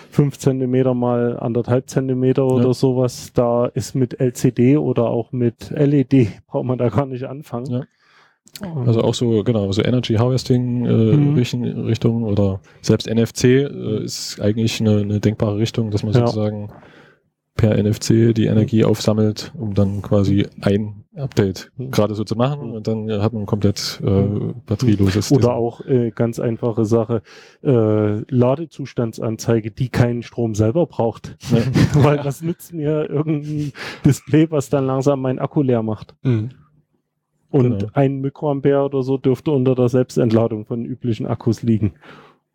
fünf 0.09 0.37
Zentimeter 0.39 0.93
mal 0.93 1.37
anderthalb 1.37 1.89
Zentimeter 1.89 2.45
oder 2.47 2.67
Ja. 2.67 2.73
sowas, 2.73 3.31
da 3.33 3.65
ist 3.65 3.93
mit 3.93 4.19
LCD 4.21 4.77
oder 4.77 5.05
auch 5.09 5.31
mit 5.33 5.69
LED, 5.71 6.29
braucht 6.47 6.65
man 6.65 6.77
da 6.77 6.87
gar 6.89 7.05
nicht 7.05 7.25
anfangen. 7.25 7.85
Ja. 8.61 8.73
Also 8.85 9.01
auch 9.01 9.13
so, 9.13 9.43
genau, 9.43 9.71
so 9.71 9.81
Energy 9.83 10.15
Harvesting 10.15 10.85
äh, 10.85 11.15
Mhm. 11.15 11.33
Richtung, 11.85 12.23
oder 12.23 12.59
selbst 12.81 13.07
NFC 13.07 13.43
äh, 13.45 14.03
ist 14.03 14.39
eigentlich 14.41 14.79
eine, 14.81 14.97
eine 14.99 15.19
denkbare 15.19 15.57
Richtung, 15.57 15.89
dass 15.91 16.03
man 16.03 16.13
Ja. 16.13 16.27
sozusagen 16.27 16.69
per 17.55 17.77
NFC 17.77 18.33
die 18.33 18.45
Energie 18.45 18.85
aufsammelt, 18.85 19.51
um 19.57 19.73
dann 19.73 20.01
quasi 20.01 20.47
ein 20.61 21.03
Update 21.15 21.71
Mhm. 21.77 21.91
gerade 21.91 22.15
so 22.15 22.23
zu 22.23 22.35
machen 22.35 22.71
und 22.71 22.87
dann 22.87 23.11
hat 23.21 23.33
man 23.33 23.45
komplett 23.45 23.99
äh, 24.03 24.53
batterieloses 24.65 25.31
Oder 25.31 25.39
Design. 25.39 25.55
auch 25.55 25.85
äh, 25.85 26.11
ganz 26.11 26.39
einfache 26.39 26.85
Sache, 26.85 27.21
äh, 27.63 28.21
Ladezustandsanzeige, 28.29 29.71
die 29.71 29.89
keinen 29.89 30.23
Strom 30.23 30.55
selber 30.55 30.85
braucht. 30.85 31.35
Weil 31.93 32.23
was 32.23 32.41
nützt 32.41 32.73
mir 32.73 33.09
irgendein 33.09 33.73
Display, 34.05 34.49
was 34.49 34.69
dann 34.69 34.85
langsam 34.85 35.21
meinen 35.21 35.39
Akku 35.39 35.61
leer 35.61 35.83
macht? 35.83 36.15
Mhm. 36.23 36.49
Und 37.51 37.79
Genau. 37.79 37.91
ein 37.93 38.21
Mikroampere 38.21 38.83
oder 38.85 39.03
so 39.03 39.17
dürfte 39.17 39.51
unter 39.51 39.75
der 39.75 39.89
Selbstentladung 39.89 40.65
von 40.65 40.85
üblichen 40.85 41.27
Akkus 41.27 41.61
liegen. 41.63 41.93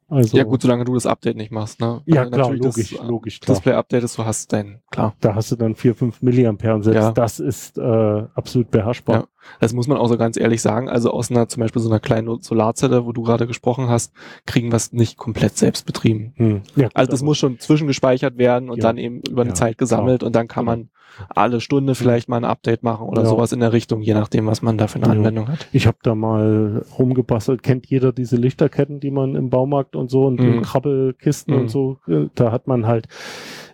Also, 0.08 0.36
Ja 0.36 0.44
gut, 0.44 0.62
solange 0.62 0.84
du 0.84 0.94
das 0.94 1.04
Update 1.04 1.36
nicht 1.36 1.50
machst, 1.50 1.80
ne? 1.80 2.00
ja 2.06 2.24
du 2.26 2.30
klar, 2.30 2.52
logisch, 2.54 2.90
das, 2.96 3.08
logisch, 3.08 3.40
klar. 3.40 3.56
Display 3.56 3.72
updatest, 3.74 4.16
du 4.16 4.24
hast 4.24 4.52
dein, 4.52 4.80
klar. 4.92 5.16
Da 5.20 5.34
hast 5.34 5.50
du 5.50 5.56
dann 5.56 5.74
4, 5.74 5.96
5 5.96 6.22
Milliampere 6.22 6.74
und 6.76 6.84
selbst 6.84 7.02
Ja. 7.02 7.10
das 7.10 7.40
ist 7.40 7.76
äh, 7.76 7.82
absolut 7.82 8.70
beherrschbar. 8.70 9.16
Ja. 9.16 9.26
Das 9.58 9.72
muss 9.72 9.88
man 9.88 9.98
auch 9.98 10.06
so 10.06 10.16
ganz 10.16 10.36
ehrlich 10.36 10.62
sagen. 10.62 10.88
Also 10.88 11.10
aus 11.10 11.32
einer, 11.32 11.48
zum 11.48 11.60
Beispiel 11.60 11.82
so 11.82 11.88
einer 11.90 11.98
kleinen 11.98 12.40
Solarzelle, 12.40 13.04
wo 13.04 13.10
du 13.12 13.22
gerade 13.22 13.48
gesprochen 13.48 13.88
hast, 13.88 14.12
kriegen 14.46 14.70
wir 14.70 14.76
es 14.76 14.92
nicht 14.92 15.16
komplett 15.18 15.56
selbst 15.58 15.86
betrieben. 15.86 16.34
Hm. 16.36 16.62
Ja, 16.76 16.84
gut, 16.84 16.92
Also 16.96 17.10
das 17.10 17.22
muss 17.22 17.38
schon 17.38 17.58
zwischengespeichert 17.58 18.38
werden 18.38 18.70
und 18.70 18.78
Ja. 18.78 18.82
dann 18.84 18.98
eben 18.98 19.22
über 19.28 19.42
eine 19.42 19.54
Zeit 19.54 19.76
gesammelt 19.76 20.22
und 20.22 20.36
dann 20.36 20.46
kann 20.46 20.66
Genau. 20.66 20.76
man 20.76 20.88
alle 21.28 21.60
Stunde 21.60 21.94
vielleicht 21.94 22.28
mal 22.28 22.36
ein 22.36 22.44
Update 22.44 22.82
machen 22.82 23.06
oder 23.08 23.22
Ja. 23.22 23.28
sowas 23.28 23.52
in 23.52 23.60
der 23.60 23.72
Richtung, 23.72 24.00
je 24.02 24.14
nachdem, 24.14 24.46
was 24.46 24.62
man 24.62 24.76
da 24.78 24.86
für 24.86 24.96
eine. 25.02 25.08
Anwendung 25.12 25.48
hat. 25.48 25.66
Ich 25.72 25.86
habe 25.86 25.96
da 26.02 26.14
mal 26.14 26.84
rumgebastelt. 26.98 27.62
Kennt 27.62 27.86
jeder 27.86 28.12
diese 28.12 28.36
Lichterketten, 28.36 29.00
die 29.00 29.10
man 29.10 29.34
im 29.34 29.50
Baumarkt 29.50 29.96
und 29.96 30.10
so 30.10 30.26
und 30.26 30.40
Mhm. 30.40 30.46
in 30.54 30.62
Krabbelkisten 30.62 31.54
Mhm. 31.54 31.60
und 31.60 31.68
so, 31.70 31.98
da 32.34 32.52
hat 32.52 32.66
man 32.66 32.86
halt 32.86 33.06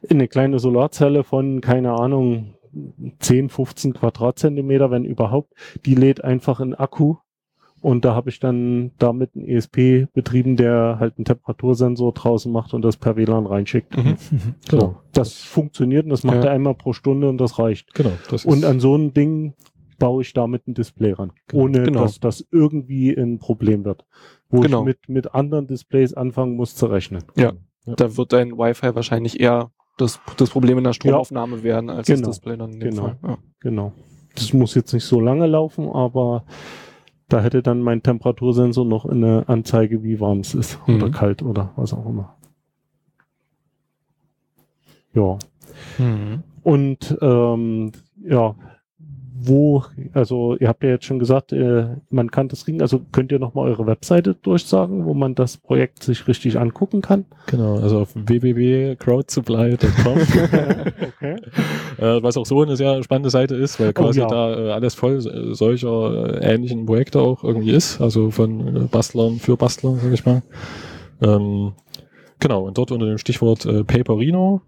eine 0.09 0.29
kleine 0.29 0.59
Solarzelle 0.59 1.25
von, 1.25 1.61
keine 1.61 1.93
Ahnung, 1.99 2.55
10, 3.19 3.49
15 3.51 3.93
Quadratzentimeter, 3.93 4.91
wenn 4.91 5.05
überhaupt. 5.05 5.53
Die 5.85 5.95
lädt 5.95 6.25
einfach 6.25 6.61
einen 6.61 6.75
Akku 6.75 7.17
und 7.83 8.05
da 8.05 8.15
habe 8.15 8.31
ich 8.31 8.41
dann 8.41 8.93
damit 8.99 9.31
einen 9.35 9.45
ESP 9.47 10.07
betrieben, 10.15 10.57
der 10.57 10.97
halt 10.99 11.19
einen 11.19 11.25
Temperatursensor 11.25 12.13
draußen 12.13 12.51
macht 12.51 12.73
und 12.75 12.83
das 12.83 12.97
per 12.97 13.17
WLAN 13.17 13.47
reinschickt. 13.47 13.97
Mhm. 13.97 14.17
So, 14.71 14.77
Genau. 14.79 14.95
das 15.13 15.35
funktioniert 15.35 16.05
und 16.05 16.11
das 16.11 16.25
macht 16.25 16.37
Ja. 16.39 16.45
er 16.45 16.51
einmal 16.53 16.75
pro 16.75 16.93
Stunde 16.93 17.29
und 17.29 17.39
das 17.39 17.59
reicht. 17.59 17.93
Genau, 17.95 18.13
das 18.31 18.45
Und 18.47 18.65
an 18.65 18.81
so 18.81 18.97
ein 18.97 19.13
Ding 19.13 19.55
baue 19.99 20.23
ich 20.23 20.33
damit 20.33 20.67
ein 20.67 20.75
Display 20.75 21.13
ran, 21.13 21.33
ohne 21.53 21.83
Genau. 21.83 22.03
dass 22.03 22.19
das 22.19 22.45
irgendwie 22.51 23.13
ein 23.15 23.39
Problem 23.39 23.85
wird. 23.85 24.05
Wo 24.49 24.61
Genau. 24.61 24.81
ich 24.81 24.85
mit, 24.87 25.09
mit 25.09 25.35
anderen 25.35 25.67
Displays 25.67 26.15
anfangen 26.15 26.57
muss 26.57 26.75
zu 26.75 26.87
rechnen. 26.87 27.23
Da 27.35 28.17
wird 28.17 28.33
dein 28.33 28.53
Wi-Fi 28.59 28.95
wahrscheinlich 28.95 29.41
eher 29.41 29.71
das, 29.99 30.21
das 30.37 30.51
Problem 30.51 30.79
in 30.79 30.85
der 30.85 30.93
Stromaufnahme 30.93 31.63
werden, 31.63 31.91
als 31.91 32.07
Genau. 32.07 32.21
das 32.27 32.37
Display 32.37 32.57
dann 32.57 32.73
in 32.73 32.81
dem 32.81 32.91
Genau. 32.91 33.03
Fall. 33.03 33.17
Ja. 33.23 33.39
Genau. 33.61 33.93
Das 34.35 34.53
muss 34.55 34.75
jetzt 34.75 34.93
nicht 34.95 35.05
so 35.05 35.21
lange 35.21 35.47
laufen, 35.47 35.89
aber 35.91 36.45
da 37.33 37.41
hätte 37.41 37.63
dann 37.63 37.81
mein 37.81 38.03
Temperatursensor 38.03 38.85
noch 38.85 39.05
eine 39.07 39.45
Anzeige, 39.49 40.03
wie 40.03 40.21
warm 40.21 40.41
es 40.41 40.55
ist 40.55 40.79
Mhm. 40.87 40.97
oder 40.97 41.11
kalt 41.11 41.43
oder 41.43 41.73
was 41.77 41.93
auch 41.93 42.07
immer. 42.07 42.37
Ja. 45.15 45.39
Mhm. 45.99 46.43
Und 46.63 47.17
ähm, 47.21 47.93
ja, 48.25 48.55
wo, 49.47 49.85
also 50.13 50.57
ihr 50.59 50.69
habt 50.69 50.85
ja 50.85 50.91
jetzt 50.91 51.05
schon 51.05 51.19
gesagt, 51.19 51.53
äh, 51.53 51.87
man 52.11 52.31
kann 52.31 52.49
das 52.49 52.65
kriegen, 52.65 52.81
also 52.81 53.01
könnt 53.13 53.33
ihr 53.33 53.39
nochmal 53.39 53.69
eure 53.69 53.87
Webseite 53.87 54.35
durchsagen, 54.35 55.07
wo 55.07 55.15
man 55.15 55.35
das 55.35 55.57
Projekt 55.57 56.03
sich 56.03 56.27
richtig 56.29 56.59
angucken 56.59 57.01
kann? 57.01 57.25
genau, 57.47 57.79
also 57.79 58.01
auf 58.01 58.11
www.crowdsupply.com, 58.15 60.13
okay. 61.17 61.37
äh, 61.99 62.23
was 62.23 62.37
auch 62.37 62.47
so 62.47 62.63
eine 62.63 62.77
sehr 62.77 63.03
spannende 63.03 63.31
Seite 63.31 63.55
ist, 63.55 63.81
weil 63.81 63.93
quasi 63.93 64.21
ja. 64.21 64.27
da 64.27 64.55
äh, 64.55 64.73
alles 64.73 64.95
voll 64.95 65.21
solcher 65.21 66.41
äh, 66.41 66.55
ähnlichen 66.55 66.87
Projekte 66.87 67.21
auch 67.21 67.45
irgendwie 67.45 67.73
ist, 67.73 68.01
also 68.01 68.31
von 68.31 68.77
äh, 68.77 68.81
Bastlern 68.91 69.39
für 69.39 69.57
Bastler, 69.57 69.97
sag 70.01 70.13
ich 70.13 70.25
mal. 70.25 70.43
Ähm, 71.21 71.73
Genau, 72.43 72.65
und 72.65 72.77
dort 72.77 72.91
unter 72.91 73.07
dem 73.07 73.19
Stichwort 73.19 73.65
äh, 73.67 73.85
Paperino 73.85 74.63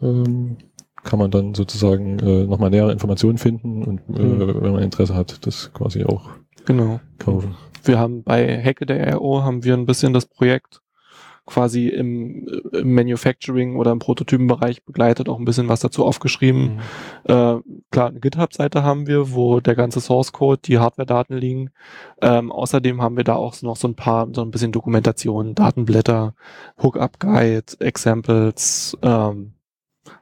ähm, 0.00 0.56
kann 1.04 1.18
man 1.18 1.30
dann 1.30 1.54
sozusagen 1.54 2.18
äh, 2.18 2.44
nochmal 2.46 2.70
nähere 2.70 2.92
Informationen 2.92 3.38
finden 3.38 3.84
und 3.84 4.00
äh, 4.16 4.22
Mhm. 4.22 4.62
wenn 4.62 4.72
man 4.72 4.82
Interesse 4.82 5.14
hat, 5.14 5.46
das 5.46 5.72
quasi 5.72 6.04
auch 6.04 6.28
Genau. 6.66 7.00
kaufen. 7.18 7.56
Wir 7.84 7.98
haben 7.98 8.22
bei 8.22 8.62
Hacke 8.62 8.84
der 8.86 9.14
RO 9.16 9.42
haben 9.42 9.64
wir 9.64 9.74
ein 9.74 9.86
bisschen 9.86 10.12
das 10.12 10.26
Projekt 10.26 10.82
quasi 11.46 11.88
im, 11.88 12.46
im 12.72 12.94
Manufacturing 12.94 13.74
oder 13.76 13.90
im 13.90 13.98
Prototypenbereich 13.98 14.84
begleitet, 14.84 15.28
auch 15.28 15.38
ein 15.38 15.44
bisschen 15.44 15.68
was 15.68 15.80
dazu 15.80 16.04
aufgeschrieben. 16.04 16.78
Äh, 17.24 17.56
klar, 17.90 18.08
eine 18.10 18.20
GitHub-Seite 18.20 18.84
haben 18.84 19.08
wir, 19.08 19.32
wo 19.32 19.58
der 19.58 19.74
ganze 19.74 20.00
Source 20.00 20.30
Code, 20.32 20.60
die 20.64 20.78
Hardware-Daten 20.78 21.34
liegen. 21.36 21.70
Ähm, 22.22 22.52
außerdem 22.52 23.02
haben 23.02 23.16
wir 23.16 23.24
da 23.24 23.34
auch 23.34 23.60
noch 23.62 23.74
so 23.76 23.88
ein 23.88 23.96
paar, 23.96 24.28
so 24.32 24.42
ein 24.42 24.50
bisschen 24.52 24.70
Dokumentation, 24.70 25.54
Datenblätter, 25.56 26.34
Hookup-Guide, 26.80 27.80
Examples, 27.80 28.96
ähm, 29.02 29.54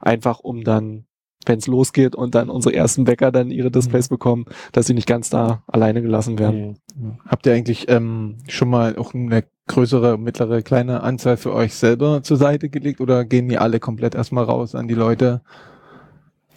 einfach 0.01 0.39
um 0.39 0.63
dann, 0.63 1.05
wenn 1.45 1.59
es 1.59 1.67
losgeht 1.67 2.15
und 2.15 2.35
dann 2.35 2.49
unsere 2.49 2.75
ersten 2.75 3.05
Bäcker 3.05 3.31
dann 3.31 3.51
ihre 3.51 3.71
Displays 3.71 4.09
bekommen, 4.09 4.45
dass 4.71 4.87
sie 4.87 4.93
nicht 4.93 5.07
ganz 5.07 5.29
da 5.29 5.63
alleine 5.67 6.01
gelassen 6.01 6.37
werden. 6.37 6.77
Mhm. 6.95 7.19
Habt 7.25 7.45
ihr 7.45 7.53
eigentlich 7.53 7.89
ähm, 7.89 8.37
schon 8.47 8.69
mal 8.69 8.97
auch 8.97 9.13
eine 9.13 9.45
größere, 9.67 10.17
mittlere, 10.17 10.61
kleine 10.61 11.01
Anzahl 11.03 11.37
für 11.37 11.53
euch 11.53 11.75
selber 11.75 12.23
zur 12.23 12.37
Seite 12.37 12.69
gelegt 12.69 12.99
oder 12.99 13.23
gehen 13.23 13.47
die 13.47 13.57
alle 13.57 13.79
komplett 13.79 14.15
erstmal 14.15 14.43
raus 14.43 14.75
an 14.75 14.87
die 14.87 14.95
Leute? 14.95 15.41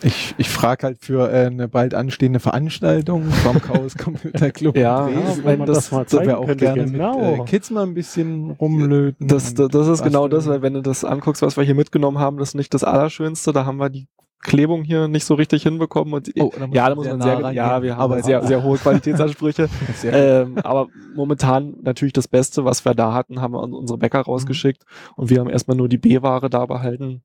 Ich, 0.05 0.35
ich 0.39 0.49
frage 0.49 0.87
halt 0.87 0.99
für 1.01 1.31
äh, 1.33 1.47
eine 1.47 1.69
bald 1.69 1.95
anstehende 1.95 2.41
Veranstaltung 2.41 3.25
vom 3.31 3.61
Chaos 3.61 3.97
Computer 3.97 4.51
Club. 4.51 4.77
Ja, 4.83 5.07
Dresden. 5.07 5.45
wenn 5.45 5.59
man 5.59 5.67
das- 5.69 5.77
das 5.77 5.93
mal 5.93 6.07
zeigen 6.07 6.27
wir 6.29 6.39
auch 6.39 6.47
könnte, 6.47 6.65
gerne 6.65 6.85
genau. 6.85 7.31
mit 7.33 7.41
äh, 7.41 7.45
Kids 7.45 7.71
mal 7.71 7.83
ein 7.85 7.95
bisschen 7.95 8.51
rumlöten. 8.53 9.29
Das, 9.29 9.55
das, 9.55 9.69
das 9.69 9.89
ist 9.89 10.03
genau 10.03 10.29
das, 10.29 10.47
weil 10.49 10.63
wenn 10.63 10.75
du 10.75 10.83
das 10.83 11.05
anguckst, 11.05 11.43
was 11.43 11.57
wir 11.57 11.65
hier 11.65 11.75
mitgenommen 11.75 12.19
haben, 12.19 12.37
das 12.39 12.51
ist 12.51 12.55
nicht 12.55 12.75
das 12.75 12.85
Allerschönste. 12.85 13.53
Da 13.53 13.65
haben 13.65 13.77
wir 13.79 13.91
die 13.91 14.09
Klebung 14.45 14.83
hier 14.83 15.07
nicht 15.07 15.25
so 15.25 15.35
richtig 15.35 15.63
hinbekommen. 15.63 16.13
Und 16.15 16.31
Oh, 16.41 16.51
da 16.59 16.67
ja, 16.73 16.89
da 16.89 16.95
muss 16.97 17.05
sehr 17.05 17.17
man 17.17 17.27
nah 17.29 17.41
sehr, 17.43 17.53
ja, 17.53 17.83
wir 17.83 17.97
haben 17.97 18.01
Aber 18.03 18.23
sehr, 18.25 18.43
sehr 18.47 18.63
hohe 18.65 18.77
Qualitätsansprüche. 18.79 19.69
Sehr 19.95 20.43
ähm, 20.43 20.59
aber 20.65 20.89
momentan 21.15 21.75
natürlich 21.83 22.13
das 22.13 22.27
Beste, 22.27 22.65
was 22.65 22.85
wir 22.85 22.95
da 22.95 23.13
hatten, 23.15 23.41
haben 23.41 23.55
wir 23.55 23.63
an 23.63 23.73
unsere 23.73 23.99
Bäcker 23.99 24.21
rausgeschickt 24.23 24.83
und 25.15 25.31
wir 25.31 25.39
haben 25.39 25.49
erstmal 25.49 25.77
nur 25.77 25.89
die 25.89 25.99
B-Ware 25.99 26.51
da 26.51 26.67
behalten. 26.67 27.23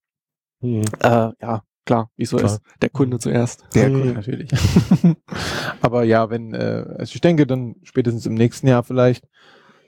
Mhm. 0.62 0.84
Äh, 1.02 1.30
ja, 1.42 1.62
klar, 1.88 2.12
wie 2.18 2.24
es 2.24 2.30
so 2.30 2.38
Klar. 2.38 2.52
ist. 2.52 2.62
Der 2.82 2.90
Kunde 2.90 3.18
zuerst. 3.20 3.66
Der 3.74 3.90
Mhm. 3.90 3.94
Grund 4.02 4.14
natürlich. 4.16 4.50
Aber 5.82 6.04
ja, 6.04 6.30
wenn, 6.30 6.54
äh, 6.54 6.86
also 6.98 7.16
ich 7.16 7.22
denke, 7.22 7.48
dann 7.48 7.76
spätestens 7.84 8.26
im 8.26 8.36
nächsten 8.36 8.68
Jahr 8.68 8.84
vielleicht 8.84 9.28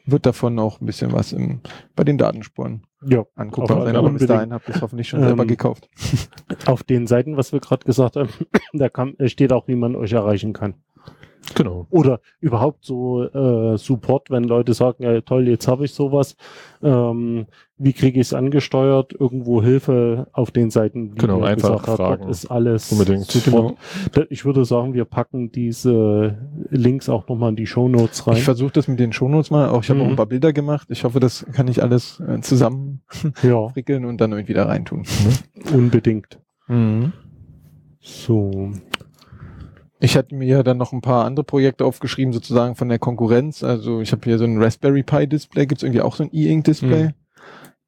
wird 0.06 0.26
davon 0.26 0.58
auch 0.58 0.82
ein 0.82 0.86
bisschen 0.88 1.12
was 1.12 1.34
im, 1.34 1.62
bei 1.96 2.04
den 2.04 2.18
Datenspuren 2.18 2.82
Ja, 3.06 3.26
anguckbar 3.36 3.78
Aber 3.78 3.86
sein. 3.86 3.96
Aber 3.96 4.10
bis 4.10 4.26
dahin 4.26 4.52
habt 4.54 4.68
ihr 4.68 4.76
es 4.76 4.82
hoffentlich 4.82 5.08
schon 5.08 5.22
selber 5.22 5.44
Ähm, 5.44 5.48
gekauft. 5.48 5.88
auf 6.66 6.84
den 6.84 7.06
Seiten, 7.06 7.38
was 7.38 7.52
wir 7.54 7.60
gerade 7.60 7.86
gesagt 7.86 8.16
haben, 8.16 8.30
da 8.74 8.90
kann, 8.90 9.16
steht 9.28 9.54
auch, 9.54 9.68
wie 9.68 9.76
man 9.76 9.96
euch 9.96 10.14
erreichen 10.14 10.54
kann. 10.54 10.74
Genau. 11.56 11.88
Oder 11.90 12.20
überhaupt 12.42 12.86
so 12.86 13.24
äh, 13.24 13.76
Support, 13.78 14.30
wenn 14.30 14.44
Leute 14.44 14.74
sagen, 14.76 15.04
ja 15.04 15.20
toll, 15.22 15.48
jetzt 15.48 15.68
habe 15.68 15.86
ich 15.86 15.94
sowas. 15.94 16.36
Ähm, 16.84 17.48
wie 17.78 17.94
kriege 17.94 18.20
ich 18.20 18.28
es 18.28 18.34
angesteuert? 18.36 19.14
Irgendwo 19.18 19.64
Hilfe 19.64 20.28
auf 20.34 20.52
den 20.52 20.70
Seiten, 20.70 21.14
wie 21.16 21.18
Genau, 21.20 21.42
einfach 21.42 21.78
gesagt 21.82 21.98
fragen. 21.98 22.22
dort 22.22 22.30
ist 22.32 22.46
alles 22.52 22.92
Unbedingt. 22.92 23.26
Support. 23.26 23.78
Da- 24.12 24.26
Ich 24.30 24.46
würde 24.46 24.64
sagen, 24.66 24.94
wir 24.94 25.06
packen 25.06 25.52
diese 25.52 26.38
Links 26.70 27.10
auch 27.10 27.28
nochmal 27.28 27.50
in 27.52 27.56
die 27.56 27.66
Shownotes 27.68 28.28
rein. 28.28 28.36
Ich 28.38 28.44
versuche 28.44 28.72
das 28.74 28.88
mit 28.88 29.00
den 29.00 29.12
Shownotes 29.14 29.50
mal. 29.50 29.70
Auch 29.70 29.82
ich 29.82 29.90
habe 29.90 30.02
Mhm. 30.02 30.06
auch 30.06 30.10
ein 30.12 30.16
paar 30.18 30.26
Bilder 30.28 30.54
gemacht. 30.54 30.88
Ich 30.92 31.04
hoffe, 31.04 31.20
das 31.20 31.46
kann 31.54 31.68
ich 31.68 31.82
alles 31.82 32.20
äh, 32.20 32.42
zusammen 32.42 33.02
ja, 33.42 33.70
frickeln 33.70 34.06
und 34.06 34.20
dann 34.22 34.34
irgendwie 34.34 34.54
da 34.54 34.66
reintun. 34.66 35.04
unbedingt. 35.74 36.38
Mhm. 36.68 37.14
So. 38.02 38.72
Ich 40.00 40.16
hatte 40.16 40.34
mir 40.34 40.64
dann 40.64 40.78
noch 40.78 40.94
ein 40.94 41.02
paar 41.02 41.26
andere 41.26 41.44
Projekte 41.44 41.86
aufgeschrieben, 41.86 42.32
sozusagen 42.34 42.76
von 42.76 42.88
der 42.90 43.00
Konkurrenz. 43.00 43.64
Also 43.64 44.00
ich 44.02 44.12
habe 44.14 44.22
hier 44.24 44.38
so 44.38 44.46
ein 44.46 44.62
Raspberry 44.62 45.04
Pi 45.04 45.28
Display, 45.28 45.66
gibt's 45.66 45.84
irgendwie 45.84 46.02
auch 46.02 46.16
so 46.16 46.24
ein 46.24 46.30
E-Ink 46.32 46.64
Display. 46.64 47.10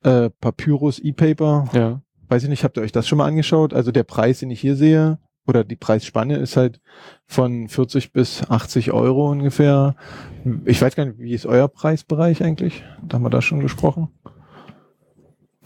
Äh, 0.04 0.30
Papyrus 0.42 1.00
E-Paper, 1.00 1.70
Ja. 1.74 2.02
weiß 2.28 2.44
ich 2.44 2.50
nicht, 2.50 2.64
habt 2.64 2.78
ihr 2.78 2.84
euch 2.84 2.92
das 2.92 3.08
schon 3.08 3.18
mal 3.20 3.28
angeschaut? 3.28 3.74
Also 3.74 3.92
der 3.92 4.04
Preis, 4.04 4.40
den 4.40 4.50
ich 4.52 4.60
hier 4.60 4.76
sehe, 4.76 5.20
oder 5.48 5.64
die 5.64 5.76
Preisspanne 5.76 6.36
ist 6.38 6.58
halt 6.58 6.82
von 7.28 7.68
40 7.68 8.12
bis 8.12 8.44
80 8.50 8.92
Euro 8.92 9.30
ungefähr. 9.32 9.96
Ich 10.66 10.82
weiß 10.82 10.96
gar 10.96 11.06
nicht, 11.06 11.20
wie 11.20 11.34
ist 11.34 11.46
euer 11.46 11.68
Preisbereich 11.68 12.44
eigentlich? 12.44 12.84
Da 13.08 13.16
haben 13.16 13.24
wir 13.24 13.30
da 13.30 13.42
schon 13.42 13.60
gesprochen. 13.60 14.10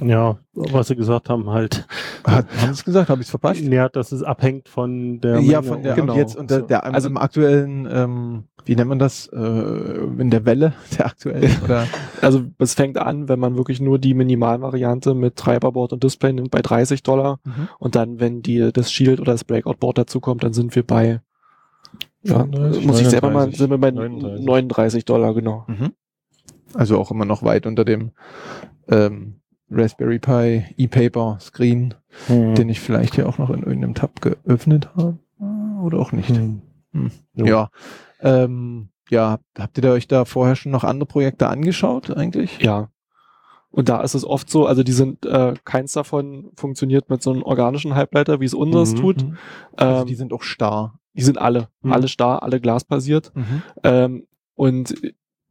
Ja, 0.02 0.40
was 0.54 0.90
sie 0.90 0.96
gesagt 0.98 1.30
haben, 1.30 1.50
halt. 1.50 1.88
Hat, 2.26 2.48
haben 2.58 2.68
Sie 2.68 2.80
es 2.80 2.84
gesagt? 2.84 3.10
Habe 3.10 3.22
ich 3.22 3.28
es 3.28 3.30
verpasst? 3.30 3.62
Ja, 3.62 3.88
dass 3.88 4.12
es 4.12 4.24
abhängt 4.24 4.68
von 4.68 5.22
der. 5.22 5.40
ja, 5.40 5.62
Menge 5.62 5.74
von 5.74 5.84
der 5.84 6.02
und 6.04 6.16
jetzt 6.16 6.36
und 6.36 6.52
der, 6.52 6.64
der 6.64 6.84
Also- 6.84 7.08
im 7.08 7.16
aktuellen, 7.18 7.88
ähm, 7.90 8.44
wie 8.66 8.76
nennt 8.76 8.90
man 8.90 9.00
das? 9.00 9.28
Äh, 9.28 9.38
in 9.38 10.30
der 10.32 10.46
Welle 10.46 10.74
der 10.98 11.06
aktuellen 11.06 11.50
oder 11.64 11.88
Also 12.22 12.44
es 12.58 12.74
fängt 12.74 12.98
an, 12.98 13.30
wenn 13.30 13.40
man 13.40 13.56
wirklich 13.56 13.80
nur 13.80 13.98
die 13.98 14.14
Minimalvariante 14.14 15.14
mit 15.14 15.38
Treiberboard 15.38 15.94
und 15.94 16.04
Display 16.04 16.34
nimmt, 16.34 16.52
bei 16.52 16.62
30 16.62 17.02
Dollar. 17.02 17.40
Mhm. 17.46 17.70
Und 17.80 17.96
dann, 17.96 18.20
wenn 18.20 18.42
die, 18.42 18.72
das 18.74 18.92
Shield 18.92 19.22
oder 19.22 19.32
das 19.32 19.46
Breakout-Board 19.46 19.98
dazu 19.98 20.20
kommt, 20.20 20.44
dann 20.44 20.52
sind 20.52 20.76
wir 20.76 20.84
bei, 20.86 21.22
ja, 22.22 22.40
35, 22.40 22.86
muss 22.86 23.00
ich 23.00 23.08
selber 23.08 23.28
mal, 23.30 23.48
39, 23.48 23.58
sind 23.60 23.70
wir 23.70 23.78
bei 23.78 23.92
39. 23.92 24.46
39 24.46 25.06
Dollar, 25.06 25.34
genau. 25.34 25.64
Mhm. 25.68 25.94
Also 26.74 27.00
auch 27.00 27.12
immer 27.12 27.24
noch 27.24 27.44
weit 27.44 27.66
unter 27.66 27.86
dem 27.86 28.12
ähm, 28.90 29.36
Raspberry 29.70 30.20
Pi 30.20 30.66
E-Paper 30.78 31.38
Screen, 31.42 31.94
Hm. 32.28 32.56
den 32.56 32.70
ich 32.70 32.80
vielleicht 32.80 33.16
hier 33.16 33.28
auch 33.28 33.38
noch 33.38 33.50
in 33.50 33.64
irgendeinem 33.64 33.96
Tab 33.96 34.22
geöffnet 34.22 34.90
habe. 34.96 35.18
Oder 35.82 36.00
auch 36.00 36.12
nicht. 36.12 36.30
Hm. 36.30 36.62
Hm. 36.94 37.12
Jo. 37.34 37.46
Ja. 37.46 37.70
Ähm, 38.22 38.90
ja, 39.10 39.40
habt 39.58 39.78
ihr 39.78 39.82
da 39.82 39.92
euch 39.92 40.08
da 40.08 40.26
vorher 40.26 40.56
schon 40.56 40.72
noch 40.72 40.84
andere 40.84 41.06
Projekte 41.08 41.48
angeschaut 41.48 42.10
eigentlich? 42.16 42.60
Ja. 42.60 42.90
Und 43.70 43.90
da 43.90 44.00
ist 44.02 44.14
es 44.16 44.26
oft 44.26 44.50
so, 44.50 44.66
also 44.66 44.84
die 44.84 44.94
sind, 44.94 45.26
äh, 45.26 45.54
keins 45.66 45.92
davon 45.92 46.50
funktioniert 46.56 47.10
mit 47.10 47.22
so 47.22 47.32
einem 47.34 47.44
organischen 47.44 47.94
Halbleiter, 47.96 48.40
wie 48.40 48.46
es 48.46 48.54
unseres 48.54 48.94
Mhm. 48.94 48.98
tut. 48.98 49.24
Mhm. 49.24 49.38
Also 49.76 50.02
Ähm, 50.02 50.08
die 50.08 50.16
sind 50.16 50.32
auch 50.34 50.44
starr. 50.44 50.98
die 51.14 51.24
sind 51.24 51.38
alle, 51.38 51.68
Mhm. 51.82 51.92
alle 51.94 52.08
starr, 52.08 52.42
alle 52.44 52.60
glasbasiert. 52.62 53.32
Mhm. 53.36 53.62
Ähm, 53.84 54.28
und 54.56 54.96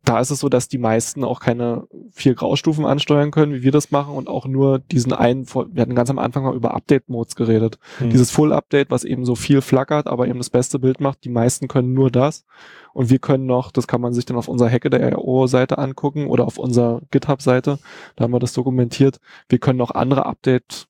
da 0.05 0.21
ist 0.21 0.31
es 0.31 0.41
so, 0.41 0.49
dass 0.49 0.69
die 0.69 0.79
meisten 0.79 1.25
auch 1.25 1.41
keine 1.41 1.87
vier 2.13 2.35
Graustufen 2.35 2.85
ansteuern 2.85 3.31
können, 3.31 3.55
wie 3.55 3.63
wir 3.63 3.73
das 3.73 3.91
machen 3.91 4.15
und 4.15 4.29
auch 4.29 4.47
nur 4.47 4.79
diesen 4.79 5.13
einen, 5.13 5.47
wir 5.47 5.81
hatten 5.81 5.95
ganz 5.95 6.11
am 6.11 6.19
Anfang 6.19 6.45
mal 6.45 6.55
über 6.55 6.75
Update-Modes 6.75 7.37
geredet. 7.37 7.79
Hm. 7.99 8.11
Dieses 8.11 8.31
Full-Update, 8.31 8.91
was 8.91 9.05
eben 9.05 9.25
so 9.25 9.35
viel 9.35 9.63
flackert, 9.63 10.07
aber 10.07 10.29
eben 10.29 10.39
das 10.39 10.51
beste 10.51 10.79
Bild 10.79 11.01
macht, 11.01 11.25
die 11.25 11.31
meisten 11.31 11.69
können 11.69 11.95
nur 11.95 12.11
das. 12.11 12.45
Und 12.93 13.11
wir 13.11 13.19
können 13.19 13.47
noch, 13.47 13.73
das 13.73 13.87
kann 13.87 14.01
man 14.01 14.13
sich 14.13 14.27
dann 14.27 14.37
auf 14.37 14.49
unserer 14.49 14.71
Hacke 14.71 14.91
der 14.91 15.15
RO-Seite 15.15 15.79
angucken 15.79 16.27
oder 16.27 16.47
auf 16.47 16.59
unserer 16.59 17.01
GitHub-Seite, 17.11 17.79
da 18.17 18.25
haben 18.25 18.33
wir 18.33 18.41
das 18.41 18.53
dokumentiert. 18.53 19.19
Wir 19.49 19.59
können 19.59 19.79
noch 19.79 19.91
andere 19.91 20.27
Update, 20.27 20.87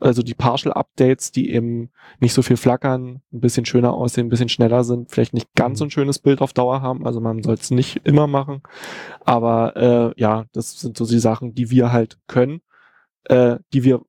also 0.00 0.22
die 0.22 0.34
Partial-Updates, 0.34 1.30
die 1.30 1.50
eben 1.50 1.90
nicht 2.18 2.32
so 2.32 2.42
viel 2.42 2.56
flackern, 2.56 3.20
ein 3.32 3.40
bisschen 3.40 3.66
schöner 3.66 3.94
aussehen, 3.94 4.26
ein 4.26 4.30
bisschen 4.30 4.48
schneller 4.48 4.82
sind, 4.82 5.10
vielleicht 5.10 5.34
nicht 5.34 5.54
ganz 5.54 5.78
so 5.78 5.84
ein 5.84 5.90
schönes 5.90 6.18
Bild 6.18 6.40
auf 6.40 6.52
Dauer 6.52 6.82
haben, 6.82 7.06
also 7.06 7.20
man 7.20 7.42
soll 7.42 7.54
es 7.54 7.70
nicht 7.70 8.00
immer 8.04 8.26
machen. 8.26 8.62
Aber 9.24 9.76
äh, 9.76 10.20
ja, 10.20 10.46
das 10.52 10.80
sind 10.80 10.96
so 10.96 11.06
die 11.06 11.18
Sachen, 11.18 11.54
die 11.54 11.70
wir 11.70 11.92
halt 11.92 12.18
können, 12.26 12.62
äh, 13.24 13.58
die 13.72 13.84
wir 13.84 14.02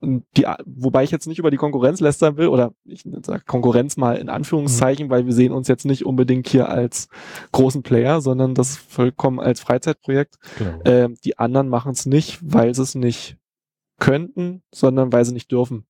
die, 0.00 0.46
wobei 0.64 1.02
ich 1.02 1.10
jetzt 1.10 1.26
nicht 1.26 1.40
über 1.40 1.50
die 1.50 1.56
Konkurrenz 1.56 1.98
lästern 1.98 2.36
will, 2.36 2.48
oder 2.48 2.72
ich 2.84 3.04
sage 3.22 3.42
Konkurrenz 3.44 3.96
mal 3.96 4.16
in 4.16 4.28
Anführungszeichen, 4.28 5.10
weil 5.10 5.26
wir 5.26 5.32
sehen 5.32 5.52
uns 5.52 5.66
jetzt 5.66 5.84
nicht 5.84 6.06
unbedingt 6.06 6.48
hier 6.48 6.68
als 6.68 7.08
großen 7.50 7.82
Player, 7.82 8.20
sondern 8.20 8.54
das 8.54 8.76
vollkommen 8.76 9.40
als 9.40 9.60
Freizeitprojekt. 9.60 10.36
Genau. 10.58 10.78
Ähm, 10.84 11.16
die 11.24 11.38
anderen 11.38 11.68
machen 11.68 11.92
es 11.92 12.06
nicht, 12.06 12.38
weil 12.42 12.76
sie 12.76 12.82
es 12.82 12.94
nicht 12.94 13.38
könnten, 13.98 14.62
sondern 14.72 15.12
weil 15.12 15.24
sie 15.24 15.32
nicht 15.32 15.50
dürfen. 15.50 15.84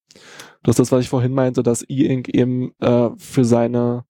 Das 0.62 0.74
ist 0.74 0.78
das, 0.78 0.92
was 0.92 1.04
ich 1.04 1.08
vorhin 1.08 1.32
meinte, 1.32 1.62
dass 1.62 1.84
E-Ink 1.88 2.28
eben 2.28 2.72
äh, 2.80 3.10
für 3.16 3.44
seine 3.44 4.04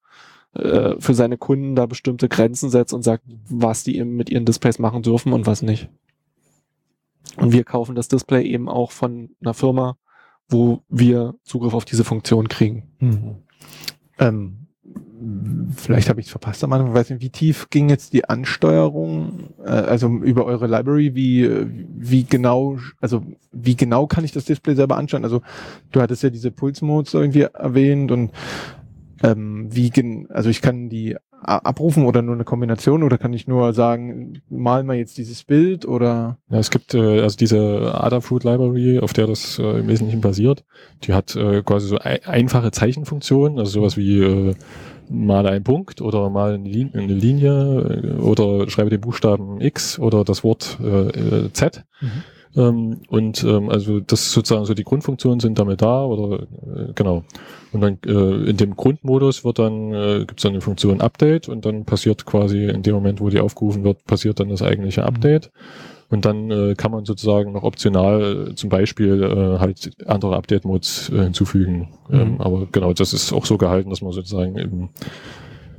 äh, 0.55 0.95
für 0.99 1.15
seine 1.15 1.37
Kunden 1.37 1.75
da 1.77 1.87
bestimmte 1.87 2.29
Grenzen 2.29 2.71
setzt 2.71 2.95
und 2.95 3.03
sagt, 3.03 3.25
was 3.49 3.85
die 3.85 3.99
eben 3.99 4.17
mit 4.17 4.31
ihren 4.31 4.45
Displays 4.45 4.79
machen 4.79 5.03
dürfen 5.03 5.33
und 5.33 5.47
was 5.47 5.63
nicht. 5.63 5.89
Und 7.37 7.53
wir 7.53 7.65
kaufen 7.65 7.95
das 7.95 8.09
Display 8.09 8.45
eben 8.45 8.69
auch 8.69 8.91
von 8.91 9.31
einer 9.41 9.55
Firma, 9.55 9.99
wo 10.49 10.83
wir 10.89 11.35
Zugriff 11.43 11.75
auf 11.75 11.85
diese 11.85 12.05
Funktion 12.05 12.49
kriegen. 12.49 12.91
Mhm. 12.99 13.37
Ähm, 14.19 14.68
vielleicht 15.77 16.09
habe 16.09 16.21
ich 16.21 16.27
es 16.27 16.31
verpasst 16.31 16.63
am 16.65 16.73
Anfang, 16.73 16.95
weiß 16.95 17.11
nicht, 17.11 17.23
wie 17.23 17.31
tief 17.31 17.69
ging 17.71 17.89
jetzt 17.89 18.13
die 18.13 18.29
Ansteuerung, 18.29 19.51
äh, 19.65 19.69
also 19.71 20.09
über 20.09 20.45
eure 20.45 20.67
Library, 20.67 21.15
wie, 21.15 21.49
wie 21.97 22.25
genau, 22.25 22.79
also 23.01 23.23
wie 23.53 23.77
genau 23.77 24.07
kann 24.07 24.25
ich 24.25 24.33
das 24.33 24.45
Display 24.45 24.75
selber 24.75 24.97
anschauen? 24.97 25.25
Also 25.25 25.43
du 25.93 26.01
hattest 26.01 26.23
ja 26.23 26.31
diese 26.31 26.51
Pulse-Modes 26.51 27.15
irgendwie 27.15 27.43
erwähnt 27.43 28.13
und 28.13 28.33
ähm, 29.23 29.69
wie 29.71 29.91
also 30.31 30.49
ich 30.49 30.63
kann 30.63 30.89
die 30.89 31.17
abrufen 31.41 32.05
oder 32.05 32.21
nur 32.23 32.35
eine 32.35 32.45
Kombination 32.45 33.03
oder 33.03 33.17
kann 33.17 33.33
ich 33.33 33.47
nur 33.47 33.73
sagen, 33.73 34.43
mal 34.51 34.83
mal 34.83 34.97
jetzt 34.97 35.19
dieses 35.19 35.45
Bild 35.45 35.87
oder 35.87 36.39
Ja, 36.51 36.59
es 36.59 36.71
gibt 36.71 36.95
äh, 36.95 37.21
also 37.21 37.37
diese 37.37 37.95
Adafruit 37.95 38.45
Library, 38.45 38.99
auf 38.99 39.13
der 39.13 39.27
das 39.29 39.59
äh, 39.59 39.79
im 39.81 39.89
Wesentlichen 39.89 40.21
basiert. 40.21 40.65
Die 41.05 41.15
hat 41.15 41.37
äh, 41.37 41.63
quasi 41.63 41.89
so 41.89 41.99
ei- 41.99 42.27
einfache 42.27 42.71
Zeichenfunktionen, 42.73 43.59
also 43.59 43.71
sowas 43.71 43.97
wie 43.97 44.21
äh, 44.21 44.55
male 45.11 45.51
einen 45.51 45.65
Punkt 45.65 46.01
oder 46.01 46.31
mal 46.31 46.55
eine, 46.55 46.69
Lin 46.69 46.91
eine 46.95 47.13
Linie 47.13 48.17
äh, 48.19 48.21
oder 48.21 48.69
schreibe 48.71 48.91
den 48.91 49.01
Buchstaben 49.01 49.61
X 49.61 49.99
oder 49.99 50.25
das 50.25 50.45
Wort 50.45 50.79
äh, 50.83 51.09
äh, 51.09 51.53
Z. 51.53 51.85
Ähm, 52.57 53.03
und 53.09 53.45
ähm, 53.45 53.69
also 53.69 54.01
das 54.01 54.33
sozusagen 54.33 54.65
so 54.65 54.75
die 54.75 54.85
Grundfunktionen 54.85 55.41
sind 55.41 55.59
damit 55.59 55.83
da 55.83 56.05
oder 56.05 56.43
äh, 56.43 56.93
genau. 56.95 57.25
Und 57.73 57.81
dann 57.83 57.99
äh, 58.07 58.51
in 58.51 58.57
dem 58.57 58.75
Grundmodus 58.75 59.45
wird 59.45 59.59
dann 59.59 59.93
äh, 59.93 60.19
gibt 60.21 60.41
es 60.41 60.43
dann 60.43 60.53
eine 60.53 60.61
Funktion 60.61 61.01
Update 61.01 61.49
und 61.49 61.65
dann 61.65 61.85
passiert 61.85 62.25
quasi 62.25 62.65
in 62.65 62.83
dem 62.83 62.95
Moment, 62.95 63.21
wo 63.21 63.29
die 63.29 63.41
aufgerufen 63.41 63.85
wird, 63.85 64.05
passiert 64.07 64.41
dann 64.41 64.49
das 64.49 64.63
eigentliche 64.63 65.05
Update. 65.05 65.51
Und 66.11 66.25
dann 66.25 66.51
äh, 66.51 66.75
kann 66.75 66.91
man 66.91 67.05
sozusagen 67.05 67.53
noch 67.53 67.65
optional 67.65 68.49
äh, 68.51 68.55
zum 68.55 68.71
Beispiel 68.71 69.23
äh, 69.23 69.59
halt 69.59 69.91
andere 70.07 70.37
Update-Modes 70.37 71.11
äh, 71.15 71.23
hinzufügen. 71.25 71.91
Ähm, 72.11 72.35
Mhm. 72.35 72.41
aber 72.41 72.67
genau, 72.73 72.93
das 72.95 73.13
ist 73.13 73.33
auch 73.33 73.45
so 73.45 73.59
gehalten, 73.59 73.91
dass 73.91 74.01
man 74.01 74.13
sozusagen 74.13 74.57
eben 74.59 74.89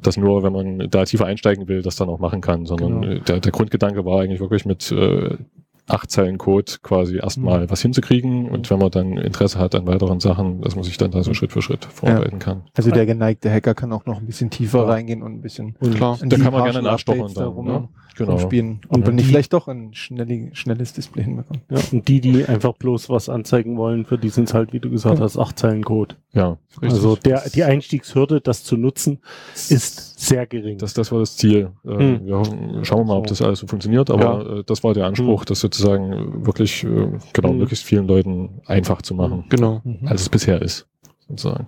das 0.04 0.18
nur, 0.18 0.44
wenn 0.44 0.54
man 0.54 0.90
da 0.90 1.04
tiefer 1.04 1.26
einsteigen 1.26 1.68
will, 1.68 1.82
das 1.82 1.96
dann 1.96 2.10
auch 2.10 2.20
machen 2.20 2.42
kann, 2.42 2.66
sondern 2.66 3.02
Genau. 3.02 3.14
äh, 3.16 3.20
der, 3.22 3.40
der 3.40 3.52
Grundgedanke 3.52 4.06
war 4.06 4.22
eigentlich 4.22 4.40
wirklich 4.40 4.66
mit 4.66 4.92
äh, 4.92 5.36
acht 5.90 6.12
Zeilen 6.12 6.38
Code 6.38 6.72
quasi 6.84 7.18
erstmal 7.18 7.62
Mhm. 7.62 7.70
was 7.72 7.82
hinzukriegen 7.82 8.50
und 8.50 8.70
wenn 8.70 8.80
man 8.80 8.92
dann 8.92 9.18
Interesse 9.18 9.58
hat 9.60 9.76
an 9.76 9.88
weiteren 9.88 10.20
Sachen, 10.20 10.62
dass 10.62 10.76
man 10.76 10.84
sich 10.84 10.98
dann 10.98 11.12
da 11.12 11.24
so 11.24 11.32
Mhm. 11.32 11.36
Schritt 11.36 11.52
für 11.52 11.62
Schritt 11.62 11.86
vorarbeiten 11.86 12.40
kann. 12.40 12.64
also 12.78 12.92
der 12.92 13.06
geneigte 13.06 13.52
Hacker 13.52 13.74
kann 13.76 13.92
auch 13.94 14.06
noch 14.06 14.20
ein 14.20 14.26
bisschen 14.26 14.50
tiefer 14.50 14.80
Ja. 14.80 14.86
reingehen 14.86 15.22
und 15.24 15.34
ein 15.34 15.42
bisschen 15.42 15.76
Und 15.80 15.96
Klar. 15.96 16.18
Da 16.22 16.26
die 16.36 16.42
kann 16.42 16.54
man 16.54 16.64
gerne 16.64 16.82
nachstochern 16.82 17.34
dann, 17.34 17.48
rum, 17.48 17.66
ne? 17.68 17.90
Genau. 18.18 18.32
rumspielen 18.34 18.82
und 18.90 18.98
Und 18.98 19.08
wenn 19.08 19.18
ich 19.18 19.24
die- 19.26 19.30
vielleicht 19.30 19.54
doch 19.54 19.70
ein 19.70 19.92
schnelli- 19.94 20.54
schnelles 20.54 20.92
Display 20.92 21.24
hinbekomme. 21.24 21.62
Ja, 21.70 21.78
und 21.94 22.06
die, 22.10 22.20
die 22.20 22.44
einfach 22.46 22.74
bloß 22.74 23.10
was 23.10 23.30
anzeigen 23.30 23.78
wollen, 23.78 24.06
für 24.06 24.18
die 24.18 24.28
sind 24.30 24.50
es 24.50 24.54
halt, 24.54 24.74
wie 24.74 24.82
du 24.82 24.90
gesagt 24.90 25.20
Ja. 25.20 25.24
hast, 25.24 25.38
acht 25.38 25.58
Zeilen 25.58 25.86
Code. 25.86 26.16
Ja, 26.34 26.58
richtig. 26.82 26.90
Also 26.92 27.16
der, 27.16 27.44
die 27.50 27.64
Einstiegshürde, 27.64 28.42
das 28.42 28.64
zu 28.66 28.76
nutzen, 28.76 29.20
ist 29.70 30.09
sehr 30.22 30.46
gering. 30.46 30.78
Das, 30.78 30.94
das 30.94 31.12
war 31.12 31.20
das 31.20 31.38
Ziel. 31.38 31.72
Äh, 31.86 31.90
Hm. 31.98 32.26
wir 32.26 32.38
hoffen, 32.40 32.84
schauen 32.84 33.00
wir 33.00 33.06
mal, 33.06 33.18
ob 33.18 33.28
das 33.28 33.42
alles 33.42 33.60
so 33.60 33.68
funktioniert, 33.68 34.10
aber 34.10 34.60
äh, 34.60 34.64
das 34.66 34.84
war 34.84 34.94
der 34.94 35.06
Anspruch, 35.06 35.42
Hm. 35.42 35.46
das 35.48 35.60
sozusagen 35.62 36.12
äh, 36.12 36.46
wirklich 36.46 36.84
äh, 36.84 37.12
genau 37.34 37.50
Hm. 37.52 37.58
möglichst 37.58 37.86
vielen 37.86 38.06
Leuten 38.08 38.62
einfach 38.66 39.02
zu 39.02 39.16
machen, 39.16 39.46
Genau. 39.50 39.82
Als 40.06 40.22
es 40.22 40.30
bisher 40.30 40.62
ist. 40.62 40.88
Sozusagen. 41.28 41.68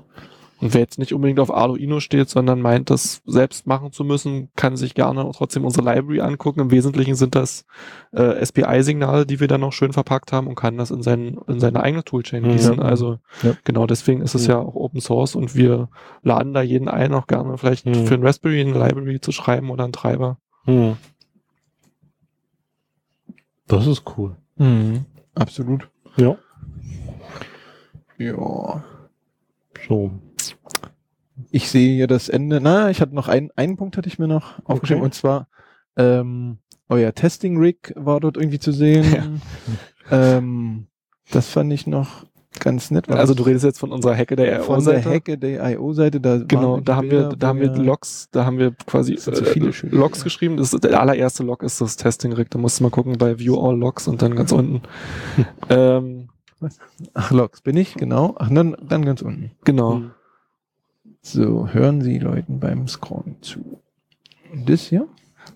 Und 0.62 0.74
wer 0.76 0.82
jetzt 0.82 1.00
nicht 1.00 1.14
unbedingt 1.14 1.40
auf 1.40 1.52
Arduino 1.54 2.00
steht, 2.00 2.30
sondern 2.30 2.62
meint, 2.62 2.90
das 2.92 3.22
selbst 3.26 3.66
machen 3.66 3.92
zu 3.92 4.04
müssen, 4.04 4.50
kann 4.56 4.78
sich 4.78 4.94
gerne 4.94 5.28
trotzdem 5.36 5.66
unsere 5.66 5.84
Library 5.92 6.22
angucken. 6.22 6.60
Im 6.60 6.72
Wesentlichen 6.72 7.16
sind 7.16 7.34
das 7.34 7.66
äh, 8.14 8.46
SPI-Signale, 8.46 9.26
die 9.26 9.40
wir 9.40 9.48
dann 9.48 9.62
noch 9.62 9.74
schön 9.74 9.92
verpackt 9.92 10.32
haben 10.32 10.46
und 10.48 10.56
kann 10.56 10.78
das 10.78 10.92
in, 10.92 11.02
sein, 11.02 11.40
in 11.48 11.60
seine 11.60 11.82
eigene 11.82 12.04
Toolchain 12.04 12.44
Mhm. 12.44 12.52
gießen. 12.52 12.78
Ja. 12.78 12.84
Also 12.84 13.18
Ja. 13.42 13.56
genau 13.64 13.88
deswegen 13.88 14.22
ist 14.22 14.36
es 14.36 14.44
Mhm. 14.44 14.52
ja 14.52 14.60
auch 14.60 14.76
Open 14.76 15.02
Source 15.02 15.36
und 15.36 15.56
wir 15.56 15.90
laden 16.22 16.54
da 16.54 16.62
jeden 16.62 16.88
ein, 16.88 17.14
auch 17.16 17.26
gerne 17.28 17.58
vielleicht 17.58 17.88
Mhm. 17.88 18.06
für 18.06 18.14
ein 18.14 18.24
Raspberry 18.26 18.62
eine 18.62 18.74
Library 18.74 19.20
zu 19.20 19.32
schreiben 19.32 19.72
oder 19.72 19.84
einen 19.86 19.94
Treiber. 19.94 20.38
Hm. 20.66 20.96
Das 23.68 23.88
ist 23.88 24.04
cool. 24.18 24.36
Absolut. 25.34 25.90
Ja. 26.18 26.36
Ja. 28.18 28.84
So. 29.88 30.12
Ich 31.50 31.70
sehe 31.70 31.96
hier 31.96 32.08
das 32.08 32.30
Ende. 32.30 32.60
Na, 32.62 32.90
ich 32.90 33.02
hatte 33.02 33.16
noch 33.16 33.28
einen, 33.28 33.50
einen 33.56 33.78
Punkt 33.78 33.98
hatte 33.98 34.08
ich 34.08 34.20
mir 34.20 34.28
noch 34.28 34.60
aufgeschrieben 34.66 35.02
Okay. 35.02 35.06
und 35.06 35.14
zwar 35.14 35.48
ähm, 35.98 36.58
euer 36.90 37.14
Testing 37.14 37.58
Rig 37.58 37.94
war 37.96 38.20
dort 38.20 38.38
irgendwie 38.38 38.60
zu 38.60 38.72
sehen. 38.72 39.42
ähm, 40.12 40.88
das 41.32 41.48
fand 41.48 41.72
ich 41.72 41.88
noch 41.88 42.26
ganz 42.60 42.92
nett. 42.92 43.10
Also 43.10 43.34
du 43.34 43.44
redest 43.44 43.64
jetzt 43.64 43.80
von 43.80 43.92
unserer 43.92 44.16
Hacke 44.16 44.36
der 44.36 44.62
von 44.62 44.84
der. 44.84 45.04
Hacke 45.04 45.38
der 45.38 45.72
IO-Seite. 45.72 46.20
Da 46.20 46.40
Genau, 46.40 46.80
da 46.82 46.98
haben 46.98 47.10
wir, 47.10 47.22
Bilder, 47.22 47.36
da 47.38 47.48
wo 47.48 47.50
haben 47.50 47.60
wir 47.62 47.76
Logs, 47.78 48.28
da 48.32 48.46
haben 48.46 48.58
wir 48.58 48.72
quasi 48.86 49.14
äh, 49.14 49.86
Logs 49.90 50.24
geschrieben. 50.24 50.58
Das 50.58 50.74
ist, 50.74 50.84
der 50.84 51.00
allererste 51.00 51.44
Log 51.44 51.64
ist 51.64 51.80
das 51.80 51.96
Testing 51.96 52.34
Rig. 52.34 52.50
Da 52.50 52.60
musst 52.60 52.80
du 52.80 52.84
mal 52.84 52.90
gucken 52.90 53.18
bei 53.18 53.40
View 53.40 53.58
All 53.60 53.78
Logs 53.78 54.08
und 54.08 54.22
dann 54.22 54.36
ganz 54.36 54.52
unten. 54.52 54.82
ähm, 55.70 56.28
Ach, 57.14 57.32
Logs 57.32 57.62
bin 57.62 57.76
ich, 57.78 57.96
genau. 57.96 58.36
Ach, 58.38 58.50
dann, 58.52 58.76
dann 58.82 59.04
ganz 59.04 59.22
unten. 59.22 59.52
genau. 59.64 59.96
Hm. 59.96 60.12
So, 61.22 61.68
hören 61.68 62.02
Sie 62.02 62.18
Leuten 62.20 62.60
beim 62.60 62.88
Scrollen 62.88 63.38
zu. 63.42 63.80
Und 64.52 64.68
das 64.70 64.82
hier? 64.88 65.08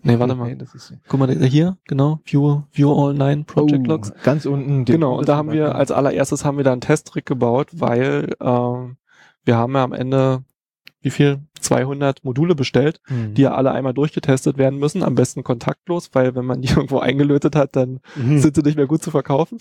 Nee, 0.03 0.19
warte 0.19 0.33
Nee, 0.35 0.39
mal. 0.39 0.55
das 0.55 0.73
ist 0.75 0.93
Guck 1.07 1.19
mal, 1.19 1.31
hier, 1.47 1.77
genau. 1.85 2.19
View, 2.25 2.61
View 2.71 2.91
All 2.93 3.13
Nine 3.13 3.43
Project 3.45 3.85
Oh, 3.87 3.91
Logs. 3.91 4.13
Ganz 4.23 4.45
unten. 4.45 4.85
Genau, 4.85 5.17
und 5.17 5.27
da 5.27 5.35
haben 5.37 5.51
wir, 5.51 5.75
als 5.75 5.91
allererstes 5.91 6.45
haben 6.45 6.57
wir 6.57 6.63
da 6.63 6.71
einen 6.71 6.81
Testtrick 6.81 7.25
gebaut, 7.25 7.69
weil 7.73 8.33
ähm, 8.39 8.97
wir 9.43 9.57
haben 9.57 9.73
ja 9.73 9.83
am 9.83 9.93
Ende, 9.93 10.43
wie 11.01 11.09
viel? 11.09 11.39
200 11.59 12.23
Module 12.23 12.53
bestellt, 12.53 13.01
Mhm. 13.09 13.33
die 13.33 13.41
ja 13.41 13.55
alle 13.55 13.71
einmal 13.71 13.93
durchgetestet 13.95 14.57
werden 14.59 14.77
müssen, 14.77 15.01
am 15.01 15.15
besten 15.15 15.43
kontaktlos, 15.43 16.11
weil 16.13 16.35
wenn 16.35 16.45
man 16.45 16.61
die 16.61 16.67
irgendwo 16.77 16.99
eingelötet 16.99 17.55
hat, 17.55 17.75
dann 17.75 18.01
Mhm. 18.15 18.37
sind 18.37 18.55
sie 18.55 18.61
nicht 18.61 18.77
mehr 18.77 18.85
gut 18.87 19.01
zu 19.01 19.09
verkaufen. 19.09 19.57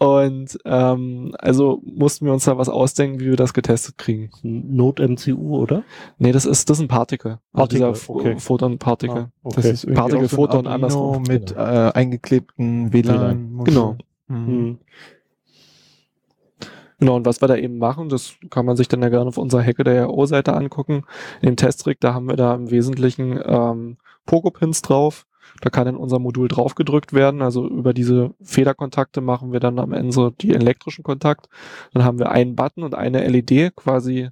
Und 0.00 0.58
ähm, 0.64 1.34
also 1.38 1.80
mussten 1.84 2.26
wir 2.26 2.32
uns 2.32 2.44
da 2.44 2.58
was 2.58 2.68
ausdenken, 2.68 3.20
wie 3.20 3.26
wir 3.26 3.36
das 3.36 3.54
getestet 3.54 3.96
kriegen. 3.96 4.30
Node-MCU, 4.42 5.56
oder? 5.56 5.84
Nee, 6.18 6.32
das 6.32 6.46
ist 6.46 6.68
das 6.68 6.78
ist 6.78 6.82
ein 6.82 6.88
Particle. 6.88 7.38
Also 7.52 7.68
Particle, 7.68 7.92
dieser 7.92 8.10
okay. 8.14 8.36
Photon-Particle. 8.38 9.16
Ah, 9.16 9.30
okay. 9.44 9.56
Das 9.56 9.64
ist 9.66 9.80
so 9.82 9.88
ein 9.88 10.28
Photon 10.28 10.66
andersrum. 10.66 11.22
mit 11.22 11.50
Genau. 11.50 11.62
äh, 11.62 11.92
eingeklebten 11.92 12.92
WLAN. 12.92 13.52
-Modul. 13.52 13.64
Genau. 13.64 13.96
Mhm. 14.26 14.46
Hm. 14.46 14.78
Genau, 16.98 17.16
und 17.16 17.26
was 17.26 17.40
wir 17.40 17.48
da 17.48 17.56
eben 17.56 17.78
machen, 17.78 18.08
das 18.08 18.34
kann 18.50 18.64
man 18.66 18.76
sich 18.76 18.88
dann 18.88 19.02
ja 19.02 19.08
gerne 19.08 19.28
auf 19.28 19.36
unserer 19.36 19.62
Hacke 19.62 19.84
der 19.84 20.06
RO-Seite 20.06 20.54
angucken. 20.54 21.04
In 21.42 21.50
dem 21.50 21.56
Testtrick, 21.56 22.00
da 22.00 22.14
haben 22.14 22.28
wir 22.28 22.36
da 22.36 22.54
im 22.54 22.70
Wesentlichen 22.70 23.38
ähm, 23.44 23.96
Pogo-Pins 24.26 24.82
drauf. 24.82 25.26
Da 25.60 25.70
kann 25.70 25.86
in 25.86 25.96
unser 25.96 26.18
Modul 26.18 26.48
draufgedrückt 26.48 27.12
werden. 27.12 27.42
Also 27.42 27.68
über 27.68 27.94
diese 27.94 28.34
Federkontakte 28.42 29.20
machen 29.20 29.52
wir 29.52 29.60
dann 29.60 29.78
am 29.78 29.92
Ende 29.92 30.12
so 30.12 30.30
die 30.30 30.54
elektrischen 30.54 31.04
Kontakt. 31.04 31.48
Dann 31.92 32.04
haben 32.04 32.18
wir 32.18 32.30
einen 32.30 32.56
Button 32.56 32.82
und 32.82 32.94
eine 32.94 33.26
LED, 33.26 33.76
quasi 33.76 34.30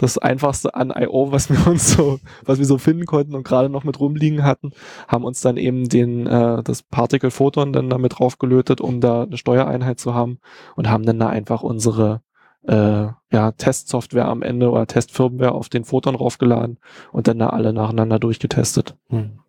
das 0.00 0.16
einfachste 0.16 0.74
an 0.74 0.92
I.O., 0.96 1.30
was 1.30 1.50
wir 1.50 1.66
uns 1.66 1.92
so, 1.92 2.20
was 2.44 2.58
wir 2.58 2.64
so 2.64 2.78
finden 2.78 3.04
konnten 3.04 3.34
und 3.34 3.44
gerade 3.44 3.68
noch 3.68 3.84
mit 3.84 4.00
rumliegen 4.00 4.44
hatten, 4.44 4.72
haben 5.08 5.24
uns 5.24 5.40
dann 5.42 5.56
eben 5.56 5.88
den, 5.88 6.26
äh, 6.26 6.62
das 6.62 6.82
Particle 6.82 7.30
Photon 7.30 7.72
dann 7.72 7.90
damit 7.90 8.18
draufgelötet, 8.18 8.80
um 8.80 9.00
da 9.00 9.24
eine 9.24 9.36
Steuereinheit 9.36 9.98
zu 9.98 10.14
haben 10.14 10.38
und 10.74 10.88
haben 10.88 11.04
dann 11.04 11.18
da 11.18 11.28
einfach 11.28 11.62
unsere 11.62 12.22
äh, 12.66 13.08
ja, 13.32 13.52
Testsoftware 13.52 14.26
am 14.26 14.42
Ende 14.42 14.70
oder 14.70 14.86
Testfirmware 14.86 15.52
auf 15.52 15.68
den 15.68 15.84
Photon 15.84 16.14
raufgeladen 16.14 16.78
und 17.12 17.28
dann 17.28 17.38
da 17.38 17.48
alle 17.48 17.72
nacheinander 17.72 18.18
durchgetestet. 18.18 18.96
Hm. 19.08 19.40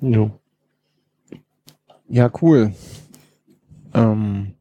Jo. 0.00 0.30
Ja, 2.08 2.30
cool. 2.42 2.72
Ähm, 3.94 4.54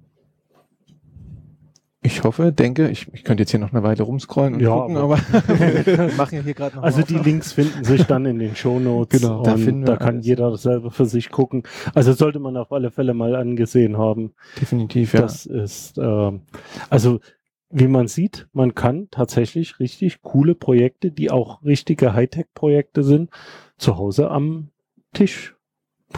ich 2.01 2.23
hoffe, 2.23 2.51
denke, 2.53 2.89
ich, 2.89 3.11
ich 3.13 3.23
könnte 3.23 3.41
jetzt 3.43 3.51
hier 3.51 3.59
noch 3.59 3.71
eine 3.73 3.83
Weile 3.83 4.03
rumscrollen 4.03 4.55
und 4.55 4.59
Ja, 4.61 4.69
gucken, 4.73 4.97
aber- 4.97 5.17
aber 5.17 5.59
wir 5.85 6.11
machen 6.15 6.35
ja 6.35 6.41
hier 6.41 6.53
gerade 6.53 6.77
noch 6.77 6.83
Also 6.83 7.01
die. 7.01 7.15
Links 7.17 7.51
finden 7.53 7.83
sich 7.83 8.03
dann 8.03 8.25
in 8.25 8.39
den 8.39 8.55
Shownotes. 8.55 9.21
Genau, 9.21 9.43
da 9.43 9.57
finden 9.57 9.81
wir 9.81 9.87
da 9.87 9.97
kann 9.97 10.15
alles. 10.15 10.25
jeder 10.25 10.55
selber 10.57 10.91
für 10.91 11.05
sich 11.05 11.29
gucken. 11.29 11.63
Also 11.93 12.13
sollte 12.13 12.39
man 12.39 12.55
auf 12.57 12.71
alle 12.71 12.89
Fälle 12.91 13.13
mal 13.13 13.35
angesehen 13.35 13.97
haben. 13.97 14.33
Definitiv, 14.59 15.13
ja. 15.13 15.21
Das 15.21 15.45
ist, 15.45 15.97
ähm, 15.97 16.41
also 16.89 17.19
wie 17.69 17.87
man 17.87 18.07
sieht, 18.07 18.47
man 18.53 18.73
kann 18.75 19.09
tatsächlich 19.11 19.79
richtig 19.79 20.21
coole 20.21 20.55
Projekte, 20.55 21.11
die 21.11 21.29
auch 21.29 21.63
richtige 21.63 22.13
Hightech-Projekte 22.13 23.03
sind, 23.03 23.29
zu 23.77 23.97
Hause 23.97 24.31
am 24.31 24.69
Tisch, 25.13 25.55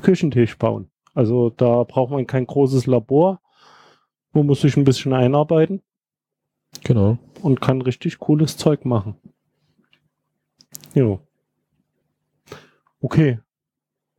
Küchentisch 0.01 0.57
bauen. 0.57 0.89
Also 1.13 1.49
da 1.49 1.83
braucht 1.83 2.11
man 2.11 2.27
kein 2.27 2.45
großes 2.47 2.85
Labor. 2.87 3.41
Man 4.33 4.45
muss 4.45 4.61
sich 4.61 4.77
ein 4.77 4.83
bisschen 4.85 5.13
einarbeiten 5.13 5.81
Genau. 6.83 7.17
und 7.41 7.59
kann 7.59 7.81
richtig 7.81 8.19
cooles 8.19 8.55
Zeug 8.57 8.85
machen. 8.85 9.15
Jo. 10.93 11.19
Okay. 13.01 13.39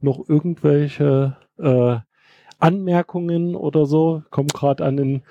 Noch 0.01 0.28
irgendwelche 0.28 1.36
äh, 1.59 1.99
Anmerkungen 2.59 3.55
oder 3.55 3.86
so? 3.86 4.23
Komm 4.31 4.49
gerade 4.49 4.85
an 4.85 4.97
den 4.97 5.23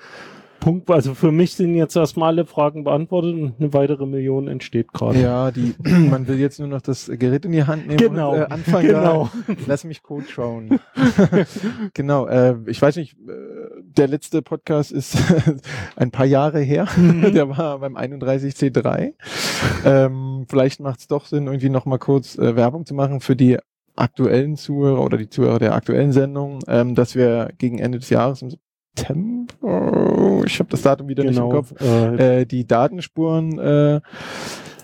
Punkt. 0.62 0.88
Also 0.92 1.14
für 1.14 1.32
mich 1.32 1.54
sind 1.54 1.74
jetzt 1.74 1.96
erstmal 1.96 2.28
alle 2.28 2.46
Fragen 2.46 2.84
beantwortet 2.84 3.34
und 3.34 3.54
eine 3.58 3.72
weitere 3.72 4.06
Million 4.06 4.46
entsteht 4.46 4.92
gerade. 4.92 5.20
Ja, 5.20 5.50
die, 5.50 5.74
man 5.82 6.28
will 6.28 6.38
jetzt 6.38 6.60
nur 6.60 6.68
noch 6.68 6.80
das 6.80 7.10
Gerät 7.12 7.44
in 7.44 7.50
die 7.50 7.64
Hand 7.64 7.88
nehmen 7.88 7.98
Genau, 7.98 8.34
und 8.34 8.42
äh, 8.42 8.44
anfangen. 8.44 8.86
genau. 8.86 9.28
Da, 9.48 9.54
lass 9.66 9.82
mich 9.82 10.04
Code 10.04 10.26
schauen. 10.28 10.78
genau, 11.94 12.28
äh, 12.28 12.54
ich 12.66 12.80
weiß 12.80 12.94
nicht, 12.94 13.14
äh, 13.14 13.32
der 13.82 14.06
letzte 14.06 14.40
Podcast 14.40 14.92
ist 14.92 15.16
ein 15.96 16.12
paar 16.12 16.26
Jahre 16.26 16.60
her. 16.60 16.86
Mhm. 16.96 17.32
Der 17.34 17.48
war 17.48 17.80
beim 17.80 17.96
31C3. 17.96 19.14
Ähm, 19.84 20.46
vielleicht 20.48 20.78
macht 20.78 21.00
es 21.00 21.08
doch 21.08 21.26
Sinn, 21.26 21.48
irgendwie 21.48 21.70
noch 21.70 21.86
mal 21.86 21.98
kurz 21.98 22.38
äh, 22.38 22.54
Werbung 22.54 22.86
zu 22.86 22.94
machen 22.94 23.20
für 23.20 23.34
die 23.34 23.58
aktuellen 23.96 24.56
Zuhörer 24.56 25.02
oder 25.02 25.16
die 25.16 25.28
Zuhörer 25.28 25.58
der 25.58 25.74
aktuellen 25.74 26.12
Sendung, 26.12 26.60
ähm, 26.68 26.94
dass 26.94 27.16
wir 27.16 27.50
gegen 27.58 27.80
Ende 27.80 27.98
des 27.98 28.10
Jahres 28.10 28.42
im 28.42 28.50
September, 28.96 30.42
ich 30.46 30.58
habe 30.58 30.70
das 30.70 30.82
Datum 30.82 31.08
wieder 31.08 31.24
nicht 31.24 31.36
im 31.38 31.44
Genau. 31.44 31.50
Kopf, 31.56 31.72
Äh, 31.80 32.40
äh, 32.42 32.46
die 32.46 32.66
Datenspuren 32.66 33.58
äh, 33.58 34.00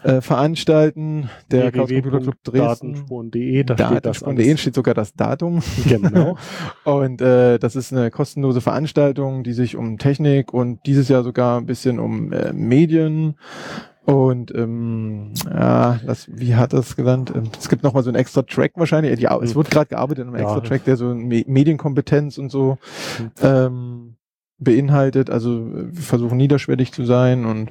äh, 0.04 0.20
veranstalten. 0.20 1.28
Der 1.50 1.72
Chaos 1.72 1.88
Computer 1.90 2.20
Club 2.20 2.36
Dresden. 2.44 2.94
www.datenspuren.de, 2.94 3.64
da 3.64 3.74
steht 3.74 3.90
Datenspuren.de 4.04 4.56
steht 4.56 4.74
sogar 4.74 4.94
das 4.94 5.14
Datum. 5.14 5.60
Genau. 5.88 6.36
Und 6.84 7.20
äh, 7.20 7.58
das 7.58 7.76
ist 7.76 7.92
eine 7.92 8.10
kostenlose 8.10 8.60
Veranstaltung, 8.60 9.42
die 9.42 9.52
sich 9.52 9.76
um 9.76 9.98
Technik 9.98 10.54
und 10.54 10.80
dieses 10.86 11.08
Jahr 11.08 11.22
sogar 11.24 11.58
ein 11.60 11.66
bisschen 11.66 11.98
um 11.98 12.32
äh, 12.32 12.52
Medien 12.52 13.34
und 14.12 14.54
ähm, 14.54 15.32
ja, 15.44 16.00
das, 16.06 16.28
wie 16.32 16.54
hat 16.54 16.72
das 16.72 16.96
genannt? 16.96 17.30
Ähm, 17.34 17.50
Es 17.58 17.68
gibt 17.68 17.82
nochmal 17.82 18.02
so 18.02 18.08
einen 18.08 18.16
extra 18.16 18.40
Track 18.42 18.72
wahrscheinlich. 18.76 19.20
Ja, 19.20 19.38
es 19.38 19.54
wird 19.54 19.70
gerade 19.70 19.88
gearbeitet 19.88 20.26
an 20.26 20.34
einem 20.34 20.42
Ja. 20.42 20.44
extra 20.54 20.60
Track, 20.66 20.84
der 20.84 20.96
so 20.96 21.14
Me 21.14 21.44
Medienkompetenz 21.46 22.38
und 22.38 22.50
so 22.50 22.78
Mhm. 23.18 23.30
ähm, 23.42 24.14
beinhaltet. 24.58 25.28
Also 25.28 25.66
wir 25.72 26.02
versuchen 26.02 26.38
niederschwellig 26.38 26.90
zu 26.92 27.04
sein 27.04 27.44
und 27.44 27.70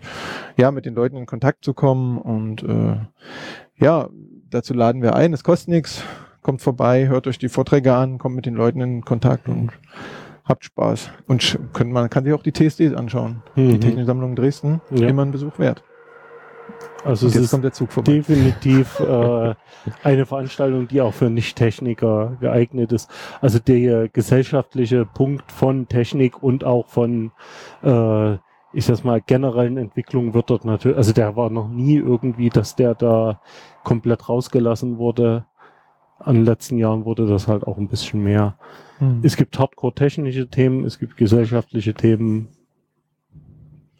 ja, 0.57 0.69
mit 0.71 0.85
den 0.85 0.93
Leuten 0.93 1.17
in 1.17 1.25
Kontakt 1.25 1.65
zu 1.65 1.73
kommen. 1.73 2.19
Und 2.19 2.61
äh, 2.61 2.97
ja, 3.83 4.07
dazu 4.49 4.75
laden 4.75 5.01
wir 5.01 5.15
ein. 5.15 5.33
Es 5.33 5.43
kostet 5.43 5.69
nichts. 5.69 6.03
Kommt 6.43 6.61
vorbei, 6.61 7.07
hört 7.07 7.25
euch 7.27 7.39
die 7.39 7.49
Vorträge 7.49 7.93
an, 7.95 8.19
kommt 8.19 8.35
mit 8.35 8.45
den 8.45 8.53
Leuten 8.53 8.79
in 8.79 9.03
Kontakt 9.03 9.49
und 9.49 9.71
habt 10.45 10.63
Spaß. 10.63 11.09
Und 11.27 11.57
könnt, 11.73 11.91
man 11.91 12.09
kann 12.11 12.23
sich 12.23 12.31
auch 12.33 12.43
die 12.43 12.53
TSDs 12.53 12.93
anschauen. 12.93 13.41
Die 13.57 13.61
Mhm. 13.73 13.81
Techniksammlung 13.81 14.35
Dresden, 14.35 14.79
Ja. 14.91 15.07
immer 15.07 15.25
ein 15.25 15.31
Besuch 15.31 15.57
wert. 15.59 15.83
Also 17.05 17.25
Und 17.25 17.29
es 17.29 17.35
jetzt 17.35 17.43
ist 17.45 17.51
kommt 17.51 17.63
der 17.63 17.71
Zug 17.71 17.91
vorbei. 17.91 18.11
definitiv 18.13 18.99
äh, 18.99 19.55
eine 20.03 20.25
Veranstaltung, 20.25 20.87
die 20.87 20.99
auch 21.01 21.13
für 21.13 21.29
Nicht-Techniker 21.29 22.37
geeignet 22.41 22.91
ist. 22.91 23.09
Also 23.39 23.59
der 23.59 24.09
gesellschaftliche 24.09 25.05
Punkt 25.05 25.51
von 25.51 25.87
Technik 25.87 26.41
und 26.43 26.63
auch 26.63 26.87
von, 26.87 27.31
äh, 27.83 28.33
ich 28.73 28.85
sag 28.85 29.05
mal, 29.05 29.21
generellen 29.21 29.77
Entwicklungen 29.77 30.33
wird 30.33 30.49
dort 30.49 30.65
natürlich, 30.65 30.97
also 30.97 31.13
der 31.13 31.35
war 31.35 31.49
noch 31.49 31.69
nie 31.69 31.95
irgendwie, 31.95 32.49
dass 32.49 32.75
der 32.75 32.95
da 32.95 33.41
komplett 33.83 34.27
rausgelassen 34.27 34.97
wurde. 34.97 35.45
An 36.19 36.35
den 36.35 36.45
letzten 36.45 36.77
Jahren 36.77 37.05
wurde 37.05 37.27
das 37.27 37.47
halt 37.47 37.65
auch 37.65 37.77
ein 37.77 37.87
bisschen 37.87 38.23
mehr. 38.23 38.57
Hm. 38.97 39.21
Es 39.23 39.37
gibt 39.37 39.57
hardcore-technische 39.57 40.49
Themen, 40.49 40.83
es 40.83 40.99
gibt 40.99 41.15
gesellschaftliche 41.15 41.93
Themen 41.93 42.49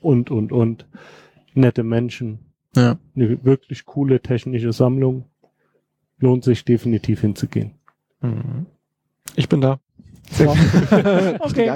und, 0.02 0.32
und, 0.32 0.52
und. 0.52 0.88
Nette 1.54 1.84
Menschen. 1.84 2.47
Ja. 2.78 2.98
Eine 3.16 3.44
wirklich 3.44 3.86
coole 3.86 4.22
technische 4.22 4.72
Sammlung. 4.72 5.26
Lohnt 6.20 6.44
sich 6.44 6.64
definitiv 6.66 7.22
hinzugehen. 7.22 7.72
Mhm. 8.22 8.66
Ich 9.36 9.50
bin 9.50 9.62
da. 9.62 9.80
Gut. 10.38 10.48
Okay. 11.40 11.72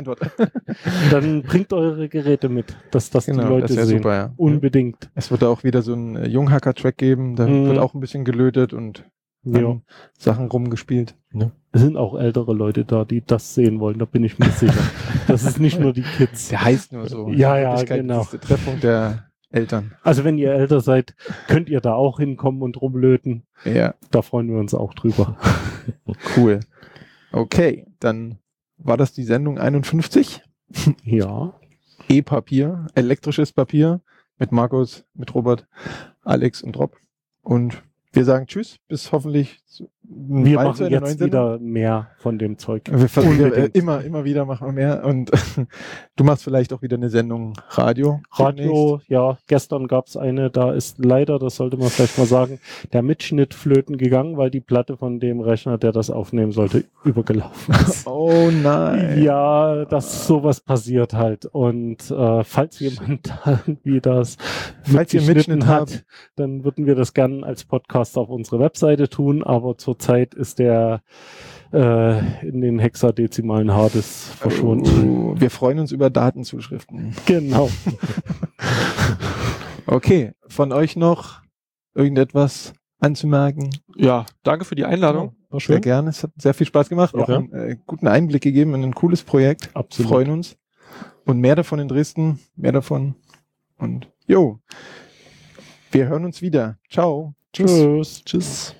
Dann 1.11 1.41
bringt 1.43 1.71
eure 1.73 2.09
Geräte 2.09 2.49
mit, 2.49 2.75
dass 2.91 3.09
das 3.09 3.25
die 3.25 3.31
Genau, 3.31 3.47
Leute 3.49 3.73
das 3.75 3.87
sehen. 3.87 3.97
super, 3.99 4.13
ja. 4.15 4.33
Unbedingt. 4.35 5.09
Es 5.15 5.31
wird 5.31 5.41
da 5.41 5.47
auch 5.47 5.63
wieder 5.63 5.81
so 5.81 5.93
einen 5.93 6.15
äh, 6.17 6.27
Junghacker-Track 6.27 6.97
geben, 6.97 7.35
da 7.35 7.47
Mhm. 7.47 7.67
wird 7.67 7.77
auch 7.79 7.93
ein 7.93 7.99
bisschen 8.01 8.25
gelötet 8.25 8.73
und 8.73 9.05
Ja. 9.43 9.79
Sachen 10.17 10.47
rumgespielt. 10.47 11.15
Es 11.71 11.81
sind 11.81 11.95
auch 11.97 12.19
ältere 12.19 12.53
Leute 12.53 12.83
da, 12.83 13.05
die 13.05 13.23
das 13.25 13.55
sehen 13.55 13.79
wollen, 13.79 13.97
da 13.99 14.05
bin 14.05 14.23
ich 14.23 14.37
mir 14.37 14.49
sicher. 14.49 14.73
Das 15.27 15.43
ist 15.43 15.59
nicht 15.59 15.79
nur 15.79 15.93
die 15.93 16.01
Kids. 16.03 16.49
Der 16.49 16.63
heißt 16.63 16.91
nur 16.93 17.07
so. 17.07 17.29
Ja, 17.29 17.57
ja, 17.57 17.81
genau. 17.83 18.21
ist 18.23 18.33
der 18.33 18.41
Treffpunkt 18.41 18.83
der 18.83 19.30
Eltern. 19.51 19.93
Also 20.01 20.23
wenn 20.23 20.37
ihr 20.37 20.53
älter 20.53 20.79
seid, 20.81 21.15
könnt 21.47 21.69
ihr 21.69 21.81
da 21.81 21.93
auch 21.93 22.19
hinkommen 22.19 22.61
und 22.61 22.81
rumlöten. 22.81 23.43
Ja, 23.65 23.95
Da 24.09 24.21
freuen 24.21 24.49
wir 24.49 24.57
uns 24.57 24.73
auch 24.73 24.93
drüber. 24.93 25.37
cool. 26.37 26.61
Okay, 27.31 27.85
dann 27.99 28.37
war 28.77 28.97
das 28.97 29.13
die 29.13 29.23
Sendung 29.23 29.57
51. 29.57 30.41
Ja. 31.03 31.53
E-Papier, 32.09 32.87
elektrisches 32.95 33.53
Papier 33.53 34.01
mit 34.37 34.51
Markus, 34.51 35.05
mit 35.13 35.33
Robert, 35.35 35.67
Alex 36.23 36.61
und 36.61 36.77
Rob. 36.77 36.97
Und 37.41 37.83
wir 38.11 38.25
sagen 38.25 38.47
Tschüss, 38.47 38.79
bis 38.87 39.11
hoffentlich 39.11 39.61
Wir 40.13 40.59
machen 40.59 40.89
jetzt 40.89 41.19
wieder 41.21 41.57
mehr 41.59 42.09
von 42.17 42.37
dem 42.37 42.57
Zeug. 42.57 42.83
Wir 42.91 43.07
versuchen 43.07 43.53
äh, 43.53 43.69
immer, 43.73 44.03
immer 44.03 44.25
wieder 44.25 44.45
machen 44.45 44.67
wir 44.67 44.73
mehr. 44.73 45.05
Und 45.05 45.31
du 46.17 46.23
machst 46.23 46.43
vielleicht 46.43 46.73
auch 46.73 46.81
wieder 46.81 46.97
eine 46.97 47.09
Sendung 47.09 47.53
Radio. 47.69 48.19
Radio, 48.31 48.99
ja, 49.07 49.37
gestern 49.47 49.87
gab 49.87 50.07
es 50.07 50.17
eine, 50.17 50.49
da 50.49 50.73
ist 50.73 51.03
leider, 51.03 51.39
das 51.39 51.55
sollte 51.55 51.77
man 51.77 51.87
vielleicht 51.87 52.17
mal 52.17 52.27
sagen, 52.27 52.59
der 52.91 53.03
Mitschnitt 53.03 53.53
flöten 53.53 53.97
gegangen, 53.97 54.37
weil 54.37 54.51
die 54.51 54.59
Platte 54.59 54.97
von 54.97 55.19
dem 55.21 55.39
Rechner, 55.39 55.77
der 55.77 55.93
das 55.93 56.09
aufnehmen 56.09 56.51
sollte, 56.51 56.83
übergelaufen 57.03 57.73
ist. 57.75 58.07
Oh 58.13 58.51
nein. 58.51 59.23
Ja, 59.23 59.85
dass 59.85 60.27
sowas 60.27 60.59
passiert 60.59 61.13
halt. 61.13 61.45
Und 61.45 62.11
äh, 62.11 62.43
falls 62.43 62.79
jemand 62.79 63.33
irgendwie 63.45 64.01
das 64.01 64.37
Falls 64.83 65.13
ihr 65.13 65.21
mitgeschnitten 65.21 65.59
Mitschnitt 65.59 65.67
habt. 65.67 66.05
dann 66.35 66.63
würden 66.63 66.85
wir 66.85 66.95
das 66.95 67.13
gerne 67.13 67.45
als 67.45 67.63
Podcast 67.63 68.17
auf 68.17 68.29
unsere 68.29 68.59
Webseite 68.59 69.09
tun, 69.09 69.43
aber 69.43 69.77
zurzeit 70.01 70.33
ist 70.33 70.57
der 70.59 71.01
äh, 71.71 72.47
in 72.47 72.61
den 72.61 72.79
hexadezimalen 72.79 73.71
Hardis 73.71 74.29
verschwunden. 74.35 75.09
Oh, 75.09 75.35
wir 75.39 75.51
freuen 75.51 75.79
uns 75.79 75.91
über 75.91 76.09
Datenzuschriften. 76.09 77.15
Genau. 77.25 77.69
Okay, 79.87 80.31
von 80.47 80.71
euch 80.71 80.95
noch 80.95 81.41
irgendetwas 81.95 82.71
anzumerken? 82.99 83.71
Ja, 83.97 84.25
danke 84.43 84.63
für 84.63 84.75
die 84.75 84.85
Einladung. 84.85 85.35
War 85.49 85.59
Sehr 85.59 85.75
schön. 85.75 85.81
gerne. 85.81 86.11
Es 86.11 86.23
hat 86.23 86.31
sehr 86.37 86.53
viel 86.53 86.67
Spaß 86.67 86.87
gemacht. 86.87 87.13
Auch 87.15 87.27
Ja. 87.27 87.37
einen 87.39 87.51
äh, 87.51 87.77
guten 87.87 88.07
Einblick 88.07 88.43
gegeben 88.43 88.73
in 88.75 88.83
ein 88.83 88.93
cooles 88.95 89.23
Projekt. 89.23 89.69
Absolut. 89.73 90.09
Freuen 90.11 90.29
uns. 90.29 90.55
Und 91.25 91.39
mehr 91.39 91.55
davon 91.55 91.79
in 91.79 91.89
Dresden. 91.89 92.39
Mehr 92.55 92.71
davon. 92.71 93.15
Und 93.77 94.07
jo. 94.27 94.59
Wir 95.91 96.07
hören 96.07 96.23
uns 96.23 96.41
wieder. 96.41 96.77
Ciao. 96.89 97.33
Tschüss. 97.51 98.23
Tschüss. 98.23 98.75